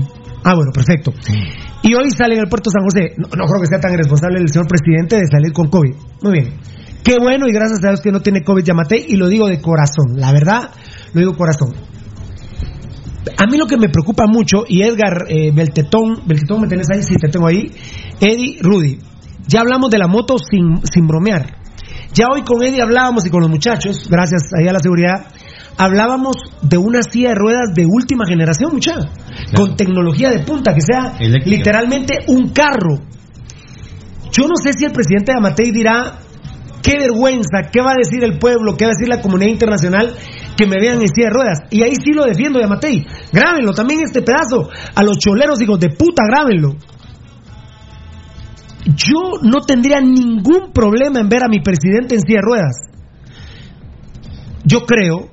Ah, 0.44 0.54
bueno, 0.54 0.70
perfecto. 0.72 1.12
Y 1.82 1.94
hoy 1.94 2.10
sale 2.10 2.34
en 2.34 2.40
el 2.40 2.48
puerto 2.48 2.70
San 2.70 2.82
José. 2.84 3.14
No, 3.16 3.28
no 3.36 3.44
creo 3.46 3.60
que 3.60 3.66
sea 3.68 3.80
tan 3.80 3.92
irresponsable 3.92 4.40
el 4.40 4.48
señor 4.48 4.66
presidente 4.66 5.16
de 5.16 5.26
salir 5.30 5.52
con 5.52 5.68
COVID. 5.68 5.94
Muy 6.22 6.32
bien. 6.32 6.54
Qué 7.04 7.16
bueno 7.20 7.48
y 7.48 7.52
gracias 7.52 7.80
a 7.84 7.88
Dios 7.88 8.00
que 8.00 8.12
no 8.12 8.20
tiene 8.20 8.42
COVID 8.44 8.62
Yamatei 8.62 9.04
y 9.08 9.16
lo 9.16 9.28
digo 9.28 9.48
de 9.48 9.60
corazón. 9.60 10.14
La 10.16 10.30
verdad, 10.32 10.70
lo 11.12 11.20
digo 11.20 11.36
corazón. 11.36 11.74
A 13.36 13.46
mí 13.46 13.56
lo 13.56 13.66
que 13.66 13.76
me 13.76 13.88
preocupa 13.88 14.24
mucho, 14.26 14.64
y 14.68 14.82
Edgar 14.82 15.26
eh, 15.28 15.52
Beltetón, 15.52 16.22
Beltetón, 16.26 16.62
¿me 16.62 16.68
tenés 16.68 16.88
ahí? 16.90 17.02
Sí, 17.02 17.14
te 17.16 17.28
tengo 17.28 17.46
ahí. 17.46 17.70
Eddie, 18.20 18.58
Rudy. 18.60 18.98
Ya 19.46 19.60
hablamos 19.60 19.90
de 19.90 19.98
la 19.98 20.06
moto 20.06 20.36
sin, 20.38 20.84
sin 20.86 21.06
bromear. 21.06 21.62
Ya 22.14 22.26
hoy 22.32 22.42
con 22.42 22.62
Eddie 22.62 22.82
hablábamos 22.82 23.24
y 23.26 23.30
con 23.30 23.40
los 23.40 23.50
muchachos, 23.50 24.08
gracias 24.10 24.50
ahí 24.58 24.68
a 24.68 24.72
la 24.72 24.80
seguridad, 24.80 25.26
hablábamos 25.78 26.36
de 26.62 26.76
una 26.76 27.02
silla 27.02 27.30
de 27.30 27.34
ruedas 27.36 27.74
de 27.74 27.86
última 27.86 28.26
generación, 28.26 28.72
muchacha. 28.72 29.08
Con 29.54 29.76
tecnología 29.76 30.30
de 30.30 30.40
punta, 30.40 30.74
que 30.74 30.80
sea 30.80 31.16
Eléctrica. 31.18 31.56
literalmente 31.56 32.18
un 32.26 32.50
carro. 32.50 32.98
Yo 34.30 34.46
no 34.48 34.56
sé 34.56 34.72
si 34.72 34.84
el 34.84 34.92
presidente 34.92 35.32
de 35.32 35.38
Amatei 35.38 35.70
dirá, 35.70 36.18
qué 36.82 36.98
vergüenza, 36.98 37.70
qué 37.70 37.80
va 37.80 37.92
a 37.92 37.96
decir 37.96 38.24
el 38.24 38.38
pueblo, 38.38 38.76
qué 38.76 38.84
va 38.84 38.90
a 38.90 38.94
decir 38.98 39.08
la 39.08 39.22
comunidad 39.22 39.50
internacional 39.50 40.14
que 40.56 40.66
me 40.66 40.80
vean 40.80 41.00
en 41.00 41.08
silla 41.08 41.28
de 41.28 41.34
ruedas. 41.34 41.58
Y 41.70 41.82
ahí 41.82 41.94
sí 41.94 42.12
lo 42.12 42.24
defiendo, 42.24 42.60
Yamatei. 42.60 43.06
Grábenlo 43.32 43.72
también 43.72 44.00
este 44.04 44.22
pedazo. 44.22 44.68
A 44.94 45.02
los 45.02 45.18
choleros, 45.18 45.60
hijos 45.60 45.78
de 45.80 45.90
puta, 45.90 46.24
grábenlo. 46.26 46.76
Yo 48.84 49.38
no 49.42 49.60
tendría 49.60 50.00
ningún 50.00 50.72
problema 50.72 51.20
en 51.20 51.28
ver 51.28 51.44
a 51.44 51.48
mi 51.48 51.60
presidente 51.60 52.16
en 52.16 52.20
silla 52.20 52.40
de 52.40 52.46
ruedas. 52.46 52.76
Yo 54.64 54.80
creo 54.80 55.30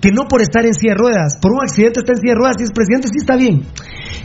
que 0.00 0.12
no 0.12 0.28
por 0.28 0.42
estar 0.42 0.64
en 0.64 0.74
silla 0.74 0.92
de 0.92 0.98
ruedas, 0.98 1.38
por 1.40 1.52
un 1.52 1.62
accidente 1.62 2.00
está 2.00 2.12
en 2.12 2.18
silla 2.18 2.34
de 2.34 2.38
ruedas 2.38 2.56
y 2.60 2.64
es 2.64 2.72
presidente, 2.72 3.08
sí 3.08 3.16
está 3.18 3.36
bien. 3.36 3.62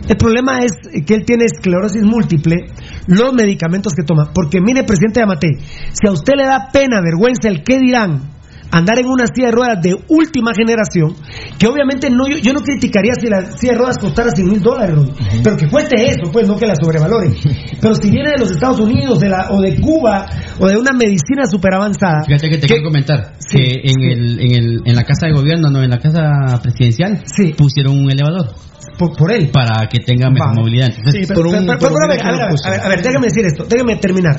El 0.08 0.18
problema 0.18 0.60
es 0.60 0.74
que 1.06 1.14
él 1.14 1.26
tiene 1.26 1.46
esclerosis 1.46 2.04
múltiple, 2.04 2.66
los 3.08 3.34
medicamentos 3.34 3.94
que 3.94 4.04
toma. 4.04 4.32
Porque 4.34 4.60
mire, 4.62 4.84
presidente 4.84 5.22
Amate, 5.22 5.58
si 5.58 6.08
a 6.08 6.12
usted 6.12 6.34
le 6.36 6.46
da 6.46 6.70
pena, 6.72 7.02
vergüenza, 7.02 7.48
el 7.48 7.64
qué 7.64 7.80
dirán, 7.80 8.31
andar 8.72 8.98
en 9.00 9.08
una 9.08 9.26
silla 9.28 9.48
de 9.48 9.52
ruedas 9.54 9.82
de 9.82 9.96
última 10.08 10.52
generación, 10.56 11.16
que 11.60 11.68
obviamente 11.68 12.10
no, 12.10 12.28
yo, 12.28 12.38
yo 12.38 12.54
no 12.54 12.62
criticaría 12.62 13.14
si 13.20 13.28
la 13.28 13.52
silla 13.58 13.74
de 13.74 13.78
ruedas 13.80 13.98
costara 13.98 14.32
100 14.32 14.50
mil 14.50 14.62
dólares, 14.62 14.96
pero 15.44 15.58
que 15.58 15.68
cueste 15.68 15.96
eso, 16.10 16.32
pues 16.32 16.48
no 16.48 16.56
que 16.58 16.66
la 16.66 16.76
sobrevaloren. 16.82 17.36
Pero 17.82 17.96
si 17.96 18.12
viene 18.12 18.30
de 18.32 18.38
los 18.38 18.52
Estados 18.52 18.80
Unidos 18.80 19.20
de 19.20 19.28
la, 19.30 19.48
o 19.50 19.60
de 19.60 19.80
Cuba 19.82 20.26
o 20.60 20.68
de 20.68 20.78
una 20.78 20.92
medicina 20.94 21.46
super 21.50 21.74
avanzada, 21.74 22.24
Fíjate 22.26 22.48
que 22.50 22.58
te 22.60 22.68
quiero 22.68 22.84
comentar 22.84 23.34
Sí, 23.40 23.58
que 23.58 23.64
en, 23.84 23.94
sí. 23.94 24.12
el, 24.12 24.40
en, 24.40 24.52
el, 24.54 24.82
en 24.86 24.96
la 24.96 25.04
casa 25.04 25.26
de 25.26 25.34
gobierno, 25.34 25.70
no, 25.72 25.82
en 25.84 25.90
la 25.90 25.98
casa 25.98 26.60
presidencial, 26.62 27.24
Sí. 27.26 27.54
pusieron 27.58 27.98
un 27.98 28.12
elevador 28.12 28.54
por, 29.00 29.16
por 29.18 29.32
él. 29.32 29.50
para 29.52 29.88
que 29.90 29.98
tenga 30.00 30.30
mejor 30.30 30.50
Va. 30.50 30.54
movilidad. 30.54 30.90
Entonces, 30.96 31.28
Sí, 31.28 31.34
por 31.34 31.48
un- 31.48 31.54
Pero- 31.54 31.66
pero- 31.66 31.80
por 31.80 31.88
pero 31.90 31.96
un 31.96 32.04
a 32.04 32.08
ver, 32.08 32.22
a 32.24 32.70
ver, 32.70 32.80
a 32.82 32.90
ver, 32.90 33.02
déjame 33.02 33.28
decir 33.28 33.46
esto, 33.46 33.66
déjame 33.68 33.96
terminar. 33.96 34.38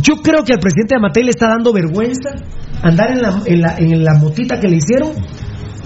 Yo 0.00 0.16
creo 0.22 0.42
que 0.44 0.54
al 0.54 0.58
presidente 0.58 0.94
de 0.94 0.98
Amatei 0.98 1.24
le 1.24 1.30
está 1.30 1.48
dando 1.48 1.72
vergüenza 1.72 2.30
andar 2.82 3.12
en 3.12 3.22
la, 3.22 3.42
en 3.46 3.60
la, 3.60 3.76
en 3.78 4.04
la 4.04 4.14
motita 4.14 4.60
que 4.60 4.68
le 4.68 4.76
hicieron 4.76 5.12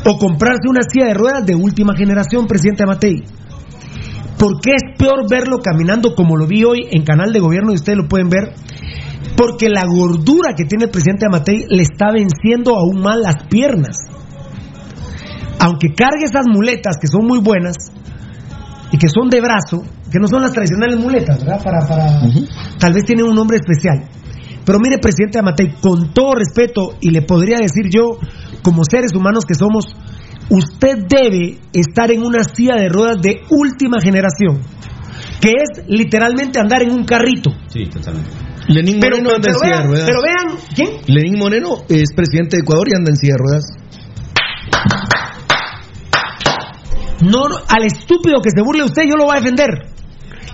o 0.05 0.19
comprarse 0.19 0.69
una 0.69 0.83
silla 0.83 1.07
de 1.07 1.15
ruedas 1.15 1.45
de 1.45 1.55
última 1.55 1.95
generación, 1.97 2.47
presidente 2.47 2.85
Amatei. 2.85 3.25
Porque 4.39 4.73
es 4.73 4.99
peor 4.99 5.29
verlo 5.29 5.59
caminando 5.63 6.15
como 6.15 6.37
lo 6.37 6.47
vi 6.47 6.65
hoy 6.65 6.87
en 6.91 7.05
canal 7.05 7.33
de 7.33 7.41
gobierno 7.41 7.73
y 7.73 7.77
ustedes 7.77 7.99
lo 7.99 8.09
pueden 8.09 8.29
ver. 8.29 8.55
Porque 9.37 9.69
la 9.69 9.85
gordura 9.87 10.55
que 10.55 10.65
tiene 10.65 10.85
el 10.85 10.91
presidente 10.91 11.27
Amatei 11.27 11.67
le 11.69 11.83
está 11.83 12.13
venciendo 12.13 12.77
aún 12.77 13.01
más 13.01 13.17
las 13.17 13.47
piernas. 13.49 13.97
aunque 15.59 15.95
cargue 15.95 16.25
esas 16.25 16.47
muletas 16.47 16.97
que 17.01 17.09
son 17.09 17.27
muy 17.27 17.41
buenas 17.41 17.77
y 18.93 18.99
que 18.99 19.09
son 19.09 19.29
de 19.31 19.41
brazo, 19.41 19.83
que 20.13 20.19
no 20.21 20.29
son 20.29 20.43
las 20.43 20.53
tradicionales 20.53 20.99
muletas, 20.99 21.41
¿verdad? 21.41 21.63
Para, 21.65 21.87
para, 21.87 22.21
Tal 22.79 22.93
vez 22.93 23.05
tienen 23.05 23.27
un 23.27 23.35
nombre 23.35 23.57
especial. 23.57 24.05
Pero 24.67 24.81
mire, 24.81 24.99
presidente 24.99 25.39
Amatei, 25.39 25.75
con 25.81 26.13
todo 26.13 26.35
respeto, 26.35 26.97
y 27.01 27.11
le 27.11 27.23
podría 27.23 27.59
decir 27.59 27.85
yo, 27.89 28.19
como 28.63 28.83
seres 28.85 29.15
humanos 29.15 29.45
que 29.47 29.55
somos, 29.55 29.87
usted 30.51 30.99
debe 31.09 31.59
estar 31.73 32.11
en 32.11 32.23
una 32.23 32.43
silla 32.43 32.75
de 32.75 32.89
ruedas 32.89 33.23
de 33.23 33.43
última 33.51 34.01
generación, 34.03 34.61
que 35.41 35.51
es 35.51 35.87
literalmente 35.87 36.59
andar 36.59 36.83
en 36.83 36.91
un 36.91 37.05
carrito. 37.05 37.51
Sí, 37.69 37.85
totalmente. 37.85 38.29
Lenín 38.69 38.99
Pero, 38.99 39.19
Moreno 39.19 39.37
anda 39.37 39.47
pero 39.47 39.55
en 39.55 39.63
silla 39.63 39.81
de 39.81 39.87
ruedas. 39.87 40.09
pero 40.09 40.21
vean, 40.23 40.59
¿quién? 40.75 40.91
Lenín 41.07 41.39
Moreno 41.39 41.77
es 41.89 42.13
presidente 42.15 42.57
de 42.57 42.63
Ecuador 42.63 42.89
y 42.91 42.97
anda 42.97 43.11
en 43.11 43.17
silla 43.17 43.35
de 43.35 43.39
ruedas. 43.39 43.65
No, 47.23 47.49
no, 47.49 47.57
al 47.69 47.85
estúpido 47.85 48.41
que 48.43 48.51
se 48.51 48.63
burle 48.63 48.85
usted, 48.85 49.05
yo 49.09 49.17
lo 49.17 49.25
voy 49.25 49.37
a 49.37 49.41
defender. 49.41 49.69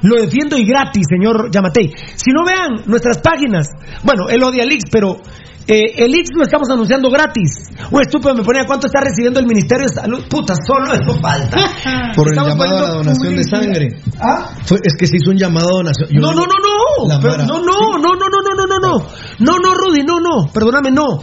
Lo 0.02 0.20
defiendo 0.20 0.56
y 0.56 0.64
gratis, 0.64 1.06
señor 1.08 1.50
Yamatei. 1.50 1.92
Si 2.16 2.30
no 2.32 2.44
vean 2.44 2.84
nuestras 2.86 3.18
páginas, 3.18 3.68
bueno, 4.02 4.28
él 4.28 4.42
odia 4.42 4.64
el 4.64 4.72
Ix, 4.72 4.84
pero 4.90 5.20
eh, 5.66 5.94
el 5.96 6.14
IX 6.14 6.30
lo 6.34 6.42
estamos 6.42 6.68
anunciando 6.70 7.08
gratis. 7.08 7.70
Un 7.90 8.02
estúpido 8.02 8.34
me 8.34 8.42
ponía 8.42 8.64
cuánto 8.66 8.88
está 8.88 9.00
recibiendo 9.00 9.38
el 9.38 9.46
Ministerio 9.46 9.86
de 9.86 9.94
Salud. 9.94 10.24
Puta, 10.28 10.54
solo 10.56 10.92
eso 10.92 11.14
falta. 11.20 11.56
Por 12.16 12.28
el 12.28 12.34
llamado 12.34 12.78
a 12.78 12.82
la 12.82 12.88
donación 12.88 13.36
de 13.36 13.44
sangre. 13.44 13.88
¿Ah? 14.20 14.50
Es 14.82 14.94
que 14.98 15.06
se 15.06 15.16
hizo 15.16 15.30
un 15.30 15.38
llamado 15.38 15.68
a 15.68 15.76
donación. 15.78 16.08
Yo 16.10 16.20
no, 16.20 16.32
no, 16.32 16.42
no, 16.42 17.08
no. 17.08 17.20
Pero, 17.20 17.36
no, 17.38 17.60
no, 17.60 17.98
no, 17.98 18.14
no, 18.16 18.28
no, 18.28 18.40
no, 18.42 18.54
no, 18.56 18.66
no, 18.66 18.78
no. 18.78 19.06
No, 19.38 19.58
no, 19.58 19.74
Rudy, 19.74 20.02
no, 20.02 20.20
no. 20.20 20.50
Perdóname, 20.52 20.90
no. 20.90 21.22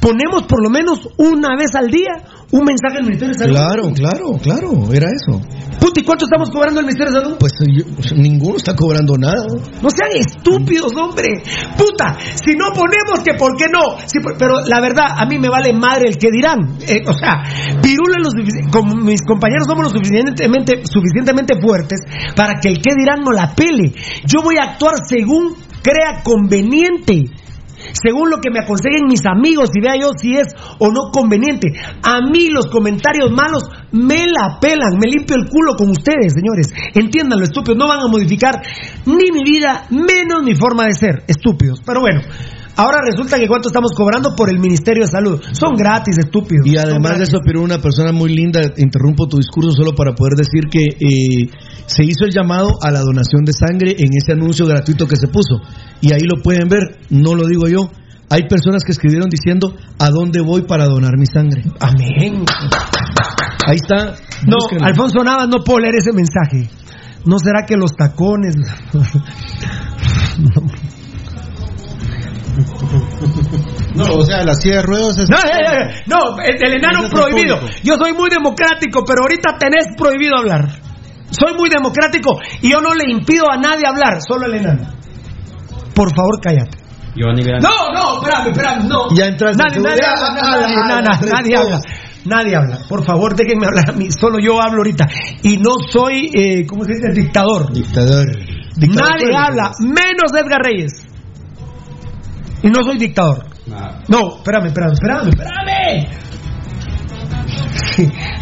Ponemos 0.00 0.44
por 0.44 0.62
lo 0.62 0.70
menos 0.70 1.00
una 1.18 1.56
vez 1.58 1.74
al 1.74 1.88
día 1.88 2.24
un 2.52 2.64
mensaje 2.64 2.98
al 2.98 3.04
Ministerio 3.04 3.32
de 3.34 3.38
Salud. 3.38 3.54
Claro, 3.54 3.82
claro, 3.94 4.26
claro, 4.42 4.92
era 4.92 5.06
eso. 5.06 5.40
Puta, 5.80 6.00
¿y 6.00 6.04
cuánto 6.04 6.24
estamos 6.24 6.50
cobrando 6.50 6.80
al 6.80 6.86
Ministerio 6.86 7.12
de 7.12 7.20
Salud? 7.20 7.36
Pues 7.38 7.52
yo- 7.72 8.14
ninguno 8.16 8.56
está 8.56 8.74
cobrando 8.74 9.14
nada. 9.16 9.46
No 9.80 9.88
sean 9.90 10.10
estúpidos, 10.14 10.92
hombre. 10.96 11.42
Puta, 11.78 12.18
si 12.34 12.52
no 12.56 12.72
ponemos 12.74 13.20
que 13.24 13.34
por 13.34 13.56
qué 13.56 13.66
no. 13.72 13.96
Pero 14.38 14.60
la 14.66 14.80
verdad, 14.80 15.06
a 15.16 15.26
mí 15.26 15.38
me 15.38 15.48
vale 15.48 15.72
madre 15.72 16.08
el 16.08 16.16
que 16.18 16.30
dirán. 16.30 16.76
Eh, 16.86 17.02
o 17.06 17.12
sea, 17.14 17.42
Pirula, 17.80 18.18
lo 18.18 18.30
sufici- 18.30 18.70
como 18.70 18.94
mis 18.96 19.22
compañeros 19.22 19.66
somos 19.66 19.84
lo 19.84 19.90
suficientemente, 19.90 20.82
suficientemente 20.84 21.60
fuertes 21.60 22.00
para 22.36 22.54
que 22.60 22.68
el 22.68 22.82
que 22.82 22.90
dirán 22.96 23.20
no 23.24 23.30
la 23.32 23.54
pele. 23.54 23.92
Yo 24.26 24.42
voy 24.42 24.56
a 24.58 24.72
actuar 24.72 24.94
según 25.08 25.54
crea 25.82 26.22
conveniente. 26.22 27.24
Según 27.92 28.30
lo 28.30 28.38
que 28.38 28.50
me 28.50 28.60
aconsejen 28.60 29.06
mis 29.06 29.24
amigos 29.26 29.70
y 29.74 29.80
vea 29.80 29.96
yo 30.00 30.10
si 30.16 30.34
es 30.36 30.48
o 30.78 30.90
no 30.90 31.10
conveniente. 31.12 31.68
A 32.02 32.20
mí 32.20 32.48
los 32.48 32.66
comentarios 32.66 33.30
malos 33.30 33.64
me 33.92 34.26
la 34.26 34.58
pelan, 34.60 34.98
me 34.98 35.10
limpio 35.10 35.36
el 35.36 35.48
culo 35.48 35.74
con 35.76 35.90
ustedes, 35.90 36.34
señores. 36.34 36.72
Entiéndanlo, 36.94 37.44
estúpidos. 37.44 37.78
No 37.78 37.88
van 37.88 38.00
a 38.00 38.08
modificar 38.08 38.62
ni 39.06 39.30
mi 39.32 39.42
vida, 39.44 39.86
menos 39.90 40.42
mi 40.44 40.54
forma 40.54 40.86
de 40.86 40.94
ser. 40.94 41.24
Estúpidos. 41.26 41.80
Pero 41.84 42.00
bueno, 42.00 42.20
ahora 42.80 43.00
resulta 43.04 43.38
que 43.38 43.46
cuánto 43.46 43.68
estamos 43.68 43.92
cobrando 43.94 44.34
por 44.34 44.48
el 44.48 44.58
Ministerio 44.58 45.04
de 45.04 45.10
Salud. 45.10 45.40
Son 45.52 45.74
gratis, 45.74 46.16
estúpidos. 46.18 46.66
Y 46.66 46.76
además 46.76 47.18
de 47.18 47.24
eso, 47.24 47.38
pero 47.44 47.62
una 47.62 47.78
persona 47.78 48.12
muy 48.12 48.34
linda, 48.34 48.60
interrumpo 48.76 49.28
tu 49.28 49.36
discurso 49.36 49.70
solo 49.72 49.94
para 49.94 50.14
poder 50.14 50.34
decir 50.34 50.68
que 50.70 50.84
eh, 50.84 51.50
se 51.86 52.04
hizo 52.04 52.24
el 52.24 52.32
llamado 52.32 52.78
a 52.82 52.90
la 52.90 53.00
donación 53.00 53.44
de 53.44 53.52
sangre 53.52 53.96
en 53.98 54.10
ese 54.16 54.32
anuncio 54.32 54.66
gratuito 54.66 55.06
que 55.06 55.16
se 55.16 55.28
puso. 55.28 55.60
Y 56.00 56.12
ahí 56.12 56.22
lo 56.22 56.42
pueden 56.42 56.68
ver, 56.68 56.98
no 57.10 57.34
lo 57.34 57.46
digo 57.46 57.68
yo. 57.68 57.90
Hay 58.30 58.46
personas 58.48 58.84
que 58.84 58.92
escribieron 58.92 59.28
diciendo 59.28 59.74
a 59.98 60.08
dónde 60.10 60.40
voy 60.40 60.62
para 60.62 60.86
donar 60.86 61.18
mi 61.18 61.26
sangre. 61.26 61.64
Amén. 61.80 62.44
Ahí 63.66 63.76
está. 63.76 64.14
No, 64.46 64.56
búsquenlo. 64.56 64.86
Alfonso 64.86 65.24
Navas, 65.24 65.48
no 65.48 65.64
puedo 65.64 65.80
leer 65.80 65.96
ese 65.96 66.12
mensaje. 66.12 66.70
¿No 67.26 67.38
será 67.38 67.66
que 67.66 67.76
los 67.76 67.92
tacones... 67.94 68.56
No, 70.40 70.62
o 74.12 74.24
sea, 74.24 74.44
la 74.44 74.54
silla 74.54 74.76
de 74.76 74.82
ruedas 74.82 75.18
es. 75.18 75.28
No, 75.28 75.36
eh, 75.36 75.50
eh, 75.50 76.02
no, 76.06 76.38
el, 76.42 76.56
el 76.60 76.72
enano 76.78 77.04
es 77.04 77.10
prohibido. 77.10 77.60
Yo 77.82 77.96
soy 77.96 78.12
muy 78.12 78.30
democrático, 78.30 79.04
pero 79.06 79.22
ahorita 79.22 79.56
tenés 79.58 79.86
prohibido 79.96 80.36
hablar. 80.36 80.68
Soy 81.30 81.54
muy 81.56 81.68
democrático 81.70 82.40
y 82.60 82.70
yo 82.72 82.80
no 82.80 82.94
le 82.94 83.10
impido 83.10 83.44
a 83.50 83.56
nadie 83.56 83.86
hablar, 83.86 84.20
solo 84.26 84.46
al 84.46 84.54
enano. 84.54 84.88
Por 85.94 86.14
favor, 86.14 86.40
cállate. 86.42 86.78
No, 87.60 87.92
no, 87.92 88.22
espérame, 88.22 88.48
espérame, 88.48 88.88
no. 88.88 89.14
Ya 89.14 89.26
entraste 89.26 89.62
Nadie, 89.62 89.80
nadie 89.80 90.00
nadie, 91.02 91.30
nadie 91.30 91.56
habla. 91.56 91.80
Nadie 92.24 92.56
habla. 92.56 92.78
Por 92.88 93.04
favor, 93.04 93.34
déjenme 93.34 93.66
hablar 93.66 93.90
a 93.90 93.92
mí. 93.92 94.10
Solo 94.10 94.38
yo 94.42 94.60
hablo 94.60 94.78
ahorita. 94.78 95.06
Y 95.42 95.56
no 95.56 95.72
soy, 95.90 96.30
eh, 96.34 96.66
¿cómo 96.66 96.84
se 96.84 96.94
dice? 96.94 97.12
Dictador. 97.14 97.72
Dictador. 97.72 98.26
Dictador 98.76 99.10
Nadie 99.10 99.36
habla, 99.36 99.72
menos 99.80 100.32
Edgar 100.34 100.60
Reyes. 100.62 101.09
Y 102.62 102.68
no 102.68 102.82
soy 102.82 102.98
dictador. 102.98 103.46
Ah, 103.72 104.00
No, 104.08 104.36
espérame, 104.36 104.66
espérame, 104.66 104.92
espérame, 104.92 105.28
espérame. 105.28 106.08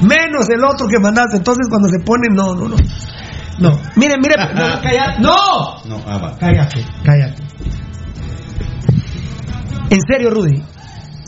Menos 0.02 0.48
el 0.50 0.64
otro 0.64 0.86
que 0.88 0.98
mandaste. 0.98 1.36
Entonces 1.38 1.66
cuando 1.68 1.88
se 1.88 2.00
pone, 2.04 2.28
no, 2.32 2.54
no, 2.54 2.68
no. 2.68 2.76
No, 3.60 3.70
mire, 3.96 4.14
mire, 4.22 4.34
no, 4.54 4.80
cállate. 4.80 5.20
No, 5.20 5.82
no, 5.86 6.02
ah, 6.06 6.36
cállate, 6.38 6.84
cállate. 7.04 7.42
En 9.90 10.00
serio, 10.08 10.30
Rudy. 10.30 10.62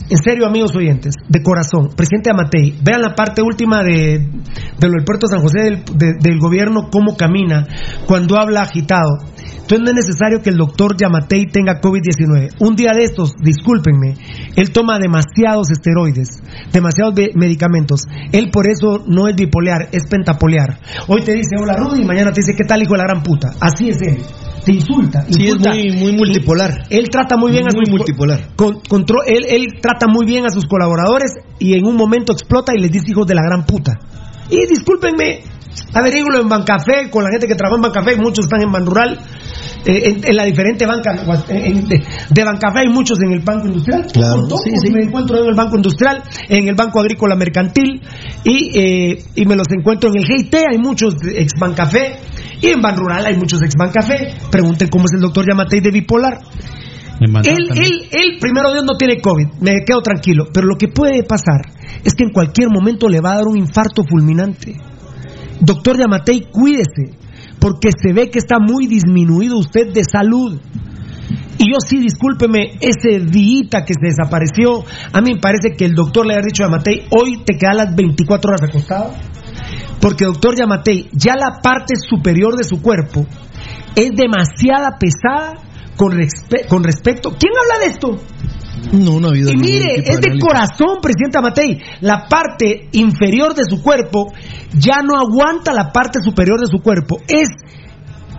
En 0.09 0.17
serio, 0.17 0.45
amigos 0.45 0.75
oyentes, 0.75 1.13
de 1.29 1.41
corazón, 1.41 1.89
presidente 1.95 2.31
Amatei, 2.31 2.77
vean 2.83 3.01
la 3.01 3.15
parte 3.15 3.41
última 3.41 3.81
de, 3.81 4.19
de 4.19 4.87
lo 4.87 4.91
del 4.91 5.05
puerto 5.05 5.27
de 5.27 5.35
San 5.35 5.41
José 5.41 5.61
del, 5.63 5.83
de- 5.85 6.15
del 6.19 6.37
gobierno, 6.37 6.89
cómo 6.91 7.15
camina, 7.15 7.65
cuando 8.07 8.37
habla 8.37 8.63
agitado. 8.63 9.19
Entonces 9.53 9.79
no 9.81 9.89
es 9.89 9.95
necesario 10.05 10.41
que 10.41 10.49
el 10.49 10.57
doctor 10.57 10.95
Yamatei 10.97 11.45
tenga 11.47 11.79
COVID-19. 11.81 12.55
Un 12.59 12.75
día 12.75 12.91
de 12.93 13.03
estos, 13.03 13.33
discúlpenme, 13.41 14.15
él 14.55 14.71
toma 14.71 14.99
demasiados 14.99 15.71
esteroides, 15.71 16.41
demasiados 16.73 17.13
medicamentos. 17.35 18.01
Él 18.31 18.49
por 18.51 18.67
eso 18.67 19.03
no 19.07 19.27
es 19.27 19.35
bipolar, 19.35 19.89
es 19.91 20.07
pentapolear. 20.07 20.79
Hoy 21.07 21.21
te 21.21 21.33
dice 21.33 21.55
hola 21.61 21.75
Rudy, 21.77 22.01
y 22.01 22.05
mañana 22.05 22.31
te 22.31 22.41
dice 22.41 22.53
qué 22.57 22.65
tal 22.65 22.81
hijo 22.81 22.93
de 22.93 22.97
la 22.99 23.05
gran 23.05 23.23
puta. 23.23 23.51
Así 23.59 23.89
es 23.89 24.01
él. 24.01 24.17
Te 24.65 24.73
insulta. 24.73 25.25
Sí, 25.27 25.47
es 25.47 25.57
muy, 25.57 25.91
muy 25.97 26.11
multipolar. 26.17 26.83
Él 26.89 27.09
trata 27.09 27.35
muy 27.37 27.51
bien 27.51 27.63
a 27.63 27.71
Muy 27.75 27.85
sus 27.85 27.95
multipolar. 27.95 28.49
con- 28.55 28.79
contro- 28.87 29.23
él, 29.25 29.45
él 29.49 29.79
trata 29.81 30.05
muy 30.07 30.25
bien 30.25 30.45
a 30.45 30.49
sus 30.51 30.65
colaboradores 30.65 31.31
y 31.59 31.73
en 31.73 31.85
un 31.87 31.95
momento 31.95 32.33
explota 32.33 32.71
y 32.75 32.79
les 32.81 32.91
dice 32.91 33.05
hijos 33.09 33.25
de 33.25 33.33
la 33.35 33.41
gran 33.41 33.65
puta. 33.65 33.93
Y 34.51 34.67
discúlpenme, 34.67 35.39
averígulo 35.93 36.41
en 36.41 36.49
Bancafé, 36.49 37.09
con 37.09 37.23
la 37.23 37.31
gente 37.31 37.47
que 37.47 37.55
trabaja 37.55 37.77
en 37.77 37.81
Bancafé, 37.81 38.17
muchos 38.17 38.45
están 38.45 38.61
en 38.61 38.71
Banrural, 38.71 39.19
en, 39.85 40.23
en 40.23 40.35
la 40.35 40.45
diferente 40.45 40.85
banca, 40.85 41.15
en- 41.49 41.87
de, 41.87 42.03
de 42.29 42.43
Bancafé 42.43 42.79
hay 42.79 42.89
muchos 42.89 43.17
en 43.21 43.31
el 43.33 43.39
Banco 43.39 43.67
Industrial. 43.67 44.05
Claro, 44.11 44.47
todos 44.47 44.61
sí, 44.63 44.71
sí. 44.81 44.91
Me 44.91 45.03
encuentro 45.03 45.37
en 45.41 45.47
el 45.49 45.55
Banco 45.55 45.75
Industrial, 45.77 46.23
en 46.49 46.67
el 46.67 46.75
Banco 46.75 46.99
Agrícola 46.99 47.35
Mercantil 47.35 48.01
y, 48.43 48.79
eh, 48.79 49.23
y 49.35 49.45
me 49.45 49.55
los 49.55 49.67
encuentro 49.77 50.09
en 50.09 50.17
el 50.19 50.25
GIT, 50.25 50.53
hay 50.55 50.77
muchos 50.77 51.15
de 51.17 51.41
ex 51.41 51.53
Bancafé 51.59 52.17
y 52.61 52.67
en 52.67 52.81
Banrural 52.81 53.25
hay 53.25 53.35
muchos 53.37 53.61
ex 53.63 53.75
Bancafé. 53.75 54.35
Pregunten 54.51 54.87
cómo 54.89 55.05
es 55.05 55.13
el 55.15 55.21
doctor 55.21 55.45
Yamatei 55.47 55.79
de 55.81 55.91
bipolar. 55.91 56.37
Él, 57.51 57.69
él, 57.75 58.09
él, 58.11 58.37
primero 58.39 58.71
Dios 58.71 58.83
no 58.83 58.97
tiene 58.97 59.21
COVID, 59.21 59.61
me 59.61 59.73
quedo 59.85 60.01
tranquilo, 60.01 60.45
pero 60.51 60.65
lo 60.65 60.75
que 60.75 60.87
puede 60.87 61.23
pasar 61.23 61.61
es 62.03 62.13
que 62.15 62.23
en 62.23 62.31
cualquier 62.31 62.69
momento 62.69 63.07
le 63.07 63.19
va 63.21 63.33
a 63.33 63.35
dar 63.35 63.47
un 63.47 63.57
infarto 63.59 64.03
fulminante. 64.09 64.75
Doctor 65.59 65.99
Yamatei, 65.99 66.47
cuídese, 66.51 67.15
porque 67.61 67.89
se 67.95 68.11
ve 68.11 68.29
que 68.29 68.39
está 68.39 68.57
muy 68.59 68.87
disminuido 68.87 69.57
usted 69.57 69.93
de 69.93 70.03
salud. 70.03 70.59
Y 71.57 71.65
yo 71.71 71.77
sí, 71.85 71.99
discúlpeme, 71.99 72.79
ese 72.81 73.19
día 73.23 73.85
que 73.85 73.93
se 73.93 74.07
desapareció, 74.07 74.83
a 75.13 75.21
mí 75.21 75.35
me 75.35 75.39
parece 75.39 75.75
que 75.77 75.85
el 75.85 75.93
doctor 75.93 76.25
le 76.25 76.33
ha 76.33 76.41
dicho 76.41 76.63
a 76.63 76.67
Yamatei, 76.67 77.05
hoy 77.11 77.43
te 77.45 77.55
quedas 77.55 77.77
las 77.77 77.95
24 77.95 78.49
horas 78.49 78.63
acostado. 78.67 79.13
Porque 80.01 80.25
doctor 80.25 80.55
Yamatei, 80.57 81.09
ya 81.13 81.35
la 81.35 81.59
parte 81.61 81.93
superior 81.95 82.57
de 82.57 82.63
su 82.63 82.81
cuerpo 82.81 83.27
es 83.95 84.09
demasiada 84.15 84.97
pesada 84.99 85.53
con, 85.95 86.13
respe- 86.13 86.65
con 86.67 86.83
respecto... 86.83 87.29
¿Quién 87.39 87.53
habla 87.55 87.85
de 87.85 87.91
esto? 87.91 88.17
No, 88.91 89.19
no 89.19 89.27
ha 89.27 89.29
habido 89.31 89.51
Y 89.51 89.57
mire, 89.57 89.95
es 90.03 90.19
de 90.19 90.39
corazón, 90.39 90.99
presidente 91.01 91.37
Amatei. 91.37 91.79
La 92.01 92.27
parte 92.27 92.89
inferior 92.93 93.53
de 93.53 93.63
su 93.65 93.81
cuerpo 93.81 94.33
ya 94.73 95.01
no 95.03 95.17
aguanta 95.17 95.73
la 95.73 95.91
parte 95.91 96.19
superior 96.23 96.59
de 96.59 96.67
su 96.67 96.79
cuerpo. 96.79 97.19
Es 97.27 97.47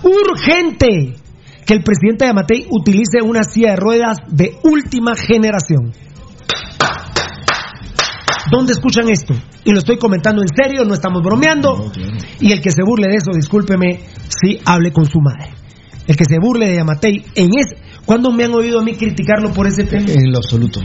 urgente 0.02 1.14
que 1.64 1.74
el 1.74 1.82
presidente 1.82 2.26
Amatei 2.26 2.66
utilice 2.70 3.22
una 3.22 3.44
silla 3.44 3.70
de 3.70 3.76
ruedas 3.76 4.18
de 4.28 4.58
última 4.64 5.14
generación. 5.14 5.92
¿Dónde 8.50 8.72
escuchan 8.72 9.08
esto? 9.08 9.34
Y 9.64 9.72
lo 9.72 9.78
estoy 9.78 9.96
comentando 9.96 10.42
en 10.42 10.48
serio, 10.48 10.84
no 10.84 10.92
estamos 10.92 11.22
bromeando. 11.22 11.76
No. 11.76 11.92
Y 12.40 12.52
el 12.52 12.60
que 12.60 12.70
se 12.70 12.82
burle 12.82 13.08
de 13.08 13.16
eso, 13.16 13.30
discúlpeme, 13.34 14.00
sí 14.28 14.58
hable 14.64 14.92
con 14.92 15.06
su 15.06 15.20
madre. 15.20 15.54
El 16.06 16.16
que 16.16 16.24
se 16.24 16.38
burle 16.38 16.68
de 16.68 16.80
Amatei 16.80 17.24
en 17.34 17.50
ese. 17.56 17.76
¿Cuándo 18.06 18.30
me 18.32 18.44
han 18.44 18.54
oído 18.54 18.80
a 18.80 18.82
mí 18.82 18.94
criticarlo 18.94 19.52
por 19.52 19.66
ese 19.66 19.84
tema? 19.84 20.06
En 20.10 20.30
lo 20.32 20.38
absoluto. 20.38 20.80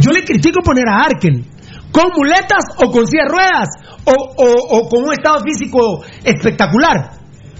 Yo 0.00 0.10
le 0.12 0.24
critico 0.24 0.60
poner 0.62 0.88
a 0.88 1.00
Arkel. 1.04 1.44
¿Con 1.92 2.04
muletas 2.16 2.64
o 2.84 2.90
con 2.90 3.06
silla 3.06 3.24
de 3.24 3.28
ruedas? 3.30 3.68
O, 4.04 4.12
o- 4.12 4.78
o 4.78 4.88
con 4.88 5.04
un 5.04 5.12
estado 5.12 5.40
físico 5.44 6.02
espectacular? 6.24 7.12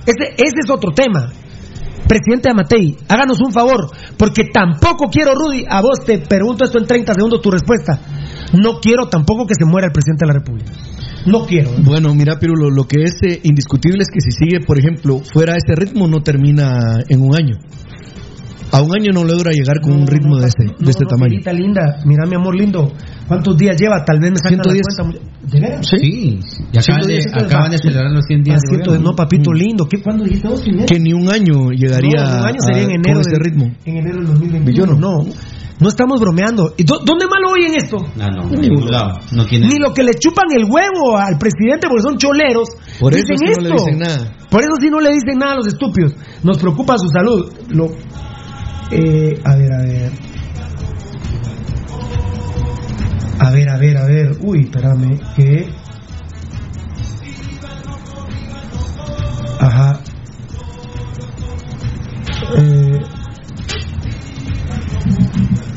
Ese, 0.06 0.32
ese 0.36 0.56
es 0.64 0.70
otro 0.70 0.90
tema. 0.92 1.30
Presidente 2.08 2.50
Amatei, 2.50 2.96
háganos 3.08 3.38
un 3.40 3.52
favor, 3.52 3.90
porque 4.18 4.44
tampoco 4.52 5.06
quiero, 5.10 5.34
Rudy, 5.34 5.64
a 5.68 5.80
vos 5.80 6.00
te 6.04 6.18
pregunto 6.18 6.64
esto 6.64 6.78
en 6.78 6.86
30 6.86 7.14
segundos 7.14 7.40
tu 7.40 7.50
respuesta. 7.50 8.00
No 8.60 8.80
quiero 8.80 9.08
tampoco 9.08 9.46
que 9.46 9.54
se 9.54 9.64
muera 9.64 9.86
el 9.86 9.92
presidente 9.92 10.26
de 10.26 10.32
la 10.32 10.38
República. 10.38 10.72
No 11.26 11.46
quiero. 11.46 11.70
¿eh? 11.70 11.76
Bueno, 11.78 12.12
mira, 12.14 12.38
Pirulo, 12.38 12.68
lo 12.70 12.84
que 12.88 13.02
es 13.04 13.14
eh, 13.22 13.40
indiscutible 13.44 14.02
es 14.02 14.08
que 14.12 14.20
si 14.20 14.30
sigue, 14.32 14.60
por 14.66 14.78
ejemplo, 14.78 15.20
fuera 15.32 15.54
a 15.54 15.56
este 15.56 15.74
ritmo, 15.76 16.08
no 16.08 16.22
termina 16.22 16.98
en 17.08 17.22
un 17.22 17.34
año. 17.36 17.58
A 18.72 18.80
un 18.80 18.94
año 18.96 19.12
no 19.12 19.22
logra 19.24 19.50
llegar 19.52 19.80
con 19.82 19.92
un 19.92 20.06
ritmo 20.06 20.38
de 20.38 20.48
este, 20.48 20.64
de 20.64 20.90
este 20.90 21.04
no, 21.04 21.10
tamaño. 21.10 21.30
Pirita 21.30 21.52
linda, 21.52 21.98
mira 22.06 22.24
mi 22.26 22.36
amor 22.36 22.56
lindo, 22.56 22.90
¿cuántos 23.28 23.56
días 23.58 23.76
lleva? 23.78 24.02
Tal 24.04 24.18
vez 24.18 24.30
me 24.30 24.38
sacan 24.38 24.62
110. 24.64 24.82
la 24.96 25.04
cuenta. 25.04 25.32
¿De 25.42 25.60
veras? 25.60 25.86
Sí, 25.86 26.38
y 26.72 26.78
acaban, 26.78 27.02
de, 27.06 27.20
110, 27.22 27.26
acaban 27.34 27.70
de 27.70 27.78
celebrar 27.78 28.10
los 28.12 28.24
100 28.24 28.42
días. 28.42 28.62
Ah, 28.66 28.92
de 28.92 28.98
no, 28.98 29.14
papito 29.14 29.52
lindo. 29.52 29.86
¿Qué, 29.86 30.00
¿Cuándo 30.02 30.24
dijiste 30.24 30.48
vos? 30.48 30.62
Que 30.86 30.98
ni 30.98 31.12
un 31.12 31.28
año 31.30 31.70
llegaría 31.70 32.24
No, 32.24 32.38
un 32.40 32.46
año 32.46 32.58
sería 32.66 32.82
en 32.84 32.90
enero 32.92 33.14
con 33.14 33.20
ese 33.20 33.30
del- 33.32 33.40
ritmo. 33.40 33.64
En 33.84 33.96
enero 33.98 34.16
del 34.18 34.26
2021. 34.26 34.94
No, 34.94 35.18
no 35.80 35.88
estamos 35.88 36.20
bromeando. 36.20 36.72
¿Y 36.78 36.84
dó- 36.84 37.00
¿Dónde 37.04 37.26
malo 37.26 37.50
oyen 37.52 37.74
esto? 37.76 37.98
Ah, 38.20 38.28
no, 38.30 38.44
en 38.54 38.60
ningún 38.60 38.86
lado. 38.88 39.18
No 39.32 39.44
tiene. 39.44 39.66
Ni 39.66 39.78
lo 39.78 39.92
que 39.92 40.02
le 40.04 40.14
chupan 40.14 40.46
el 40.56 40.64
huevo 40.64 41.18
al 41.18 41.36
presidente 41.38 41.88
porque 41.88 42.02
son 42.02 42.16
choleros. 42.16 42.68
Por 43.00 43.12
eso 43.12 43.22
dicen 43.28 43.48
es 43.50 43.58
que 43.58 43.62
no 43.64 43.68
le 43.68 43.74
esto. 43.74 43.84
dicen 43.84 43.98
nada. 43.98 44.32
Por 44.48 44.60
eso 44.62 44.72
sí 44.80 44.88
no 44.88 45.00
le 45.00 45.10
dicen 45.12 45.38
nada 45.38 45.52
a 45.52 45.56
los 45.56 45.66
estúpidos. 45.66 46.14
Nos 46.42 46.56
preocupa 46.58 46.96
su 46.98 47.08
salud. 47.08 47.52
Lo, 47.70 47.90
eh, 48.92 49.40
a 49.44 49.56
ver, 49.56 49.72
a 49.72 49.82
ver. 49.82 50.12
A 53.38 53.50
ver, 53.50 53.68
a 53.68 53.76
ver, 53.78 53.96
a 53.96 54.04
ver. 54.04 54.36
Uy, 54.40 54.64
espérame. 54.64 55.18
Que. 55.34 55.68
Ajá. 59.58 60.00
Eh, 62.58 63.00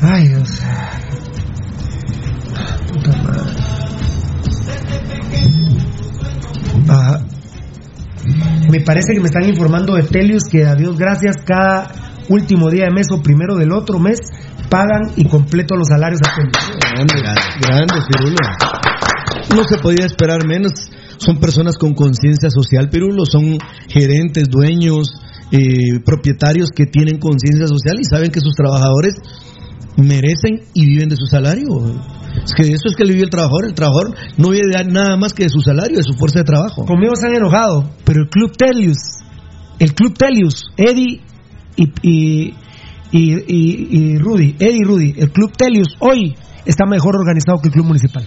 Ay, 0.02 0.28
Dios. 0.28 0.60
Puta 2.92 3.16
madre. 3.22 3.52
Ajá. 6.88 7.20
Me 8.70 8.80
parece 8.80 9.14
que 9.14 9.20
me 9.20 9.26
están 9.26 9.48
informando 9.48 9.94
de 9.94 10.02
Telius 10.02 10.44
que 10.50 10.64
a 10.66 10.74
Dios 10.74 10.96
gracias 10.98 11.36
cada 11.44 12.05
último 12.28 12.70
día 12.70 12.84
de 12.84 12.90
mes 12.90 13.06
o 13.12 13.22
primero 13.22 13.56
del 13.56 13.72
otro 13.72 13.98
mes 13.98 14.18
pagan 14.68 15.12
y 15.16 15.24
completo 15.24 15.76
los 15.76 15.88
salarios 15.88 16.20
a 16.26 16.34
Telius. 16.34 16.78
Grandes, 16.80 17.22
grandes, 17.60 18.04
Pirulo. 18.08 18.36
No 19.54 19.64
se 19.64 19.78
podía 19.78 20.06
esperar 20.06 20.46
menos. 20.46 20.72
Son 21.18 21.38
personas 21.38 21.76
con 21.78 21.94
conciencia 21.94 22.50
social, 22.50 22.88
Pirulo. 22.90 23.24
Son 23.24 23.58
gerentes, 23.88 24.48
dueños, 24.48 25.14
eh, 25.50 26.00
propietarios 26.04 26.70
que 26.74 26.86
tienen 26.86 27.18
conciencia 27.18 27.66
social 27.66 27.96
y 28.00 28.04
saben 28.04 28.30
que 28.30 28.40
sus 28.40 28.54
trabajadores 28.54 29.14
merecen 29.96 30.62
y 30.74 30.86
viven 30.86 31.08
de 31.08 31.16
su 31.16 31.26
salario. 31.26 31.68
Es 32.44 32.52
que 32.54 32.62
eso 32.68 32.88
es 32.88 32.96
que 32.96 33.04
le 33.04 33.12
vive 33.12 33.24
el 33.24 33.30
trabajador. 33.30 33.66
El 33.66 33.74
trabajador 33.74 34.14
no 34.36 34.50
vive 34.50 34.66
nada 34.88 35.16
más 35.16 35.32
que 35.32 35.44
de 35.44 35.48
su 35.48 35.60
salario, 35.60 35.98
de 35.98 36.02
su 36.02 36.14
fuerza 36.14 36.40
de 36.40 36.44
trabajo. 36.44 36.84
Conmigo 36.84 37.14
se 37.16 37.28
han 37.28 37.34
enojado, 37.34 37.90
pero 38.04 38.22
el 38.22 38.28
Club 38.28 38.52
Telius, 38.56 38.98
el 39.78 39.94
Club 39.94 40.14
Telius, 40.18 40.64
Eddie 40.76 41.22
y, 41.76 41.92
y, 42.02 42.54
y, 43.12 43.32
y- 43.46 43.88
y 43.90 44.18
Rudy, 44.18 44.56
Eddie 44.58 44.84
Rudy, 44.84 45.14
el 45.18 45.30
Club 45.30 45.52
Telius 45.56 45.88
hoy 46.00 46.34
está 46.64 46.84
mejor 46.86 47.16
organizado 47.16 47.58
que 47.60 47.68
el 47.68 47.74
Club 47.74 47.86
Municipal. 47.86 48.24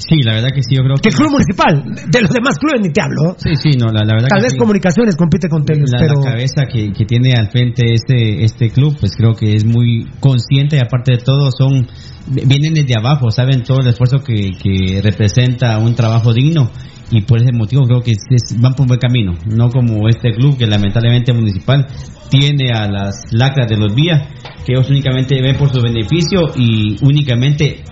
Sí, 0.00 0.22
la 0.22 0.34
verdad 0.34 0.50
que 0.54 0.62
sí, 0.62 0.76
yo 0.76 0.82
creo 0.84 0.94
Que 0.94 1.02
que. 1.02 1.08
el 1.08 1.14
Club 1.16 1.30
Municipal, 1.32 1.82
de 2.08 2.22
los 2.22 2.30
demás 2.30 2.56
clubes 2.58 2.80
ni 2.82 2.90
te 2.92 3.00
hablo. 3.02 3.34
Sí, 3.36 3.50
sí, 3.56 3.70
no, 3.76 3.86
la, 3.86 4.04
la 4.04 4.14
verdad 4.14 4.28
Tal 4.28 4.38
que 4.38 4.44
vez 4.44 4.52
sí. 4.52 4.58
Comunicaciones 4.58 5.16
compite 5.16 5.48
con 5.48 5.64
Telius, 5.64 5.90
la, 5.90 5.98
pero 5.98 6.14
la 6.22 6.30
cabeza 6.30 6.66
que, 6.72 6.92
que 6.92 7.04
tiene 7.04 7.32
al 7.36 7.50
frente 7.50 7.94
este 7.94 8.44
este 8.44 8.70
club 8.70 8.96
pues 9.00 9.16
creo 9.16 9.34
que 9.34 9.56
es 9.56 9.64
muy 9.64 10.06
consciente 10.20 10.76
y 10.76 10.78
aparte 10.80 11.12
de 11.12 11.18
todo 11.18 11.50
son 11.50 11.88
vienen 12.28 12.74
desde 12.74 12.94
abajo 12.96 13.30
saben 13.32 13.64
todo 13.64 13.78
el 13.80 13.88
esfuerzo 13.88 14.18
que, 14.20 14.52
que 14.62 15.00
representa 15.02 15.78
un 15.78 15.94
trabajo 15.96 16.32
digno 16.32 16.70
y 17.10 17.22
por 17.22 17.40
ese 17.40 17.52
motivo 17.52 17.84
creo 17.84 18.02
que 18.02 18.12
van 18.58 18.74
por 18.74 18.82
un 18.82 18.88
buen 18.88 19.00
camino 19.00 19.34
no 19.46 19.70
como 19.70 20.08
este 20.08 20.32
club 20.34 20.58
que 20.58 20.66
lamentablemente 20.66 21.32
municipal 21.32 21.86
tiene 22.30 22.72
a 22.72 22.88
las 22.88 23.22
lacras 23.32 23.68
de 23.68 23.76
los 23.76 23.94
vías 23.94 24.28
que 24.66 24.72
ellos 24.72 24.90
únicamente 24.90 25.40
ven 25.40 25.56
por 25.56 25.72
su 25.72 25.80
beneficio 25.80 26.40
y 26.56 26.96
únicamente 27.02 27.82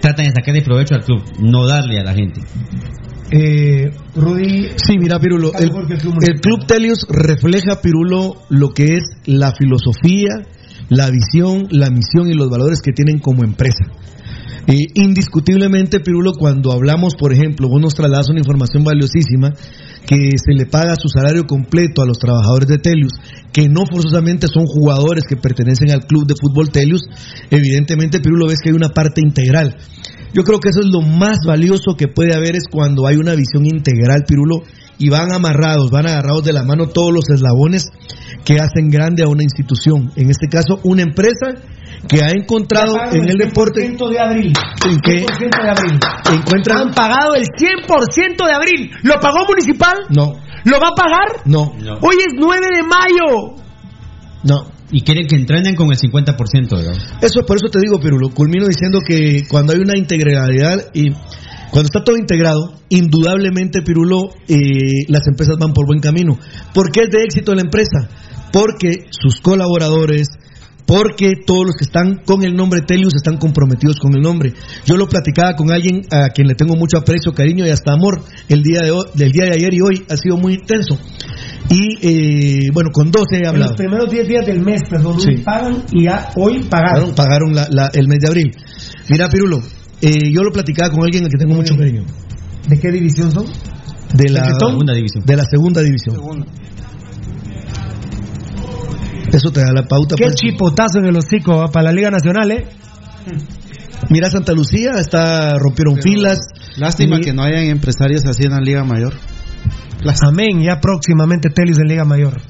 tratan 0.00 0.26
de 0.26 0.32
sacarle 0.32 0.62
provecho 0.62 0.94
al 0.94 1.04
club 1.04 1.22
no 1.40 1.66
darle 1.66 1.98
a 2.00 2.04
la 2.04 2.14
gente 2.14 2.40
eh, 3.34 3.90
Rudy 4.14 4.68
Sí, 4.76 4.98
mira, 4.98 5.18
Pirulo, 5.18 5.52
el, 5.54 5.70
el 5.70 6.34
el. 6.34 6.40
Club 6.40 6.66
Telius 6.66 7.06
refleja, 7.08 7.80
Pirulo, 7.80 8.34
lo 8.50 8.74
que 8.74 8.96
es 8.96 9.04
la 9.24 9.52
filosofía, 9.52 10.44
la 10.90 11.08
visión, 11.08 11.66
la 11.70 11.88
misión 11.88 12.30
y 12.30 12.34
los 12.34 12.50
valores 12.50 12.82
que 12.82 12.92
tienen 12.92 13.20
como 13.20 13.42
empresa. 13.42 13.86
Eh, 14.66 14.86
indiscutiblemente, 14.94 16.00
Pirulo, 16.00 16.32
cuando 16.38 16.72
hablamos, 16.72 17.16
por 17.16 17.32
ejemplo, 17.32 17.68
vos 17.68 17.80
nos 17.80 17.94
trasladas 17.94 18.30
una 18.30 18.38
información 18.38 18.84
valiosísima, 18.84 19.52
que 20.06 20.30
se 20.36 20.52
le 20.54 20.66
paga 20.66 20.94
su 20.94 21.08
salario 21.08 21.44
completo 21.44 22.02
a 22.02 22.06
los 22.06 22.18
trabajadores 22.18 22.68
de 22.68 22.78
Telius, 22.78 23.12
que 23.52 23.68
no 23.68 23.82
forzosamente 23.90 24.46
son 24.46 24.66
jugadores 24.66 25.24
que 25.28 25.36
pertenecen 25.36 25.90
al 25.90 26.06
club 26.06 26.26
de 26.26 26.34
fútbol 26.40 26.70
Telius, 26.70 27.02
evidentemente, 27.50 28.20
Pirulo, 28.20 28.46
ves 28.46 28.60
que 28.62 28.70
hay 28.70 28.76
una 28.76 28.90
parte 28.90 29.20
integral. 29.20 29.76
Yo 30.32 30.44
creo 30.44 30.60
que 30.60 30.70
eso 30.70 30.80
es 30.80 30.86
lo 30.86 31.02
más 31.02 31.38
valioso 31.46 31.94
que 31.96 32.08
puede 32.08 32.34
haber 32.34 32.56
es 32.56 32.64
cuando 32.70 33.06
hay 33.06 33.16
una 33.16 33.34
visión 33.34 33.66
integral, 33.66 34.24
Pirulo, 34.26 34.62
y 34.98 35.08
van 35.08 35.32
amarrados, 35.32 35.90
van 35.90 36.06
agarrados 36.06 36.44
de 36.44 36.52
la 36.52 36.62
mano 36.62 36.86
todos 36.88 37.12
los 37.12 37.28
eslabones 37.30 37.90
que 38.44 38.54
hacen 38.54 38.88
grande 38.90 39.22
a 39.22 39.28
una 39.28 39.42
institución. 39.42 40.12
En 40.16 40.30
este 40.30 40.48
caso, 40.48 40.80
una 40.84 41.02
empresa 41.02 41.54
que 42.08 42.22
ha 42.22 42.30
encontrado 42.30 42.94
en 43.12 43.28
el 43.28 43.36
deporte 43.36 43.88
100% 43.88 44.10
de 44.10 44.18
abril. 44.18 44.52
¿En 44.88 44.98
qué? 45.00 45.24
100% 45.24 45.62
de 45.62 45.70
abril. 45.70 46.00
encuentran 46.32 46.78
Han 46.78 46.94
pagado 46.94 47.34
el 47.34 47.44
100% 47.44 48.46
de 48.46 48.52
abril. 48.54 48.90
¿Lo 49.02 49.14
pagó 49.20 49.44
Municipal? 49.48 49.94
no, 50.10 50.34
¿Lo 50.64 50.78
va 50.78 50.88
a 50.88 50.94
pagar? 50.94 51.42
no, 51.44 51.72
No. 51.78 51.94
Hoy 52.00 52.16
es 52.18 52.34
9 52.36 52.66
de 52.74 52.82
mayo. 52.82 53.56
no. 54.44 54.72
y 54.94 55.00
quieren 55.00 55.26
que 55.26 55.36
entrenen 55.36 55.74
con 55.74 55.88
el 55.90 55.96
50% 55.98 56.36
digamos. 56.78 57.02
Eso 57.22 57.46
por 57.46 57.56
eso 57.56 57.68
te 57.70 57.80
digo, 57.80 57.98
pero 57.98 58.18
lo 58.18 58.28
culmino 58.28 58.66
diciendo 58.66 59.00
que 59.06 59.44
cuando 59.48 59.72
hay 59.72 59.80
una 59.80 59.96
integralidad 59.96 60.90
y 60.92 61.10
cuando 61.72 61.86
está 61.86 62.04
todo 62.04 62.16
integrado, 62.16 62.74
indudablemente, 62.90 63.82
Pirulo, 63.82 64.28
eh, 64.46 65.06
las 65.08 65.26
empresas 65.26 65.56
van 65.58 65.72
por 65.72 65.86
buen 65.86 66.00
camino. 66.00 66.38
¿Por 66.74 66.92
qué 66.92 67.00
es 67.04 67.10
de 67.10 67.24
éxito 67.24 67.54
la 67.54 67.62
empresa? 67.62 68.08
Porque 68.52 69.06
sus 69.10 69.40
colaboradores, 69.40 70.28
porque 70.86 71.30
todos 71.46 71.64
los 71.64 71.74
que 71.76 71.84
están 71.86 72.20
con 72.26 72.44
el 72.44 72.54
nombre 72.54 72.82
Telius 72.86 73.14
están 73.14 73.38
comprometidos 73.38 73.96
con 73.98 74.14
el 74.14 74.20
nombre. 74.20 74.52
Yo 74.84 74.96
lo 74.98 75.08
platicaba 75.08 75.54
con 75.56 75.70
alguien 75.72 76.02
a 76.10 76.28
quien 76.28 76.46
le 76.46 76.54
tengo 76.54 76.76
mucho 76.76 76.98
aprecio, 76.98 77.32
cariño 77.32 77.66
y 77.66 77.70
hasta 77.70 77.94
amor 77.94 78.22
el 78.50 78.62
día 78.62 78.80
de 78.82 78.90
hoy, 78.90 79.06
del 79.14 79.32
día 79.32 79.44
de 79.44 79.52
ayer 79.56 79.72
y 79.72 79.80
hoy 79.80 80.04
ha 80.10 80.16
sido 80.18 80.36
muy 80.36 80.54
intenso. 80.54 80.98
Y 81.70 81.96
eh, 82.02 82.70
bueno, 82.74 82.90
con 82.92 83.10
12 83.10 83.36
he 83.36 83.38
En 83.38 83.46
hablado. 83.46 83.70
los 83.70 83.78
primeros 83.78 84.10
10 84.10 84.28
días 84.28 84.44
del 84.44 84.60
mes, 84.60 84.82
perdón, 84.90 85.18
Sí. 85.20 85.38
pagan 85.42 85.84
y 85.92 86.04
ya 86.04 86.30
hoy 86.36 86.64
pagaron. 86.68 87.14
Pagaron, 87.14 87.14
pagaron 87.14 87.54
la- 87.54 87.68
la- 87.70 87.90
el 87.94 88.08
mes 88.08 88.18
de 88.20 88.28
abril. 88.28 88.50
Mira, 89.08 89.28
Pirulo, 89.30 89.60
eh, 90.02 90.32
yo 90.32 90.42
lo 90.42 90.52
platicaba 90.52 90.90
con 90.90 91.04
alguien 91.04 91.24
al 91.24 91.30
que 91.30 91.38
tengo 91.38 91.54
mucho 91.54 91.76
cariño. 91.76 92.04
¿De 92.68 92.78
qué 92.78 92.90
división 92.90 93.30
son? 93.32 93.46
De 94.14 94.28
la. 94.28 94.44
Segunda 94.58 94.92
división. 94.94 95.24
de 95.24 95.36
la 95.36 95.44
segunda 95.44 95.80
división. 95.80 96.16
Eso 99.32 99.50
te 99.50 99.60
da 99.60 99.72
la 99.72 99.84
pauta. 99.84 100.14
Qué 100.16 100.24
pues. 100.24 100.34
chipotazo 100.34 100.98
en 100.98 101.06
el 101.06 101.16
hocico 101.16 101.64
para 101.72 101.84
la 101.86 101.92
Liga 101.92 102.10
Nacional, 102.10 102.50
¿eh? 102.50 102.66
Mira, 104.10 104.28
Santa 104.30 104.52
Lucía, 104.52 104.92
está 104.98 105.56
rompieron 105.58 105.96
filas. 106.02 106.38
Lástima 106.76 107.18
Y- 107.18 107.20
que 107.22 107.32
no 107.32 107.42
hayan 107.42 107.64
empresarios 107.64 108.24
así 108.26 108.44
en 108.44 108.50
la 108.52 108.60
Liga 108.60 108.84
Mayor. 108.84 109.14
Amén, 110.22 110.60
ya 110.62 110.80
próximamente 110.80 111.48
Telius 111.48 111.78
en 111.78 111.86
Liga 111.86 112.04
Mayor. 112.04 112.40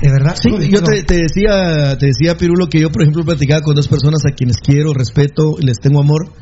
¿Es 0.00 0.12
verdad? 0.12 0.36
Sí, 0.40 0.50
yo 0.68 0.80
no. 0.80 0.86
te, 0.86 1.02
te 1.04 1.16
decía, 1.16 1.96
te 1.98 2.06
decía 2.06 2.36
Pirulo 2.36 2.68
que 2.68 2.80
yo, 2.80 2.90
por 2.90 3.02
ejemplo, 3.02 3.24
platicaba 3.24 3.62
con 3.62 3.74
dos 3.74 3.88
personas 3.88 4.20
a 4.26 4.34
quienes 4.34 4.58
quiero, 4.58 4.92
respeto 4.92 5.56
y 5.58 5.64
les 5.64 5.78
tengo 5.78 6.00
amor. 6.00 6.32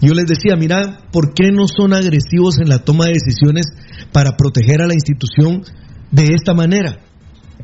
Yo 0.00 0.14
les 0.14 0.26
decía, 0.26 0.56
mira, 0.56 1.00
¿por 1.10 1.32
qué 1.34 1.50
no 1.52 1.66
son 1.66 1.94
agresivos 1.94 2.58
en 2.60 2.68
la 2.68 2.78
toma 2.80 3.06
de 3.06 3.14
decisiones 3.14 3.66
para 4.12 4.36
proteger 4.36 4.82
a 4.82 4.86
la 4.86 4.94
institución 4.94 5.62
de 6.12 6.34
esta 6.34 6.54
manera? 6.54 6.98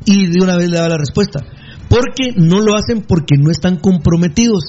Y 0.05 0.27
de 0.27 0.43
una 0.43 0.57
vez 0.57 0.69
le 0.69 0.77
daba 0.77 0.89
la 0.89 0.97
respuesta. 0.97 1.41
Porque 1.87 2.33
no 2.35 2.59
lo 2.59 2.75
hacen 2.75 3.01
porque 3.07 3.35
no 3.37 3.51
están 3.51 3.77
comprometidos, 3.77 4.63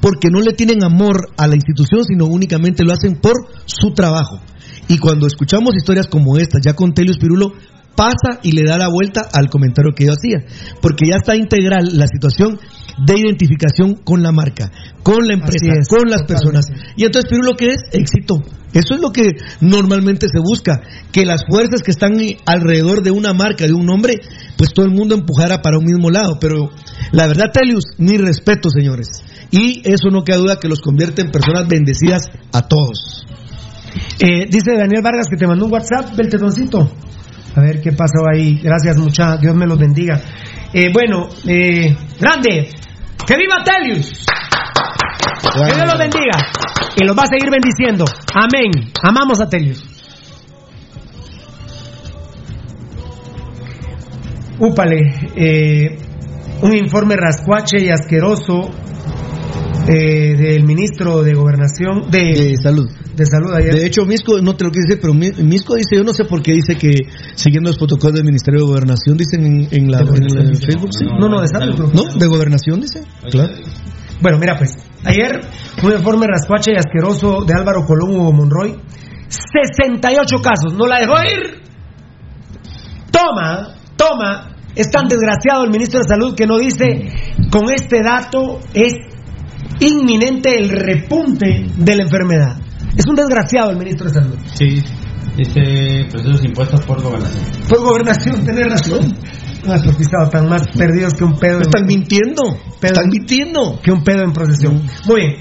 porque 0.00 0.28
no 0.28 0.40
le 0.40 0.52
tienen 0.52 0.82
amor 0.82 1.30
a 1.36 1.46
la 1.46 1.54
institución, 1.54 2.04
sino 2.04 2.26
únicamente 2.26 2.84
lo 2.84 2.92
hacen 2.92 3.16
por 3.16 3.46
su 3.64 3.92
trabajo. 3.92 4.40
Y 4.88 4.98
cuando 4.98 5.26
escuchamos 5.26 5.76
historias 5.76 6.08
como 6.08 6.36
esta, 6.36 6.58
ya 6.62 6.74
con 6.74 6.94
Telius 6.94 7.18
Pirulo, 7.18 7.52
pasa 7.98 8.38
y 8.44 8.52
le 8.52 8.62
da 8.62 8.78
la 8.78 8.88
vuelta 8.88 9.22
al 9.32 9.50
comentario 9.50 9.92
que 9.92 10.06
yo 10.06 10.12
hacía. 10.12 10.46
Porque 10.80 11.08
ya 11.10 11.16
está 11.16 11.34
integral 11.34 11.98
la 11.98 12.06
situación 12.06 12.60
de 13.04 13.14
identificación 13.18 13.96
con 13.96 14.22
la 14.22 14.30
marca, 14.30 14.70
con 15.02 15.26
la 15.26 15.34
empresa, 15.34 15.74
es, 15.80 15.88
con 15.88 16.08
las 16.08 16.22
personas. 16.22 16.66
Y 16.96 17.04
entonces, 17.04 17.28
Pirulo, 17.28 17.56
¿qué 17.56 17.70
es? 17.70 17.82
Éxito. 17.90 18.40
Eso 18.72 18.94
es 18.94 19.00
lo 19.00 19.10
que 19.10 19.32
normalmente 19.60 20.28
se 20.28 20.38
busca, 20.38 20.80
que 21.10 21.24
las 21.24 21.42
fuerzas 21.50 21.82
que 21.82 21.90
están 21.90 22.14
alrededor 22.46 23.02
de 23.02 23.10
una 23.10 23.32
marca, 23.32 23.66
de 23.66 23.72
un 23.72 23.86
nombre, 23.86 24.14
pues 24.56 24.72
todo 24.72 24.86
el 24.86 24.92
mundo 24.92 25.16
empujara 25.16 25.60
para 25.60 25.78
un 25.78 25.84
mismo 25.84 26.10
lado. 26.10 26.38
Pero 26.40 26.70
la 27.10 27.26
verdad, 27.26 27.46
Telius, 27.52 27.84
mi 27.98 28.16
respeto, 28.16 28.70
señores. 28.70 29.08
Y 29.50 29.82
eso 29.90 30.10
no 30.10 30.22
queda 30.22 30.36
duda 30.36 30.60
que 30.60 30.68
los 30.68 30.80
convierte 30.80 31.22
en 31.22 31.32
personas 31.32 31.66
bendecidas 31.66 32.30
a 32.52 32.62
todos. 32.62 33.26
Eh, 34.20 34.46
dice 34.50 34.76
Daniel 34.76 35.02
Vargas 35.02 35.26
que 35.28 35.36
te 35.36 35.46
mandó 35.46 35.66
un 35.66 35.72
WhatsApp 35.72 36.14
del 36.14 36.28
tetoncito. 36.28 36.90
A 37.56 37.60
ver 37.60 37.80
qué 37.80 37.92
pasó 37.92 38.24
ahí. 38.32 38.60
Gracias, 38.62 38.96
mucha. 38.98 39.36
Dios 39.36 39.54
me 39.54 39.66
los 39.66 39.78
bendiga. 39.78 40.20
Eh, 40.72 40.90
bueno, 40.92 41.28
eh, 41.46 41.96
grande. 42.20 42.70
¡Que 43.26 43.36
viva 43.36 43.62
Telius! 43.64 44.26
Que 45.66 45.74
Dios 45.74 45.86
los 45.86 45.98
bendiga. 45.98 46.38
Y 46.96 47.04
los 47.04 47.16
va 47.16 47.22
a 47.22 47.26
seguir 47.26 47.50
bendiciendo. 47.50 48.04
Amén. 48.34 48.92
Amamos 49.02 49.40
a 49.40 49.48
Telius. 49.48 49.84
Úpale. 54.58 55.00
eh, 55.36 55.98
un 56.60 56.74
informe 56.74 57.14
rascuache 57.16 57.78
y 57.84 57.88
asqueroso 57.90 58.70
eh, 59.86 60.34
del 60.36 60.64
ministro 60.64 61.22
de 61.22 61.34
Gobernación, 61.34 62.10
De 62.10 62.56
salud. 62.60 62.88
De 63.18 63.26
Salud 63.26 63.52
ayer. 63.54 63.74
De 63.74 63.84
hecho, 63.86 64.06
Misco, 64.06 64.40
no 64.40 64.54
te 64.56 64.64
lo 64.64 64.70
quiero 64.70 64.86
decir, 64.88 64.98
pero 65.00 65.12
Mi- 65.14 65.32
Misco 65.44 65.74
dice, 65.74 65.96
yo 65.96 66.04
no 66.04 66.14
sé 66.14 66.24
por 66.24 66.40
qué 66.42 66.52
dice 66.52 66.76
que 66.76 66.90
siguiendo 67.34 67.70
los 67.70 67.76
protocolos 67.78 68.14
del 68.14 68.24
Ministerio 68.24 68.60
de 68.60 68.66
Gobernación, 68.66 69.16
dicen 69.16 69.44
en, 69.44 69.68
en 69.70 69.90
la, 69.90 70.00
en. 70.00 70.56
Facebook, 70.56 70.90
sí. 70.96 71.04
No, 71.04 71.28
no, 71.28 71.40
de 71.40 71.48
salud. 71.48 71.92
¿No? 71.92 72.04
De 72.18 72.26
Gobernación, 72.26 72.80
dice. 72.80 73.02
Claro. 73.30 73.52
Bueno, 74.20 74.38
mira 74.38 74.56
pues, 74.56 74.70
ayer 75.04 75.40
un 75.82 75.92
informe 75.92 76.26
rascuache 76.26 76.72
y 76.72 76.76
asqueroso 76.76 77.44
de 77.46 77.54
Álvaro 77.54 77.84
Colón 77.84 78.10
Hugo 78.16 78.32
Monroy, 78.32 78.74
68 79.28 80.36
casos, 80.42 80.74
no 80.76 80.86
la 80.86 80.98
dejó 81.00 81.14
ir. 81.22 81.62
Toma, 83.10 83.74
toma, 83.96 84.56
es 84.74 84.90
tan 84.90 85.08
desgraciado 85.08 85.64
el 85.64 85.70
ministro 85.70 86.00
de 86.00 86.08
Salud 86.08 86.34
que 86.34 86.46
no 86.46 86.58
dice, 86.58 87.10
con 87.50 87.70
este 87.70 88.02
dato 88.02 88.60
es 88.74 88.92
inminente 89.80 90.58
el 90.58 90.70
repunte 90.70 91.66
de 91.76 91.96
la 91.96 92.02
enfermedad. 92.02 92.56
Es 92.98 93.04
un 93.08 93.14
desgraciado 93.14 93.70
el 93.70 93.76
ministro 93.78 94.08
de 94.08 94.14
Salud. 94.14 94.36
Sí, 94.54 94.82
este 95.38 96.04
procesos 96.10 96.44
impuestos 96.44 96.80
por 96.84 97.00
gobernación. 97.00 97.44
Por 97.68 97.80
gobernación, 97.80 98.44
tenés 98.44 98.66
razón. 98.72 99.14
Más 99.66 99.82
pisado, 99.82 100.28
tan 100.30 100.48
más 100.48 100.62
perdidos 100.76 101.14
que 101.14 101.24
un 101.24 101.38
pedo. 101.38 101.60
Están 101.60 101.86
mintiendo. 101.86 102.42
Pero- 102.80 102.94
Están 102.94 103.08
mintiendo. 103.08 103.80
que 103.82 103.92
un 103.92 104.02
pedo 104.02 104.22
en 104.24 104.32
procesión. 104.32 104.82
Muy 105.06 105.20
bien. 105.20 105.36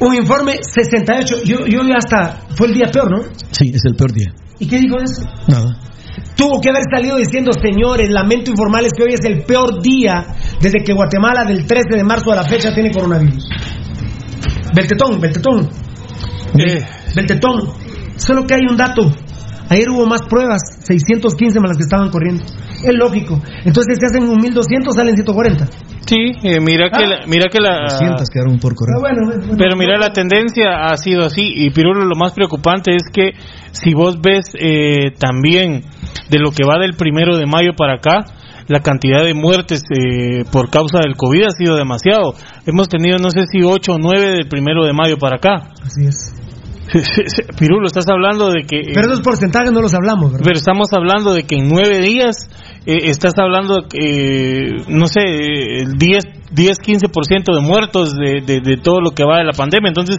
Un 0.00 0.14
informe 0.16 0.58
68. 0.62 1.44
Yo, 1.44 1.66
yo 1.66 1.82
ya 1.86 1.96
hasta. 1.98 2.40
Fue 2.56 2.66
el 2.66 2.74
día 2.74 2.90
peor, 2.92 3.10
¿no? 3.10 3.22
Sí, 3.52 3.70
es 3.72 3.82
el 3.84 3.94
peor 3.94 4.12
día. 4.12 4.32
¿Y 4.58 4.66
qué 4.66 4.78
dijo 4.78 4.96
eso? 4.98 5.22
Nada. 5.46 5.78
Tuvo 6.36 6.60
que 6.60 6.70
haber 6.70 6.82
salido 6.92 7.16
diciendo, 7.16 7.52
señores, 7.52 8.10
lamento 8.10 8.50
informarles 8.50 8.92
que 8.96 9.04
hoy 9.04 9.12
es 9.12 9.24
el 9.24 9.44
peor 9.44 9.80
día 9.82 10.24
desde 10.60 10.82
que 10.82 10.92
Guatemala 10.92 11.44
del 11.44 11.64
13 11.66 11.96
de 11.96 12.02
marzo 12.04 12.32
a 12.32 12.36
la 12.36 12.44
fecha 12.44 12.74
tiene 12.74 12.90
coronavirus. 12.90 13.48
Beltetón, 14.74 15.20
Beltetón, 15.20 15.68
Eh, 16.58 16.82
Beltetón. 17.14 17.70
Solo 18.16 18.44
que 18.46 18.54
hay 18.54 18.62
un 18.68 18.76
dato. 18.76 19.02
Ayer 19.68 19.88
hubo 19.88 20.04
más 20.04 20.20
pruebas, 20.22 20.60
615 20.84 21.58
más 21.60 21.70
las 21.70 21.76
que 21.78 21.84
estaban 21.84 22.10
corriendo. 22.10 22.44
Es 22.84 22.94
lógico. 22.94 23.40
Entonces, 23.64 23.96
si 23.98 24.04
hacen 24.04 24.28
un 24.28 24.36
1200, 24.38 24.94
salen 24.94 25.14
140. 25.14 25.66
sí, 26.04 26.32
eh, 26.42 26.60
mira 26.60 26.90
que 26.90 27.04
Ah. 27.04 27.08
la, 27.08 27.26
mira 27.26 27.46
que 27.50 27.58
la 27.58 27.84
200 27.88 28.28
quedaron 28.28 28.58
por 28.58 28.74
correr. 28.74 28.96
Pero 29.00 29.00
bueno, 29.00 29.38
bueno, 29.46 29.54
Pero 29.56 29.76
mira, 29.76 29.96
la 29.98 30.12
tendencia 30.12 30.90
ha 30.90 30.96
sido 30.96 31.22
así. 31.24 31.42
Y 31.54 31.70
Pirulo, 31.70 32.04
lo 32.04 32.16
más 32.16 32.32
preocupante 32.32 32.94
es 32.94 33.04
que 33.10 33.30
si 33.70 33.94
vos 33.94 34.20
ves 34.20 34.52
eh, 34.58 35.12
también 35.18 35.84
de 36.28 36.38
lo 36.38 36.50
que 36.50 36.66
va 36.66 36.78
del 36.78 36.94
primero 36.94 37.36
de 37.38 37.46
mayo 37.46 37.70
para 37.74 37.94
acá, 37.94 38.26
la 38.68 38.80
cantidad 38.80 39.24
de 39.24 39.32
muertes 39.32 39.82
eh, 39.90 40.44
por 40.52 40.68
causa 40.70 40.98
del 40.98 41.16
COVID 41.16 41.44
ha 41.46 41.50
sido 41.50 41.76
demasiado. 41.76 42.34
Hemos 42.66 42.88
tenido, 42.90 43.16
no 43.18 43.30
sé 43.30 43.46
si 43.50 43.62
8 43.62 43.92
o 43.94 43.98
9 43.98 44.32
del 44.32 44.48
primero 44.48 44.84
de 44.84 44.92
mayo 44.92 45.16
para 45.18 45.36
acá. 45.36 45.70
Así 45.82 46.04
es. 46.06 46.34
Pirulo, 47.58 47.86
estás 47.86 48.04
hablando 48.08 48.50
de 48.50 48.64
que... 48.68 48.80
eh, 48.80 48.92
Pero 48.94 49.06
esos 49.08 49.22
porcentajes 49.22 49.72
no 49.72 49.80
los 49.80 49.94
hablamos, 49.94 50.32
¿verdad? 50.32 50.44
pero 50.44 50.58
estamos 50.58 50.92
hablando 50.92 51.32
de 51.32 51.44
que 51.44 51.56
en 51.56 51.68
nueve 51.68 52.00
días 52.00 52.48
eh, 52.84 53.08
estás 53.10 53.32
hablando, 53.38 53.86
eh, 53.94 54.76
no 54.88 55.06
sé, 55.06 55.20
el 55.22 55.92
10, 55.94 56.24
10 56.52 56.78
15% 56.78 57.54
de 57.54 57.60
muertos 57.62 58.12
de, 58.14 58.42
de, 58.44 58.60
de 58.60 58.76
todo 58.76 59.00
lo 59.00 59.12
que 59.12 59.24
va 59.24 59.38
de 59.38 59.44
la 59.44 59.52
pandemia. 59.52 59.88
Entonces, 59.88 60.18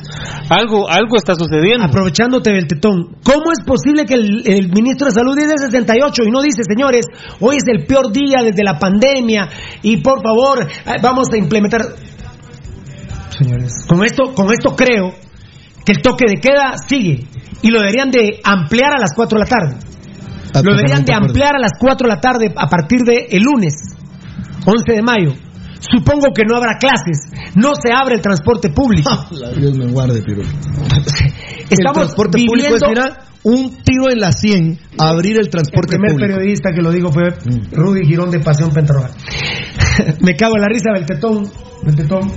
algo 0.50 0.90
algo 0.90 1.18
está 1.18 1.36
sucediendo. 1.36 1.86
Aprovechándote 1.86 2.52
del 2.52 2.68
tetón, 2.68 3.18
¿cómo 3.24 3.52
es 3.52 3.60
posible 3.66 4.06
que 4.06 4.16
el, 4.16 4.42
el 4.48 4.70
ministro 4.70 5.08
de 5.08 5.12
Salud 5.14 5.36
dice 5.36 5.54
68 5.70 6.24
y 6.26 6.32
no 6.32 6.42
dice, 6.42 6.64
señores, 6.68 7.06
hoy 7.40 7.58
es 7.58 7.64
el 7.68 7.86
peor 7.86 8.12
día 8.12 8.42
desde 8.44 8.64
la 8.64 8.80
pandemia 8.80 9.48
y 9.84 9.98
por 9.98 10.24
favor 10.24 10.64
eh, 10.64 10.96
vamos 11.02 11.28
a 11.32 11.38
implementar... 11.38 11.82
Señores, 13.30 13.86
con 13.88 14.04
esto, 14.06 14.34
con 14.36 14.54
esto 14.54 14.76
creo 14.76 15.12
que 15.86 15.92
el 15.94 16.02
toque 16.02 16.26
de 16.28 16.36
queda 16.42 16.76
sigue 16.88 17.26
y 17.62 17.70
lo 17.70 17.80
deberían 17.80 18.12
de 18.12 18.40
ampliar 18.44 18.94
a 18.94 19.00
las 19.00 19.14
4 19.16 19.38
de 19.40 19.44
la 19.44 19.50
tarde. 19.50 19.76
Ah, 20.54 20.62
Lo 20.64 20.76
deberían 20.76 21.04
de 21.04 21.14
ampliar 21.14 21.56
a 21.56 21.60
las 21.60 21.72
4 21.80 22.08
de 22.08 22.14
la 22.14 22.22
tarde 22.22 22.54
a 22.56 22.68
partir 22.68 23.00
de 23.02 23.28
el 23.32 23.44
lunes, 23.44 23.74
11 24.66 24.94
de 24.94 25.02
mayo. 25.02 25.34
Supongo 25.80 26.28
que 26.34 26.44
no 26.48 26.56
habrá 26.56 26.78
clases, 26.78 27.30
no 27.56 27.74
se 27.76 27.92
abre 27.92 28.16
el 28.16 28.22
transporte 28.22 28.70
público. 28.70 29.10
La 29.32 29.50
Dios 29.52 29.78
me 29.78 29.88
guarde, 29.88 30.22
Pirulo. 30.22 30.48
el 31.70 31.78
transporte 31.94 32.38
público 32.46 32.76
es, 32.76 32.82
mira, 32.88 33.18
un 33.44 33.76
tiro 33.84 34.10
en 34.10 34.20
la 34.20 34.32
100, 34.32 34.80
abrir 34.98 35.38
el 35.38 35.46
El 35.46 35.50
transporte 35.50 35.98
primer 35.98 36.12
público. 36.12 36.34
periodista 36.36 36.70
que 36.74 36.82
lo 36.82 36.92
dijo 36.92 37.12
fue 37.12 37.30
Rudy 37.74 38.06
Girón 38.06 38.32
de 38.32 38.40
Pasión 38.40 38.72
Pentarroja. 38.72 39.10
Me 40.22 40.36
cago 40.36 40.56
en 40.56 40.62
la 40.62 40.68
risa 40.70 40.92
del 40.94 41.06
tetón. 41.06 41.44
Del 41.84 41.96
tetón. 41.96 42.32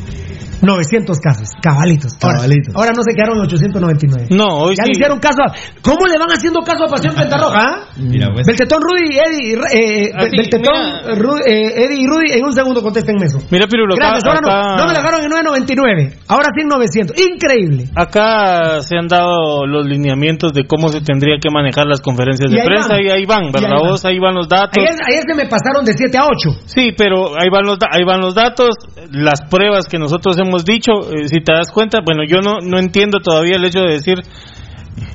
900 0.62 1.18
casos, 1.18 1.48
cabalitos. 1.62 2.12
Ahora, 2.22 2.36
Cabalitos. 2.36 2.74
ahora 2.74 2.92
no 2.96 3.02
se 3.02 3.14
quedaron 3.14 3.38
899. 3.40 4.28
No, 4.30 4.46
hoy 4.66 4.74
ya 4.76 4.84
sí. 4.84 4.90
le 4.90 4.92
hicieron 4.92 5.18
caso 5.18 5.42
a... 5.42 5.52
¿Cómo 5.82 6.06
le 6.06 6.18
van 6.18 6.30
haciendo 6.32 6.60
caso 6.60 6.84
a 6.84 6.88
Pasión 6.88 7.14
Pentarroja? 7.14 7.56
ah? 7.60 7.88
Mira, 7.96 8.32
pues. 8.32 8.46
Beltetón, 8.46 8.80
Rudy, 8.82 9.16
Eddie, 9.18 9.54
eh, 9.72 10.12
Así, 10.14 10.36
Beltetón, 10.36 10.76
mira. 10.76 11.14
Ru- 11.16 11.42
eh, 11.46 11.84
Eddie 11.84 12.00
y 12.02 12.06
Rudy, 12.06 12.32
en 12.38 12.44
un 12.44 12.52
segundo 12.52 12.82
contéstenme 12.82 13.26
eso. 13.26 13.38
Mira, 13.50 13.66
Pirulo, 13.66 13.94
acá, 13.94 14.10
Gracias, 14.20 14.24
ahora 14.26 14.40
no, 14.40 14.48
acá- 14.48 14.76
no 14.76 14.86
me 14.86 14.92
la 14.92 14.98
dejaron 15.00 15.20
en 15.22 15.28
999, 15.30 16.18
ahora 16.28 16.48
sí 16.54 16.60
en 16.62 16.68
900. 16.68 17.16
Increíble. 17.20 17.84
acá 17.94 18.80
se 18.82 18.96
han 18.96 19.08
dado 19.08 19.66
los 19.66 19.86
lineamientos 19.86 20.52
de 20.52 20.64
cómo 20.66 20.88
se 20.88 21.00
tendría 21.00 21.36
que 21.40 21.50
manejar 21.50 21.86
las 21.86 22.00
conferencias 22.00 22.50
Y 22.50 22.54
de 22.54 22.60
ahí 22.62 22.66
prensa 22.66 22.94
van. 22.94 23.04
y 23.04 23.08
ahí 23.10 23.24
van, 23.26 23.52
¿verdad? 23.52 23.64
ahí 23.64 23.70
van. 23.80 23.90
Vos, 23.90 24.04
ahí 24.04 24.18
van 24.18 24.34
los 24.34 24.48
datos. 24.48 24.72
Ayer, 24.78 24.96
ayer 25.06 25.22
se 25.26 25.34
me 25.34 25.48
pasaron 25.48 25.84
de 25.84 25.92
7 25.92 26.18
a 26.18 26.24
8. 26.26 26.60
Sí, 26.66 26.92
pero 26.96 27.38
ahí 27.38 27.48
van 27.50 27.64
los 27.66 27.78
ahí 27.90 28.04
van 28.04 28.20
los 28.20 28.34
datos, 28.34 28.70
las 29.10 29.42
pruebas 29.50 29.86
que 29.88 29.98
nosotros 29.98 30.36
hemos 30.38 30.45
dicho, 30.64 30.92
eh, 31.12 31.28
si 31.28 31.40
te 31.40 31.52
das 31.52 31.70
cuenta, 31.72 32.00
bueno, 32.04 32.22
yo 32.26 32.40
no 32.40 32.60
no 32.60 32.78
entiendo 32.78 33.20
todavía 33.20 33.56
el 33.56 33.64
hecho 33.64 33.80
de 33.80 33.92
decir 33.92 34.18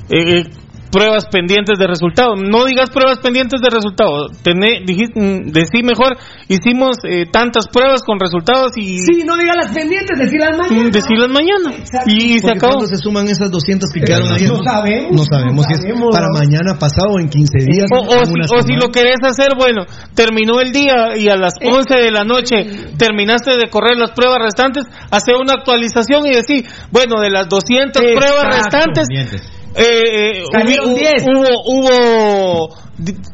eh, 0.08 0.40
eh, 0.40 0.44
pruebas 0.92 1.24
pendientes 1.32 1.78
de 1.78 1.86
resultado. 1.88 2.36
No 2.36 2.64
digas 2.66 2.90
pruebas 2.90 3.18
pendientes 3.18 3.60
de 3.60 3.70
resultado. 3.70 4.28
Tené, 4.44 4.84
dijiste, 4.84 5.18
mm, 5.18 5.50
decí 5.50 5.82
mejor, 5.82 6.16
hicimos 6.48 6.98
eh, 7.08 7.24
tantas 7.32 7.66
pruebas 7.68 8.02
con 8.04 8.20
resultados 8.20 8.76
y 8.76 8.98
Sí, 8.98 9.24
no 9.24 9.36
diga 9.36 9.54
las 9.56 9.72
pendientes, 9.72 10.18
decirlas 10.18 10.50
mañana. 10.58 10.88
mm, 10.88 10.90
decirlas 10.92 11.28
mañana. 11.30 11.68
Exacto. 11.76 12.10
Y 12.12 12.38
se 12.38 12.50
acabó. 12.50 12.72
¿Cuándo 12.76 12.86
se 12.86 12.96
suman 12.98 13.26
esas 13.28 13.50
200 13.50 13.90
que 13.90 14.00
quedaron 14.02 14.28
no 14.28 14.34
ayer? 14.36 14.48
sabemos, 14.62 15.12
No 15.12 15.24
sabemos 15.24 15.56
no 15.56 15.62
si 15.64 15.72
es 15.72 15.80
sabemos. 15.80 16.14
para 16.14 16.26
mañana 16.30 16.78
pasado 16.78 17.08
o 17.16 17.18
en 17.18 17.28
15 17.28 17.58
días. 17.64 17.86
O, 17.90 18.24
si, 18.62 18.72
o 18.74 18.76
lo 18.76 18.92
querés 18.92 19.18
hacer, 19.24 19.56
bueno, 19.56 19.86
terminó 20.14 20.60
el 20.60 20.72
día 20.72 21.16
y 21.16 21.28
a 21.28 21.36
las 21.36 21.54
Eh, 21.60 21.68
11 21.72 21.96
de 21.96 22.10
la 22.10 22.24
noche 22.24 22.54
terminaste 22.98 23.52
de 23.56 23.70
correr 23.70 23.96
las 23.96 24.10
pruebas 24.12 24.38
restantes, 24.42 24.84
hace 25.10 25.32
una 25.34 25.54
actualización 25.54 26.26
y 26.26 26.34
decir, 26.34 26.66
bueno, 26.90 27.20
de 27.20 27.30
las 27.30 27.48
200 27.48 28.02
Exacto. 28.02 28.20
pruebas 28.20 28.44
restantes, 28.56 29.06
Pendientes. 29.08 29.61
Eh, 29.74 30.42
eh, 30.42 30.44
hubo, 30.44 30.94
10. 30.94 31.26
hubo, 31.34 31.48
hubo 31.66 32.68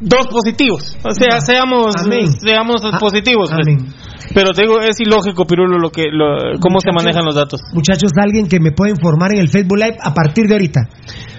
dos 0.01 0.27
positivos. 0.27 0.97
O 1.03 1.11
sea, 1.13 1.41
seamos, 1.41 1.95
Amén. 1.97 2.31
seamos 2.39 2.81
Ah, 2.83 2.97
positivos. 2.99 3.49
pues. 3.51 3.61
amén. 3.67 3.93
Pero 4.33 4.51
te 4.53 4.61
digo, 4.61 4.79
es 4.79 4.99
ilógico, 4.99 5.45
Pirulo, 5.45 5.79
lo 5.79 5.89
que, 5.89 6.03
lo- 6.11 6.59
cómo 6.59 6.79
se 6.79 6.91
manejan 6.91 7.25
los 7.25 7.35
datos. 7.35 7.61
Muchachos, 7.73 8.11
alguien 8.21 8.47
que 8.47 8.59
me 8.59 8.71
pueda 8.71 8.91
informar 8.91 9.31
en 9.33 9.39
el 9.39 9.49
Facebook 9.49 9.77
Live 9.77 9.97
a 10.01 10.13
partir 10.13 10.45
de 10.47 10.53
ahorita. 10.53 10.81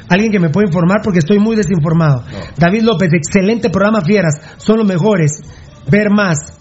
Alguien 0.09 0.33
que 0.33 0.41
me 0.41 0.49
pueda 0.51 0.67
informar 0.67 0.99
porque 1.05 1.21
estoy 1.21 1.39
muy 1.39 1.55
desinformado. 1.55 2.25
David 2.57 2.83
López, 2.83 3.11
excelente 3.13 3.71
programa, 3.71 4.01
fieras. 4.01 4.35
Son 4.59 4.79
los 4.79 4.87
mejores. 4.89 5.31
Ver 5.89 6.11
más. 6.11 6.59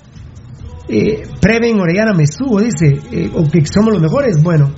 Eh, 0.88 1.24
Preven 1.41 1.80
Orellana 1.80 2.14
me 2.14 2.28
subo, 2.28 2.60
dice. 2.61 2.99
eh, 3.11 3.30
o 3.34 3.44
que 3.49 3.66
somos 3.66 3.91
los 3.94 4.02
mejores. 4.02 4.41
Bueno. 4.44 4.72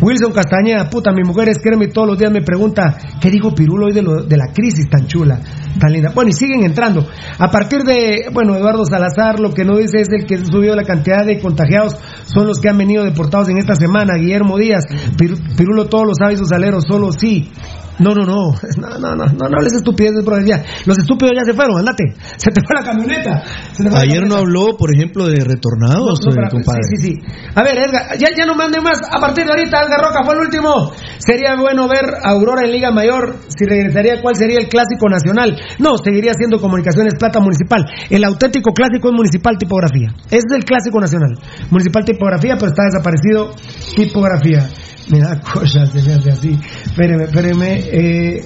Wilson 0.00 0.32
Castañeda, 0.32 0.88
puta, 0.90 1.10
mi 1.12 1.22
mujer 1.22 1.48
es 1.48 1.58
créeme 1.58 1.88
todos 1.88 2.06
los 2.08 2.18
días 2.18 2.30
me 2.30 2.42
pregunta, 2.42 2.96
¿qué 3.20 3.30
dijo 3.30 3.54
Pirulo 3.54 3.86
hoy 3.86 3.92
de, 3.92 4.02
lo- 4.02 4.22
de 4.22 4.36
la 4.36 4.52
crisis 4.52 4.88
tan 4.88 5.06
chula, 5.06 5.40
tan 5.80 5.92
linda? 5.92 6.12
Bueno, 6.14 6.30
y 6.30 6.32
siguen 6.32 6.62
entrando. 6.64 7.06
A 7.38 7.50
partir 7.50 7.82
de, 7.82 8.26
bueno, 8.32 8.54
Eduardo 8.56 8.84
Salazar 8.84 9.40
lo 9.40 9.52
que 9.52 9.64
no 9.64 9.76
dice 9.76 10.00
es 10.00 10.08
el 10.10 10.24
que 10.26 10.38
subió 10.38 10.74
la 10.76 10.84
cantidad 10.84 11.24
de 11.26 11.40
contagiados 11.40 11.96
son 12.26 12.46
los 12.46 12.58
que 12.60 12.68
han 12.68 12.78
venido 12.78 13.04
deportados 13.04 13.48
en 13.48 13.58
esta 13.58 13.74
semana. 13.74 14.14
Guillermo 14.16 14.56
Díaz, 14.56 14.84
Piru- 15.16 15.38
Pirulo 15.56 15.86
todos 15.86 16.06
los 16.06 16.38
sus 16.38 16.52
aleros, 16.52 16.84
solo 16.86 17.10
sí. 17.12 17.50
No, 17.98 18.14
no, 18.14 18.24
no, 18.24 18.52
no, 18.78 18.88
no, 18.98 19.16
no, 19.16 19.26
no, 19.26 19.48
no 19.48 19.56
hables 19.58 19.74
estupideces, 19.74 20.24
brother, 20.24 20.46
ya. 20.46 20.64
Los 20.86 20.98
estúpidos 20.98 21.32
ya 21.36 21.44
se 21.44 21.52
fueron, 21.52 21.78
andate. 21.78 22.04
Se 22.36 22.50
te 22.50 22.60
fue 22.64 22.74
la 22.74 22.84
camioneta. 22.84 23.42
Se 23.72 23.82
te 23.82 23.90
fue 23.90 23.98
la 23.98 24.04
Ayer 24.04 24.26
no 24.26 24.36
habló, 24.36 24.76
por 24.78 24.94
ejemplo, 24.94 25.26
de 25.26 25.42
retornados, 25.44 25.98
No, 25.98 26.04
no, 26.06 26.12
eh, 26.12 26.30
espérate, 26.30 26.56
compadre. 26.56 26.82
Sí, 26.90 26.96
sí, 26.96 27.12
sí. 27.12 27.50
A 27.54 27.62
ver, 27.62 27.78
Edgar, 27.78 28.18
ya, 28.18 28.28
ya 28.36 28.46
no 28.46 28.54
manden 28.54 28.82
más. 28.82 29.00
A 29.02 29.20
partir 29.20 29.44
de 29.44 29.50
ahorita, 29.50 29.82
Edgar 29.82 30.00
Roca 30.00 30.24
fue 30.24 30.34
el 30.34 30.40
último. 30.40 30.92
Sería 31.18 31.56
bueno 31.56 31.88
ver 31.88 32.06
a 32.22 32.30
Aurora 32.30 32.64
en 32.64 32.72
Liga 32.72 32.90
Mayor. 32.90 33.36
Si 33.48 33.64
regresaría, 33.64 34.22
¿cuál 34.22 34.36
sería 34.36 34.58
el 34.58 34.68
clásico 34.68 35.08
nacional? 35.08 35.58
No, 35.78 35.98
seguiría 35.98 36.32
siendo 36.34 36.60
Comunicaciones 36.60 37.14
Plata 37.18 37.40
Municipal. 37.40 37.84
El 38.08 38.24
auténtico 38.24 38.72
clásico 38.72 39.08
es 39.08 39.14
Municipal 39.14 39.58
Tipografía. 39.58 40.14
Ese 40.26 40.46
es 40.48 40.54
el 40.54 40.64
clásico 40.64 41.00
nacional. 41.00 41.34
Municipal 41.70 42.04
Tipografía, 42.04 42.54
pero 42.56 42.70
está 42.70 42.84
desaparecido 42.84 43.50
Tipografía. 43.96 44.68
Me 45.10 45.20
da 45.20 45.40
cosas, 45.40 45.90
se 45.90 46.02
me 46.02 46.12
hace 46.14 46.30
así. 46.30 46.58
Espéreme, 46.84 47.24
espéreme. 47.24 47.78
Eh, 47.90 48.40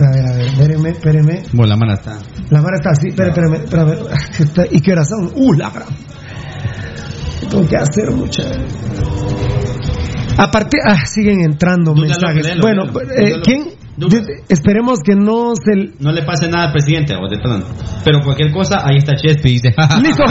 a 0.00 0.10
ver, 0.14 0.26
a 0.26 0.36
ver, 0.36 0.46
espéreme, 0.46 0.90
espéreme. 0.90 1.42
Bueno, 1.52 1.70
la 1.70 1.76
mano 1.76 1.92
está. 1.94 2.18
La 2.50 2.60
vara 2.62 2.76
está 2.76 2.90
así, 2.90 3.08
espérame, 3.08 3.54
espérame, 3.64 3.92
espérame. 3.92 4.40
Está- 4.40 4.64
¿Y 4.70 4.80
qué 4.80 4.92
horas 4.92 5.08
son? 5.08 5.30
¡Uh, 5.34 5.52
la 5.52 5.70
gran! 5.70 5.88
Tengo 7.50 7.68
que 7.68 7.76
hacer 7.76 8.10
mucha. 8.12 8.42
A 10.38 10.50
partir. 10.50 10.80
Ah, 10.86 11.04
siguen 11.06 11.40
entrando 11.42 11.92
Dúdalo, 11.92 12.08
mensajes. 12.08 12.46
léelo, 12.46 12.60
bueno, 12.62 12.84
léelo, 12.84 13.36
eh. 13.36 13.40
¿quién? 13.42 13.64
Esperemos 14.48 14.98
que 15.02 15.14
no 15.14 15.54
se. 15.56 15.72
No 16.00 16.12
le 16.12 16.22
pase 16.22 16.48
nada 16.48 16.66
al 16.66 16.72
presidente, 16.72 17.14
o 17.14 17.28
de 17.30 17.38
plano. 17.38 17.64
Pero 18.04 18.20
cualquier 18.22 18.52
cosa, 18.52 18.80
ahí 18.84 18.98
está 18.98 19.16
Chespi. 19.16 19.48
Dice, 19.52 19.74
¡Listo! 20.02 20.24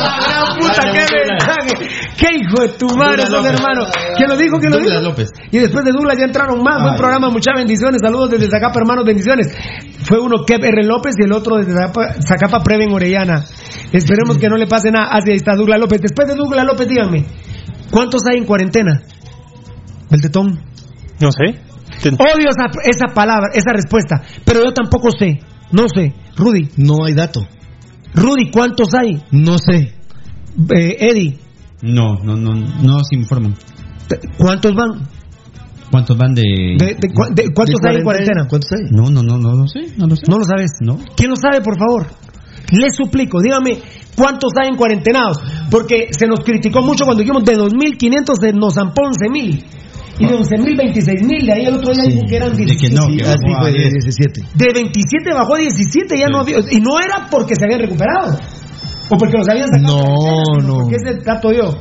¡Qué 0.00 1.00
dale. 1.00 1.26
mensaje! 1.28 1.88
¡Qué 2.18 2.26
hijo 2.36 2.62
de 2.62 2.68
tu 2.78 2.86
madre, 2.96 3.24
Douglas 3.24 3.30
son 3.30 3.42
López. 3.44 3.60
hermano! 3.60 3.84
¿Quién 4.16 4.28
lo 4.28 4.36
dijo? 4.36 4.58
¿Quién 4.58 4.72
lo 4.72 4.78
dijo? 4.78 5.00
López. 5.00 5.30
Y 5.50 5.58
después 5.58 5.84
de 5.84 5.92
Douglas 5.92 6.16
ya 6.18 6.24
entraron 6.24 6.62
más. 6.62 6.82
Buen 6.82 6.96
programa, 6.96 7.30
muchas 7.30 7.54
bendiciones. 7.56 8.00
Saludos 8.02 8.30
desde 8.30 8.48
Zacapa, 8.50 8.78
hermanos, 8.80 9.04
bendiciones. 9.04 9.48
Fue 10.04 10.18
uno 10.20 10.44
Kev 10.46 10.64
R. 10.64 10.84
López 10.84 11.14
y 11.18 11.24
el 11.24 11.32
otro 11.32 11.56
desde 11.56 11.72
Zacapa, 11.72 12.14
Zacapa 12.26 12.62
Preven 12.62 12.92
Orellana. 12.92 13.44
Esperemos 13.92 14.38
que 14.38 14.48
no 14.48 14.56
le 14.56 14.66
pase 14.66 14.90
nada. 14.90 15.08
Así 15.12 15.30
ahí 15.30 15.36
está 15.36 15.54
Douglas 15.54 15.80
López. 15.80 16.00
Después 16.00 16.28
de 16.28 16.34
Douglas 16.34 16.64
López, 16.66 16.88
díganme, 16.88 17.24
¿cuántos 17.90 18.22
hay 18.30 18.38
en 18.38 18.44
cuarentena? 18.44 19.02
El 20.10 20.20
tetón. 20.20 20.60
No 21.20 21.30
sé. 21.32 21.60
Odio 22.08 22.48
esa, 22.48 22.66
esa 22.84 23.14
palabra, 23.14 23.48
esa 23.52 23.72
respuesta. 23.72 24.22
Pero 24.44 24.64
yo 24.64 24.72
tampoco 24.72 25.10
sé. 25.10 25.40
No 25.72 25.86
sé. 25.88 26.14
Rudy, 26.36 26.68
No 26.76 27.04
hay 27.04 27.14
dato. 27.14 27.46
Rudy, 28.14 28.50
¿cuántos 28.50 28.88
hay? 28.94 29.22
No 29.30 29.58
sé. 29.58 29.94
Eh, 30.74 30.96
Eddie, 30.98 31.38
no, 31.82 32.18
no, 32.22 32.36
no, 32.36 32.54
no 32.54 32.98
se 33.04 33.16
informan. 33.16 33.54
¿cuántos 34.36 34.74
van? 34.74 35.08
¿Cuántos 35.90 36.16
van 36.16 36.34
de...? 36.34 36.42
De- 36.78 36.94
de 37.00 37.08
cua- 37.12 37.32
de- 37.34 37.52
¿Cuántos 37.54 37.80
¿De 37.80 37.90
hay 37.90 37.96
en 37.96 38.02
cuarentena? 38.04 38.46
¿Cuántos 38.48 38.70
hay? 38.72 38.90
No, 38.90 39.10
no, 39.10 39.22
no, 39.22 39.38
no 39.38 39.54
lo 39.54 39.66
sé, 39.68 39.94
no 39.96 40.06
lo 40.06 40.16
sé. 40.16 40.22
No 40.28 40.38
lo 40.38 40.44
sabes. 40.44 40.70
No. 40.80 40.98
¿Quién 41.16 41.30
lo 41.30 41.36
sabe, 41.36 41.60
por 41.62 41.78
favor? 41.78 42.06
Les 42.72 42.94
suplico, 42.94 43.40
dígame 43.40 43.78
cuántos 44.16 44.52
hay 44.60 44.68
en 44.68 44.76
cuarentenados. 44.76 45.38
Porque 45.70 46.08
se 46.12 46.26
nos 46.26 46.40
criticó 46.40 46.82
mucho 46.82 47.04
cuando 47.04 47.22
dijimos 47.22 47.44
de 47.44 47.56
2.500 47.56 48.34
se 48.40 48.52
nos 48.52 48.74
zampó 48.74 49.02
11.000. 49.02 49.64
Y 50.20 50.26
de 50.26 50.34
11.000, 50.36 50.76
26.000. 50.76 51.46
De 51.46 51.52
ahí 51.52 51.64
el 51.66 51.74
otro 51.74 51.92
día 51.92 52.04
dijo 52.04 52.26
que 52.28 52.36
eran 52.36 52.50
De 52.50 52.56
17. 52.64 52.88
que 52.88 52.94
no, 52.94 53.02
Sí, 53.06 53.16
que 53.16 53.22
así 53.24 53.34
bajó 53.48 53.56
a 53.56 53.60
fue, 53.62 53.72
de 53.72 53.78
10. 53.78 53.92
17. 53.92 54.40
De 54.54 54.72
27 54.72 55.32
bajó 55.34 55.54
a 55.54 55.58
17, 55.58 56.18
ya 56.18 56.26
Sí. 56.26 56.32
no 56.32 56.38
había. 56.40 56.56
Y 56.70 56.80
no 56.80 57.00
era 57.00 57.26
porque 57.30 57.54
se 57.56 57.64
habían 57.64 57.80
recuperado. 57.80 58.38
O 59.08 59.16
porque 59.18 59.36
los 59.38 59.48
habían 59.48 59.66
sacado. 59.68 59.96
No, 59.98 60.60
de 60.60 60.66
no. 60.68 60.74
Porque 60.84 60.96
ese 60.96 61.14
dato 61.24 61.52
yo. 61.52 61.78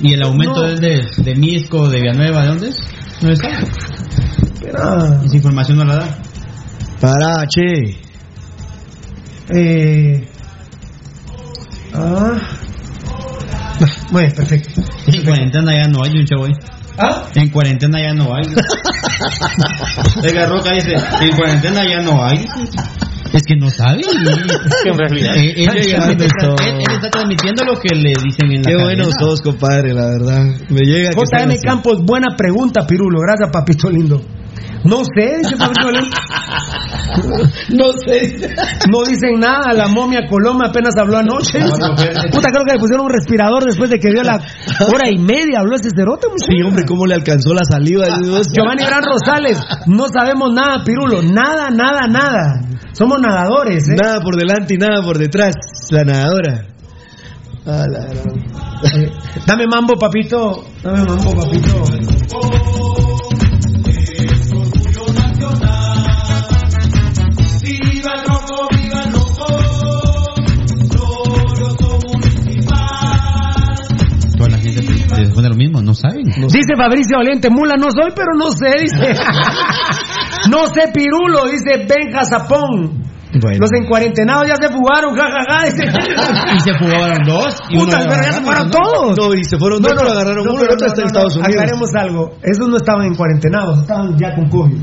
¿Y 0.00 0.12
el 0.12 0.22
aumento 0.24 0.60
No. 0.60 0.66
es 0.66 0.80
de, 0.80 1.06
de 1.22 1.34
Misco, 1.36 1.88
de 1.88 2.00
Villanueva, 2.00 2.42
de 2.42 2.48
dónde 2.48 2.68
es? 2.68 2.76
¿No 3.22 3.30
está? 3.30 3.48
Espera. 3.48 5.20
Esa 5.24 5.36
información 5.36 5.78
no 5.78 5.84
la 5.84 5.94
da. 5.96 6.18
Para, 7.00 7.46
che. 7.46 7.96
Eh. 9.50 10.26
Ah. 11.94 12.40
Bueno, 14.12 14.32
perfecto. 14.36 14.80
En 15.08 15.24
cuarentena 15.24 15.74
ya 15.74 15.88
no 15.88 16.02
hay 16.04 16.12
un 16.12 16.24
chavo 16.24 16.44
ahí. 16.44 16.52
¿Ah? 16.98 17.24
En 17.34 17.48
cuarentena 17.50 17.98
ya 18.00 18.14
no 18.14 18.34
hay. 18.34 18.44
Edgar 20.22 20.48
Roca 20.48 20.72
dice, 20.72 20.94
en 20.94 21.36
cuarentena 21.36 21.82
ya 21.88 22.00
no 22.02 22.24
hay. 22.24 22.46
Es 23.32 23.42
que 23.42 23.56
no 23.56 23.68
sabe. 23.70 24.00
que 24.02 24.90
en 24.90 24.98
realidad. 24.98 25.36
Eh, 25.36 25.54
él, 25.56 25.68
él- 25.70 25.76
él- 25.76 26.22
él- 26.22 26.84
está 26.88 27.10
transmitiendo 27.10 27.64
lo 27.64 27.74
que 27.80 27.94
le 27.94 28.10
dicen 28.22 28.52
en 28.52 28.62
la 28.62 28.68
Qué 28.70 28.76
cadena. 28.76 28.84
buenos 28.84 29.08
sos, 29.18 29.40
compadre, 29.40 29.92
la 29.92 30.06
verdad. 30.06 30.44
Me 30.70 30.82
llega 30.86 31.10
JM. 31.10 31.56
Campos, 31.64 31.98
buena 32.04 32.36
pregunta, 32.36 32.86
Pirulo. 32.86 33.18
Gracias, 33.20 33.50
papito 33.52 33.90
lindo. 33.90 34.22
No 34.84 34.98
sé, 35.04 35.38
dice 35.38 35.56
lindo. 35.56 36.16
No 37.70 37.92
sé. 38.04 38.36
No 38.90 39.02
dicen 39.06 39.38
nada. 39.40 39.72
La 39.72 39.88
momia 39.88 40.26
Coloma 40.28 40.66
apenas 40.68 40.94
habló 40.98 41.18
anoche. 41.18 41.58
Puta, 41.60 42.48
creo 42.50 42.64
que 42.66 42.72
le 42.74 42.78
pusieron 42.78 43.06
un 43.06 43.10
respirador 43.12 43.64
después 43.64 43.88
de 43.90 43.98
que 43.98 44.10
dio 44.10 44.22
la 44.22 44.34
hora 44.34 45.08
y 45.10 45.18
media. 45.18 45.60
Habló 45.60 45.76
ese 45.76 45.90
cerote. 45.94 46.26
Sí, 46.36 46.60
hombre, 46.62 46.84
cómo 46.86 47.06
le 47.06 47.14
alcanzó 47.14 47.54
la 47.54 47.64
saliva. 47.64 48.06
Giovanni 48.52 48.84
Gran 48.84 49.02
Rosales, 49.04 49.58
no 49.86 50.06
sabemos 50.08 50.52
nada, 50.52 50.84
Pirulo. 50.84 51.22
Nada, 51.22 51.70
nada, 51.70 52.06
nada. 52.06 52.60
Somos 52.92 53.20
nadadores, 53.20 53.88
¿eh? 53.88 53.96
Nada 54.00 54.20
por 54.20 54.36
delante 54.36 54.74
y 54.74 54.78
nada 54.78 55.02
por 55.02 55.18
detrás. 55.18 55.54
La 55.90 56.04
nadadora. 56.04 56.66
Ah, 57.66 57.84
la 57.88 58.04
Eh, 58.92 59.10
Dame 59.46 59.66
mambo, 59.66 59.94
papito. 59.94 60.64
Dame 60.82 61.04
mambo, 61.04 61.32
papito. 61.32 62.93
Les 75.54 75.54
pone 75.54 75.54
lo 75.54 75.56
mismo, 75.56 75.82
no 75.82 75.94
saben. 75.94 76.24
Dice 76.24 76.74
Fabricio 76.76 77.16
Valiente, 77.18 77.48
mula 77.50 77.76
no 77.76 77.86
soy, 77.90 78.10
pero 78.14 78.34
no 78.36 78.50
sé, 78.50 78.74
dice. 78.80 79.14
no 80.50 80.66
sé, 80.68 80.88
Pirulo, 80.92 81.44
dice 81.50 81.86
Benja 81.88 82.24
Zapón. 82.24 83.02
Bueno. 83.40 83.58
Los 83.58 83.70
encuarentenados 83.72 84.46
ya 84.46 84.54
se 84.54 84.68
fugaron, 84.72 85.16
jajaja. 85.16 85.64
dice. 85.66 85.84
Y 86.54 86.60
se 86.60 86.72
fugaron 86.78 87.24
dos. 87.26 87.56
Y 87.68 87.76
Puta, 87.78 87.98
pero 88.08 88.22
ya 88.22 88.32
se 88.32 88.40
fueron 88.42 88.66
¿no? 88.66 88.70
todos. 88.70 89.18
No, 89.18 89.34
y 89.34 89.42
se 89.44 89.58
fueron 89.58 89.82
dos, 89.82 89.92
pero 89.96 90.10
agarraron 90.12 90.44
no, 90.44 90.52
uno, 90.52 90.60
pero 90.60 90.70
el 90.70 90.74
otro 90.74 90.86
no, 90.86 90.92
está 90.92 91.00
en 91.00 91.02
no, 91.02 91.06
Estados 91.08 91.34
no, 91.36 91.40
Unidos. 91.42 91.62
Aclaremos 91.62 91.90
algo. 91.98 92.32
Esos 92.42 92.68
no 92.68 92.76
estaban 92.76 93.06
en 93.06 93.14
cuarentenados, 93.16 93.80
estaban 93.80 94.16
ya 94.18 94.34
con 94.36 94.48
COVID. 94.48 94.78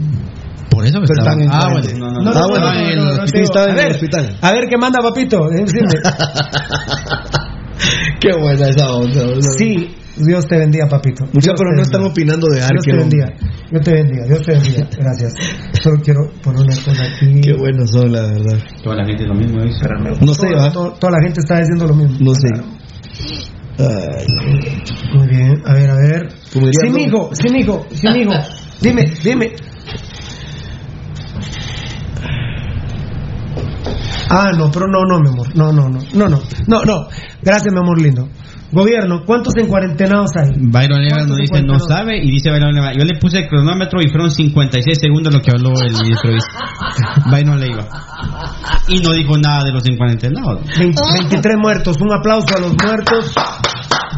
Por 0.70 0.86
eso 0.86 1.00
me 1.00 1.08
Pero 1.08 1.20
estaban- 1.22 1.42
en 1.42 1.50
Ah, 1.50 1.70
bueno, 1.72 1.88
no, 1.98 2.12
no, 2.24 2.30
estaban 2.32 2.76
en 2.76 2.86
el 2.90 2.96
no, 2.98 3.04
no, 3.16 3.24
hospital. 3.24 4.38
A 4.42 4.52
ver 4.52 4.68
qué 4.70 4.78
manda, 4.78 5.00
papito. 5.02 5.48
Decime. 5.50 5.88
Qué 8.20 8.30
buena 8.40 8.68
esa 8.68 8.94
onda. 8.94 9.24
boludo. 9.24 9.42
Sí, 9.58 9.96
Dios 10.18 10.46
te 10.48 10.58
bendiga, 10.58 10.88
papito. 10.88 11.24
Muchos, 11.26 11.44
Dios 11.44 11.56
pero 11.58 11.72
no 11.76 11.82
están 11.82 12.04
opinando 12.04 12.48
de 12.48 12.58
Dios 12.60 12.84
te 12.84 12.94
bendiga. 12.96 13.28
Dios 13.72 13.84
te 13.84 13.94
bendiga. 13.94 14.26
Dios 14.26 14.42
te 14.44 14.52
bendiga. 14.54 14.88
Gracias. 14.98 15.34
Solo 15.82 16.02
quiero 16.04 16.20
poner 16.44 16.62
una 16.62 16.76
cosa 16.76 17.04
aquí. 17.04 17.42
Qué 17.42 17.54
buenos 17.54 17.90
son, 17.92 18.12
la 18.12 18.22
verdad. 18.24 18.60
Toda 18.84 18.96
la 18.98 19.06
gente 19.06 19.26
lo 19.26 19.34
mismo 19.36 19.64
dice. 19.64 19.80
No 20.26 20.34
sé, 20.34 20.48
Toda- 20.74 20.94
Toda 21.00 21.12
la 21.12 21.24
gente 21.24 21.40
está 21.40 21.60
diciendo 21.60 21.88
lo 21.88 21.96
mismo. 21.96 22.18
No 22.20 22.34
sé. 22.36 22.50
Ay, 23.80 24.26
Muy 25.16 25.28
bien, 25.28 25.54
a 25.66 25.74
ver, 25.74 25.90
a 25.90 25.96
ver. 25.96 26.30
Sí, 26.44 26.60
mijo, 26.92 27.30
sí, 27.34 27.50
mijo, 27.52 27.86
sí, 27.92 28.08
mijo. 28.14 28.32
Dime, 28.82 29.12
dime. 29.24 29.54
Ah, 34.34 34.52
no, 34.58 34.72
pero 34.72 34.88
no, 34.88 35.04
no, 35.06 35.20
mi 35.20 35.28
amor. 35.28 35.56
No, 35.56 35.74
no, 35.74 35.90
no. 35.90 36.00
No, 36.14 36.30
no. 36.30 36.40
No, 36.68 36.84
no. 36.86 37.08
Gracias, 37.42 37.74
mi 37.74 37.80
amor 37.80 38.02
lindo. 38.02 38.30
Gobierno, 38.72 39.24
¿cuántos 39.26 39.54
en 39.58 39.68
cuarentenados 39.68 40.32
hay? 40.38 40.52
Byron 40.56 41.04
Leva 41.04 41.26
nos 41.28 41.36
¿Cuántos 41.36 41.38
dice 41.38 41.62
no 41.62 41.78
sabe 41.78 42.24
y 42.24 42.32
dice 42.32 42.50
Byron 42.50 42.74
Leva. 42.74 42.94
Yo 42.94 43.04
le 43.04 43.20
puse 43.20 43.40
el 43.40 43.50
cronómetro 43.50 44.02
y 44.02 44.08
fueron 44.08 44.32
56 44.32 44.98
segundos 44.98 45.34
lo 45.34 45.42
que 45.42 45.52
habló 45.52 45.74
el 45.82 45.92
ministro. 45.92 46.32
Byron 47.32 47.60
Leiva. 47.60 47.86
Y 48.88 49.00
no 49.00 49.12
dijo 49.12 49.38
nada 49.38 49.66
de 49.66 49.74
los 49.74 49.84
encuarentenados. 49.86 50.62
20 50.80 51.02
23 51.20 51.58
muertos. 51.62 51.98
Un 52.00 52.14
aplauso 52.14 52.56
a 52.56 52.62
los 52.62 52.74
muertos. 52.82 53.34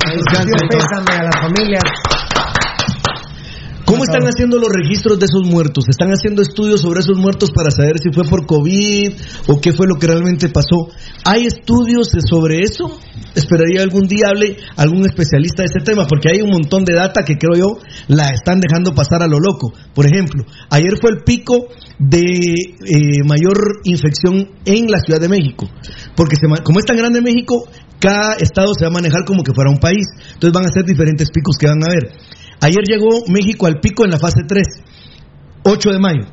Pésame 0.06 1.14
a 1.18 1.24
las 1.24 1.36
familias. 1.42 1.84
¿Cómo 3.94 4.06
están 4.06 4.24
haciendo 4.24 4.58
los 4.58 4.70
registros 4.74 5.20
de 5.20 5.26
esos 5.26 5.46
muertos? 5.46 5.86
¿Están 5.88 6.10
haciendo 6.10 6.42
estudios 6.42 6.82
sobre 6.82 7.02
esos 7.02 7.16
muertos 7.16 7.52
para 7.52 7.70
saber 7.70 8.00
si 8.02 8.12
fue 8.12 8.24
por 8.24 8.48
COVID 8.48 9.14
o 9.48 9.62
qué 9.62 9.72
fue 9.72 9.86
lo 9.86 10.00
que 10.00 10.08
realmente 10.08 10.50
pasó? 10.50 10.90
¿Hay 11.26 11.46
estudios 11.46 12.10
sobre 12.28 12.62
eso? 12.62 13.00
Esperaría 13.36 13.84
algún 13.84 14.08
día 14.08 14.30
hable 14.30 14.58
algún 14.78 15.06
especialista 15.06 15.62
de 15.62 15.68
este 15.68 15.82
tema, 15.82 16.08
porque 16.08 16.30
hay 16.34 16.42
un 16.42 16.50
montón 16.50 16.86
de 16.86 16.96
data 16.96 17.22
que 17.24 17.38
creo 17.38 17.54
yo 17.56 17.78
la 18.08 18.30
están 18.30 18.60
dejando 18.60 18.96
pasar 18.96 19.22
a 19.22 19.28
lo 19.28 19.38
loco. 19.40 19.74
Por 19.94 20.08
ejemplo, 20.08 20.44
ayer 20.72 20.98
fue 21.00 21.12
el 21.12 21.24
pico 21.24 21.68
de 22.00 22.24
eh, 22.24 23.24
mayor 23.28 23.82
infección 23.84 24.50
en 24.66 24.90
la 24.90 25.02
Ciudad 25.02 25.22
de 25.22 25.30
México, 25.30 25.70
porque 26.16 26.36
se, 26.36 26.48
como 26.64 26.80
es 26.80 26.86
tan 26.86 26.98
grande 26.98 27.22
México, 27.22 27.70
cada 28.00 28.34
estado 28.36 28.74
se 28.74 28.86
va 28.86 28.90
a 28.90 28.94
manejar 28.94 29.24
como 29.24 29.44
que 29.44 29.54
fuera 29.54 29.70
un 29.70 29.78
país, 29.78 30.04
entonces 30.34 30.52
van 30.52 30.66
a 30.66 30.74
ser 30.74 30.84
diferentes 30.84 31.30
picos 31.30 31.56
que 31.60 31.68
van 31.68 31.84
a 31.84 31.86
haber. 31.86 32.12
Ayer 32.64 32.84
llegó 32.88 33.26
México 33.28 33.68
al 33.68 33.82
pico 33.82 34.06
en 34.06 34.12
la 34.12 34.18
fase 34.18 34.44
3, 34.48 34.64
8 35.66 35.92
de 35.92 36.00
mayo. 36.00 36.24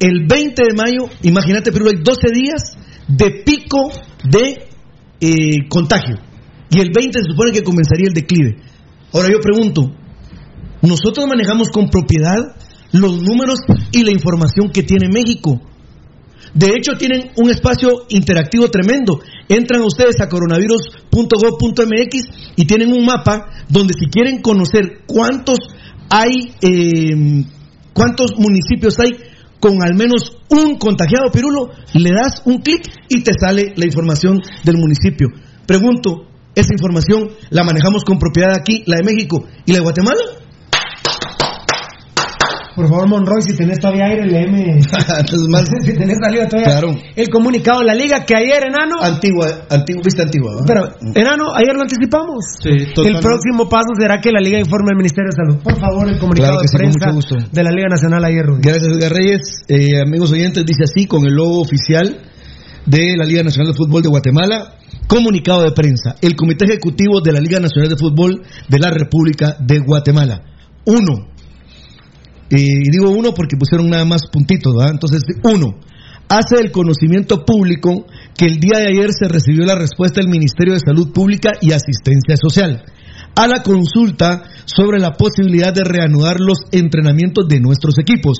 El 0.00 0.26
20 0.26 0.60
de 0.60 0.74
mayo, 0.74 1.08
imagínate, 1.22 1.70
pero 1.70 1.84
hay 1.86 2.02
12 2.02 2.20
días 2.34 2.76
de 3.06 3.30
pico 3.46 3.92
de 4.24 4.66
eh, 5.20 5.68
contagio. 5.68 6.16
Y 6.68 6.80
el 6.80 6.90
20 6.92 7.16
se 7.16 7.30
supone 7.30 7.52
que 7.52 7.62
comenzaría 7.62 8.08
el 8.08 8.12
declive. 8.12 8.56
Ahora 9.12 9.28
yo 9.30 9.38
pregunto, 9.38 9.94
¿nosotros 10.82 11.28
manejamos 11.28 11.68
con 11.68 11.86
propiedad 11.86 12.56
los 12.90 13.22
números 13.22 13.60
y 13.92 14.02
la 14.02 14.10
información 14.10 14.68
que 14.72 14.82
tiene 14.82 15.10
México? 15.10 15.60
De 16.54 16.68
hecho, 16.68 16.92
tienen 16.98 17.30
un 17.36 17.50
espacio 17.50 18.06
interactivo 18.08 18.68
tremendo. 18.68 19.20
Entran 19.48 19.82
ustedes 19.82 20.20
a 20.20 20.28
coronavirus.gov.mx 20.28 22.28
y 22.56 22.66
tienen 22.66 22.92
un 22.92 23.06
mapa 23.06 23.46
donde 23.68 23.94
si 23.98 24.06
quieren 24.06 24.40
conocer 24.42 25.00
cuántos 25.06 25.58
hay, 26.10 26.52
eh, 26.60 27.44
cuántos 27.92 28.32
municipios 28.36 29.00
hay 29.00 29.10
con 29.60 29.82
al 29.82 29.94
menos 29.94 30.36
un 30.50 30.76
contagiado 30.76 31.30
pirulo, 31.32 31.70
le 31.94 32.10
das 32.10 32.42
un 32.44 32.58
clic 32.58 32.82
y 33.08 33.22
te 33.22 33.32
sale 33.40 33.72
la 33.76 33.86
información 33.86 34.42
del 34.64 34.76
municipio. 34.76 35.28
Pregunto, 35.66 36.26
¿esa 36.54 36.72
información 36.72 37.30
la 37.50 37.62
manejamos 37.62 38.04
con 38.04 38.18
propiedad 38.18 38.54
aquí, 38.54 38.82
la 38.86 38.96
de 38.96 39.04
México 39.04 39.44
y 39.64 39.72
la 39.72 39.78
de 39.78 39.84
Guatemala? 39.84 40.41
Por 42.74 42.88
favor, 42.88 43.08
Monroy, 43.08 43.42
si 43.42 43.56
tenés 43.56 43.78
todavía 43.78 44.06
aire, 44.06 44.26
léeme. 44.26 44.80
si 45.84 45.92
tenés 45.94 46.18
salido 46.20 46.48
todavía. 46.48 46.70
Claro. 46.70 46.94
El 47.14 47.28
comunicado 47.28 47.80
de 47.80 47.86
la 47.86 47.94
liga 47.94 48.24
que 48.24 48.34
ayer, 48.34 48.64
enano. 48.68 48.96
Antigua, 49.02 49.66
antigua 49.68 50.02
vista 50.04 50.22
antigua. 50.22 50.64
Pero, 50.66 50.82
mm. 51.00 51.16
enano, 51.16 51.54
ayer 51.54 51.74
lo 51.74 51.82
anticipamos. 51.82 52.44
Sí, 52.60 52.70
el 52.70 53.20
próximo 53.20 53.68
paso 53.68 53.92
será 53.98 54.20
que 54.20 54.30
la 54.30 54.40
liga 54.40 54.58
informe 54.58 54.90
al 54.90 54.96
Ministerio 54.96 55.30
de 55.30 55.36
Salud. 55.36 55.62
Por 55.62 55.78
favor, 55.78 56.08
el 56.08 56.18
comunicado 56.18 56.58
de 56.60 56.68
prensa 56.72 57.12
de 57.50 57.62
la 57.62 57.70
Liga 57.70 57.88
Nacional 57.88 58.24
ayer, 58.24 58.44
Rudy. 58.44 58.62
Gracias, 58.62 58.88
Edgar 58.88 59.12
Reyes. 59.12 59.64
Eh, 59.68 60.00
amigos 60.00 60.32
oyentes, 60.32 60.64
dice 60.64 60.84
así 60.84 61.06
con 61.06 61.24
el 61.26 61.34
logo 61.34 61.60
oficial 61.60 62.20
de 62.86 63.16
la 63.16 63.24
Liga 63.24 63.42
Nacional 63.42 63.72
de 63.72 63.76
Fútbol 63.76 64.02
de 64.02 64.08
Guatemala. 64.08 64.74
Comunicado 65.06 65.62
de 65.62 65.72
prensa. 65.72 66.16
El 66.22 66.36
Comité 66.36 66.64
Ejecutivo 66.64 67.20
de 67.20 67.32
la 67.32 67.40
Liga 67.40 67.60
Nacional 67.60 67.90
de 67.90 67.96
Fútbol 67.96 68.42
de 68.68 68.78
la 68.78 68.90
República 68.90 69.56
de 69.58 69.78
Guatemala. 69.80 70.42
Uno. 70.86 71.31
Y 72.54 72.90
digo 72.90 73.10
uno 73.10 73.32
porque 73.32 73.56
pusieron 73.56 73.88
nada 73.88 74.04
más 74.04 74.26
puntitos, 74.30 74.74
¿verdad? 74.74 74.92
Entonces, 74.92 75.22
uno. 75.44 75.80
Hace 76.28 76.60
el 76.60 76.70
conocimiento 76.70 77.44
público 77.44 78.06
que 78.36 78.46
el 78.46 78.58
día 78.60 78.78
de 78.78 78.88
ayer 78.88 79.10
se 79.12 79.28
recibió 79.28 79.64
la 79.64 79.74
respuesta 79.74 80.20
del 80.20 80.30
Ministerio 80.30 80.74
de 80.74 80.80
Salud 80.80 81.12
Pública 81.12 81.52
y 81.60 81.72
Asistencia 81.72 82.36
Social 82.36 82.84
a 83.34 83.46
la 83.46 83.62
consulta 83.62 84.42
sobre 84.64 84.98
la 84.98 85.12
posibilidad 85.12 85.72
de 85.72 85.84
reanudar 85.84 86.36
los 86.38 86.58
entrenamientos 86.70 87.48
de 87.48 87.60
nuestros 87.60 87.98
equipos, 87.98 88.38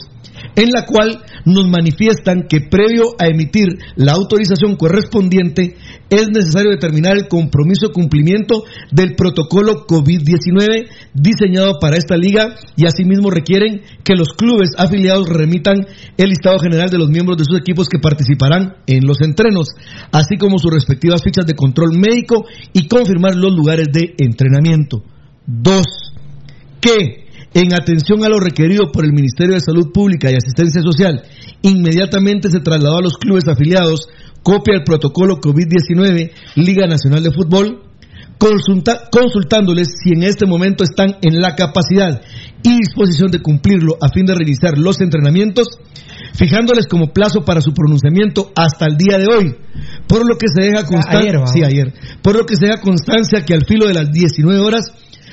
en 0.56 0.70
la 0.70 0.84
cual 0.84 1.22
nos 1.44 1.68
manifiestan 1.68 2.46
que 2.48 2.60
previo 2.60 3.14
a 3.18 3.26
emitir 3.26 3.68
la 3.96 4.12
autorización 4.12 4.76
correspondiente 4.76 5.76
es 6.10 6.28
necesario 6.28 6.70
determinar 6.70 7.16
el 7.16 7.28
compromiso 7.28 7.90
cumplimiento 7.92 8.64
del 8.90 9.14
protocolo 9.14 9.86
COVID-19 9.86 10.88
diseñado 11.14 11.78
para 11.80 11.96
esta 11.96 12.16
liga 12.16 12.54
y 12.76 12.86
asimismo 12.86 13.30
requieren 13.30 13.82
que 14.04 14.14
los 14.14 14.28
clubes 14.34 14.70
afiliados 14.76 15.28
remitan 15.28 15.86
el 16.16 16.28
listado 16.28 16.58
general 16.58 16.90
de 16.90 16.98
los 16.98 17.08
miembros 17.08 17.38
de 17.38 17.44
sus 17.44 17.58
equipos 17.58 17.88
que 17.88 17.98
participarán 17.98 18.76
en 18.86 19.06
los 19.06 19.20
entrenos, 19.22 19.68
así 20.12 20.36
como 20.36 20.58
sus 20.58 20.72
respectivas 20.72 21.22
fichas 21.22 21.46
de 21.46 21.54
control 21.54 21.98
médico 21.98 22.44
y 22.72 22.88
confirmar 22.88 23.34
los 23.34 23.52
lugares 23.54 23.88
de 23.92 24.14
entrenamiento. 24.18 25.02
Dos, 25.46 25.86
que 26.80 27.21
en 27.54 27.74
atención 27.74 28.24
a 28.24 28.28
lo 28.28 28.40
requerido 28.40 28.90
por 28.92 29.04
el 29.04 29.12
Ministerio 29.12 29.54
de 29.54 29.60
Salud 29.60 29.92
Pública 29.92 30.30
y 30.30 30.34
Asistencia 30.36 30.80
Social, 30.82 31.22
inmediatamente 31.62 32.50
se 32.50 32.60
trasladó 32.60 32.98
a 32.98 33.02
los 33.02 33.18
clubes 33.18 33.46
afiliados 33.48 34.08
copia 34.42 34.74
del 34.74 34.84
protocolo 34.84 35.36
COVID-19 35.40 36.30
Liga 36.56 36.86
Nacional 36.86 37.22
de 37.22 37.30
Fútbol, 37.30 37.82
consulta- 38.38 39.08
consultándoles 39.10 39.88
si 40.02 40.10
en 40.14 40.24
este 40.24 40.46
momento 40.46 40.82
están 40.82 41.16
en 41.22 41.40
la 41.40 41.54
capacidad 41.54 42.22
y 42.62 42.76
disposición 42.78 43.30
de 43.30 43.40
cumplirlo 43.40 43.96
a 44.00 44.08
fin 44.08 44.24
de 44.26 44.34
reiniciar 44.34 44.78
los 44.78 45.00
entrenamientos, 45.00 45.68
fijándoles 46.34 46.86
como 46.86 47.12
plazo 47.12 47.44
para 47.44 47.60
su 47.60 47.72
pronunciamiento 47.72 48.50
hasta 48.56 48.86
el 48.86 48.96
día 48.96 49.18
de 49.18 49.26
hoy, 49.26 49.54
por 50.08 50.26
lo 50.28 50.36
que 50.38 50.46
se 50.48 50.62
deja 50.62 50.84
constancia, 50.86 51.38
¿va? 51.40 51.46
sí, 51.46 51.62
ayer, 51.62 51.92
por 52.22 52.36
lo 52.36 52.46
que 52.46 52.56
se 52.56 52.66
deja 52.66 52.80
constancia 52.80 53.44
que 53.44 53.54
al 53.54 53.64
filo 53.66 53.86
de 53.86 53.94
las 53.94 54.10
19 54.10 54.58
horas 54.60 54.92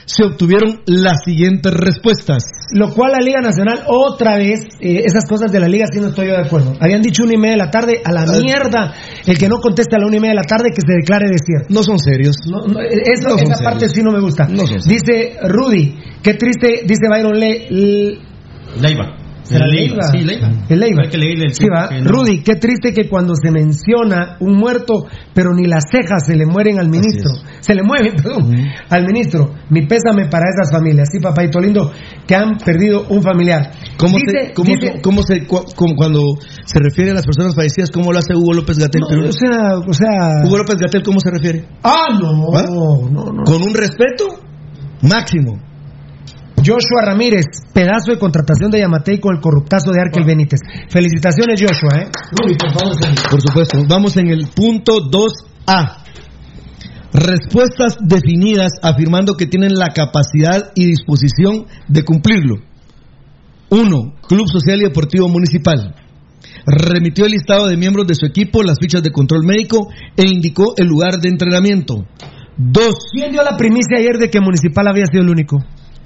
se 0.09 0.23
obtuvieron 0.25 0.81
las 0.87 1.23
siguientes 1.23 1.71
respuestas. 1.71 2.43
Lo 2.73 2.91
cual 2.93 3.11
la 3.11 3.19
Liga 3.19 3.41
Nacional, 3.41 3.83
otra 3.87 4.37
vez, 4.37 4.61
eh, 4.79 5.03
esas 5.05 5.25
cosas 5.29 5.51
de 5.51 5.59
la 5.59 5.67
Liga 5.67 5.85
sí 5.91 5.99
no 5.99 6.07
estoy 6.07 6.27
yo 6.27 6.33
de 6.33 6.41
acuerdo. 6.45 6.73
Habían 6.79 7.01
dicho 7.01 7.23
una 7.23 7.33
y 7.33 7.37
media 7.37 7.51
de 7.51 7.57
la 7.57 7.69
tarde, 7.71 8.01
a 8.03 8.11
la 8.11 8.21
Ah. 8.23 8.39
mierda, 8.41 8.93
el 9.25 9.37
que 9.37 9.47
no 9.47 9.57
conteste 9.59 9.95
a 9.95 9.99
la 9.99 10.07
una 10.07 10.17
y 10.17 10.19
media 10.19 10.31
de 10.31 10.41
la 10.41 10.43
tarde 10.47 10.69
que 10.73 10.81
se 10.81 10.93
declare 10.93 11.27
desierto. 11.29 11.67
No 11.69 11.83
son 11.83 11.99
serios. 11.99 12.35
No, 12.47 12.65
no, 12.65 12.79
eso, 12.81 13.29
No 13.29 13.37
son 13.37 13.51
esa 13.51 13.63
parte 13.63 13.87
sí 13.89 14.01
no 14.01 14.11
me 14.11 14.19
gusta. 14.21 14.45
No 14.47 14.65
son 14.65 14.81
serios. 14.81 14.87
dice 14.87 15.37
Rudy, 15.47 15.95
qué 16.23 16.33
triste, 16.33 16.81
dice 16.85 17.07
Byron 17.09 17.39
Le, 17.39 17.67
Leiva. 18.81 19.15
¿Será 19.49 19.65
Leiva. 19.67 20.03
Sí, 20.11 20.19
Leiva. 20.19 20.49
El 20.69 20.79
Leiva. 20.79 21.01
Hay 21.03 21.09
que 21.09 21.17
leerle 21.17 21.45
el 21.45 21.53
Sí, 21.53 21.65
va. 21.67 21.89
que 21.89 22.01
no- 22.01 22.11
Rudy, 22.11 22.41
qué 22.43 22.55
triste 22.55 22.93
que 22.93 23.09
cuando 23.09 23.33
se 23.35 23.51
menciona 23.51 24.37
un 24.39 24.55
muerto, 24.57 25.05
pero 25.33 25.53
ni 25.53 25.67
las 25.67 25.85
cejas 25.91 26.25
se 26.25 26.35
le 26.35 26.45
mueren 26.45 26.79
al 26.79 26.87
ministro. 26.89 27.31
Se 27.59 27.73
le 27.73 27.83
mueven, 27.83 28.15
perdón, 28.21 28.55
al 28.89 29.05
ministro. 29.05 29.53
Mi 29.69 29.85
pésame 29.87 30.27
para 30.29 30.45
esas 30.49 30.71
familias. 30.71 31.09
Sí, 31.11 31.19
papayito 31.19 31.59
lindo, 31.59 31.91
que 32.27 32.35
han 32.35 32.57
perdido 32.57 33.05
un 33.09 33.21
familiar. 33.23 33.71
¿Cómo, 33.97 34.17
Dice- 34.17 34.47
se, 34.49 34.53
cómo, 34.53 34.71
dice- 34.73 35.01
cómo 35.01 35.23
se, 35.23 35.45
como 35.47 35.95
cuando 35.95 36.21
se 36.65 36.79
refiere 36.79 37.11
a 37.11 37.15
las 37.15 37.25
personas 37.25 37.55
fallecidas, 37.55 37.89
cómo 37.91 38.11
lo 38.11 38.19
hace 38.19 38.35
Hugo 38.35 38.53
López 38.53 38.77
Gatel? 38.77 39.01
No, 39.01 39.27
o 39.27 39.31
sea, 39.31 39.77
o 39.77 39.93
sea. 39.93 40.45
Hugo 40.45 40.57
López 40.59 40.75
Gatel, 40.77 41.01
¿cómo 41.03 41.19
se 41.19 41.31
refiere? 41.31 41.65
Ah, 41.83 42.07
no, 42.21 42.55
¿Ah? 42.55 42.65
no, 42.69 43.31
no. 43.31 43.43
Con 43.43 43.61
un 43.63 43.73
respeto 43.73 44.25
máximo. 45.01 45.57
Joshua 46.65 47.05
Ramírez, 47.05 47.45
pedazo 47.73 48.11
de 48.11 48.19
contratación 48.19 48.71
de 48.71 48.79
Yamatei 48.79 49.19
con 49.19 49.35
el 49.35 49.41
corruptazo 49.41 49.91
de 49.91 50.01
Arkel 50.01 50.25
Benítez. 50.25 50.59
Felicitaciones, 50.89 51.61
Joshua, 51.61 52.01
¿eh? 52.01 52.07
Rudy, 52.31 52.55
por 52.55 52.71
favor, 52.71 52.95
señor. 52.95 53.29
Por 53.29 53.41
supuesto. 53.41 53.77
Vamos 53.87 54.17
en 54.17 54.27
el 54.27 54.47
punto 54.47 55.09
2A. 55.09 56.03
Respuestas 57.11 57.97
definidas 58.01 58.73
afirmando 58.81 59.35
que 59.35 59.47
tienen 59.47 59.73
la 59.73 59.89
capacidad 59.93 60.71
y 60.75 60.85
disposición 60.85 61.65
de 61.87 62.03
cumplirlo. 62.03 62.55
1. 63.69 64.13
Club 64.27 64.47
Social 64.47 64.81
y 64.81 64.85
Deportivo 64.85 65.27
Municipal. 65.27 65.95
Remitió 66.65 67.25
el 67.25 67.31
listado 67.31 67.67
de 67.67 67.77
miembros 67.77 68.05
de 68.07 68.15
su 68.15 68.25
equipo, 68.25 68.63
las 68.63 68.77
fichas 68.79 69.01
de 69.01 69.11
control 69.11 69.43
médico 69.45 69.87
e 70.15 70.27
indicó 70.27 70.73
el 70.77 70.87
lugar 70.87 71.19
de 71.19 71.29
entrenamiento. 71.29 72.05
2. 72.57 72.93
¿Quién 73.13 73.31
dio 73.31 73.43
la 73.43 73.57
primicia 73.57 73.97
ayer 73.97 74.17
de 74.17 74.29
que 74.29 74.39
Municipal 74.41 74.87
había 74.87 75.05
sido 75.05 75.23
el 75.23 75.29
único? 75.29 75.57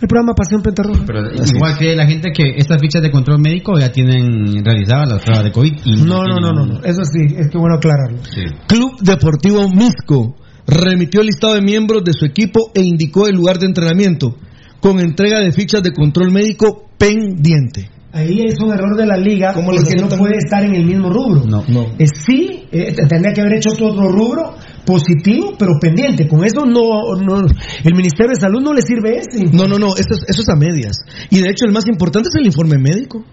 El 0.01 0.07
programa 0.07 0.33
Pasión 0.33 0.61
Pentarroja. 0.61 1.03
Pero 1.05 1.21
igual 1.31 1.77
que 1.77 1.95
la 1.95 2.05
gente 2.05 2.31
que 2.33 2.55
estas 2.57 2.81
fichas 2.81 3.01
de 3.01 3.09
control 3.09 3.39
médico 3.39 3.79
ya 3.79 3.91
tienen 3.91 4.63
realizadas 4.63 5.09
las 5.09 5.21
pruebas 5.23 5.45
de 5.45 5.51
COVID. 5.51 5.73
y 5.85 6.03
No, 6.03 6.23
no, 6.23 6.39
no, 6.39 6.51
no, 6.51 6.65
no. 6.65 6.83
Eso 6.83 7.03
sí, 7.05 7.35
es 7.37 7.49
que 7.49 7.57
bueno 7.57 7.77
aclararlo. 7.77 8.19
Sí. 8.23 8.43
Club 8.67 8.99
Deportivo 9.01 9.69
Misco 9.69 10.35
remitió 10.67 11.21
el 11.21 11.27
listado 11.27 11.55
de 11.55 11.61
miembros 11.61 12.03
de 12.03 12.11
su 12.13 12.25
equipo 12.25 12.71
e 12.73 12.81
indicó 12.81 13.27
el 13.27 13.35
lugar 13.35 13.59
de 13.59 13.67
entrenamiento 13.67 14.35
con 14.79 14.99
entrega 14.99 15.39
de 15.39 15.51
fichas 15.53 15.81
de 15.81 15.91
control 15.91 16.31
médico 16.31 16.89
pendiente. 16.97 17.89
Ahí 18.11 18.41
es 18.45 18.59
un 18.59 18.71
error 18.71 18.95
de 18.95 19.07
la 19.07 19.17
liga 19.17 19.53
¿Cómo 19.53 19.71
lo 19.71 19.77
porque 19.77 19.95
no 19.95 20.07
puede 20.07 20.37
estar 20.37 20.63
en 20.63 20.75
el 20.75 20.85
mismo 20.85 21.09
rubro. 21.09 21.45
No. 21.45 21.63
No. 21.67 21.87
Eh, 21.97 22.05
sí, 22.05 22.65
eh, 22.71 22.93
tendría 22.93 23.33
que 23.33 23.41
haber 23.41 23.55
hecho 23.55 23.71
otro 23.71 24.11
rubro 24.11 24.55
positivo, 24.85 25.53
pero 25.57 25.73
pendiente. 25.79 26.27
Con 26.27 26.43
eso 26.43 26.65
no, 26.65 27.15
no, 27.21 27.39
el 27.47 27.93
Ministerio 27.95 28.29
de 28.33 28.39
Salud 28.39 28.61
no 28.61 28.73
le 28.73 28.81
sirve 28.81 29.19
ese. 29.19 29.45
No, 29.51 29.67
no, 29.67 29.77
no, 29.79 29.95
eso 29.95 30.13
es, 30.13 30.23
eso 30.27 30.41
es 30.41 30.49
a 30.49 30.55
medias. 30.55 30.97
Y 31.29 31.39
de 31.41 31.49
hecho 31.49 31.65
el 31.65 31.71
más 31.71 31.87
importante 31.87 32.29
es 32.29 32.35
el 32.39 32.45
informe 32.47 32.77
médico. 32.77 33.23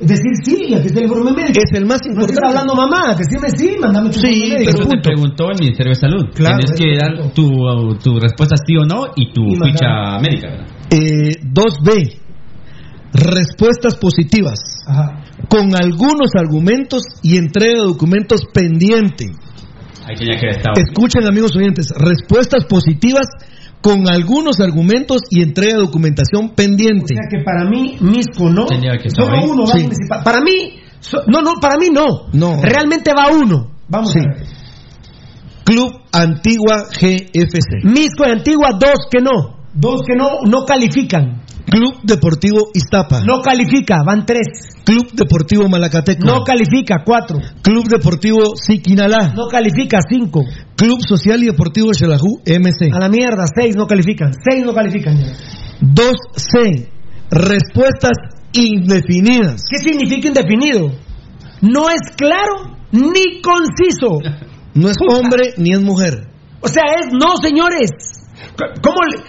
Decir 0.00 0.32
sí, 0.42 0.74
aquí 0.74 0.86
está 0.86 1.00
el 1.00 1.06
informe 1.06 1.32
médico. 1.32 1.60
Es 1.62 1.72
el 1.78 1.86
más 1.86 2.00
No 2.04 2.10
importante. 2.12 2.34
estás 2.34 2.48
hablando 2.50 2.74
mamá, 2.74 3.14
decime 3.14 3.48
sí, 3.56 3.76
mandame 3.80 4.10
tu 4.10 4.20
Sí, 4.20 4.26
informe 4.28 4.54
médico. 4.58 4.72
Pero 4.78 4.88
te 4.90 4.98
preguntó 5.02 5.44
el 5.50 5.58
Ministerio 5.60 5.90
de 5.90 6.00
Salud. 6.00 6.24
Claro, 6.34 6.58
Tienes 6.58 6.80
que 6.80 6.92
es 6.92 6.98
dar 6.98 7.32
tu, 7.32 7.96
tu 8.02 8.18
respuesta 8.20 8.56
sí 8.66 8.76
o 8.76 8.84
no 8.84 9.06
y 9.16 9.32
tu 9.32 9.42
Y 9.46 9.56
ficha 9.56 10.18
médica. 10.20 10.48
¿verdad? 10.48 10.66
Eh, 10.90 11.32
2B. 11.42 12.20
respuestas 13.12 13.96
positivas 13.96 14.58
Ajá. 14.86 15.24
con 15.48 15.74
algunos 15.74 16.30
argumentos 16.36 17.02
y 17.22 17.36
entrega 17.38 17.80
de 17.80 17.86
documentos 17.86 18.42
pendiente. 18.52 19.26
Escuchen 20.08 21.26
amigos 21.26 21.56
oyentes, 21.56 21.88
respuestas 21.96 22.64
positivas 22.64 23.26
con 23.80 24.08
algunos 24.08 24.60
argumentos 24.60 25.22
y 25.30 25.42
entrega 25.42 25.74
de 25.74 25.80
documentación 25.80 26.46
O 26.46 26.54
pendiente. 26.54 27.14
sea 27.14 27.24
que 27.30 27.44
para 27.44 27.68
mí, 27.68 27.96
Misco 28.00 28.48
no. 28.50 28.66
Tenía 28.66 28.96
que 28.98 29.08
estar 29.08 29.24
Solo 29.26 29.36
ahí. 29.36 29.48
uno 29.48 29.62
va 29.62 29.72
Sí. 29.72 29.78
a 29.78 29.82
municipal. 29.82 30.20
Para 30.24 30.40
mí, 30.40 30.80
so- 31.00 31.22
no, 31.26 31.40
no, 31.42 31.54
para 31.60 31.76
mí 31.76 31.88
no. 31.90 32.28
No. 32.32 32.60
Realmente 32.62 33.12
va 33.16 33.30
uno. 33.36 33.70
Vamos 33.88 34.12
Sí. 34.12 34.18
a 34.20 34.22
ver. 34.22 34.46
Club 35.64 35.92
Antigua 36.12 36.84
GFC. 36.92 37.82
Misco 37.84 38.24
y 38.26 38.30
Antigua, 38.30 38.70
dos 38.78 39.08
que 39.10 39.20
no. 39.20 39.56
Dos 39.74 40.02
que 40.06 40.14
no, 40.16 40.40
no 40.48 40.64
califican. 40.64 41.42
Club 41.70 41.98
Deportivo 42.04 42.68
Iztapa. 42.74 43.20
No 43.24 43.42
califica, 43.42 43.96
van 44.06 44.24
tres. 44.24 44.46
Club 44.84 45.10
Deportivo 45.12 45.68
Malacateco. 45.68 46.24
No 46.24 46.44
califica, 46.44 47.02
cuatro. 47.04 47.38
Club 47.62 47.88
Deportivo 47.88 48.54
Siquinalá. 48.56 49.32
No 49.34 49.48
califica, 49.48 49.98
cinco. 50.08 50.44
Club 50.76 51.00
Social 51.06 51.42
y 51.42 51.46
Deportivo 51.46 51.92
Xelajú 51.92 52.40
MC. 52.46 52.92
A 52.94 53.00
la 53.00 53.08
mierda, 53.08 53.44
seis 53.58 53.74
no 53.76 53.86
califican. 53.86 54.32
Seis 54.48 54.64
no 54.64 54.72
califican. 54.72 55.18
ya. 55.18 55.32
2C. 55.82 56.88
Respuestas 57.30 58.12
indefinidas. 58.52 59.64
¿Qué 59.68 59.78
significa 59.78 60.28
indefinido? 60.28 60.92
No 61.62 61.90
es 61.90 62.00
claro 62.16 62.76
ni 62.92 63.40
conciso. 63.42 64.18
No 64.76 64.90
es 64.90 64.96
hombre 65.08 65.54
ni 65.56 65.72
es 65.72 65.80
mujer. 65.80 66.28
O 66.60 66.68
sea, 66.68 66.82
es 67.00 67.06
no, 67.10 67.38
señores. 67.40 67.88
¿Cómo 68.82 68.98
le- 69.10 69.22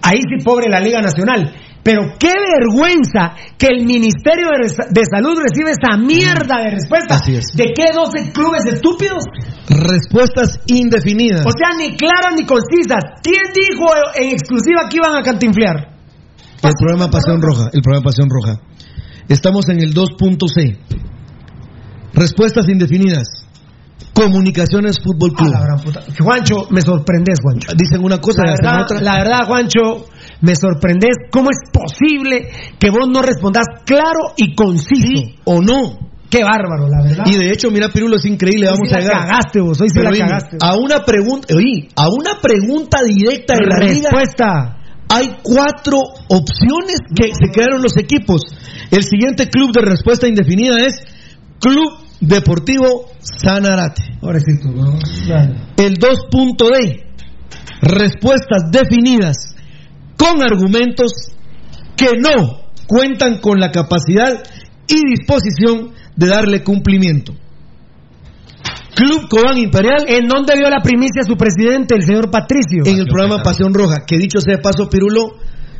Ahí 0.00 0.18
sí, 0.18 0.44
pobre 0.44 0.68
la 0.70 0.78
Liga 0.78 1.02
Nacional. 1.02 1.52
Pero 1.86 2.18
qué 2.18 2.34
vergüenza 2.34 3.38
que 3.56 3.68
el 3.70 3.86
Ministerio 3.86 4.50
de, 4.90 5.02
Salud 5.06 5.38
recibe 5.38 5.70
esa 5.70 5.96
mierda 5.96 6.58
de 6.58 6.70
respuesta. 6.74 7.14
Así 7.14 7.36
es. 7.36 7.54
¿De 7.54 7.70
qué 7.72 7.94
12 7.94 8.32
clubes 8.32 8.66
estúpidos? 8.66 9.22
Respuestas 9.68 10.58
indefinidas. 10.66 11.46
O 11.46 11.52
sea, 11.54 11.78
ni 11.78 11.94
claras 11.96 12.34
ni 12.34 12.44
concisas. 12.44 13.22
¿Quién 13.22 13.54
dijo 13.54 13.86
en 14.16 14.30
exclusiva 14.30 14.88
que 14.90 14.96
iban 14.96 15.14
a 15.14 15.22
cantinflear? 15.22 15.94
El 16.60 16.74
programa 16.76 17.08
Pasión 17.08 17.40
Roja. 17.40 17.70
El 17.72 17.82
programa 17.82 18.02
Pasión 18.06 18.28
Roja. 18.30 18.60
Estamos 19.28 19.68
en 19.68 19.78
el 19.78 19.94
2.C. 19.94 20.78
Respuestas 22.14 22.68
indefinidas. 22.68 23.46
Comunicaciones 24.12 24.98
Fútbol 24.98 25.34
Club. 25.34 25.54
Juancho, 26.18 26.66
me 26.70 26.80
sorprendes, 26.80 27.38
Juancho. 27.40 27.68
Dicen 27.76 28.02
una 28.02 28.18
cosa 28.18 28.42
La 28.42 28.50
y 28.50 28.54
verdad, 28.56 28.82
otra. 28.82 29.00
la 29.02 29.18
verdad, 29.18 29.46
Juancho, 29.46 30.06
me 30.40 30.54
sorprendes. 30.54 31.16
¿Cómo 31.30 31.50
es 31.50 31.58
posible 31.72 32.48
que 32.78 32.90
vos 32.90 33.08
no 33.08 33.22
respondas 33.22 33.66
claro 33.84 34.34
y 34.36 34.54
conciso? 34.54 35.32
¿O 35.44 35.60
no? 35.60 36.06
Qué 36.28 36.42
bárbaro, 36.42 36.88
la 36.88 37.04
verdad. 37.04 37.24
Y 37.26 37.36
de 37.36 37.52
hecho, 37.52 37.70
mira, 37.70 37.88
Pirulo, 37.88 38.16
es 38.16 38.24
increíble. 38.24 38.66
Hoy 38.66 38.74
Vamos 38.74 38.88
sí 38.88 38.96
a 38.96 39.00
llegar. 39.00 39.26
cagaste 39.28 39.60
vos, 39.60 39.80
hoy 39.80 39.88
sí 39.88 39.94
Pero 39.94 40.10
la 40.10 40.18
cagaste. 40.18 40.56
A 40.60 40.76
una 40.76 41.04
pregunta, 41.04 41.54
oí, 41.54 41.88
a 41.94 42.08
una 42.08 42.40
pregunta 42.42 42.98
directa 43.04 43.54
de 43.54 43.66
la. 43.66 43.76
Respuesta. 43.78 44.72
Hay 45.08 45.36
cuatro 45.42 45.98
opciones 46.28 46.98
que 47.14 47.28
se 47.32 47.52
crearon 47.52 47.80
los 47.80 47.96
equipos. 47.96 48.42
El 48.90 49.04
siguiente 49.04 49.48
club 49.48 49.72
de 49.72 49.82
respuesta 49.82 50.26
indefinida 50.26 50.78
es 50.84 50.96
Club 51.60 51.92
Deportivo 52.20 53.10
Sanarate. 53.20 54.02
Pobrecito, 54.20 54.68
¿no? 54.68 54.98
Dale. 55.28 55.54
El 55.76 55.98
2.D. 55.98 57.04
Respuestas 57.82 58.70
definidas 58.72 59.55
con 60.16 60.42
argumentos 60.42 61.12
que 61.96 62.10
no 62.18 62.60
cuentan 62.86 63.38
con 63.40 63.58
la 63.58 63.70
capacidad 63.70 64.42
y 64.88 65.10
disposición 65.16 65.90
de 66.14 66.26
darle 66.26 66.62
cumplimiento. 66.62 67.34
Club 68.94 69.28
Cobán 69.28 69.58
Imperial 69.58 70.06
¿En 70.08 70.26
dónde 70.26 70.54
vio 70.56 70.70
la 70.70 70.80
primicia 70.82 71.22
su 71.22 71.36
presidente, 71.36 71.94
el 71.94 72.02
señor 72.02 72.30
Patricio? 72.30 72.82
en 72.86 72.98
el 72.98 73.06
programa 73.06 73.42
Pasión 73.42 73.74
Roja, 73.74 74.04
que 74.06 74.16
dicho 74.16 74.40
sea 74.40 74.56
de 74.56 74.62
paso, 74.62 74.88
Pirulo, 74.88 75.34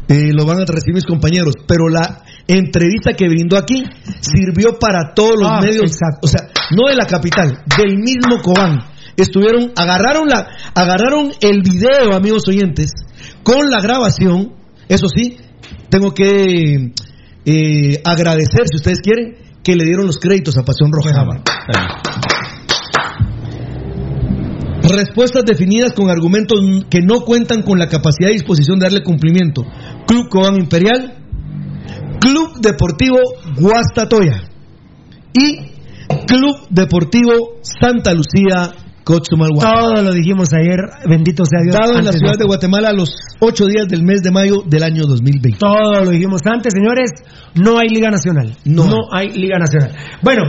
eh, 0.08 0.30
lo 0.32 0.44
van 0.44 0.58
a 0.60 0.64
recibir 0.66 0.94
mis 0.96 1.06
compañeros, 1.06 1.54
pero 1.66 1.88
la 1.88 2.22
entrevista 2.46 3.14
que 3.14 3.28
brindó 3.28 3.56
aquí 3.56 3.82
sirvió 4.20 4.78
para 4.78 5.14
todos 5.14 5.32
los 5.38 5.50
Ah, 5.50 5.60
medios, 5.60 5.90
exacto. 5.90 6.20
o 6.22 6.26
sea, 6.28 6.42
no 6.76 6.88
de 6.88 6.94
la 6.96 7.06
capital, 7.06 7.64
del 7.76 7.96
mismo 7.98 8.40
Cobán. 8.42 8.78
Estuvieron, 9.16 9.72
agarraron 9.76 10.28
la, 10.28 10.46
agarraron 10.74 11.32
el 11.40 11.62
video, 11.62 12.14
amigos 12.14 12.46
oyentes, 12.48 12.90
con 13.42 13.70
la 13.70 13.80
grabación, 13.80 14.52
eso 14.88 15.06
sí, 15.08 15.38
tengo 15.88 16.12
que 16.12 16.92
eh, 17.44 18.00
agradecer, 18.04 18.68
si 18.70 18.76
ustedes 18.76 19.00
quieren, 19.00 19.36
que 19.62 19.74
le 19.74 19.84
dieron 19.84 20.06
los 20.06 20.18
créditos 20.18 20.56
a 20.58 20.64
Pasión 20.64 20.92
Roja. 20.92 21.12
Respuestas 24.82 25.44
definidas 25.44 25.92
con 25.92 26.10
argumentos 26.10 26.60
que 26.88 27.00
no 27.00 27.22
cuentan 27.22 27.62
con 27.62 27.78
la 27.78 27.88
capacidad 27.88 28.30
y 28.30 28.34
disposición 28.34 28.78
de 28.78 28.86
darle 28.86 29.02
cumplimiento. 29.02 29.64
Club 30.06 30.28
Cobán 30.28 30.56
Imperial, 30.56 31.16
Club 32.20 32.60
Deportivo 32.60 33.18
Guastatoya 33.58 34.42
y 35.32 35.72
Club 36.26 36.68
Deportivo 36.70 37.58
Santa 37.62 38.12
Lucía 38.12 38.74
Todo 39.60 40.02
lo 40.02 40.12
dijimos 40.12 40.52
ayer, 40.52 40.78
bendito 41.08 41.44
sea 41.46 41.60
Dios. 41.62 41.76
Dado 41.76 41.98
en 41.98 42.04
la 42.04 42.12
ciudad 42.12 42.36
de 42.38 42.44
Guatemala 42.44 42.88
a 42.88 42.92
los 42.92 43.14
ocho 43.40 43.66
días 43.66 43.86
del 43.88 44.02
mes 44.02 44.22
de 44.22 44.32
mayo 44.32 44.62
del 44.66 44.82
año 44.82 45.04
2020. 45.06 45.58
Todo 45.58 46.04
lo 46.04 46.10
dijimos 46.10 46.40
antes, 46.44 46.72
señores. 46.74 47.10
No 47.54 47.78
hay 47.78 47.88
Liga 47.88 48.10
Nacional. 48.10 48.56
No. 48.64 48.84
hay 49.12 49.28
Liga 49.30 49.58
Nacional. 49.58 49.92
Bueno, 50.22 50.42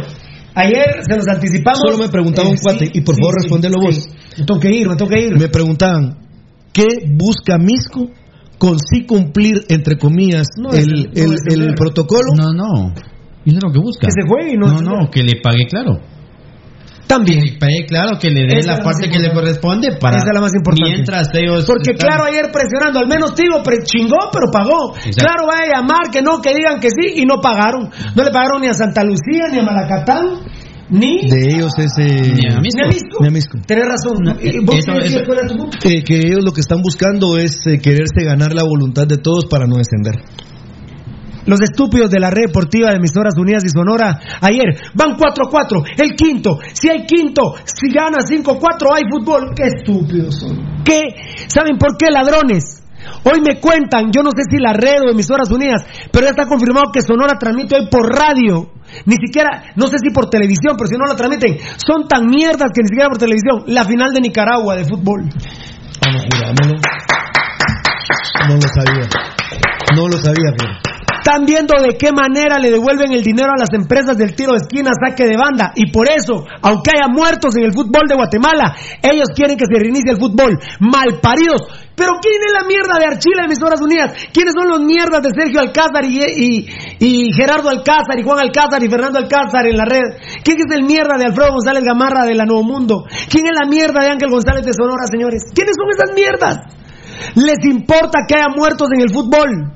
ayer 0.55 1.03
se 1.07 1.15
nos 1.17 1.27
anticipamos. 1.27 1.79
Solo 1.85 1.97
me 1.99 2.09
preguntaba 2.09 2.49
un 2.49 2.57
cuate, 2.57 2.89
y 2.91 3.01
por 3.01 3.15
favor 3.15 3.35
respondelo 3.39 3.75
vos. 3.79 4.09
Me 4.39 4.45
tengo 4.45 4.59
que 4.59 4.71
ir, 4.75 4.89
me 4.89 4.95
tengo 4.95 5.11
que 5.11 5.21
ir. 5.23 5.37
Me 5.37 5.47
preguntaban, 5.49 6.17
¿qué 6.73 6.85
busca 7.11 7.57
Misco 7.59 8.09
con 8.57 8.79
sí 8.79 9.05
cumplir, 9.05 9.65
entre 9.69 9.97
comillas, 9.97 10.47
No, 10.57 10.71
el, 10.71 11.11
es- 11.13 11.27
no 11.27 11.53
el- 11.53 11.61
el 11.69 11.75
protocolo? 11.75 12.33
No, 12.35 12.51
no. 12.53 12.93
Eso 13.45 13.55
es 13.57 13.63
lo 13.63 13.71
que 13.71 13.79
busca. 13.79 14.07
Que 14.07 14.11
se 14.11 14.27
juegue 14.27 14.53
y 14.55 14.57
no 14.57 14.67
No, 14.67 14.81
no, 14.81 15.11
que 15.11 15.21
le 15.21 15.39
pague 15.41 15.67
claro. 15.69 15.99
También. 17.07 17.39
Que 17.57 17.85
claro, 17.87 18.19
que 18.19 18.29
le 18.29 18.41
dé 18.47 18.61
la 18.63 18.77
la 18.77 18.83
parte 18.83 19.09
que 19.09 19.17
le 19.19 19.31
corresponde 19.31 19.93
para. 19.99 20.17
Esa 20.17 20.27
es 20.27 20.33
la 20.35 20.41
más 20.41 20.51
importante. 20.53 20.91
Mientras 20.93 21.29
ellos. 21.33 21.65
Porque 21.65 21.91
están- 21.91 22.07
claro, 22.07 22.23
ayer 22.25 22.51
presionando, 22.51 22.99
al 22.99 23.07
menos 23.07 23.33
Tigo 23.33 23.63
pre- 23.63 23.83
chingó, 23.83 24.29
pero 24.31 24.51
pagó. 24.51 24.93
Exacto. 24.97 25.23
Claro, 25.25 25.47
vaya 25.47 25.71
a 25.71 25.81
llamar, 25.81 26.11
que 26.11 26.21
no, 26.21 26.41
que 26.41 26.53
digan 26.53 26.79
que 26.79 26.89
sí, 26.89 27.13
y 27.21 27.25
no 27.25 27.39
pagaron. 27.41 27.89
No 28.15 28.23
le 28.23 28.31
pagaron 28.31 28.61
ni 28.61 28.67
a 28.67 28.73
Santa 28.73 29.03
Lucía, 29.03 29.47
ni 29.51 29.59
a 29.59 29.63
Malacatán, 29.63 30.25
ni, 30.89 31.27
De 31.29 31.53
ellos 31.55 31.71
ese... 31.77 32.03
Ni 32.05 32.47
a 32.49 32.59
Misco. 32.59 32.77
ni 32.77 32.83
a 32.83 32.87
Misco. 32.87 33.17
Ni 33.21 33.27
a 33.27 33.31
Misco. 33.31 33.57
Tenés 33.65 33.85
razón. 33.87 34.17
No, 34.23 34.31
¿Y 34.41 34.59
¿Vos 34.65 34.75
eso- 34.79 34.93
eso- 34.99 35.19
cuál 35.25 35.39
era 35.39 35.47
tu 35.47 35.55
punto? 35.57 35.77
Eh, 35.83 36.03
que 36.03 36.17
ellos 36.17 36.43
lo 36.43 36.51
que 36.51 36.61
están 36.61 36.81
buscando 36.81 37.37
es 37.37 37.59
eh, 37.67 37.79
quererse 37.79 38.23
ganar 38.23 38.53
la 38.53 38.63
voluntad 38.63 39.07
de 39.07 39.17
todos 39.17 39.45
para 39.45 39.65
no 39.65 39.75
descender. 39.77 40.15
Los 41.47 41.61
estúpidos 41.61 42.09
de 42.11 42.19
la 42.19 42.29
red 42.29 42.47
deportiva 42.47 42.91
de 42.91 42.97
Emisoras 42.97 43.33
Unidas 43.37 43.63
y 43.63 43.69
Sonora, 43.69 44.19
ayer 44.41 44.91
van 44.93 45.15
4-4, 45.15 45.95
el 45.97 46.15
quinto, 46.15 46.59
si 46.73 46.89
hay 46.89 47.05
quinto, 47.05 47.55
si 47.63 47.89
gana 47.91 48.17
5-4 48.19 48.59
hay 48.93 49.03
fútbol, 49.09 49.53
qué 49.55 49.67
estúpidos 49.67 50.39
son. 50.39 50.83
¿Qué? 50.83 51.03
¿Saben 51.47 51.77
por 51.77 51.97
qué 51.97 52.07
ladrones? 52.11 52.83
Hoy 53.23 53.39
me 53.41 53.59
cuentan, 53.61 54.11
yo 54.11 54.23
no 54.23 54.31
sé 54.31 54.43
si 54.49 54.57
la 54.57 54.73
red 54.73 55.01
o 55.05 55.11
Emisoras 55.11 55.49
Unidas, 55.49 55.85
pero 56.11 56.25
ya 56.25 56.31
está 56.31 56.45
confirmado 56.45 56.91
que 56.91 57.01
Sonora 57.01 57.39
transmite 57.39 57.75
hoy 57.75 57.87
por 57.89 58.05
radio. 58.13 58.71
Ni 59.05 59.15
siquiera, 59.15 59.71
no 59.75 59.87
sé 59.87 59.97
si 59.99 60.13
por 60.13 60.29
televisión, 60.29 60.75
pero 60.77 60.87
si 60.87 60.95
no 60.97 61.05
la 61.05 61.15
transmiten, 61.15 61.57
son 61.77 62.07
tan 62.07 62.25
mierdas 62.25 62.71
que 62.73 62.81
ni 62.81 62.87
siquiera 62.87 63.09
por 63.09 63.17
televisión. 63.17 63.63
La 63.67 63.83
final 63.83 64.11
de 64.13 64.21
Nicaragua 64.21 64.75
de 64.75 64.83
fútbol. 64.83 65.29
Vamos, 66.01 66.23
jurámoslo. 66.31 66.75
No 68.47 68.55
lo 68.55 68.61
sabía. 68.61 69.09
No 69.95 70.07
lo 70.07 70.17
sabía, 70.17 70.51
pero... 70.57 70.86
Están 71.27 71.43
viendo 71.45 71.75
de 71.83 71.97
qué 71.99 72.13
manera 72.15 72.57
le 72.57 72.71
devuelven 72.71 73.11
el 73.11 73.21
dinero 73.21 73.51
a 73.51 73.59
las 73.59 73.67
empresas 73.73 74.15
del 74.15 74.33
tiro 74.33 74.53
de 74.53 74.63
esquina, 74.63 74.91
saque 74.95 75.27
de 75.27 75.35
banda. 75.35 75.73
Y 75.75 75.91
por 75.91 76.07
eso, 76.07 76.45
aunque 76.61 76.91
haya 76.95 77.11
muertos 77.11 77.51
en 77.57 77.65
el 77.65 77.73
fútbol 77.73 78.07
de 78.07 78.15
Guatemala, 78.15 78.71
ellos 79.03 79.27
quieren 79.35 79.57
que 79.57 79.65
se 79.67 79.75
reinicie 79.77 80.15
el 80.15 80.19
fútbol. 80.23 80.55
Malparidos. 80.79 81.67
Pero 81.99 82.13
¿quién 82.23 82.39
es 82.47 82.53
la 82.55 82.63
mierda 82.63 82.95
de 82.97 83.11
Archila 83.11 83.43
de 83.43 83.47
Emisoras 83.51 83.81
Unidas? 83.81 84.15
¿Quiénes 84.31 84.53
son 84.55 84.69
los 84.69 84.79
mierdas 84.79 85.19
de 85.21 85.31
Sergio 85.35 85.59
Alcázar 85.59 86.05
y, 86.05 86.63
y- 86.99 87.33
Gerardo 87.35 87.67
Alcázar 87.75 88.15
y 88.17 88.23
Juan 88.23 88.39
Alcázar 88.39 88.81
y 88.81 88.87
Fernando 88.89 89.19
Alcázar 89.19 89.67
en 89.67 89.75
la 89.75 89.83
red? 89.83 90.07
¿Quién 90.45 90.59
es 90.63 90.71
el 90.73 90.85
mierda 90.85 91.17
de 91.19 91.25
Alfredo 91.25 91.51
González 91.59 91.83
Gamarra 91.83 92.23
de 92.23 92.35
la 92.35 92.45
Nuevo 92.45 92.63
Mundo? 92.63 93.03
¿Quién 93.29 93.47
es 93.47 93.53
la 93.59 93.67
mierda 93.67 93.99
de 93.99 94.11
Ángel 94.15 94.31
González 94.31 94.63
de 94.65 94.71
Sonora, 94.71 95.03
señores? 95.11 95.43
¿Quiénes 95.53 95.75
son 95.75 95.91
esas 95.91 96.15
mierdas? 96.15 96.55
Les 97.35 97.59
importa 97.67 98.19
que 98.25 98.35
haya 98.39 98.47
muertos 98.55 98.87
en 98.95 99.01
el 99.01 99.11
fútbol. 99.11 99.73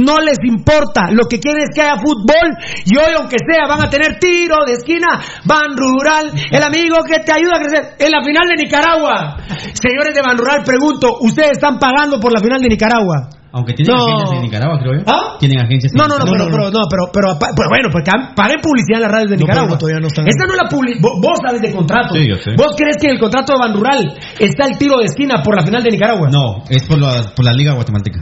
No 0.00 0.18
les 0.20 0.38
importa, 0.44 1.10
lo 1.12 1.24
que 1.28 1.38
quieren 1.38 1.62
es 1.62 1.70
que 1.74 1.82
haya 1.82 1.96
fútbol 2.00 2.56
y 2.86 2.96
hoy 2.96 3.12
aunque 3.18 3.36
sea 3.38 3.66
van 3.68 3.82
a 3.84 3.90
tener 3.90 4.18
tiro 4.18 4.56
de 4.66 4.72
esquina, 4.74 5.20
van 5.44 5.76
rural, 5.76 6.32
el 6.50 6.62
amigo 6.62 6.98
que 7.06 7.20
te 7.20 7.32
ayuda 7.32 7.56
a 7.56 7.60
crecer 7.60 7.94
en 7.98 8.10
la 8.10 8.22
final 8.24 8.48
de 8.48 8.64
Nicaragua. 8.64 9.36
Señores 9.74 10.14
de 10.14 10.22
Ban 10.22 10.38
Rural, 10.38 10.62
pregunto, 10.64 11.18
¿ustedes 11.20 11.52
están 11.52 11.78
pagando 11.78 12.18
por 12.20 12.32
la 12.32 12.40
final 12.40 12.60
de 12.60 12.68
Nicaragua? 12.68 13.28
Aunque 13.52 13.72
tienen 13.74 13.96
No. 13.96 14.04
agencias 14.06 14.30
en 14.30 14.42
Nicaragua, 14.42 14.78
creo 14.78 14.94
yo. 14.94 15.02
¿Ah? 15.10 15.34
Tienen 15.40 15.58
agencias 15.58 15.90
en 15.92 15.98
No, 15.98 16.06
no, 16.06 16.18
no, 16.18 16.24
Nicaragua. 16.24 16.50
pero, 16.54 16.64
no, 16.70 16.80
pero, 16.88 17.02
pero, 17.12 17.28
pa- 17.38 17.50
pero 17.50 17.68
bueno, 17.68 17.88
pues 17.90 18.04
que 18.06 18.12
paguen 18.36 18.60
publicidad 18.62 18.98
en 18.98 19.02
las 19.02 19.10
radios 19.10 19.30
de 19.30 19.36
Nicaragua. 19.38 19.70
no, 19.74 19.78
todavía 19.78 19.98
no 20.00 20.06
están. 20.06 20.28
Esta 20.28 20.46
no 20.46 20.54
la 20.54 20.68
publicidad. 20.70 21.02
Vos 21.02 21.38
sabes 21.44 21.60
de 21.60 21.72
contrato. 21.74 22.14
Sí, 22.14 22.28
yo 22.30 22.36
sé. 22.38 22.54
¿Vos 22.56 22.76
crees 22.78 22.94
que 23.00 23.08
en 23.10 23.14
el 23.14 23.20
contrato 23.20 23.52
de 23.54 23.58
Banrural 23.58 24.14
está 24.38 24.66
el 24.70 24.78
tiro 24.78 24.98
de 24.98 25.06
esquina 25.10 25.42
por 25.42 25.56
la 25.58 25.66
final 25.66 25.82
de 25.82 25.90
Nicaragua? 25.90 26.28
No, 26.30 26.62
es 26.70 26.84
por 26.86 26.98
la, 27.02 27.34
por 27.34 27.44
la 27.44 27.52
Liga 27.52 27.74
Guatemalteca. 27.74 28.20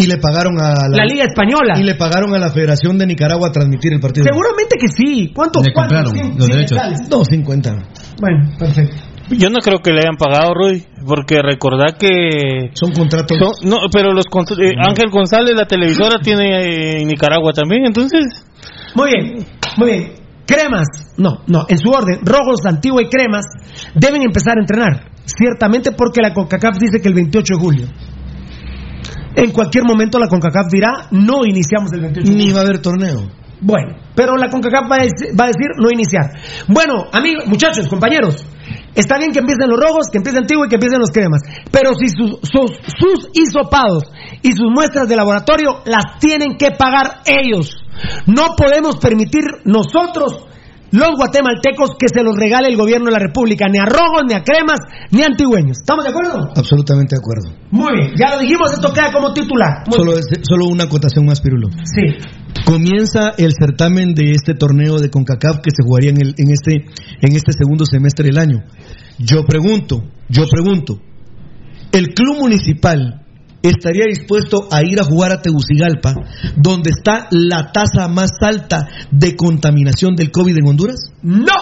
Y 0.00 0.06
le 0.06 0.16
pagaron 0.18 0.54
a 0.60 0.86
la, 0.88 0.96
La 0.96 1.04
Liga 1.04 1.24
Española. 1.24 1.74
y 1.76 1.82
le 1.82 1.96
pagaron 1.96 2.32
a 2.32 2.38
la 2.38 2.50
Federación 2.50 2.96
de 2.98 3.06
Nicaragua 3.06 3.48
a 3.48 3.52
transmitir 3.52 3.92
el 3.92 4.00
partido. 4.00 4.24
Seguramente 4.24 4.76
que 4.78 4.86
sí. 4.88 5.32
¿Cuánto? 5.34 5.60
Le 5.60 5.72
cuánto? 5.72 5.94
compraron 6.12 6.38
los 6.38 6.46
derechos. 6.46 6.78
quetzales. 6.78 7.08
No, 7.10 7.24
50. 7.24 7.70
Bueno, 8.20 8.50
perfecto. 8.56 8.96
Yo 9.30 9.50
no 9.50 9.58
creo 9.58 9.80
que 9.80 9.90
le 9.90 9.98
hayan 10.00 10.16
pagado, 10.16 10.54
Rudy, 10.54 10.84
porque 11.04 11.42
recordá 11.42 11.96
que... 11.98 12.70
Son 12.74 12.92
contratos. 12.92 13.36
son- 13.38 13.68
no, 13.68 13.76
pero 13.92 14.12
los 14.12 14.24
eh, 14.24 14.72
Ángel 14.80 15.10
González, 15.10 15.54
la 15.54 15.66
televisora, 15.66 16.18
tiene 16.22 16.46
eh, 16.62 17.02
en 17.02 17.08
Nicaragua 17.08 17.52
también, 17.52 17.84
entonces... 17.84 18.22
Muy 18.94 19.10
bien, 19.12 19.46
muy 19.76 19.90
bien. 19.90 20.12
Cremas, 20.46 20.86
no, 21.18 21.42
no, 21.46 21.66
en 21.68 21.76
su 21.76 21.90
orden, 21.90 22.20
Rojos, 22.24 22.64
Antigua 22.64 23.02
y 23.02 23.08
Cremas 23.10 23.44
deben 23.94 24.22
empezar 24.22 24.56
a 24.56 24.60
entrenar. 24.60 25.10
Ciertamente 25.26 25.92
porque 25.92 26.22
la 26.22 26.32
CONCACAF 26.32 26.78
dice 26.78 27.02
que 27.02 27.08
el 27.08 27.14
28 27.14 27.54
de 27.54 27.60
julio. 27.60 27.86
En 29.34 29.50
cualquier 29.52 29.84
momento 29.84 30.18
la 30.18 30.28
CONCACAF 30.28 30.66
dirá, 30.72 31.06
no 31.10 31.44
iniciamos 31.44 31.92
el 31.92 32.00
28 32.00 32.26
de 32.26 32.32
julio. 32.32 32.46
Ni 32.46 32.52
va 32.52 32.60
a 32.60 32.62
haber 32.62 32.78
torneo. 32.80 33.28
Bueno, 33.60 33.96
pero 34.14 34.36
la 34.36 34.48
CONCACAF 34.48 34.84
va 34.90 34.96
a, 34.96 34.98
dec- 35.00 35.38
va 35.38 35.44
a 35.44 35.48
decir 35.48 35.68
no 35.78 35.90
iniciar. 35.90 36.30
Bueno, 36.68 37.04
amigos, 37.12 37.44
muchachos, 37.46 37.88
compañeros, 37.88 38.46
está 38.94 39.18
bien 39.18 39.32
que 39.32 39.40
empiecen 39.40 39.68
los 39.68 39.80
rojos, 39.80 40.06
que 40.12 40.18
empiece 40.18 40.38
Antigua 40.38 40.66
y 40.66 40.68
que 40.68 40.76
empiecen 40.76 41.00
los 41.00 41.10
cremas, 41.10 41.40
pero 41.72 41.90
si 41.94 42.08
sus, 42.08 42.38
sus, 42.42 42.70
sus 42.86 43.28
hisopados 43.34 44.04
y 44.42 44.52
sus 44.52 44.70
muestras 44.72 45.08
de 45.08 45.16
laboratorio 45.16 45.80
las 45.86 46.18
tienen 46.20 46.56
que 46.56 46.70
pagar 46.70 47.22
ellos. 47.26 47.76
No 48.26 48.54
podemos 48.56 48.96
permitir 48.98 49.42
nosotros, 49.64 50.46
los 50.90 51.10
guatemaltecos, 51.16 51.96
que 51.98 52.08
se 52.08 52.22
los 52.22 52.34
regale 52.36 52.68
el 52.68 52.76
gobierno 52.76 53.06
de 53.06 53.12
la 53.12 53.18
República, 53.18 53.66
ni 53.70 53.78
a 53.78 53.84
rojos, 53.84 54.22
ni 54.26 54.34
a 54.34 54.42
cremas, 54.42 54.80
ni 55.10 55.22
a 55.22 55.26
antigüeños. 55.26 55.78
¿Estamos 55.78 56.04
de 56.04 56.10
acuerdo? 56.10 56.50
Absolutamente 56.56 57.16
de 57.16 57.20
acuerdo. 57.20 57.52
Muy 57.70 57.92
bien, 57.94 58.14
ya 58.16 58.34
lo 58.34 58.40
dijimos, 58.40 58.72
esto 58.72 58.92
queda 58.92 59.12
como 59.12 59.32
titular. 59.32 59.84
Solo, 59.90 60.12
solo 60.42 60.66
una 60.66 60.84
acotación 60.84 61.26
más, 61.26 61.40
Pirulo. 61.40 61.68
Sí. 61.84 62.16
Comienza 62.64 63.34
el 63.36 63.52
certamen 63.58 64.14
de 64.14 64.32
este 64.32 64.54
torneo 64.54 64.98
de 64.98 65.10
CONCACAF 65.10 65.58
que 65.62 65.70
se 65.70 65.84
jugaría 65.84 66.10
en, 66.10 66.20
el, 66.20 66.34
en, 66.36 66.50
este, 66.50 66.86
en 67.20 67.36
este 67.36 67.52
segundo 67.52 67.84
semestre 67.84 68.26
del 68.26 68.38
año. 68.38 68.64
Yo 69.18 69.44
pregunto, 69.44 70.04
yo 70.28 70.44
pregunto, 70.48 71.00
¿el 71.92 72.14
club 72.14 72.38
municipal 72.40 73.26
estaría 73.62 74.04
dispuesto 74.08 74.68
a 74.70 74.82
ir 74.82 75.00
a 75.00 75.04
jugar 75.04 75.32
a 75.32 75.42
Tegucigalpa, 75.42 76.14
donde 76.56 76.90
está 76.90 77.26
la 77.30 77.72
tasa 77.72 78.08
más 78.08 78.30
alta 78.40 78.86
de 79.10 79.36
contaminación 79.36 80.14
del 80.14 80.30
COVID 80.30 80.56
en 80.58 80.68
Honduras? 80.68 81.12
No. 81.22 81.54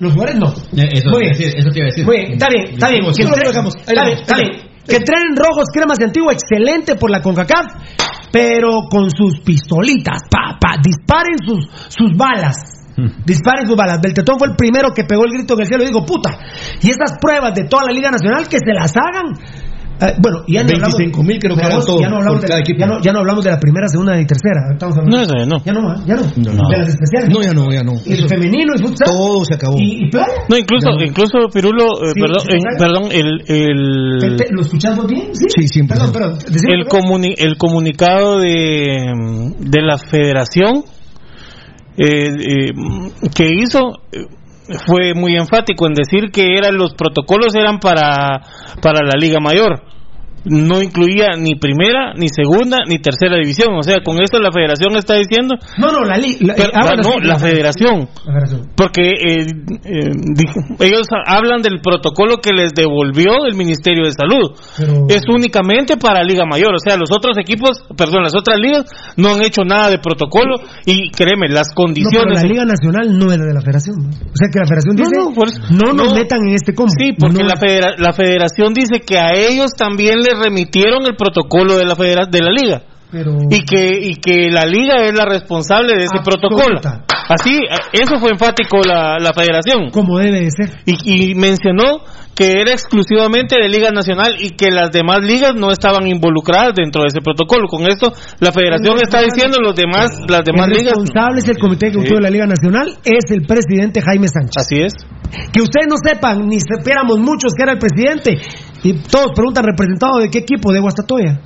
Los 0.00 0.12
jugadores 0.12 0.38
no. 0.38 0.48
Eh, 0.80 0.88
Eso, 0.92 1.10
Muy 1.10 1.20
bien. 1.22 1.32
decir, 1.32 1.52
eso 1.56 1.70
te 1.70 1.78
iba 1.78 1.86
a 1.86 1.90
decir. 1.90 2.04
Muy 2.04 2.16
bien, 2.18 2.32
está 2.34 2.48
bien, 2.48 2.64
está 2.70 2.88
bien. 2.88 3.02
Que 3.16 3.22
entre- 3.30 3.42
está 3.76 4.04
bien, 4.04 4.18
está 4.18 4.36
bien. 4.36 4.50
Que 4.88 4.96
entrenen 4.96 5.36
rojos, 5.36 5.64
cremas 5.72 5.98
de 5.98 6.04
antigua, 6.06 6.32
excelente 6.32 6.94
por 6.94 7.10
la 7.10 7.20
CONCACAF, 7.20 7.66
pero 8.32 8.88
con 8.90 9.10
sus 9.10 9.40
pistolitas, 9.40 10.22
pa, 10.30 10.56
pa, 10.60 10.76
disparen 10.82 11.36
sus, 11.44 11.66
sus 11.88 12.16
balas. 12.16 12.54
Hmm. 12.96 13.22
Disparen 13.24 13.66
sus 13.66 13.76
balas. 13.76 14.00
Beltetón 14.00 14.38
fue 14.38 14.48
el 14.48 14.56
primero 14.56 14.92
que 14.94 15.04
pegó 15.04 15.24
el 15.24 15.32
grito 15.32 15.54
en 15.54 15.60
el 15.60 15.66
cielo 15.66 15.82
y 15.84 15.86
digo, 15.88 16.06
puta. 16.06 16.30
Y 16.80 16.90
esas 16.90 17.18
pruebas 17.20 17.54
de 17.54 17.64
toda 17.64 17.84
la 17.86 17.92
Liga 17.92 18.10
Nacional 18.10 18.48
que 18.48 18.58
se 18.58 18.72
las 18.72 18.92
hagan. 18.96 19.34
Eh, 20.00 20.14
bueno, 20.22 20.44
ya 20.46 20.62
no 20.62 20.70
hablamos. 20.74 20.96
25,000 20.96 21.38
creo 21.40 21.56
que 21.56 21.66
eran 21.66 21.80
todos, 21.84 22.00
ya 22.00 22.08
no 22.08 22.16
hablamos 22.18 22.40
de, 22.40 22.46
cada 22.48 22.60
equipo. 22.60 22.78
ya 22.80 22.86
no, 22.86 23.00
ya 23.02 23.12
no 23.12 23.18
hablamos 23.18 23.44
de 23.44 23.50
la 23.50 23.58
primera, 23.58 23.88
segunda 23.88 24.20
y 24.20 24.26
tercera. 24.26 24.60
Estamos 24.72 24.96
hablando- 24.96 25.34
No, 25.34 25.46
no. 25.46 25.64
Ya 25.64 25.72
no, 25.72 26.06
ya 26.06 26.14
no. 26.14 26.22
No. 26.52 26.68
De 26.68 26.78
las 26.78 26.88
especiales. 26.88 27.30
No, 27.30 27.42
ya 27.42 27.52
no, 27.52 27.72
ya 27.72 27.82
no. 27.82 27.94
Y 28.06 28.12
el 28.12 28.28
femenino 28.28 28.74
y 28.76 28.82
futsal. 28.82 29.08
todo 29.08 29.44
se 29.44 29.54
acabó. 29.54 29.74
Y, 29.78 30.04
y 30.06 30.10
playa. 30.10 30.28
No, 30.48 30.56
incluso, 30.56 30.90
incluso 31.04 31.38
Pirulo, 31.52 31.84
eh, 32.04 32.12
Sí, 32.14 32.20
perdón, 32.20 32.42
eh, 32.48 32.76
perdón, 32.78 33.02
el, 33.10 33.42
el, 33.48 34.18
¿Te- 34.36 34.44
te- 34.44 34.52
¿Lo 34.54 34.62
escuchamos 34.62 35.06
bien? 35.06 35.30
Sí, 35.34 35.46
Sí, 35.66 35.80
100%. 35.80 35.88
Perdón, 35.88 36.12
perdón. 36.12 36.38
decime, 36.48 36.74
el, 36.74 36.86
comuni- 36.86 37.34
el 37.36 37.56
comunicado 37.56 38.38
de, 38.38 39.54
de 39.58 39.82
la 39.82 39.98
federación 39.98 40.84
eh, 41.96 42.28
eh, 42.28 42.72
que 43.34 43.48
hizo 43.52 43.80
eh, 44.12 44.26
fue 44.86 45.14
muy 45.14 45.36
enfático 45.36 45.86
en 45.86 45.94
decir 45.94 46.30
que 46.30 46.56
eran 46.56 46.76
los 46.76 46.94
protocolos 46.94 47.54
eran 47.54 47.78
para, 47.78 48.42
para 48.82 49.00
la 49.02 49.18
Liga 49.18 49.40
Mayor. 49.40 49.82
No 50.48 50.82
incluía 50.82 51.28
ni 51.38 51.54
primera, 51.56 52.14
ni 52.16 52.28
segunda, 52.28 52.78
ni 52.86 52.98
tercera 52.98 53.36
división. 53.36 53.74
O 53.74 53.82
sea, 53.82 53.96
con 54.04 54.22
esto 54.22 54.38
la 54.38 54.50
federación 54.52 54.96
está 54.96 55.14
diciendo. 55.14 55.54
No, 55.78 55.92
no, 55.92 56.04
la 56.04 56.16
liga. 56.16 56.54
Pero- 56.56 56.70
no, 57.02 57.18
la 57.20 57.38
federación. 57.38 58.08
La 58.24 58.32
federación. 58.32 58.70
Porque 58.76 59.10
eh, 59.10 59.46
eh, 59.84 60.10
ellos 60.80 61.06
hablan 61.26 61.62
del 61.62 61.80
protocolo 61.80 62.38
que 62.38 62.52
les 62.52 62.72
devolvió 62.74 63.44
el 63.48 63.54
Ministerio 63.56 64.04
de 64.04 64.12
Salud. 64.12 64.56
Pero- 64.76 65.06
Es 65.08 65.22
únicamente 65.28 65.96
para 65.96 66.22
Liga 66.22 66.44
Mayor. 66.46 66.74
O 66.74 66.78
sea, 66.78 66.96
los 66.96 67.10
otros 67.12 67.36
equipos, 67.38 67.82
perdón, 67.96 68.22
las 68.22 68.34
otras 68.34 68.58
ligas 68.58 68.84
no 69.16 69.34
han 69.34 69.44
hecho 69.44 69.62
nada 69.64 69.90
de 69.90 69.98
protocolo 69.98 70.56
y 70.86 71.10
créeme, 71.10 71.48
las 71.48 71.68
No, 71.68 71.74
pero 71.74 71.86
condiciones. 71.86 72.42
la 72.42 72.48
Liga 72.48 72.64
Nacional 72.64 73.18
no 73.18 73.32
es 73.32 73.38
de 73.38 73.52
la 73.54 73.60
Federación. 73.60 73.96
¿no? 74.02 74.08
O 74.08 74.36
sea 74.36 74.48
que 74.52 74.58
la 74.60 74.66
Federación 74.66 74.96
No, 74.96 75.04
dice: 75.04 75.16
no, 75.16 75.34
por 75.34 75.48
eso- 75.48 75.60
no 75.70 75.92
nos 75.92 76.08
no. 76.10 76.14
metan 76.14 76.40
en 76.48 76.54
este 76.54 76.74
combo. 76.74 76.90
Sí, 76.98 77.12
porque 77.18 77.42
No- 77.42 77.48
la, 77.48 77.56
federa- 77.56 77.94
la 77.98 78.12
federación 78.12 78.72
dice 78.74 79.00
que 79.00 79.18
a 79.18 79.32
ellos 79.34 79.72
también 79.76 80.18
les 80.20 80.37
remitieron 80.38 81.04
el 81.06 81.16
protocolo 81.16 81.76
de 81.76 81.84
la, 81.84 81.94
federa- 81.96 82.26
de 82.30 82.40
la 82.42 82.50
liga. 82.50 82.82
Pero... 83.10 83.38
y 83.50 83.64
que 83.64 83.98
y 84.02 84.16
que 84.16 84.50
la 84.50 84.66
liga 84.66 84.96
es 85.06 85.14
la 85.14 85.24
responsable 85.24 85.94
de 85.96 86.04
ese 86.04 86.18
Absoluta. 86.18 86.48
protocolo. 86.48 86.80
Así, 87.30 87.58
eso 87.92 88.18
fue 88.20 88.30
enfático 88.30 88.78
la, 88.86 89.16
la 89.18 89.32
federación. 89.34 89.90
Como 89.90 90.18
debe 90.18 90.40
de 90.42 90.50
ser. 90.50 90.70
y, 90.86 91.30
y 91.30 91.34
mencionó 91.34 92.00
que 92.34 92.60
era 92.60 92.70
exclusivamente 92.72 93.56
de 93.60 93.68
Liga 93.68 93.90
Nacional 93.90 94.36
y 94.38 94.50
que 94.50 94.70
las 94.70 94.90
demás 94.92 95.18
ligas 95.24 95.54
no 95.56 95.70
estaban 95.70 96.06
involucradas 96.06 96.72
dentro 96.76 97.02
de 97.02 97.08
ese 97.08 97.20
protocolo. 97.20 97.66
Con 97.68 97.82
esto, 97.88 98.12
la 98.40 98.52
federación 98.52 98.96
está 99.02 99.20
diciendo 99.22 99.58
los 99.60 99.74
demás, 99.74 100.20
las 100.28 100.42
demás 100.44 100.68
el 100.68 100.78
ligas. 100.78 100.94
responsable 100.96 101.40
es 101.40 101.48
el 101.48 101.58
Comité 101.58 101.86
Ejecutivo 101.88 102.16
Sí. 102.16 102.22
de 102.22 102.22
la 102.22 102.30
Liga 102.30 102.46
Nacional, 102.46 102.94
es 103.04 103.30
el 103.30 103.42
presidente 103.46 104.00
Jaime 104.00 104.28
Sánchez. 104.28 104.54
Así 104.56 104.80
es. 104.82 104.92
Que 105.52 105.60
ustedes 105.60 105.88
no 105.90 105.96
sepan, 106.02 106.46
ni 106.46 106.58
supiéramos 106.60 107.18
muchos 107.18 107.52
que 107.56 107.62
era 107.64 107.72
el 107.72 107.78
presidente. 107.78 108.38
Y 108.84 108.92
todos 108.94 109.32
preguntan, 109.34 109.64
¿representado 109.64 110.18
de 110.20 110.30
qué 110.30 110.38
equipo? 110.38 110.72
De 110.72 110.80
Guastatoya. 110.80 111.40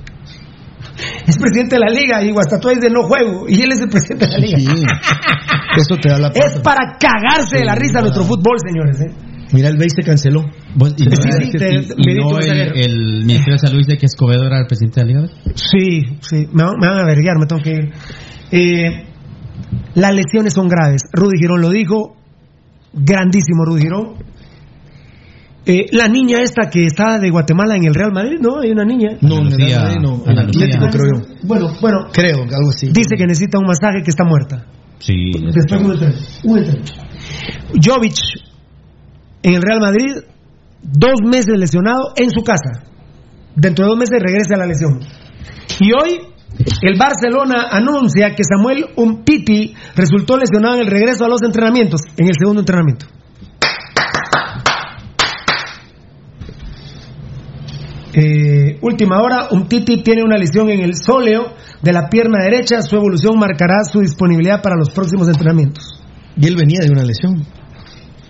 Es 1.25 1.37
presidente 1.37 1.75
de 1.75 1.79
la 1.79 1.87
liga 1.89 2.21
y 2.23 2.31
Guastatoya 2.31 2.75
dice 2.75 2.89
no 2.89 3.03
juego. 3.03 3.45
Y 3.47 3.61
él 3.61 3.71
es 3.71 3.79
el 3.81 3.89
presidente 3.89 4.25
de 4.27 4.31
la 4.31 4.37
liga. 4.37 4.57
Sí. 4.59 4.83
Eso 5.77 5.97
te 5.99 6.09
da 6.09 6.19
la 6.19 6.27
Es 6.35 6.59
para 6.61 6.97
cagarse 6.99 7.57
de 7.59 7.65
la 7.65 7.75
risa 7.75 8.01
nuestro 8.01 8.23
fútbol, 8.23 8.57
señores. 8.63 8.99
¿eh? 9.01 9.15
Mira, 9.53 9.69
el 9.69 9.77
BEI 9.77 9.89
se 9.89 10.03
canceló. 10.03 10.41
Y, 10.41 11.03
Sí, 11.03 11.05
no- 11.09 11.15
sí, 11.15 11.47
y- 11.47 11.51
te- 11.51 11.73
y 11.97 12.15
no 12.15 12.39
el, 12.39 12.71
el 12.75 13.25
Ministerio 13.25 13.53
de 13.53 13.59
Salud 13.59 13.79
dice 13.79 13.97
que 13.97 14.05
Escobedo 14.05 14.45
era 14.45 14.59
el 14.59 14.67
presidente 14.67 15.01
de 15.01 15.05
la 15.13 15.21
Liga. 15.21 15.33
Sí, 15.55 16.01
sí, 16.21 16.47
me, 16.51 16.63
van- 16.63 16.75
me 16.79 16.87
van 16.87 16.97
a 16.99 17.01
averiguar, 17.01 17.37
me 17.39 17.45
tengo 17.47 17.61
que 17.61 17.71
ir. 17.71 17.91
Eh, 18.51 19.05
las 19.95 20.13
lesiones 20.13 20.53
son 20.53 20.67
graves. 20.67 21.03
Rudy 21.13 21.37
Girón 21.39 21.61
lo 21.61 21.69
dijo, 21.69 22.15
grandísimo 22.93 23.65
Rudy 23.65 23.81
Girón. 23.83 24.13
Eh, 25.65 25.85
la 25.91 26.09
niña 26.09 26.41
esta 26.41 26.69
que 26.69 26.85
está 26.85 27.19
de 27.19 27.29
Guatemala 27.29 27.75
en 27.75 27.85
el 27.85 27.93
Real 27.93 28.11
Madrid, 28.11 28.37
¿no? 28.41 28.59
Hay 28.59 28.71
una 28.71 28.83
niña. 28.83 29.17
No, 29.21 29.39
en 29.39 29.47
el 29.47 29.57
Real 29.57 29.81
Madrid 29.83 29.99
no. 30.01 30.23
En 30.27 30.39
Atlético, 30.39 30.87
creo 30.91 31.05
yo. 31.05 31.35
Bueno, 31.43 31.73
bueno, 31.81 32.07
Creo, 32.11 32.41
algo 32.41 32.69
así. 32.69 32.87
dice 32.87 33.15
que 33.17 33.25
necesita 33.25 33.59
un 33.59 33.65
masaje 33.65 34.03
que 34.03 34.09
está 34.09 34.25
muerta. 34.25 34.65
Sí. 34.99 35.31
Después 35.53 35.81
un. 36.43 36.59
Jovic 37.81 38.15
en 39.43 39.53
el 39.53 39.61
Real 39.61 39.79
Madrid, 39.81 40.11
dos 40.81 41.15
meses 41.25 41.57
lesionado 41.57 42.13
en 42.15 42.29
su 42.29 42.41
casa. 42.43 42.83
Dentro 43.55 43.85
de 43.85 43.89
dos 43.89 43.99
meses 43.99 44.19
regresa 44.21 44.55
a 44.55 44.57
la 44.57 44.65
lesión. 44.65 44.99
Y 45.79 45.91
hoy 45.91 46.19
el 46.81 46.97
Barcelona 46.97 47.67
anuncia 47.71 48.35
que 48.35 48.43
Samuel 48.43 48.85
Umtiti 48.95 49.73
resultó 49.95 50.37
lesionado 50.37 50.75
en 50.75 50.81
el 50.81 50.87
regreso 50.87 51.25
a 51.25 51.29
los 51.29 51.41
entrenamientos, 51.43 52.01
en 52.17 52.27
el 52.27 52.35
segundo 52.39 52.61
entrenamiento. 52.61 53.05
Eh, 58.15 58.77
última 58.81 59.19
hora, 59.21 59.47
Umtiti 59.51 60.03
tiene 60.03 60.23
una 60.23 60.37
lesión 60.37 60.69
en 60.69 60.81
el 60.81 60.95
sóleo 60.95 61.53
de 61.81 61.93
la 61.93 62.09
pierna 62.09 62.43
derecha. 62.43 62.81
Su 62.81 62.95
evolución 62.95 63.39
marcará 63.39 63.83
su 63.83 63.99
disponibilidad 63.99 64.61
para 64.61 64.75
los 64.75 64.91
próximos 64.91 65.27
entrenamientos. 65.27 65.99
Y 66.37 66.47
él 66.47 66.55
venía 66.55 66.79
de 66.81 66.91
una 66.91 67.03
lesión. 67.03 67.43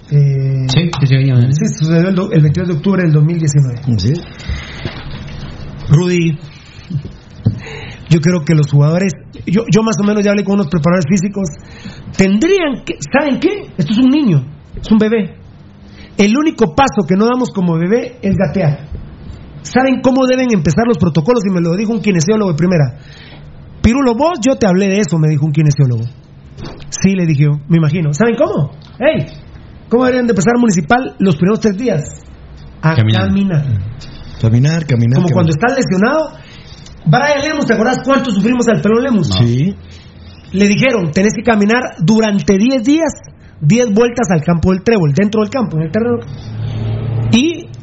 Eh, 0.09 0.67
Sí, 1.51 1.65
sucedió 1.79 2.31
el 2.31 2.41
22 2.41 2.67
de 2.67 2.73
octubre 2.75 3.03
del 3.03 3.11
2019. 3.11 3.81
Sí. 3.97 4.13
Rudy, 5.89 6.37
yo 8.09 8.19
creo 8.21 8.45
que 8.45 8.55
los 8.55 8.71
jugadores, 8.71 9.13
yo, 9.45 9.63
yo 9.69 9.83
más 9.83 9.95
o 9.99 10.03
menos 10.03 10.23
ya 10.23 10.31
hablé 10.31 10.43
con 10.43 10.55
unos 10.55 10.67
preparadores 10.67 11.05
físicos, 11.09 11.49
tendrían 12.15 12.83
que, 12.85 12.95
¿saben 13.11 13.39
qué? 13.39 13.73
Esto 13.77 13.91
es 13.91 13.97
un 13.97 14.09
niño, 14.09 14.45
es 14.79 14.89
un 14.91 14.97
bebé. 14.97 15.35
El 16.17 16.37
único 16.37 16.75
paso 16.75 17.07
que 17.07 17.15
no 17.15 17.25
damos 17.25 17.49
como 17.49 17.77
bebé 17.77 18.17
es 18.21 18.35
gatear. 18.35 18.92
¿Saben 19.63 20.01
cómo 20.01 20.25
deben 20.27 20.53
empezar 20.53 20.85
los 20.87 20.97
protocolos? 20.97 21.43
Y 21.45 21.53
me 21.53 21.61
lo 21.61 21.75
dijo 21.75 21.91
un 21.91 22.01
kinesiólogo 22.01 22.51
de 22.51 22.57
primera. 22.57 22.99
Pirulo, 23.81 24.13
vos, 24.15 24.39
yo 24.45 24.55
te 24.55 24.67
hablé 24.67 24.87
de 24.87 24.99
eso, 24.99 25.17
me 25.17 25.27
dijo 25.29 25.45
un 25.45 25.51
kinesiólogo. 25.51 26.03
Sí, 26.89 27.15
le 27.15 27.25
dije 27.25 27.43
yo, 27.43 27.59
me 27.67 27.77
imagino. 27.77 28.13
¿Saben 28.13 28.35
cómo? 28.35 28.71
¡Hey! 28.99 29.25
¿Cómo 29.89 30.05
deberían 30.05 30.27
de 30.27 30.31
empezar 30.31 30.53
municipal 30.57 31.15
los 31.19 31.35
primeros 31.35 31.59
tres 31.59 31.77
días? 31.77 32.03
A 32.81 32.95
Caminar. 32.95 33.27
caminar. 33.27 33.65
Caminar, 34.41 34.85
caminar. 34.85 35.15
Como 35.15 35.27
caminar. 35.27 35.33
cuando 35.33 35.51
estás 35.51 35.75
lesionado. 35.77 36.31
Brian 37.05 37.41
Lemus, 37.43 37.65
¿te 37.65 37.73
acordás 37.73 37.99
cuánto 38.05 38.31
sufrimos 38.31 38.67
al 38.67 38.81
pelón 38.81 39.03
Lemus? 39.03 39.27
Sí. 39.27 39.75
Le 40.53 40.67
dijeron, 40.67 41.11
tenés 41.11 41.33
que 41.35 41.43
caminar 41.43 41.81
durante 41.99 42.57
10 42.57 42.83
días, 42.83 43.11
10 43.61 43.93
vueltas 43.93 44.27
al 44.31 44.41
campo 44.43 44.71
del 44.71 44.83
trébol, 44.83 45.11
dentro 45.13 45.41
del 45.41 45.49
campo, 45.49 45.77
en 45.77 45.83
el 45.83 45.91
terreno. 45.91 46.19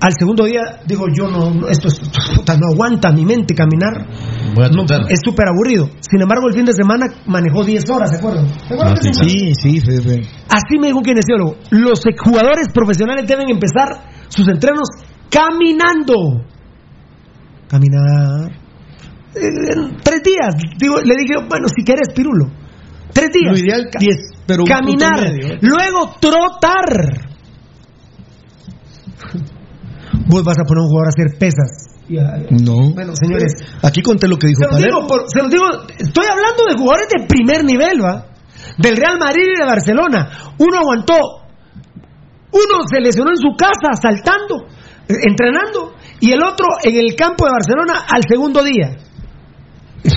Al 0.00 0.12
segundo 0.18 0.44
día, 0.46 0.80
digo, 0.86 1.04
yo 1.14 1.28
no, 1.28 1.52
no, 1.52 1.68
esto, 1.68 1.88
es- 1.88 2.00
puta, 2.34 2.56
no 2.56 2.72
aguanta 2.72 3.12
mi 3.12 3.24
mente 3.24 3.54
caminar. 3.54 4.06
Voy 4.54 4.64
a 4.64 4.68
No, 4.70 4.84
es 5.08 5.20
súper 5.22 5.46
aburrido. 5.48 5.90
Sin 6.00 6.22
embargo, 6.22 6.48
el 6.48 6.54
fin 6.54 6.64
de 6.64 6.72
semana 6.72 7.06
manejó 7.26 7.64
10 7.64 7.84
horas, 7.90 8.10
¿se 8.10 8.16
acuerdan? 8.16 8.48
¿Se 8.48 8.72
acuerdan 8.74 8.94
Ah, 8.94 9.00
sí, 9.00 9.10
sí? 9.12 9.54
Sí, 9.54 9.80
sí. 9.80 10.20
Así 10.48 10.78
me 10.80 10.86
dijo 10.86 10.98
un 10.98 11.04
kinesiólogo. 11.04 11.56
Los 11.70 12.00
jugadores 12.24 12.68
profesionales 12.72 13.26
deben 13.28 13.50
empezar 13.50 13.88
sus 14.28 14.48
entrenos 14.48 14.88
caminando. 15.30 16.44
Caminar. 17.68 18.50
Eh, 19.34 19.46
en 19.74 19.96
tres 20.02 20.22
días. 20.24 20.54
Digo, 20.78 20.96
le 21.00 21.14
dije, 21.14 21.34
bueno, 21.48 21.68
si 21.68 21.84
quieres, 21.84 22.08
pirulo. 22.14 22.46
Tres 23.12 23.30
días. 23.32 23.52
Lo 23.52 23.58
ideal, 23.58 23.88
Ca- 23.92 23.98
10, 24.00 24.16
pero 24.46 24.62
un 24.62 24.66
Caminar. 24.66 25.30
Luego 25.60 26.14
trotar. 26.20 27.29
Vos 30.30 30.44
vas 30.44 30.58
a 30.58 30.64
poner 30.64 30.80
a 30.80 30.84
un 30.84 30.88
jugador 30.88 31.08
a 31.08 31.10
hacer 31.10 31.38
pesas. 31.38 31.86
No. 32.50 32.94
Bueno, 32.94 33.12
señores. 33.14 33.52
Aquí 33.82 34.02
conté 34.02 34.26
lo 34.28 34.36
que 34.36 34.46
dijo 34.48 34.62
Se 34.64 34.68
los, 34.70 34.78
digo 34.82 35.06
por- 35.06 35.24
se 35.28 35.42
los 35.42 35.50
digo, 35.50 35.64
estoy 35.98 36.26
hablando 36.30 36.64
de 36.70 36.76
jugadores 36.76 37.08
de 37.08 37.26
primer 37.26 37.64
nivel, 37.64 38.02
¿va? 38.02 38.26
Del 38.78 38.96
Real 38.96 39.18
Madrid 39.18 39.44
y 39.54 39.60
de 39.60 39.66
Barcelona. 39.66 40.30
Uno 40.58 40.78
aguantó, 40.78 41.14
uno 42.52 42.82
se 42.92 43.00
lesionó 43.00 43.30
en 43.30 43.36
su 43.36 43.54
casa 43.56 43.92
saltando, 44.00 44.66
eh, 45.08 45.14
entrenando, 45.28 45.94
y 46.20 46.32
el 46.32 46.42
otro 46.42 46.66
en 46.82 46.96
el 46.96 47.14
campo 47.14 47.44
de 47.46 47.52
Barcelona 47.52 48.04
al 48.08 48.22
segundo 48.28 48.62
día. 48.64 48.96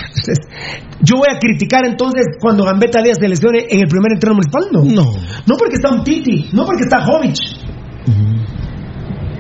Yo 1.02 1.18
voy 1.18 1.28
a 1.30 1.38
criticar 1.40 1.86
entonces 1.86 2.26
cuando 2.40 2.64
Gambetta 2.64 3.02
Díaz 3.04 3.18
se 3.20 3.28
lesione 3.28 3.66
en 3.70 3.80
el 3.82 3.88
primer 3.88 4.14
entreno 4.14 4.36
municipal, 4.36 4.64
no. 4.72 4.84
No. 4.84 5.12
No 5.46 5.56
porque 5.58 5.76
está 5.76 5.90
un 5.90 6.04
Titi, 6.04 6.50
no 6.54 6.66
porque 6.66 6.84
está 6.84 7.02
Jovic. 7.04 7.36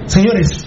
Señores, 0.06 0.66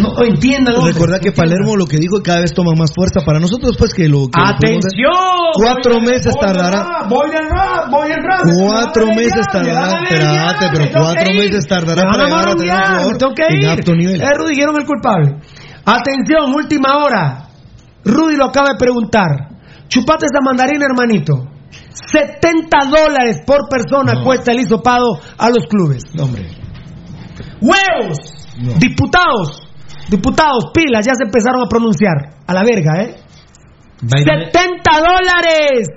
no 0.00 0.24
entiendan. 0.24 0.74
Recordá 0.84 1.18
que. 1.18 1.32
Palermo 1.32 1.76
lo 1.76 1.86
que 1.86 1.96
dijo 1.98 2.22
cada 2.22 2.40
vez 2.40 2.52
toma 2.52 2.72
más 2.76 2.92
fuerza 2.94 3.20
para 3.24 3.38
nosotros, 3.40 3.76
pues 3.78 3.94
que 3.94 4.08
lo 4.08 4.28
que. 4.28 4.40
¡Atención! 4.40 5.12
Cuatro 5.54 5.94
Voy 5.94 6.06
meses 6.06 6.32
voy 6.34 6.46
tardará. 6.46 7.06
Voy 7.08 7.30
a 7.30 7.40
rap, 7.40 7.90
voy 7.90 8.10
a 8.10 8.16
rap. 8.16 8.40
Cuatro 8.56 9.06
meses 9.08 9.46
tardará, 9.50 10.02
espérate, 10.02 10.66
pero 10.72 10.90
cuatro 10.92 11.34
meses 11.34 11.66
tardará 11.66 12.02
para 12.02 12.24
llegar 12.24 12.48
a 12.48 12.54
tener 12.54 12.58
un 12.58 12.66
marullar, 12.68 12.86
jugador 12.88 13.12
me 13.12 13.18
tengo 13.18 13.34
que 13.34 13.42
en 13.48 13.60
ir. 13.60 13.68
alto 13.68 13.94
nivel. 13.94 14.20
Eh, 14.20 14.30
Rudy 14.36 14.50
dijeron 14.50 14.76
el 14.76 14.86
culpable. 14.86 15.36
Atención, 15.84 16.54
última 16.54 16.98
hora. 16.98 17.48
Rudy 18.04 18.36
lo 18.36 18.46
acaba 18.46 18.70
de 18.70 18.76
preguntar. 18.78 19.48
Chupate 19.88 20.26
esa 20.26 20.40
mandarina, 20.44 20.84
hermanito. 20.84 21.34
70 22.12 22.78
dólares 22.90 23.42
por 23.46 23.68
persona 23.68 24.22
cuesta 24.22 24.52
el 24.52 24.60
hisopado 24.60 25.18
a 25.36 25.50
los 25.50 25.66
clubes. 25.66 26.02
No, 26.14 26.24
hombre. 26.24 26.48
¡Huevos! 27.60 28.37
No. 28.58 28.72
Diputados, 28.78 29.62
diputados, 30.10 30.70
pilas, 30.74 31.06
ya 31.06 31.14
se 31.14 31.24
empezaron 31.24 31.62
a 31.62 31.68
pronunciar. 31.68 32.34
A 32.46 32.54
la 32.54 32.62
verga, 32.64 33.02
¿eh? 33.02 33.14
Byron- 34.02 34.46
70 34.52 34.90
dólares. 35.00 35.88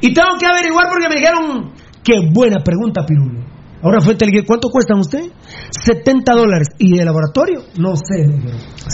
Y 0.00 0.12
tengo 0.14 0.36
que 0.38 0.46
averiguar 0.46 0.86
porque 0.88 1.08
me 1.08 1.16
dijeron, 1.16 1.72
qué 2.02 2.20
buena 2.32 2.58
pregunta, 2.64 3.04
Pirulo. 3.06 3.44
Ahora 3.82 4.00
fue 4.00 4.12
inteligente. 4.14 4.46
¿Cuánto 4.46 4.68
cuestan 4.68 4.98
usted? 5.00 5.24
70 5.70 6.32
dólares. 6.34 6.68
¿Y 6.78 6.96
de 6.96 7.04
laboratorio? 7.04 7.62
No 7.76 7.96
sé. 7.96 8.26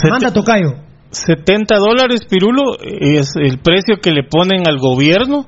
Manda, 0.09 0.33
Tocayo. 0.33 0.73
70 1.11 1.75
dólares, 1.77 2.21
Pirulo, 2.29 2.77
es 2.81 3.31
el 3.35 3.59
precio 3.59 3.97
que 4.01 4.11
le 4.11 4.23
ponen 4.23 4.67
al 4.67 4.79
gobierno 4.79 5.45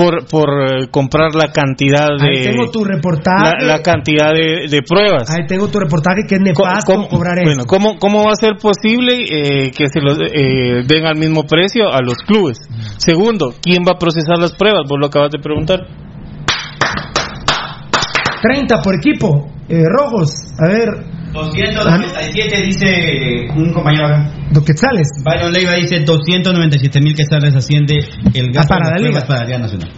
por, 0.00 0.26
por 0.26 0.48
eh, 0.48 0.88
comprar 0.90 1.34
la 1.34 1.52
cantidad 1.52 2.08
de... 2.18 2.28
Ahí 2.28 2.42
tengo 2.42 2.70
tu 2.70 2.84
reportaje. 2.84 3.66
la 3.66 3.82
cantidad 3.82 4.32
de, 4.32 4.66
de 4.66 4.82
pruebas. 4.82 5.30
Ahí 5.30 5.46
tengo 5.46 5.68
tu 5.68 5.78
reportaje 5.78 6.22
que 6.26 6.36
es 6.36 6.40
nefasto 6.40 6.90
¿Cómo, 6.90 7.08
cobrar 7.08 7.38
bueno. 7.44 7.64
¿cómo, 7.66 7.98
¿cómo 7.98 8.24
va 8.24 8.32
a 8.32 8.36
ser 8.36 8.56
posible 8.56 9.18
eh, 9.28 9.70
que 9.72 9.88
se 9.88 10.00
los 10.00 10.18
eh, 10.32 10.84
den 10.86 11.04
al 11.04 11.16
mismo 11.16 11.44
precio 11.44 11.92
a 11.92 12.00
los 12.00 12.16
clubes? 12.26 12.58
Segundo, 12.96 13.52
¿quién 13.60 13.82
va 13.86 13.92
a 13.96 13.98
procesar 13.98 14.38
las 14.38 14.52
pruebas? 14.52 14.88
Vos 14.88 14.98
lo 14.98 15.08
acabas 15.08 15.32
de 15.32 15.38
preguntar. 15.38 15.80
30 18.40 18.80
por 18.82 18.94
equipo. 18.94 19.50
Eh, 19.68 19.84
rojos. 19.84 20.32
A 20.58 20.66
ver, 20.66 20.88
297 21.32 22.62
dice 22.62 23.48
un 23.54 23.72
compañero 23.72 24.06
acá. 24.06 24.32
dos 24.50 24.64
quetzales. 24.64 25.06
Byron 25.24 25.52
Leiva 25.52 25.72
dice 25.74 26.00
297 26.00 27.00
mil 27.00 27.14
quetzales 27.14 27.54
asciende 27.54 27.98
el 28.34 28.52
gasto 28.52 28.68
para 28.68 28.90
de 28.90 28.92
las 28.92 29.00
la 29.02 29.08
liga. 29.08 29.26
para 29.26 29.40
la 29.40 29.46
Liga 29.46 29.58
Nacional. 29.58 29.88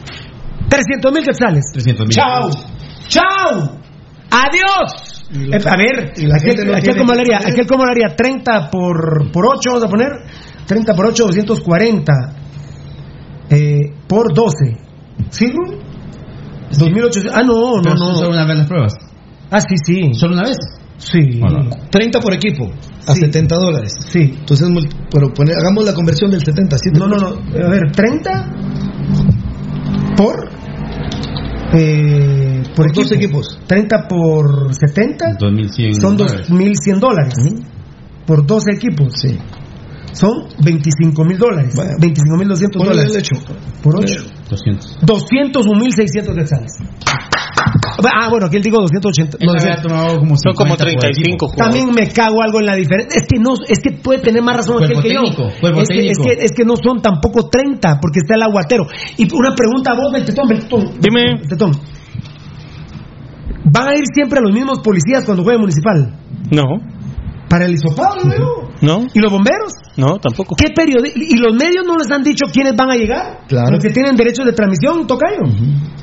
300 0.68 1.12
mil 1.12 1.24
quetzales. 1.24 1.64
300 1.72 2.06
mil. 2.06 2.14
¡Chao! 2.14 2.50
¡Chao! 3.08 3.78
¡Adiós! 4.30 5.12
Eh, 5.34 5.54
a 5.54 5.76
ver, 5.76 6.12
aquel, 6.12 6.66
no 6.66 6.76
aquel 6.76 6.94
que 6.94 7.04
le 7.04 7.20
haría, 7.20 7.38
aquel 7.38 7.66
cómo 7.66 7.84
le 7.84 7.90
haría 7.90 8.14
30 8.14 8.70
por, 8.70 9.30
por 9.32 9.46
8, 9.46 9.60
vamos 9.66 9.84
a 9.84 9.88
poner 9.88 10.08
30 10.66 10.94
por 10.94 11.06
8, 11.06 11.24
240 11.26 12.12
eh, 13.50 13.80
por 14.06 14.34
12. 14.34 14.56
¿Sí, 15.30 15.46
Ru? 15.46 15.78
2800. 16.78 17.32
Ah, 17.34 17.42
no, 17.44 17.80
no, 17.82 17.96
son 17.96 18.16
solo 18.16 18.28
no. 18.28 18.34
una 18.34 18.46
vez 18.46 18.56
las 18.58 18.66
pruebas. 18.66 18.94
Ah, 19.50 19.60
sí, 19.60 19.74
sí. 19.84 20.14
¿Solo 20.14 20.34
una 20.34 20.44
vez? 20.44 20.56
Sí. 21.04 21.38
Bueno. 21.40 21.68
30 21.90 22.20
por 22.20 22.32
equipo, 22.34 22.70
a 23.06 23.12
Sí. 23.14 23.20
70 23.22 23.56
dólares. 23.56 23.92
Sí. 24.08 24.34
Entonces, 24.38 24.68
pero 25.10 25.32
pone- 25.34 25.52
hagamos 25.52 25.84
la 25.84 25.92
conversión 25.94 26.30
del 26.30 26.44
70. 26.44 26.76
¿siete 26.78 26.98
No, 26.98 27.08
no, 27.08 27.16
no. 27.16 27.28
A 27.66 27.68
ver, 27.70 27.90
30 27.92 28.30
por. 30.16 30.48
Eh, 31.74 32.62
por 32.76 32.86
Por 32.86 32.94
dos 32.94 33.12
equipo. 33.12 33.38
equipos. 33.40 33.60
30 33.66 34.06
por 34.08 34.74
70 34.74 35.36
2100 35.38 35.94
son 36.00 36.16
dólares. 36.16 36.48
2.100 36.50 37.00
dólares. 37.00 37.34
Por 38.26 38.46
12 38.46 38.72
equipos. 38.72 39.12
Sí. 39.20 39.38
Son 40.12 40.30
25 40.62 41.24
mil 41.24 41.38
dólares. 41.38 41.72
Bueno. 41.74 41.92
25.200 41.98 42.78
Ponle 42.78 42.90
dólares. 42.92 43.12
el 43.12 43.18
hecho. 43.18 43.34
Por 43.82 43.96
8. 43.98 44.14
200. 44.50 44.98
201.600 45.00 46.34
quetzales. 46.34 46.72
Ah, 48.10 48.28
bueno, 48.30 48.46
aquí 48.46 48.56
él 48.56 48.62
digo 48.62 48.80
280. 48.80 49.38
Él 49.40 49.46
no, 49.46 49.52
había 49.52 49.76
200. 49.76 49.82
tomado 49.86 50.18
como 50.18 50.36
Son 50.36 50.54
como 50.54 50.74
50 50.76 50.84
por 50.84 51.00
35 51.00 51.28
equipo. 51.28 51.46
jugadores. 51.48 51.76
También 51.76 51.94
me 51.94 52.12
cago 52.12 52.42
algo 52.42 52.60
en 52.60 52.66
la 52.66 52.74
diferencia. 52.74 53.20
Es 53.20 53.26
que 53.28 53.38
no, 53.38 53.54
es 53.68 53.78
que 53.78 53.90
puede 53.92 54.20
tener 54.20 54.42
más 54.42 54.56
razón 54.56 54.82
aquel 54.82 55.02
que 55.02 55.14
yo. 55.14 55.20
técnico, 55.22 55.48
cuerpo 55.60 55.80
es, 55.82 55.88
que, 55.88 56.00
es, 56.00 56.18
técnico. 56.18 56.22
que, 56.22 56.44
es 56.44 56.52
que 56.52 56.64
no 56.64 56.74
son 56.76 57.02
tampoco 57.02 57.48
30, 57.48 57.98
porque 58.00 58.20
está 58.20 58.34
el 58.34 58.42
aguatero. 58.42 58.86
Y 59.16 59.24
una 59.34 59.54
pregunta 59.54 59.92
a 59.92 59.96
vos, 59.96 60.12
Beltetón, 60.12 60.48
Beltetón. 60.48 61.00
Dime. 61.00 61.38
Beltetón. 61.38 61.72
¿Van 63.64 63.88
a 63.88 63.94
ir 63.94 64.04
siempre 64.12 64.40
los 64.40 64.52
mismos 64.52 64.80
policías 64.80 65.24
cuando 65.24 65.44
juegue 65.44 65.58
municipal? 65.58 66.18
No, 66.50 66.64
Para 67.52 67.66
el 67.66 67.74
hisopado, 67.74 68.16
¿no? 68.24 68.70
no, 68.80 69.06
¿Y 69.12 69.20
los 69.20 69.30
bomberos? 69.30 69.72
no, 69.98 70.16
tampoco. 70.18 70.54
¿Qué 70.56 70.70
periodi 70.74 71.12
¿Y 71.14 71.36
los 71.36 71.52
medios 71.54 71.84
no 71.86 71.98
les 71.98 72.10
han 72.10 72.22
dicho 72.22 72.46
quiénes 72.50 72.74
van 72.74 72.90
a 72.90 72.96
llegar? 72.96 73.40
Claro. 73.46 73.72
Los 73.72 73.82
que 73.84 73.90
tienen 73.90 74.16
derechos 74.16 74.46
de 74.46 74.52
transmisión, 74.54 75.06
Tocayo. 75.06 75.44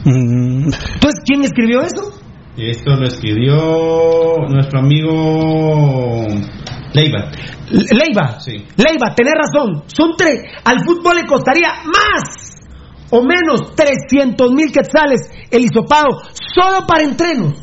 Entonces, 0.05 1.21
¿quién 1.25 1.43
escribió 1.43 1.81
eso? 1.81 2.11
Esto 2.55 2.91
lo 2.95 3.07
escribió 3.07 3.55
nuestro 4.49 4.79
amigo 4.79 6.27
Leiva. 6.93 7.31
Le- 7.71 7.85
Leiva. 7.97 8.39
Sí. 8.39 8.65
Leiva, 8.77 9.13
tenés 9.15 9.33
razón. 9.33 9.83
Son 9.87 10.11
tres. 10.17 10.41
Al 10.65 10.77
fútbol 10.85 11.15
le 11.17 11.25
costaría 11.25 11.69
más 11.85 12.57
o 13.11 13.23
menos 13.23 13.73
300 13.75 14.51
mil 14.51 14.71
quetzales 14.71 15.21
el 15.49 15.63
hisopado 15.65 16.21
solo 16.53 16.85
para 16.87 17.03
entrenos. 17.03 17.53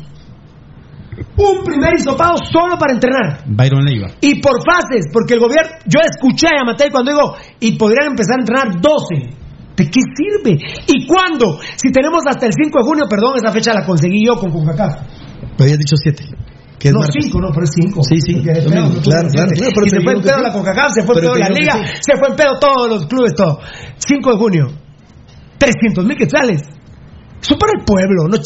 Un 1.37 1.63
primer 1.63 1.95
hisopado 1.97 2.37
solo 2.51 2.77
para 2.77 2.93
entrenar. 2.93 3.43
Byron 3.47 3.83
Leiva. 3.83 4.07
Y 4.21 4.39
por 4.39 4.61
fases, 4.63 5.05
porque 5.11 5.33
el 5.33 5.39
gobierno, 5.39 5.71
yo 5.85 5.99
escuché 6.01 6.47
a 6.47 6.63
Matei 6.63 6.91
cuando 6.91 7.11
digo, 7.11 7.35
y 7.59 7.77
podrían 7.77 8.11
empezar 8.11 8.37
a 8.37 8.41
entrenar 8.41 8.81
12. 8.81 9.37
¿De 9.77 9.85
qué 9.85 9.99
sirve? 10.15 10.57
¿Y 10.87 11.05
cuándo? 11.05 11.59
Si 11.75 11.91
tenemos 11.91 12.23
hasta 12.27 12.47
el 12.47 12.53
5 12.53 12.79
de 12.79 12.83
junio, 12.83 13.05
perdón, 13.09 13.37
esa 13.37 13.51
fecha 13.51 13.73
la 13.73 13.85
conseguí 13.85 14.25
yo 14.25 14.35
con 14.35 14.51
CONCACAF. 14.51 14.93
Me 15.57 15.65
habías 15.65 15.77
dicho 15.77 15.95
7. 15.95 16.23
Que 16.79 16.87
es 16.89 16.93
No, 16.93 16.99
martes. 16.99 17.25
5, 17.25 17.41
no, 17.41 17.49
pero 17.53 17.63
es 17.63 17.71
5. 17.73 18.03
Sí, 18.03 18.21
sí, 18.21 18.41
claro, 18.41 18.61
claro, 19.01 19.29
claro, 19.29 19.49
pero 19.73 19.85
y 19.85 19.89
se 19.89 20.01
fue 20.01 20.13
en 20.13 20.21
pedo 20.21 20.39
la 20.39 20.51
CONCACAF, 20.51 20.91
se 20.93 21.03
fue 21.03 21.15
en 21.15 21.21
pedo 21.21 21.35
la 21.35 21.49
Liga, 21.49 21.73
se 22.01 22.17
fue 22.17 22.29
en 22.29 22.35
pedo 22.35 22.59
todos 22.59 22.89
los 22.89 23.05
clubes, 23.07 23.33
todo. 23.35 23.59
5 23.97 24.31
de 24.31 24.37
junio. 24.37 24.67
300 25.57 26.05
mil 26.05 26.17
quetzales. 26.17 26.61
Eso 27.41 27.55
para 27.57 27.73
el 27.77 27.85
pueblo. 27.85 28.27
No, 28.27 28.37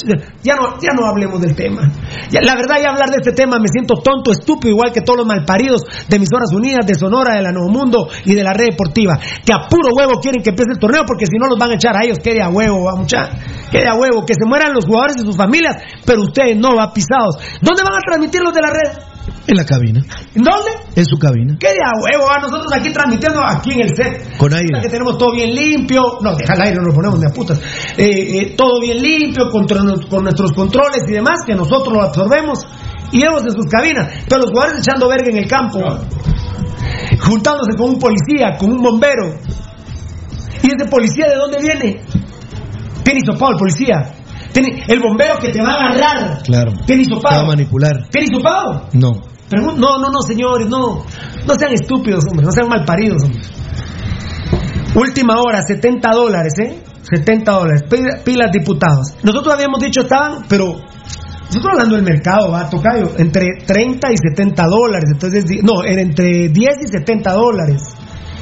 ya, 0.43 0.55
no, 0.55 0.79
ya 0.81 0.91
no 0.93 1.07
hablemos 1.07 1.41
del 1.41 1.55
tema. 1.55 1.89
Ya, 2.29 2.41
la 2.41 2.55
verdad, 2.55 2.75
ya 2.81 2.89
hablar 2.89 3.09
de 3.09 3.17
este 3.21 3.31
tema 3.31 3.57
me 3.57 3.67
siento 3.71 3.95
tonto, 4.01 4.31
estúpido, 4.31 4.71
igual 4.71 4.91
que 4.91 5.01
todos 5.01 5.19
los 5.19 5.27
malparidos 5.27 5.81
de 6.07 6.17
Emisoras 6.17 6.51
Unidas, 6.53 6.85
de 6.85 6.95
Sonora, 6.95 7.35
de 7.35 7.41
la 7.41 7.51
Nuevo 7.51 7.69
Mundo 7.69 8.09
y 8.25 8.35
de 8.35 8.43
la 8.43 8.53
Red 8.53 8.71
Deportiva. 8.71 9.17
Que 9.45 9.53
a 9.53 9.67
puro 9.69 9.95
huevo 9.95 10.19
quieren 10.19 10.43
que 10.43 10.49
empiece 10.49 10.71
el 10.73 10.79
torneo 10.79 11.03
porque 11.07 11.25
si 11.25 11.37
no 11.37 11.47
los 11.47 11.57
van 11.57 11.71
a 11.71 11.75
echar 11.75 11.95
a 11.95 12.03
ellos. 12.03 12.19
Quede 12.19 12.41
a 12.41 12.49
huevo, 12.49 12.83
va 12.83 12.95
mucha. 12.95 13.29
Quede 13.71 13.87
a 13.87 13.95
huevo. 13.95 14.25
Que 14.25 14.33
se 14.33 14.45
mueran 14.45 14.73
los 14.73 14.85
jugadores 14.85 15.15
y 15.17 15.25
sus 15.25 15.37
familias, 15.37 15.77
pero 16.05 16.21
ustedes 16.21 16.57
no 16.57 16.75
va 16.75 16.91
pisados. 16.93 17.37
¿Dónde 17.61 17.83
van 17.83 17.95
a 17.95 18.05
transmitir 18.05 18.41
los 18.41 18.53
de 18.53 18.61
la 18.61 18.69
red? 18.69 19.10
En 19.47 19.57
la 19.57 19.65
cabina. 19.65 20.01
¿En 20.35 20.43
dónde? 20.43 20.71
En 20.95 21.05
su 21.05 21.17
cabina. 21.17 21.57
¿Qué 21.59 21.67
de 21.69 21.79
a 21.83 21.91
huevo? 21.99 22.29
A 22.29 22.39
nosotros 22.39 22.71
aquí 22.73 22.91
transmitiendo 22.91 23.41
aquí 23.43 23.71
en 23.73 23.81
el 23.81 23.95
set. 23.95 24.37
Con 24.37 24.53
aire. 24.53 24.81
Que 24.81 24.89
tenemos 24.89 25.17
todo 25.17 25.31
bien 25.31 25.53
limpio. 25.53 26.19
No, 26.21 26.35
deja 26.35 26.53
el 26.53 26.61
aire, 26.61 26.75
no 26.77 26.87
lo 26.87 26.93
ponemos 26.93 27.19
de 27.19 27.27
a 27.27 27.33
putas. 27.33 27.59
Eh, 27.97 28.07
eh, 28.07 28.55
todo 28.55 28.79
bien 28.79 29.01
limpio, 29.01 29.49
con, 29.49 29.65
con, 29.67 30.23
nuestros 30.23 30.51
controles 30.53 31.03
y 31.07 31.13
demás, 31.13 31.39
que 31.45 31.55
nosotros 31.55 31.93
lo 31.93 32.03
absorbemos 32.03 32.59
y 33.11 33.21
vemos 33.21 33.41
en 33.43 33.51
sus 33.51 33.65
cabinas. 33.65 34.09
Pero 34.29 34.41
los 34.41 34.51
jugadores 34.51 34.79
echando 34.79 35.09
verga 35.09 35.29
en 35.29 35.37
el 35.37 35.47
campo. 35.47 35.79
Juntándose 37.19 37.77
con 37.77 37.91
un 37.91 37.99
policía, 37.99 38.57
con 38.57 38.71
un 38.71 38.81
bombero. 38.81 39.39
¿Y 40.61 40.67
ese 40.67 40.89
policía 40.89 41.25
de 41.27 41.35
dónde 41.35 41.59
viene? 41.59 42.01
Tiene 43.03 43.19
hisopado 43.21 43.53
el 43.53 43.57
policía. 43.57 44.20
Tiene 44.53 44.83
el 44.87 44.99
bombero 44.99 45.37
que 45.39 45.49
te 45.49 45.61
va 45.61 45.73
a 45.73 45.87
agarrar. 45.87 46.43
Claro. 46.43 46.73
Tiene 46.85 47.03
hisopado. 47.03 47.35
Te 47.35 47.35
va 47.37 47.43
a 47.43 47.47
manipular. 47.47 48.09
¿Tiene 48.09 48.27
hisopado? 48.29 48.87
No. 48.93 49.11
no, 49.51 49.97
no, 49.97 50.09
no, 50.11 50.21
señores, 50.21 50.67
no. 50.67 51.05
No 51.45 51.53
sean 51.55 51.73
estúpidos, 51.73 52.25
hombre. 52.29 52.45
No 52.45 52.51
sean 52.51 52.67
malparidos, 52.67 53.23
hombre. 53.23 53.41
Última 54.95 55.35
hora, 55.39 55.61
70 55.65 56.11
dólares, 56.11 56.53
¿eh? 56.59 56.79
70 57.03 57.51
dólares. 57.51 57.83
Pilas 58.23 58.51
diputados. 58.51 59.15
Nosotros 59.23 59.53
habíamos 59.53 59.79
dicho 59.79 60.01
estaban, 60.01 60.43
pero 60.47 60.75
nosotros 61.45 61.71
hablando 61.73 61.95
del 61.95 62.05
mercado, 62.05 62.51
va, 62.51 62.69
tocayo, 62.69 63.11
entre 63.17 63.47
30 63.65 64.11
y 64.11 64.15
70 64.17 64.63
dólares. 64.67 65.09
Entonces, 65.13 65.45
no, 65.63 65.83
era 65.83 66.01
entre 66.01 66.49
10 66.49 66.53
y 66.53 66.87
70 66.87 67.33
dólares. 67.33 67.95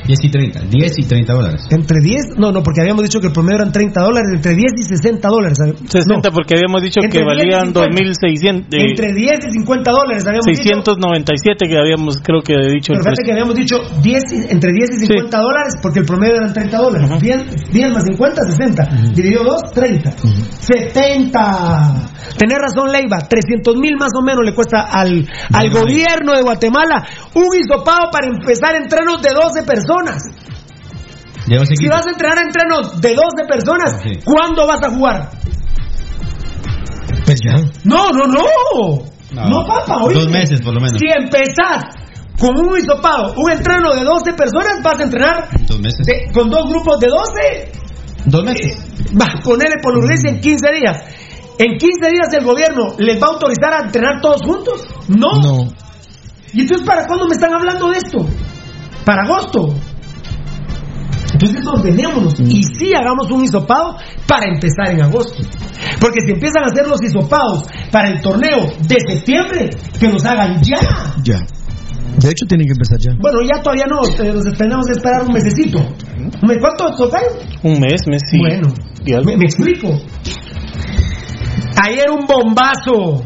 10 0.09 0.25
y 0.25 0.29
30, 0.31 0.59
10 0.73 0.97
y 0.97 1.03
30 1.05 1.33
dólares. 1.33 1.61
Entre 1.69 2.01
10, 2.01 2.41
no, 2.41 2.51
no, 2.51 2.63
porque 2.63 2.81
habíamos 2.81 3.03
dicho 3.03 3.19
que 3.19 3.27
el 3.27 3.33
promedio 3.33 3.61
eran 3.61 3.71
30 3.71 4.01
dólares, 4.01 4.29
entre 4.33 4.55
10 4.55 4.73
y 4.77 4.83
60 4.83 5.29
dólares. 5.29 5.59
60 5.61 6.31
porque 6.31 6.55
habíamos 6.57 6.81
dicho 6.81 6.99
que 7.05 7.21
valían 7.21 7.69
2.600. 7.69 8.73
Eh, 8.73 8.89
entre 8.89 9.13
10 9.13 9.37
y 9.45 9.51
50 9.61 9.91
dólares 9.91 10.25
habíamos 10.25 10.49
697 10.49 11.69
que 11.69 11.77
habíamos, 11.77 12.17
creo 12.25 12.41
que 12.41 12.57
dicho. 12.73 12.93
Pero 12.97 13.05
fíjate 13.05 13.21
que 13.23 13.31
habíamos 13.33 13.53
dicho 13.53 13.77
10, 14.01 14.49
entre 14.49 14.73
10 14.73 14.89
y 14.97 15.05
50 15.05 15.37
dólares 15.37 15.73
porque 15.79 15.99
el 15.99 16.05
promedio 16.05 16.41
eran 16.41 16.53
30 16.53 16.77
dólares. 16.77 17.09
10, 17.69 17.93
más 17.93 18.03
50, 18.09 18.41
60. 18.49 19.13
Dividido 19.13 19.43
2, 19.43 19.61
30. 19.77 20.09
70. 20.57 22.09
Tenés 22.33 22.57
razón, 22.57 22.91
Leiva, 22.91 23.19
300 23.29 23.77
mil 23.77 23.93
más 23.97 24.09
o 24.17 24.25
menos 24.25 24.41
le 24.43 24.55
cuesta 24.55 24.89
al, 24.89 25.27
al 25.53 25.69
gobierno 25.69 26.33
de 26.33 26.41
Guatemala 26.41 27.05
un 27.35 27.45
hisopado 27.53 28.09
para 28.11 28.25
empezar 28.25 28.73
entrenos 28.73 29.21
de 29.21 29.33
12 29.33 29.63
personas. 29.69 29.98
Si 31.75 31.87
vas 31.87 32.05
a 32.05 32.11
entrenar 32.11 32.37
entrenos 32.45 33.01
de 33.01 33.15
12 33.15 33.45
personas, 33.47 34.01
¿cuándo 34.23 34.67
vas 34.67 34.83
a 34.83 34.89
jugar? 34.91 35.29
Pues 37.25 37.39
ya. 37.43 37.55
No, 37.83 38.11
no, 38.11 38.27
no. 38.27 38.43
No, 39.31 39.65
papá, 39.65 39.99
Dos 40.11 40.29
meses 40.29 40.61
por 40.61 40.73
lo 40.73 40.81
menos. 40.81 40.99
Si 40.99 41.05
empezás 41.07 41.85
con 42.39 42.57
un 42.57 42.77
hisopado, 42.77 43.33
un 43.37 43.51
entreno 43.51 43.93
de 43.93 44.03
12 44.03 44.33
personas, 44.33 44.81
vas 44.83 44.99
a 44.99 45.03
entrenar 45.03 45.49
dos 45.67 45.79
meses. 45.79 46.05
con 46.33 46.49
dos 46.49 46.69
grupos 46.69 46.99
de 46.99 47.07
12. 47.07 47.71
Dos 48.25 48.43
meses. 48.43 48.77
Va 49.19 49.25
a 49.25 49.39
ponerle 49.43 49.75
por 49.81 49.97
urgencia 49.97 50.31
en 50.31 50.39
15 50.39 50.71
días. 50.73 51.03
En 51.59 51.77
15 51.77 52.09
días 52.09 52.27
el 52.33 52.45
gobierno 52.45 52.95
les 52.97 53.21
va 53.21 53.27
a 53.27 53.29
autorizar 53.31 53.73
a 53.73 53.85
entrenar 53.85 54.21
todos 54.21 54.41
juntos. 54.41 54.87
No. 55.07 55.41
No. 55.41 55.73
¿Y 56.53 56.61
entonces 56.61 56.85
para 56.87 57.05
cuándo 57.05 57.27
me 57.27 57.33
están 57.35 57.53
hablando 57.53 57.89
de 57.91 57.97
esto? 57.97 58.25
Para 59.05 59.23
agosto. 59.23 59.75
Entonces 61.41 61.65
ordenémonos 61.65 62.37
mm. 62.37 62.51
y 62.51 62.63
sí 62.63 62.93
hagamos 62.93 63.31
un 63.31 63.45
hisopado 63.45 63.95
para 64.27 64.45
empezar 64.53 64.89
en 64.89 65.01
agosto. 65.01 65.41
Porque 66.01 66.19
si 66.25 66.33
empiezan 66.33 66.65
a 66.65 66.67
hacer 66.67 66.85
los 66.87 67.01
hisopados 67.01 67.63
para 67.91 68.09
el 68.09 68.21
torneo 68.21 68.67
de 68.87 68.97
septiembre, 69.07 69.69
que 69.97 70.09
nos 70.09 70.25
hagan 70.25 70.61
ya. 70.61 70.79
Ya. 71.23 71.39
De 72.17 72.31
hecho, 72.31 72.45
tienen 72.45 72.67
que 72.67 72.73
empezar 72.73 72.97
ya. 72.99 73.11
Bueno, 73.21 73.39
ya 73.41 73.61
todavía 73.61 73.85
no, 73.85 74.01
nos 74.01 74.57
tenemos 74.57 74.85
que 74.87 74.91
esperar 74.91 75.21
un 75.21 75.33
mesecito. 75.33 75.79
¿Cuánto 76.59 76.91
total? 76.97 77.23
Un 77.63 77.79
mes, 77.79 78.01
mes, 78.07 78.21
sí. 78.29 78.37
Bueno, 78.39 78.73
me 79.23 79.45
explico. 79.45 79.97
Ayer 81.81 82.09
un 82.09 82.25
bombazo. 82.25 83.23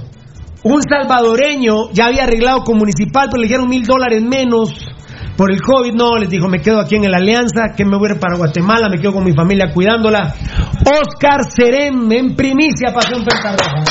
Un 0.65 0.81
salvadoreño 0.81 1.91
ya 1.91 2.05
había 2.05 2.23
arreglado 2.23 2.63
con 2.63 2.77
municipal, 2.77 3.27
pero 3.29 3.41
le 3.41 3.49
dieron 3.49 3.67
mil 3.67 3.83
dólares 3.83 4.21
menos 4.21 4.92
por 5.35 5.51
el 5.51 5.61
COVID. 5.61 5.93
No, 5.93 6.17
les 6.17 6.29
dijo, 6.29 6.47
me 6.47 6.59
quedo 6.59 6.79
aquí 6.79 6.95
en 6.95 7.09
la 7.09 7.17
Alianza, 7.17 7.73
que 7.75 7.85
me 7.85 7.97
voy 7.97 8.09
a 8.09 8.13
ir 8.13 8.19
para 8.19 8.37
Guatemala, 8.37 8.89
me 8.89 8.99
quedo 8.99 9.13
con 9.13 9.23
mi 9.23 9.33
familia 9.33 9.71
cuidándola. 9.73 10.33
Oscar 10.81 11.41
Serem 11.49 12.11
en 12.11 12.35
primicia, 12.35 12.93
Pasión 12.93 13.23
Pentarroja. 13.23 13.83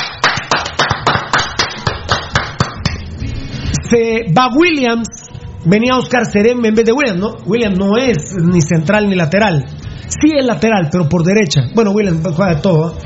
Se 3.89 4.33
va 4.37 4.49
Williams, 4.55 5.31
venía 5.67 5.97
Oscar 5.97 6.25
Serem 6.27 6.65
en 6.65 6.75
vez 6.75 6.85
de 6.85 6.93
Williams, 6.93 7.19
¿no? 7.19 7.37
Williams 7.47 7.79
no 7.79 7.97
es 7.97 8.35
ni 8.43 8.63
central 8.63 9.09
ni 9.09 9.15
lateral. 9.15 9.67
Sí 10.09 10.31
es 10.37 10.45
lateral, 10.45 10.89
pero 10.91 11.09
por 11.09 11.25
derecha. 11.25 11.63
Bueno, 11.75 11.91
Williams 11.93 12.21
juega 12.35 12.55
de 12.55 12.61
todo. 12.61 12.97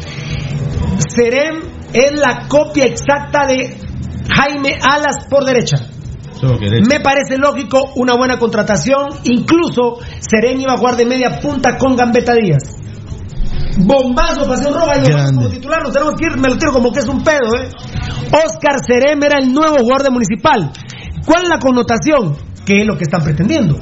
Serem 1.09 1.61
es 1.93 2.13
la 2.13 2.47
copia 2.49 2.85
exacta 2.85 3.47
de 3.47 3.77
Jaime 4.35 4.79
Alas 4.83 5.27
por 5.31 5.45
derecha. 5.45 5.77
Me 6.89 7.01
parece 7.01 7.39
lógico, 7.39 7.93
una 7.97 8.15
buena 8.15 8.39
contratación. 8.39 9.09
Incluso 9.25 9.99
Serem 10.21 10.61
iba 10.61 10.75
a 10.75 10.77
jugar 10.77 10.97
de 10.97 11.07
media 11.07 11.39
punta 11.41 11.77
con 11.79 11.97
Gambetta 11.97 12.35
Díaz. 12.35 12.77
Bombazo, 13.79 14.47
pasión 14.47 14.73
roja 14.73 14.99
y 14.99 15.35
como 15.35 15.49
titular. 15.49 15.83
Nos 15.83 15.93
tenemos 15.93 16.15
que 16.15 16.27
ir, 16.27 16.39
me 16.39 16.49
lo 16.49 16.57
tiro 16.57 16.73
como 16.73 16.93
que 16.93 17.01
es 17.01 17.09
un 17.09 17.23
pedo, 17.23 17.57
¿eh? 17.59 17.69
Oscar 18.33 18.81
Serem 18.87 19.23
era 19.23 19.39
el 19.39 19.53
nuevo 19.53 19.79
jugador 19.79 20.03
de 20.03 20.11
Municipal. 20.11 20.73
¿Cuál 21.25 21.45
es 21.45 21.49
la 21.49 21.59
connotación? 21.59 22.37
¿Qué 22.65 22.81
es 22.81 22.87
lo 22.87 22.97
que 22.97 23.05
están 23.05 23.23
pretendiendo? 23.23 23.79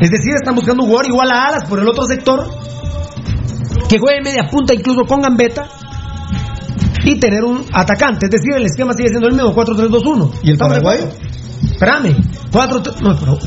Es 0.00 0.10
decir, 0.10 0.34
están 0.34 0.54
buscando 0.54 0.82
un 0.82 0.90
jugador 0.90 1.10
igual 1.10 1.30
a 1.30 1.46
Alas 1.46 1.68
por 1.68 1.78
el 1.78 1.88
otro 1.88 2.04
sector 2.04 2.46
que 3.88 3.98
juegue 3.98 4.22
media 4.22 4.48
punta 4.48 4.74
incluso 4.74 5.04
con 5.04 5.20
gambeta 5.20 5.68
y 7.04 7.18
tener 7.18 7.44
un 7.44 7.64
atacante. 7.72 8.26
Es 8.26 8.30
decir, 8.30 8.54
el 8.56 8.66
esquema 8.66 8.92
sigue 8.92 9.08
siendo 9.08 9.28
el 9.28 9.34
mismo, 9.34 9.54
4-3-2-1. 9.54 10.40
¿Y 10.42 10.50
el 10.50 10.58
paraguayo? 10.58 11.08
Espérame, 11.62 12.16
4 12.50 12.82
No, 13.02 13.16
pero, 13.18 13.38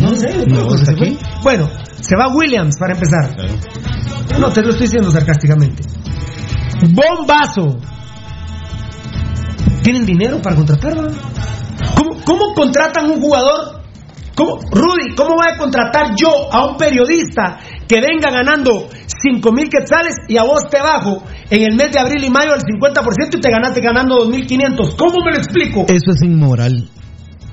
no, 0.00 0.14
sé, 0.14 0.46
no, 0.46 0.68
aquí. 0.92 1.18
Bueno, 1.42 1.68
se 2.00 2.16
va 2.16 2.32
Williams 2.34 2.76
para 2.78 2.94
empezar. 2.94 3.36
No, 4.38 4.50
te 4.50 4.62
lo 4.62 4.70
estoy 4.70 4.86
diciendo 4.86 5.10
sarcásticamente. 5.10 5.82
Bombazo. 6.82 7.78
¿Tienen 9.82 10.06
dinero 10.06 10.40
para 10.40 10.56
contratarlo? 10.56 11.10
¿Cómo, 11.96 12.24
¿Cómo 12.24 12.54
contratan 12.54 13.10
un 13.10 13.20
jugador 13.20 13.80
¿Cómo, 14.40 14.58
Rudy, 14.70 15.14
¿cómo 15.14 15.34
voy 15.34 15.46
a 15.52 15.58
contratar 15.58 16.14
yo 16.16 16.50
a 16.50 16.66
un 16.66 16.76
periodista 16.78 17.58
que 17.86 18.00
venga 18.00 18.30
ganando 18.30 18.88
5 19.06 19.52
mil 19.52 19.68
quetzales 19.68 20.14
y 20.28 20.38
a 20.38 20.44
vos 20.44 20.62
te 20.70 20.80
bajo 20.80 21.22
en 21.50 21.62
el 21.62 21.76
mes 21.76 21.92
de 21.92 21.98
abril 21.98 22.24
y 22.24 22.30
mayo 22.30 22.52
al 22.52 22.60
50% 22.60 23.36
y 23.36 23.40
te 23.40 23.50
ganaste 23.50 23.80
ganando 23.80 24.26
2.500? 24.26 24.96
¿Cómo 24.96 25.24
me 25.24 25.32
lo 25.32 25.38
explico? 25.38 25.84
Eso 25.88 26.12
es 26.12 26.22
inmoral. 26.22 26.88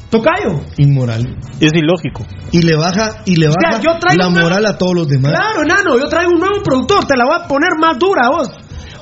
Tocayo. 0.09 0.61
Inmoral. 0.77 1.35
Es 1.59 1.73
ilógico. 1.73 2.25
Y 2.51 2.61
le 2.61 2.75
baja, 2.75 3.23
y 3.25 3.35
le 3.35 3.47
baja 3.47 3.81
la 4.17 4.29
moral 4.29 4.65
a 4.65 4.77
todos 4.77 4.95
los 4.95 5.07
demás. 5.07 5.33
Claro, 5.33 5.63
enano, 5.63 5.99
yo 5.99 6.07
traigo 6.07 6.31
un 6.31 6.39
nuevo 6.39 6.63
productor, 6.63 7.05
te 7.05 7.17
la 7.17 7.25
voy 7.25 7.35
a 7.43 7.47
poner 7.47 7.71
más 7.79 7.99
dura 7.99 8.29
vos. 8.29 8.47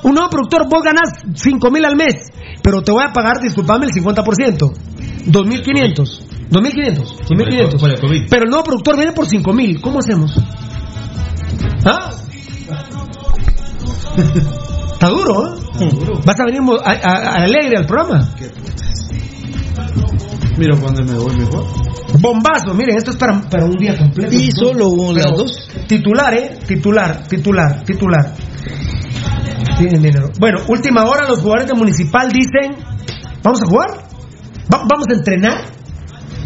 Un 0.02 0.14
nuevo 0.14 0.28
productor, 0.30 0.68
vos 0.68 0.82
ganás 0.82 1.10
5 1.34 1.70
mil 1.70 1.84
al 1.84 1.96
mes, 1.96 2.14
pero 2.62 2.82
te 2.82 2.90
voy 2.90 3.04
a 3.04 3.12
pagar, 3.12 3.40
disculpame, 3.40 3.86
el 3.86 3.92
50%. 3.92 4.72
2.500. 5.26 6.50
2.500. 6.50 7.28
2.500. 7.28 8.26
Pero 8.28 8.44
el 8.44 8.50
nuevo 8.50 8.64
productor 8.64 8.96
viene 8.96 9.12
por 9.12 9.26
5.000. 9.26 9.80
¿Cómo 9.80 9.98
hacemos? 9.98 10.32
¿Ah? 11.84 12.10
Está 14.96 15.08
duro, 15.10 15.54
¿eh? 15.54 15.90
¿Vas 16.24 16.40
a 16.40 16.44
venir 16.46 16.62
a, 16.82 16.90
a, 16.90 17.44
alegre 17.44 17.76
al 17.76 17.84
programa? 17.84 18.30
Mira 20.56 20.74
cuando 20.80 21.04
me 21.04 21.18
voy 21.18 21.36
mejor. 21.36 21.64
Bombazo, 22.18 22.72
miren, 22.72 22.96
esto 22.96 23.10
es 23.10 23.18
para, 23.18 23.42
para 23.42 23.66
un 23.66 23.76
día 23.76 23.94
completo. 23.98 24.34
Y 24.34 24.50
solo 24.52 25.12
las 25.12 25.36
dos. 25.36 25.68
Titular, 25.86 26.32
¿eh? 26.32 26.58
Titular, 26.66 27.28
titular, 27.28 27.84
titular. 27.84 28.34
Tienen 29.76 30.00
dinero. 30.00 30.30
Bueno, 30.40 30.60
última 30.68 31.04
hora, 31.04 31.28
los 31.28 31.40
jugadores 31.40 31.68
de 31.68 31.74
Municipal 31.74 32.32
dicen: 32.32 32.82
¿Vamos 33.42 33.60
a 33.60 33.66
jugar? 33.66 33.90
¿Vamos 34.70 35.06
a 35.10 35.12
entrenar? 35.12 35.58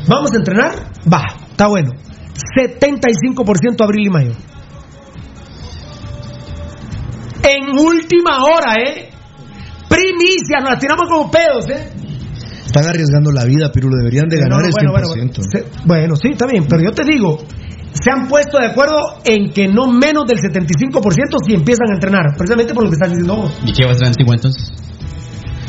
¿Vamos 0.09 0.33
a 0.33 0.37
entrenar? 0.39 0.73
Va, 1.07 1.23
está 1.53 1.69
bueno. 1.69 1.93
75% 2.59 3.85
abril 3.85 4.07
y 4.07 4.11
mayo. 4.11 4.33
En 7.43 7.79
última 7.79 8.45
hora, 8.45 8.75
¿eh? 8.77 9.11
Primicia, 9.89 10.61
nos 10.61 10.71
la 10.71 10.79
tiramos 10.79 11.09
como 11.09 11.31
pedos, 11.31 11.69
¿eh? 11.69 11.89
Están 12.67 12.87
arriesgando 12.87 13.33
la 13.33 13.45
vida, 13.45 13.71
pero 13.73 13.89
lo 13.89 13.97
deberían 13.97 14.29
de 14.29 14.37
ganar 14.39 14.59
No, 14.59 14.59
no, 14.61 14.67
el 14.67 14.73
bueno, 14.73 15.09
100%. 15.09 15.09
bueno, 15.09 15.33
se- 15.51 15.67
bueno, 15.87 16.17
sí, 16.17 16.29
está 16.33 16.47
bien, 16.47 16.67
pero 16.69 16.83
yo 16.83 16.93
te 16.93 17.03
digo, 17.05 17.39
se 17.93 18.11
han 18.13 18.29
puesto 18.29 18.59
de 18.59 18.67
acuerdo 18.69 19.19
en 19.25 19.51
que 19.53 19.67
no 19.67 19.91
menos 19.91 20.25
del 20.27 20.39
75% 20.39 21.39
si 21.45 21.55
empiezan 21.55 21.91
a 21.91 21.95
entrenar, 21.95 22.37
precisamente 22.37 22.73
por 22.73 22.85
lo 22.85 22.91
que 22.91 22.95
estás 22.95 23.09
diciendo 23.11 23.35
vos. 23.37 23.59
¿Y 23.65 23.73
qué 23.73 23.85
va 23.85 23.91
a 23.93 23.95
ser 23.95 24.07
antiguo 24.07 24.33
entonces? 24.35 24.73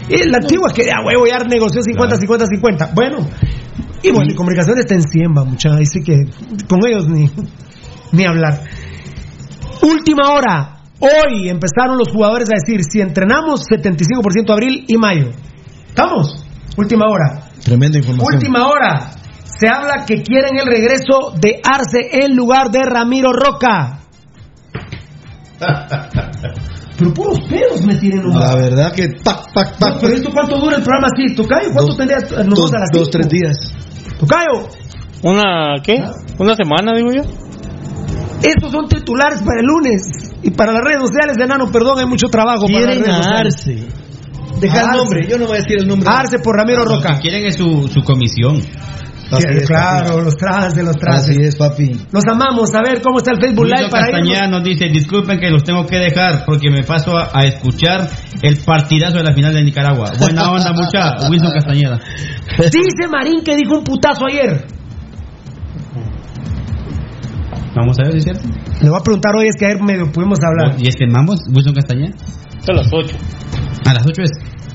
Y 0.10 0.30
la 0.30 0.38
antigua 0.38 0.68
es 0.68 0.74
que 0.74 0.86
ya 0.86 1.02
huevo 1.04 1.26
ya 1.26 1.40
negoció 1.40 1.82
50, 1.82 2.18
50, 2.18 2.46
50. 2.46 2.92
Bueno, 2.94 3.28
y 4.04 4.12
bueno, 4.12 4.32
y 4.32 4.36
comunicaciones 4.36 4.82
está 4.86 4.94
en 4.94 5.02
100, 5.04 5.32
va, 5.36 5.44
mucha, 5.46 5.74
ahí 5.74 5.86
sí 5.86 6.02
que 6.04 6.18
con 6.68 6.86
ellos 6.86 7.08
ni, 7.08 7.30
ni 8.12 8.26
hablar. 8.26 8.62
Última 9.82 10.34
hora. 10.34 10.81
Hoy 11.02 11.50
empezaron 11.50 11.98
los 11.98 12.10
jugadores 12.10 12.48
a 12.50 12.60
decir 12.60 12.82
si 12.84 13.02
entrenamos 13.02 13.66
75% 13.68 14.52
abril 14.52 14.86
y 14.88 14.98
mayo. 14.98 15.32
¿Estamos? 15.88 16.46
Última 16.78 17.06
hora. 17.10 17.50
Tremenda 17.64 17.98
información. 17.98 18.36
Última 18.36 18.68
hora. 18.68 19.12
Se 19.44 19.68
habla 19.68 20.06
que 20.06 20.22
quieren 20.24 20.58
el 20.58 20.66
regreso 20.66 21.34
de 21.40 21.60
Arce 21.64 22.24
en 22.24 22.36
lugar 22.36 22.70
de 22.72 22.84
Ramiro 22.84 23.32
Roca. 23.34 24.00
Pero 26.98 27.14
puros 27.14 27.40
pedos 27.50 27.82
me 27.86 27.96
tienen 27.96 28.26
un 28.26 28.40
La 28.40 28.56
verdad 28.56 28.92
que 28.94 29.08
pac, 29.24 29.52
pac, 29.54 29.78
pac, 29.80 29.98
Pero 30.02 30.14
esto 30.14 30.30
cuánto 30.32 30.60
dura 30.60 30.78
el 30.78 30.84
programa 30.84 31.08
así, 31.14 31.34
Tocayo, 31.36 31.70
¿cuánto 31.74 31.88
Dos- 31.88 31.98
tendría 31.98 32.20
dos, 32.20 32.46
nosotros 32.46 32.74
a 32.74 32.80
las 32.80 32.90
dos, 32.92 33.02
cinco? 33.08 33.12
tres 33.12 33.28
días. 33.30 33.58
Tocayo, 34.20 34.70
¿Una 35.24 35.76
qué? 35.84 35.96
¿Una 36.40 36.56
semana, 36.56 36.94
digo 36.96 37.12
yo? 37.12 37.22
Estos 38.44 38.72
son 38.72 38.88
titulares 38.88 39.42
para 39.42 39.60
el 39.60 39.66
lunes 39.66 40.02
y 40.44 40.52
para 40.52 40.72
las 40.72 40.82
redes 40.84 41.02
sociales 41.02 41.38
de 41.38 41.48
Nano, 41.48 41.72
perdón, 41.72 42.00
hay 42.00 42.06
mucho 42.06 42.28
trabajo 42.28 42.66
para 42.68 42.80
las 42.80 42.98
Quieren 42.98 43.04
redes. 43.06 43.66
Deja 44.60 44.82
el 44.82 44.98
nombre, 44.98 45.28
yo 45.28 45.38
no 45.38 45.46
voy 45.48 45.58
a 45.58 45.62
decir 45.62 45.78
el 45.80 45.88
nombre. 45.88 46.10
Arce 46.10 46.40
por 46.40 46.56
Ramiro 46.56 46.84
Lo 46.86 46.96
Roca. 46.96 47.16
que 47.16 47.22
quieren 47.22 47.46
es 47.46 47.56
su, 47.56 47.88
su 47.88 48.04
comisión. 48.04 48.62
Es, 49.32 49.66
claro, 49.66 50.10
papi. 50.10 50.26
los 50.26 50.36
trajes, 50.36 50.84
los 50.84 50.98
trajes. 50.98 51.30
Así 51.30 51.38
es, 51.42 51.56
papi. 51.56 51.92
Los 52.12 52.24
amamos, 52.28 52.76
a 52.76 52.82
ver 52.84 53.02
cómo 53.02 53.20
está 53.20 53.32
el 53.32 53.40
Facebook 53.40 53.64
Live 53.66 53.86
Wilson 53.86 53.90
para 53.90 54.06
Castañeda 54.08 54.44
irnos. 54.46 54.60
nos 54.60 54.64
dice, 54.66 54.86
disculpen 54.92 55.40
que 55.40 55.50
los 55.50 55.64
tengo 55.64 55.86
que 55.86 55.98
dejar 56.00 56.44
porque 56.46 56.70
me 56.70 56.84
paso 56.84 57.16
a, 57.16 57.30
a 57.34 57.46
escuchar 57.46 58.10
el 58.42 58.58
partidazo 58.58 59.20
de 59.20 59.24
la 59.24 59.34
final 59.34 59.54
de 59.54 59.64
Nicaragua. 59.64 60.12
Buena 60.20 60.52
onda, 60.52 60.74
mucha. 60.74 61.30
Wilson 61.30 61.52
Castañeda. 61.54 62.00
Dice 62.58 63.08
Marín 63.10 63.42
que 63.42 63.56
dijo 63.56 63.78
un 63.78 63.86
putazo 63.86 64.26
ayer. 64.30 64.66
Vamos 67.76 67.98
a 68.00 68.04
ver, 68.04 68.18
¿es 68.18 68.24
cierto? 68.24 68.48
Le 68.82 68.90
voy 68.90 69.00
a 69.00 69.04
preguntar 69.04 69.36
hoy, 69.36 69.48
es 69.48 69.56
que 69.58 69.66
ayer 69.66 69.82
medio 69.82 70.12
pudimos 70.12 70.40
hablar. 70.44 70.76
¿Y 70.78 70.88
es 70.88 70.96
que 70.96 71.08
mamos, 71.08 71.40
Wilson 71.54 71.74
Castañeda? 71.74 72.16
A 72.68 72.74
las 72.74 72.88
8. 72.92 73.16
A 73.86 73.94
las 73.94 74.06
8 74.06 74.22
es. 74.24 74.32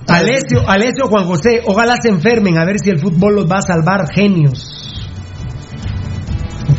Alessio, 0.09 0.69
Alessio 0.69 1.09
Juan 1.09 1.25
José, 1.25 1.63
ojalá 1.67 1.97
se 2.01 2.09
enfermen, 2.09 2.59
a 2.59 2.65
ver 2.65 2.79
si 2.79 2.91
el 2.91 2.99
fútbol 2.99 3.35
los 3.35 3.51
va 3.51 3.59
a 3.59 3.63
salvar 3.63 4.07
genios. 4.15 4.73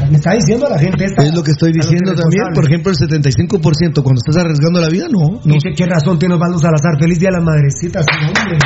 Me 0.10 0.16
está 0.16 0.34
diciendo 0.34 0.68
la 0.70 0.80
gente 0.80 1.06
esta. 1.06 1.24
Es 1.24 1.36
lo 1.36 1.44
que 1.44 1.52
estoy 1.52 1.72
a 1.72 1.74
diciendo 1.74 2.14
también. 2.16 2.54
Por 2.54 2.66
ejemplo, 2.66 2.92
el 2.92 2.98
75% 2.98 4.02
cuando 4.04 4.20
estás 4.20 4.38
arriesgando 4.38 4.80
la 4.80 4.88
vida, 4.88 5.08
no. 5.12 5.42
no. 5.44 5.54
Dice, 5.56 5.70
¿qué 5.76 5.86
razón 5.86 6.18
tiene 6.18 6.36
Osvaldo 6.36 6.60
Salazar? 6.60 6.98
Feliz 7.00 7.20
día 7.20 7.30
a 7.30 7.34
las 7.34 7.44
madrecitas. 7.44 8.06
hombre. 8.08 8.58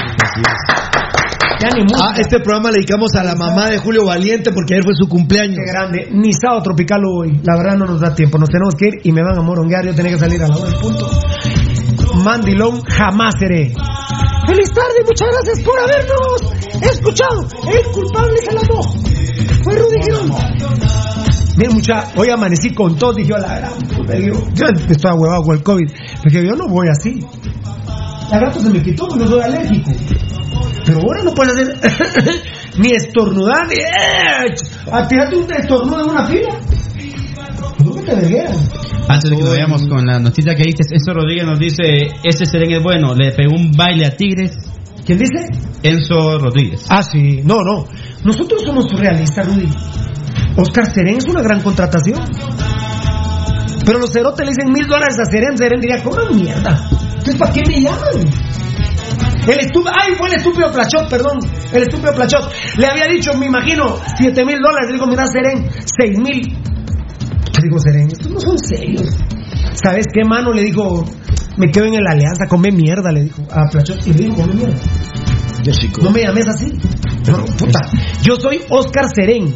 Ya 1.62 1.70
ni 1.76 1.84
música. 1.84 2.10
Ah, 2.10 2.14
este 2.18 2.40
programa 2.40 2.72
le 2.72 2.78
dedicamos 2.80 3.14
a 3.16 3.24
la 3.24 3.36
mamá 3.36 3.70
de 3.70 3.78
Julio 3.78 4.06
Valiente 4.06 4.52
porque 4.52 4.74
ayer 4.74 4.84
fue 4.84 4.94
su 4.96 5.08
cumpleaños. 5.08 5.58
Qué 5.64 5.72
grande. 5.72 6.10
Ni 6.12 6.34
sábado 6.34 6.64
tropical 6.64 7.02
hoy. 7.06 7.40
La 7.44 7.56
verdad 7.56 7.78
no 7.78 7.86
nos 7.86 8.02
da 8.02 8.16
tiempo. 8.16 8.40
Nos 8.40 8.50
tenemos 8.50 8.74
que 8.76 8.88
ir 8.88 8.94
y 9.04 9.12
me 9.12 9.22
van 9.22 9.38
a 9.38 9.42
moronguear. 9.44 9.86
Yo 9.86 9.94
tenía 9.94 10.14
que 10.14 10.20
salir 10.20 10.42
a 10.44 10.48
la 10.48 10.58
hora 10.58 10.72
del 10.72 10.80
punto. 10.80 11.08
Mandilón 12.24 12.82
jamás 12.82 13.36
seré. 13.38 13.74
Feliz 14.48 14.72
tarde, 14.74 15.06
muchas 15.06 15.30
gracias 15.32 15.64
por 15.64 15.80
habernos 15.80 16.92
escuchado. 16.92 17.48
El 17.72 17.92
culpable 17.92 18.38
se 18.44 18.54
la. 18.54 18.62
Fue 19.64 19.76
Rudy 19.76 20.02
Girón. 20.02 20.32
Miren, 21.58 21.74
mucha, 21.76 22.08
hoy 22.16 22.30
amanecí 22.30 22.74
con 22.74 22.98
tos, 22.98 23.16
dije, 23.16 23.34
a 23.36 23.40
la 23.40 23.60
gran 23.60 23.74
puta, 23.74 24.14
digo, 24.14 24.40
yo 24.54 24.66
estoy 24.68 25.12
ahuevado 25.12 25.44
con 25.44 25.58
el 25.58 25.64
COVID. 25.64 25.92
Porque 26.24 26.44
yo 26.44 26.56
no 26.56 26.68
voy 26.68 26.88
así. 26.88 27.20
La 28.32 28.40
gato 28.40 28.60
se 28.60 28.70
me 28.70 28.82
quitó, 28.82 29.08
no 29.16 29.28
soy 29.28 29.42
alérgico. 29.42 29.92
Pero 30.86 31.00
ahora 31.00 31.24
no 31.24 31.34
puedes 31.34 31.54
hacer 31.54 32.42
ni 32.78 32.92
estornudar, 32.92 33.68
ni. 33.68 33.76
¡eh! 33.76 34.56
A 34.92 35.08
tirarte 35.08 35.36
un 35.36 35.54
estornudo 35.54 36.04
en 36.04 36.10
una 36.10 36.26
fila. 36.26 36.60
No 37.84 37.94
que 37.94 38.02
te 38.02 38.16
verguean. 38.16 38.54
Antes 39.08 39.30
de 39.30 39.36
que 39.36 39.44
nos 39.44 39.52
vayamos 39.52 39.88
con 39.88 40.06
la 40.06 40.20
noticia 40.20 40.56
que 40.56 40.64
dices, 40.64 40.88
Enzo 40.92 41.14
Rodríguez 41.14 41.46
nos 41.46 41.60
dice, 41.60 42.08
ese 42.24 42.46
Seren 42.46 42.72
es 42.72 42.82
bueno, 42.82 43.14
le 43.14 43.32
pegó 43.32 43.56
un 43.56 43.72
baile 43.72 44.06
a 44.06 44.16
Tigres, 44.16 44.58
¿Quién 45.06 45.18
dice? 45.18 45.48
Enzo 45.84 46.38
Rodríguez. 46.38 46.86
Ah, 46.90 47.02
sí. 47.02 47.42
No, 47.44 47.62
no. 47.64 47.86
Nosotros 48.24 48.62
somos 48.64 48.86
realistas, 48.94 49.48
Rudy. 49.48 49.68
Oscar 50.58 50.86
Serén 50.94 51.18
es 51.18 51.26
una 51.28 51.42
gran 51.42 51.62
contratación. 51.62 52.20
Pero 53.86 54.00
los 54.00 54.12
cerotes 54.12 54.46
le 54.46 54.52
dicen 54.52 54.72
mil 54.72 54.88
dólares 54.88 55.18
a 55.20 55.26
Serén. 55.26 55.58
Serén 55.58 55.80
diría, 55.80 56.04
¿cómo 56.04 56.18
mierda? 56.32 56.88
Entonces, 56.92 57.36
¿para 57.36 57.52
qué 57.52 57.62
me 57.68 57.82
llaman? 57.82 58.30
El 59.48 59.60
estúpido, 59.60 59.92
ay, 60.00 60.14
fue 60.18 60.30
el 60.30 60.36
estúpido 60.36 60.72
Plachot, 60.72 61.10
perdón. 61.10 61.40
El 61.74 61.84
estúpido 61.84 62.14
Plachot. 62.14 62.52
Le 62.78 62.86
había 62.86 63.08
dicho, 63.08 63.34
me 63.34 63.48
imagino, 63.48 63.98
siete 64.18 64.46
mil 64.46 64.60
dólares. 64.60 64.88
Le 64.88 64.94
digo, 64.94 65.08
mira, 65.08 65.26
Serén, 65.26 65.70
seis 65.86 66.18
mil. 66.18 66.42
Le 66.48 67.64
digo, 67.64 67.80
Serén, 67.80 68.08
estos 68.08 68.32
no 68.32 68.40
son 68.40 68.58
serios. 68.58 69.08
¿Sabes 69.84 70.06
qué, 70.14 70.24
mano? 70.24 70.54
Le 70.54 70.64
dijo, 70.64 71.04
me 71.58 71.72
quedo 71.72 71.86
en 71.86 71.94
la 71.94 72.12
alianza, 72.12 72.46
come 72.48 72.72
mierda, 72.72 73.12
le 73.12 73.24
dijo 73.24 73.42
a 73.52 73.68
Plachot. 73.70 74.06
Y 74.06 74.14
le 74.14 74.26
dijo, 74.26 74.36
come 74.36 74.54
mierda. 74.54 74.76
Ya, 75.64 75.74
chico. 75.74 76.02
No 76.02 76.12
me 76.12 76.22
llames 76.22 76.48
así. 76.48 76.72
No, 77.28 77.46
puta. 77.58 77.80
Yo 78.24 78.36
soy 78.36 78.62
Oscar 78.70 79.06
Serén. 79.14 79.54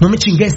No 0.00 0.08
me 0.08 0.16
chingues. 0.16 0.54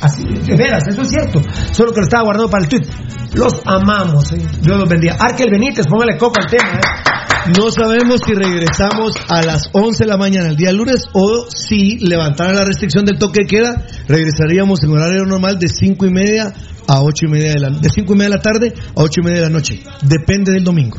Así, 0.00 0.24
de 0.24 0.56
veras, 0.56 0.82
eso 0.88 1.02
es 1.02 1.08
cierto. 1.10 1.42
Solo 1.72 1.92
que 1.92 2.00
lo 2.00 2.04
estaba 2.04 2.24
guardando 2.24 2.50
para 2.50 2.64
el 2.64 2.68
tweet. 2.68 2.86
Los 3.34 3.60
amamos, 3.64 4.32
¿eh? 4.32 4.42
Dios 4.62 4.78
los 4.78 4.88
bendiga. 4.88 5.16
Arkel 5.18 5.50
Benítez, 5.50 5.86
póngale 5.86 6.16
copa 6.16 6.40
al 6.42 6.50
tema, 6.50 6.70
¿eh? 6.70 7.10
No 7.56 7.70
sabemos 7.70 8.20
si 8.26 8.34
regresamos 8.34 9.14
a 9.28 9.42
las 9.42 9.70
11 9.72 10.04
de 10.04 10.08
la 10.08 10.18
mañana 10.18 10.48
el 10.48 10.56
día 10.56 10.72
lunes 10.72 11.06
o 11.14 11.46
si 11.48 11.98
levantara 11.98 12.52
la 12.52 12.64
restricción 12.64 13.04
del 13.04 13.18
toque 13.18 13.42
de 13.42 13.46
queda, 13.46 13.86
regresaríamos 14.08 14.82
en 14.82 14.90
horario 14.90 15.24
normal 15.24 15.58
de 15.58 15.68
5 15.68 16.06
y 16.06 16.10
media 16.10 16.52
a 16.86 17.02
8 17.02 17.26
y 17.26 17.28
media 17.28 17.52
de 17.54 17.60
la, 17.60 17.70
de 17.70 17.88
5 17.88 18.12
y 18.12 18.16
media 18.16 18.30
de 18.30 18.36
la 18.36 18.42
tarde 18.42 18.74
a 18.94 19.02
8 19.02 19.20
y 19.20 19.24
media 19.24 19.38
de 19.38 19.44
la 19.46 19.50
noche. 19.50 19.82
Depende 20.02 20.52
del 20.52 20.64
domingo. 20.64 20.98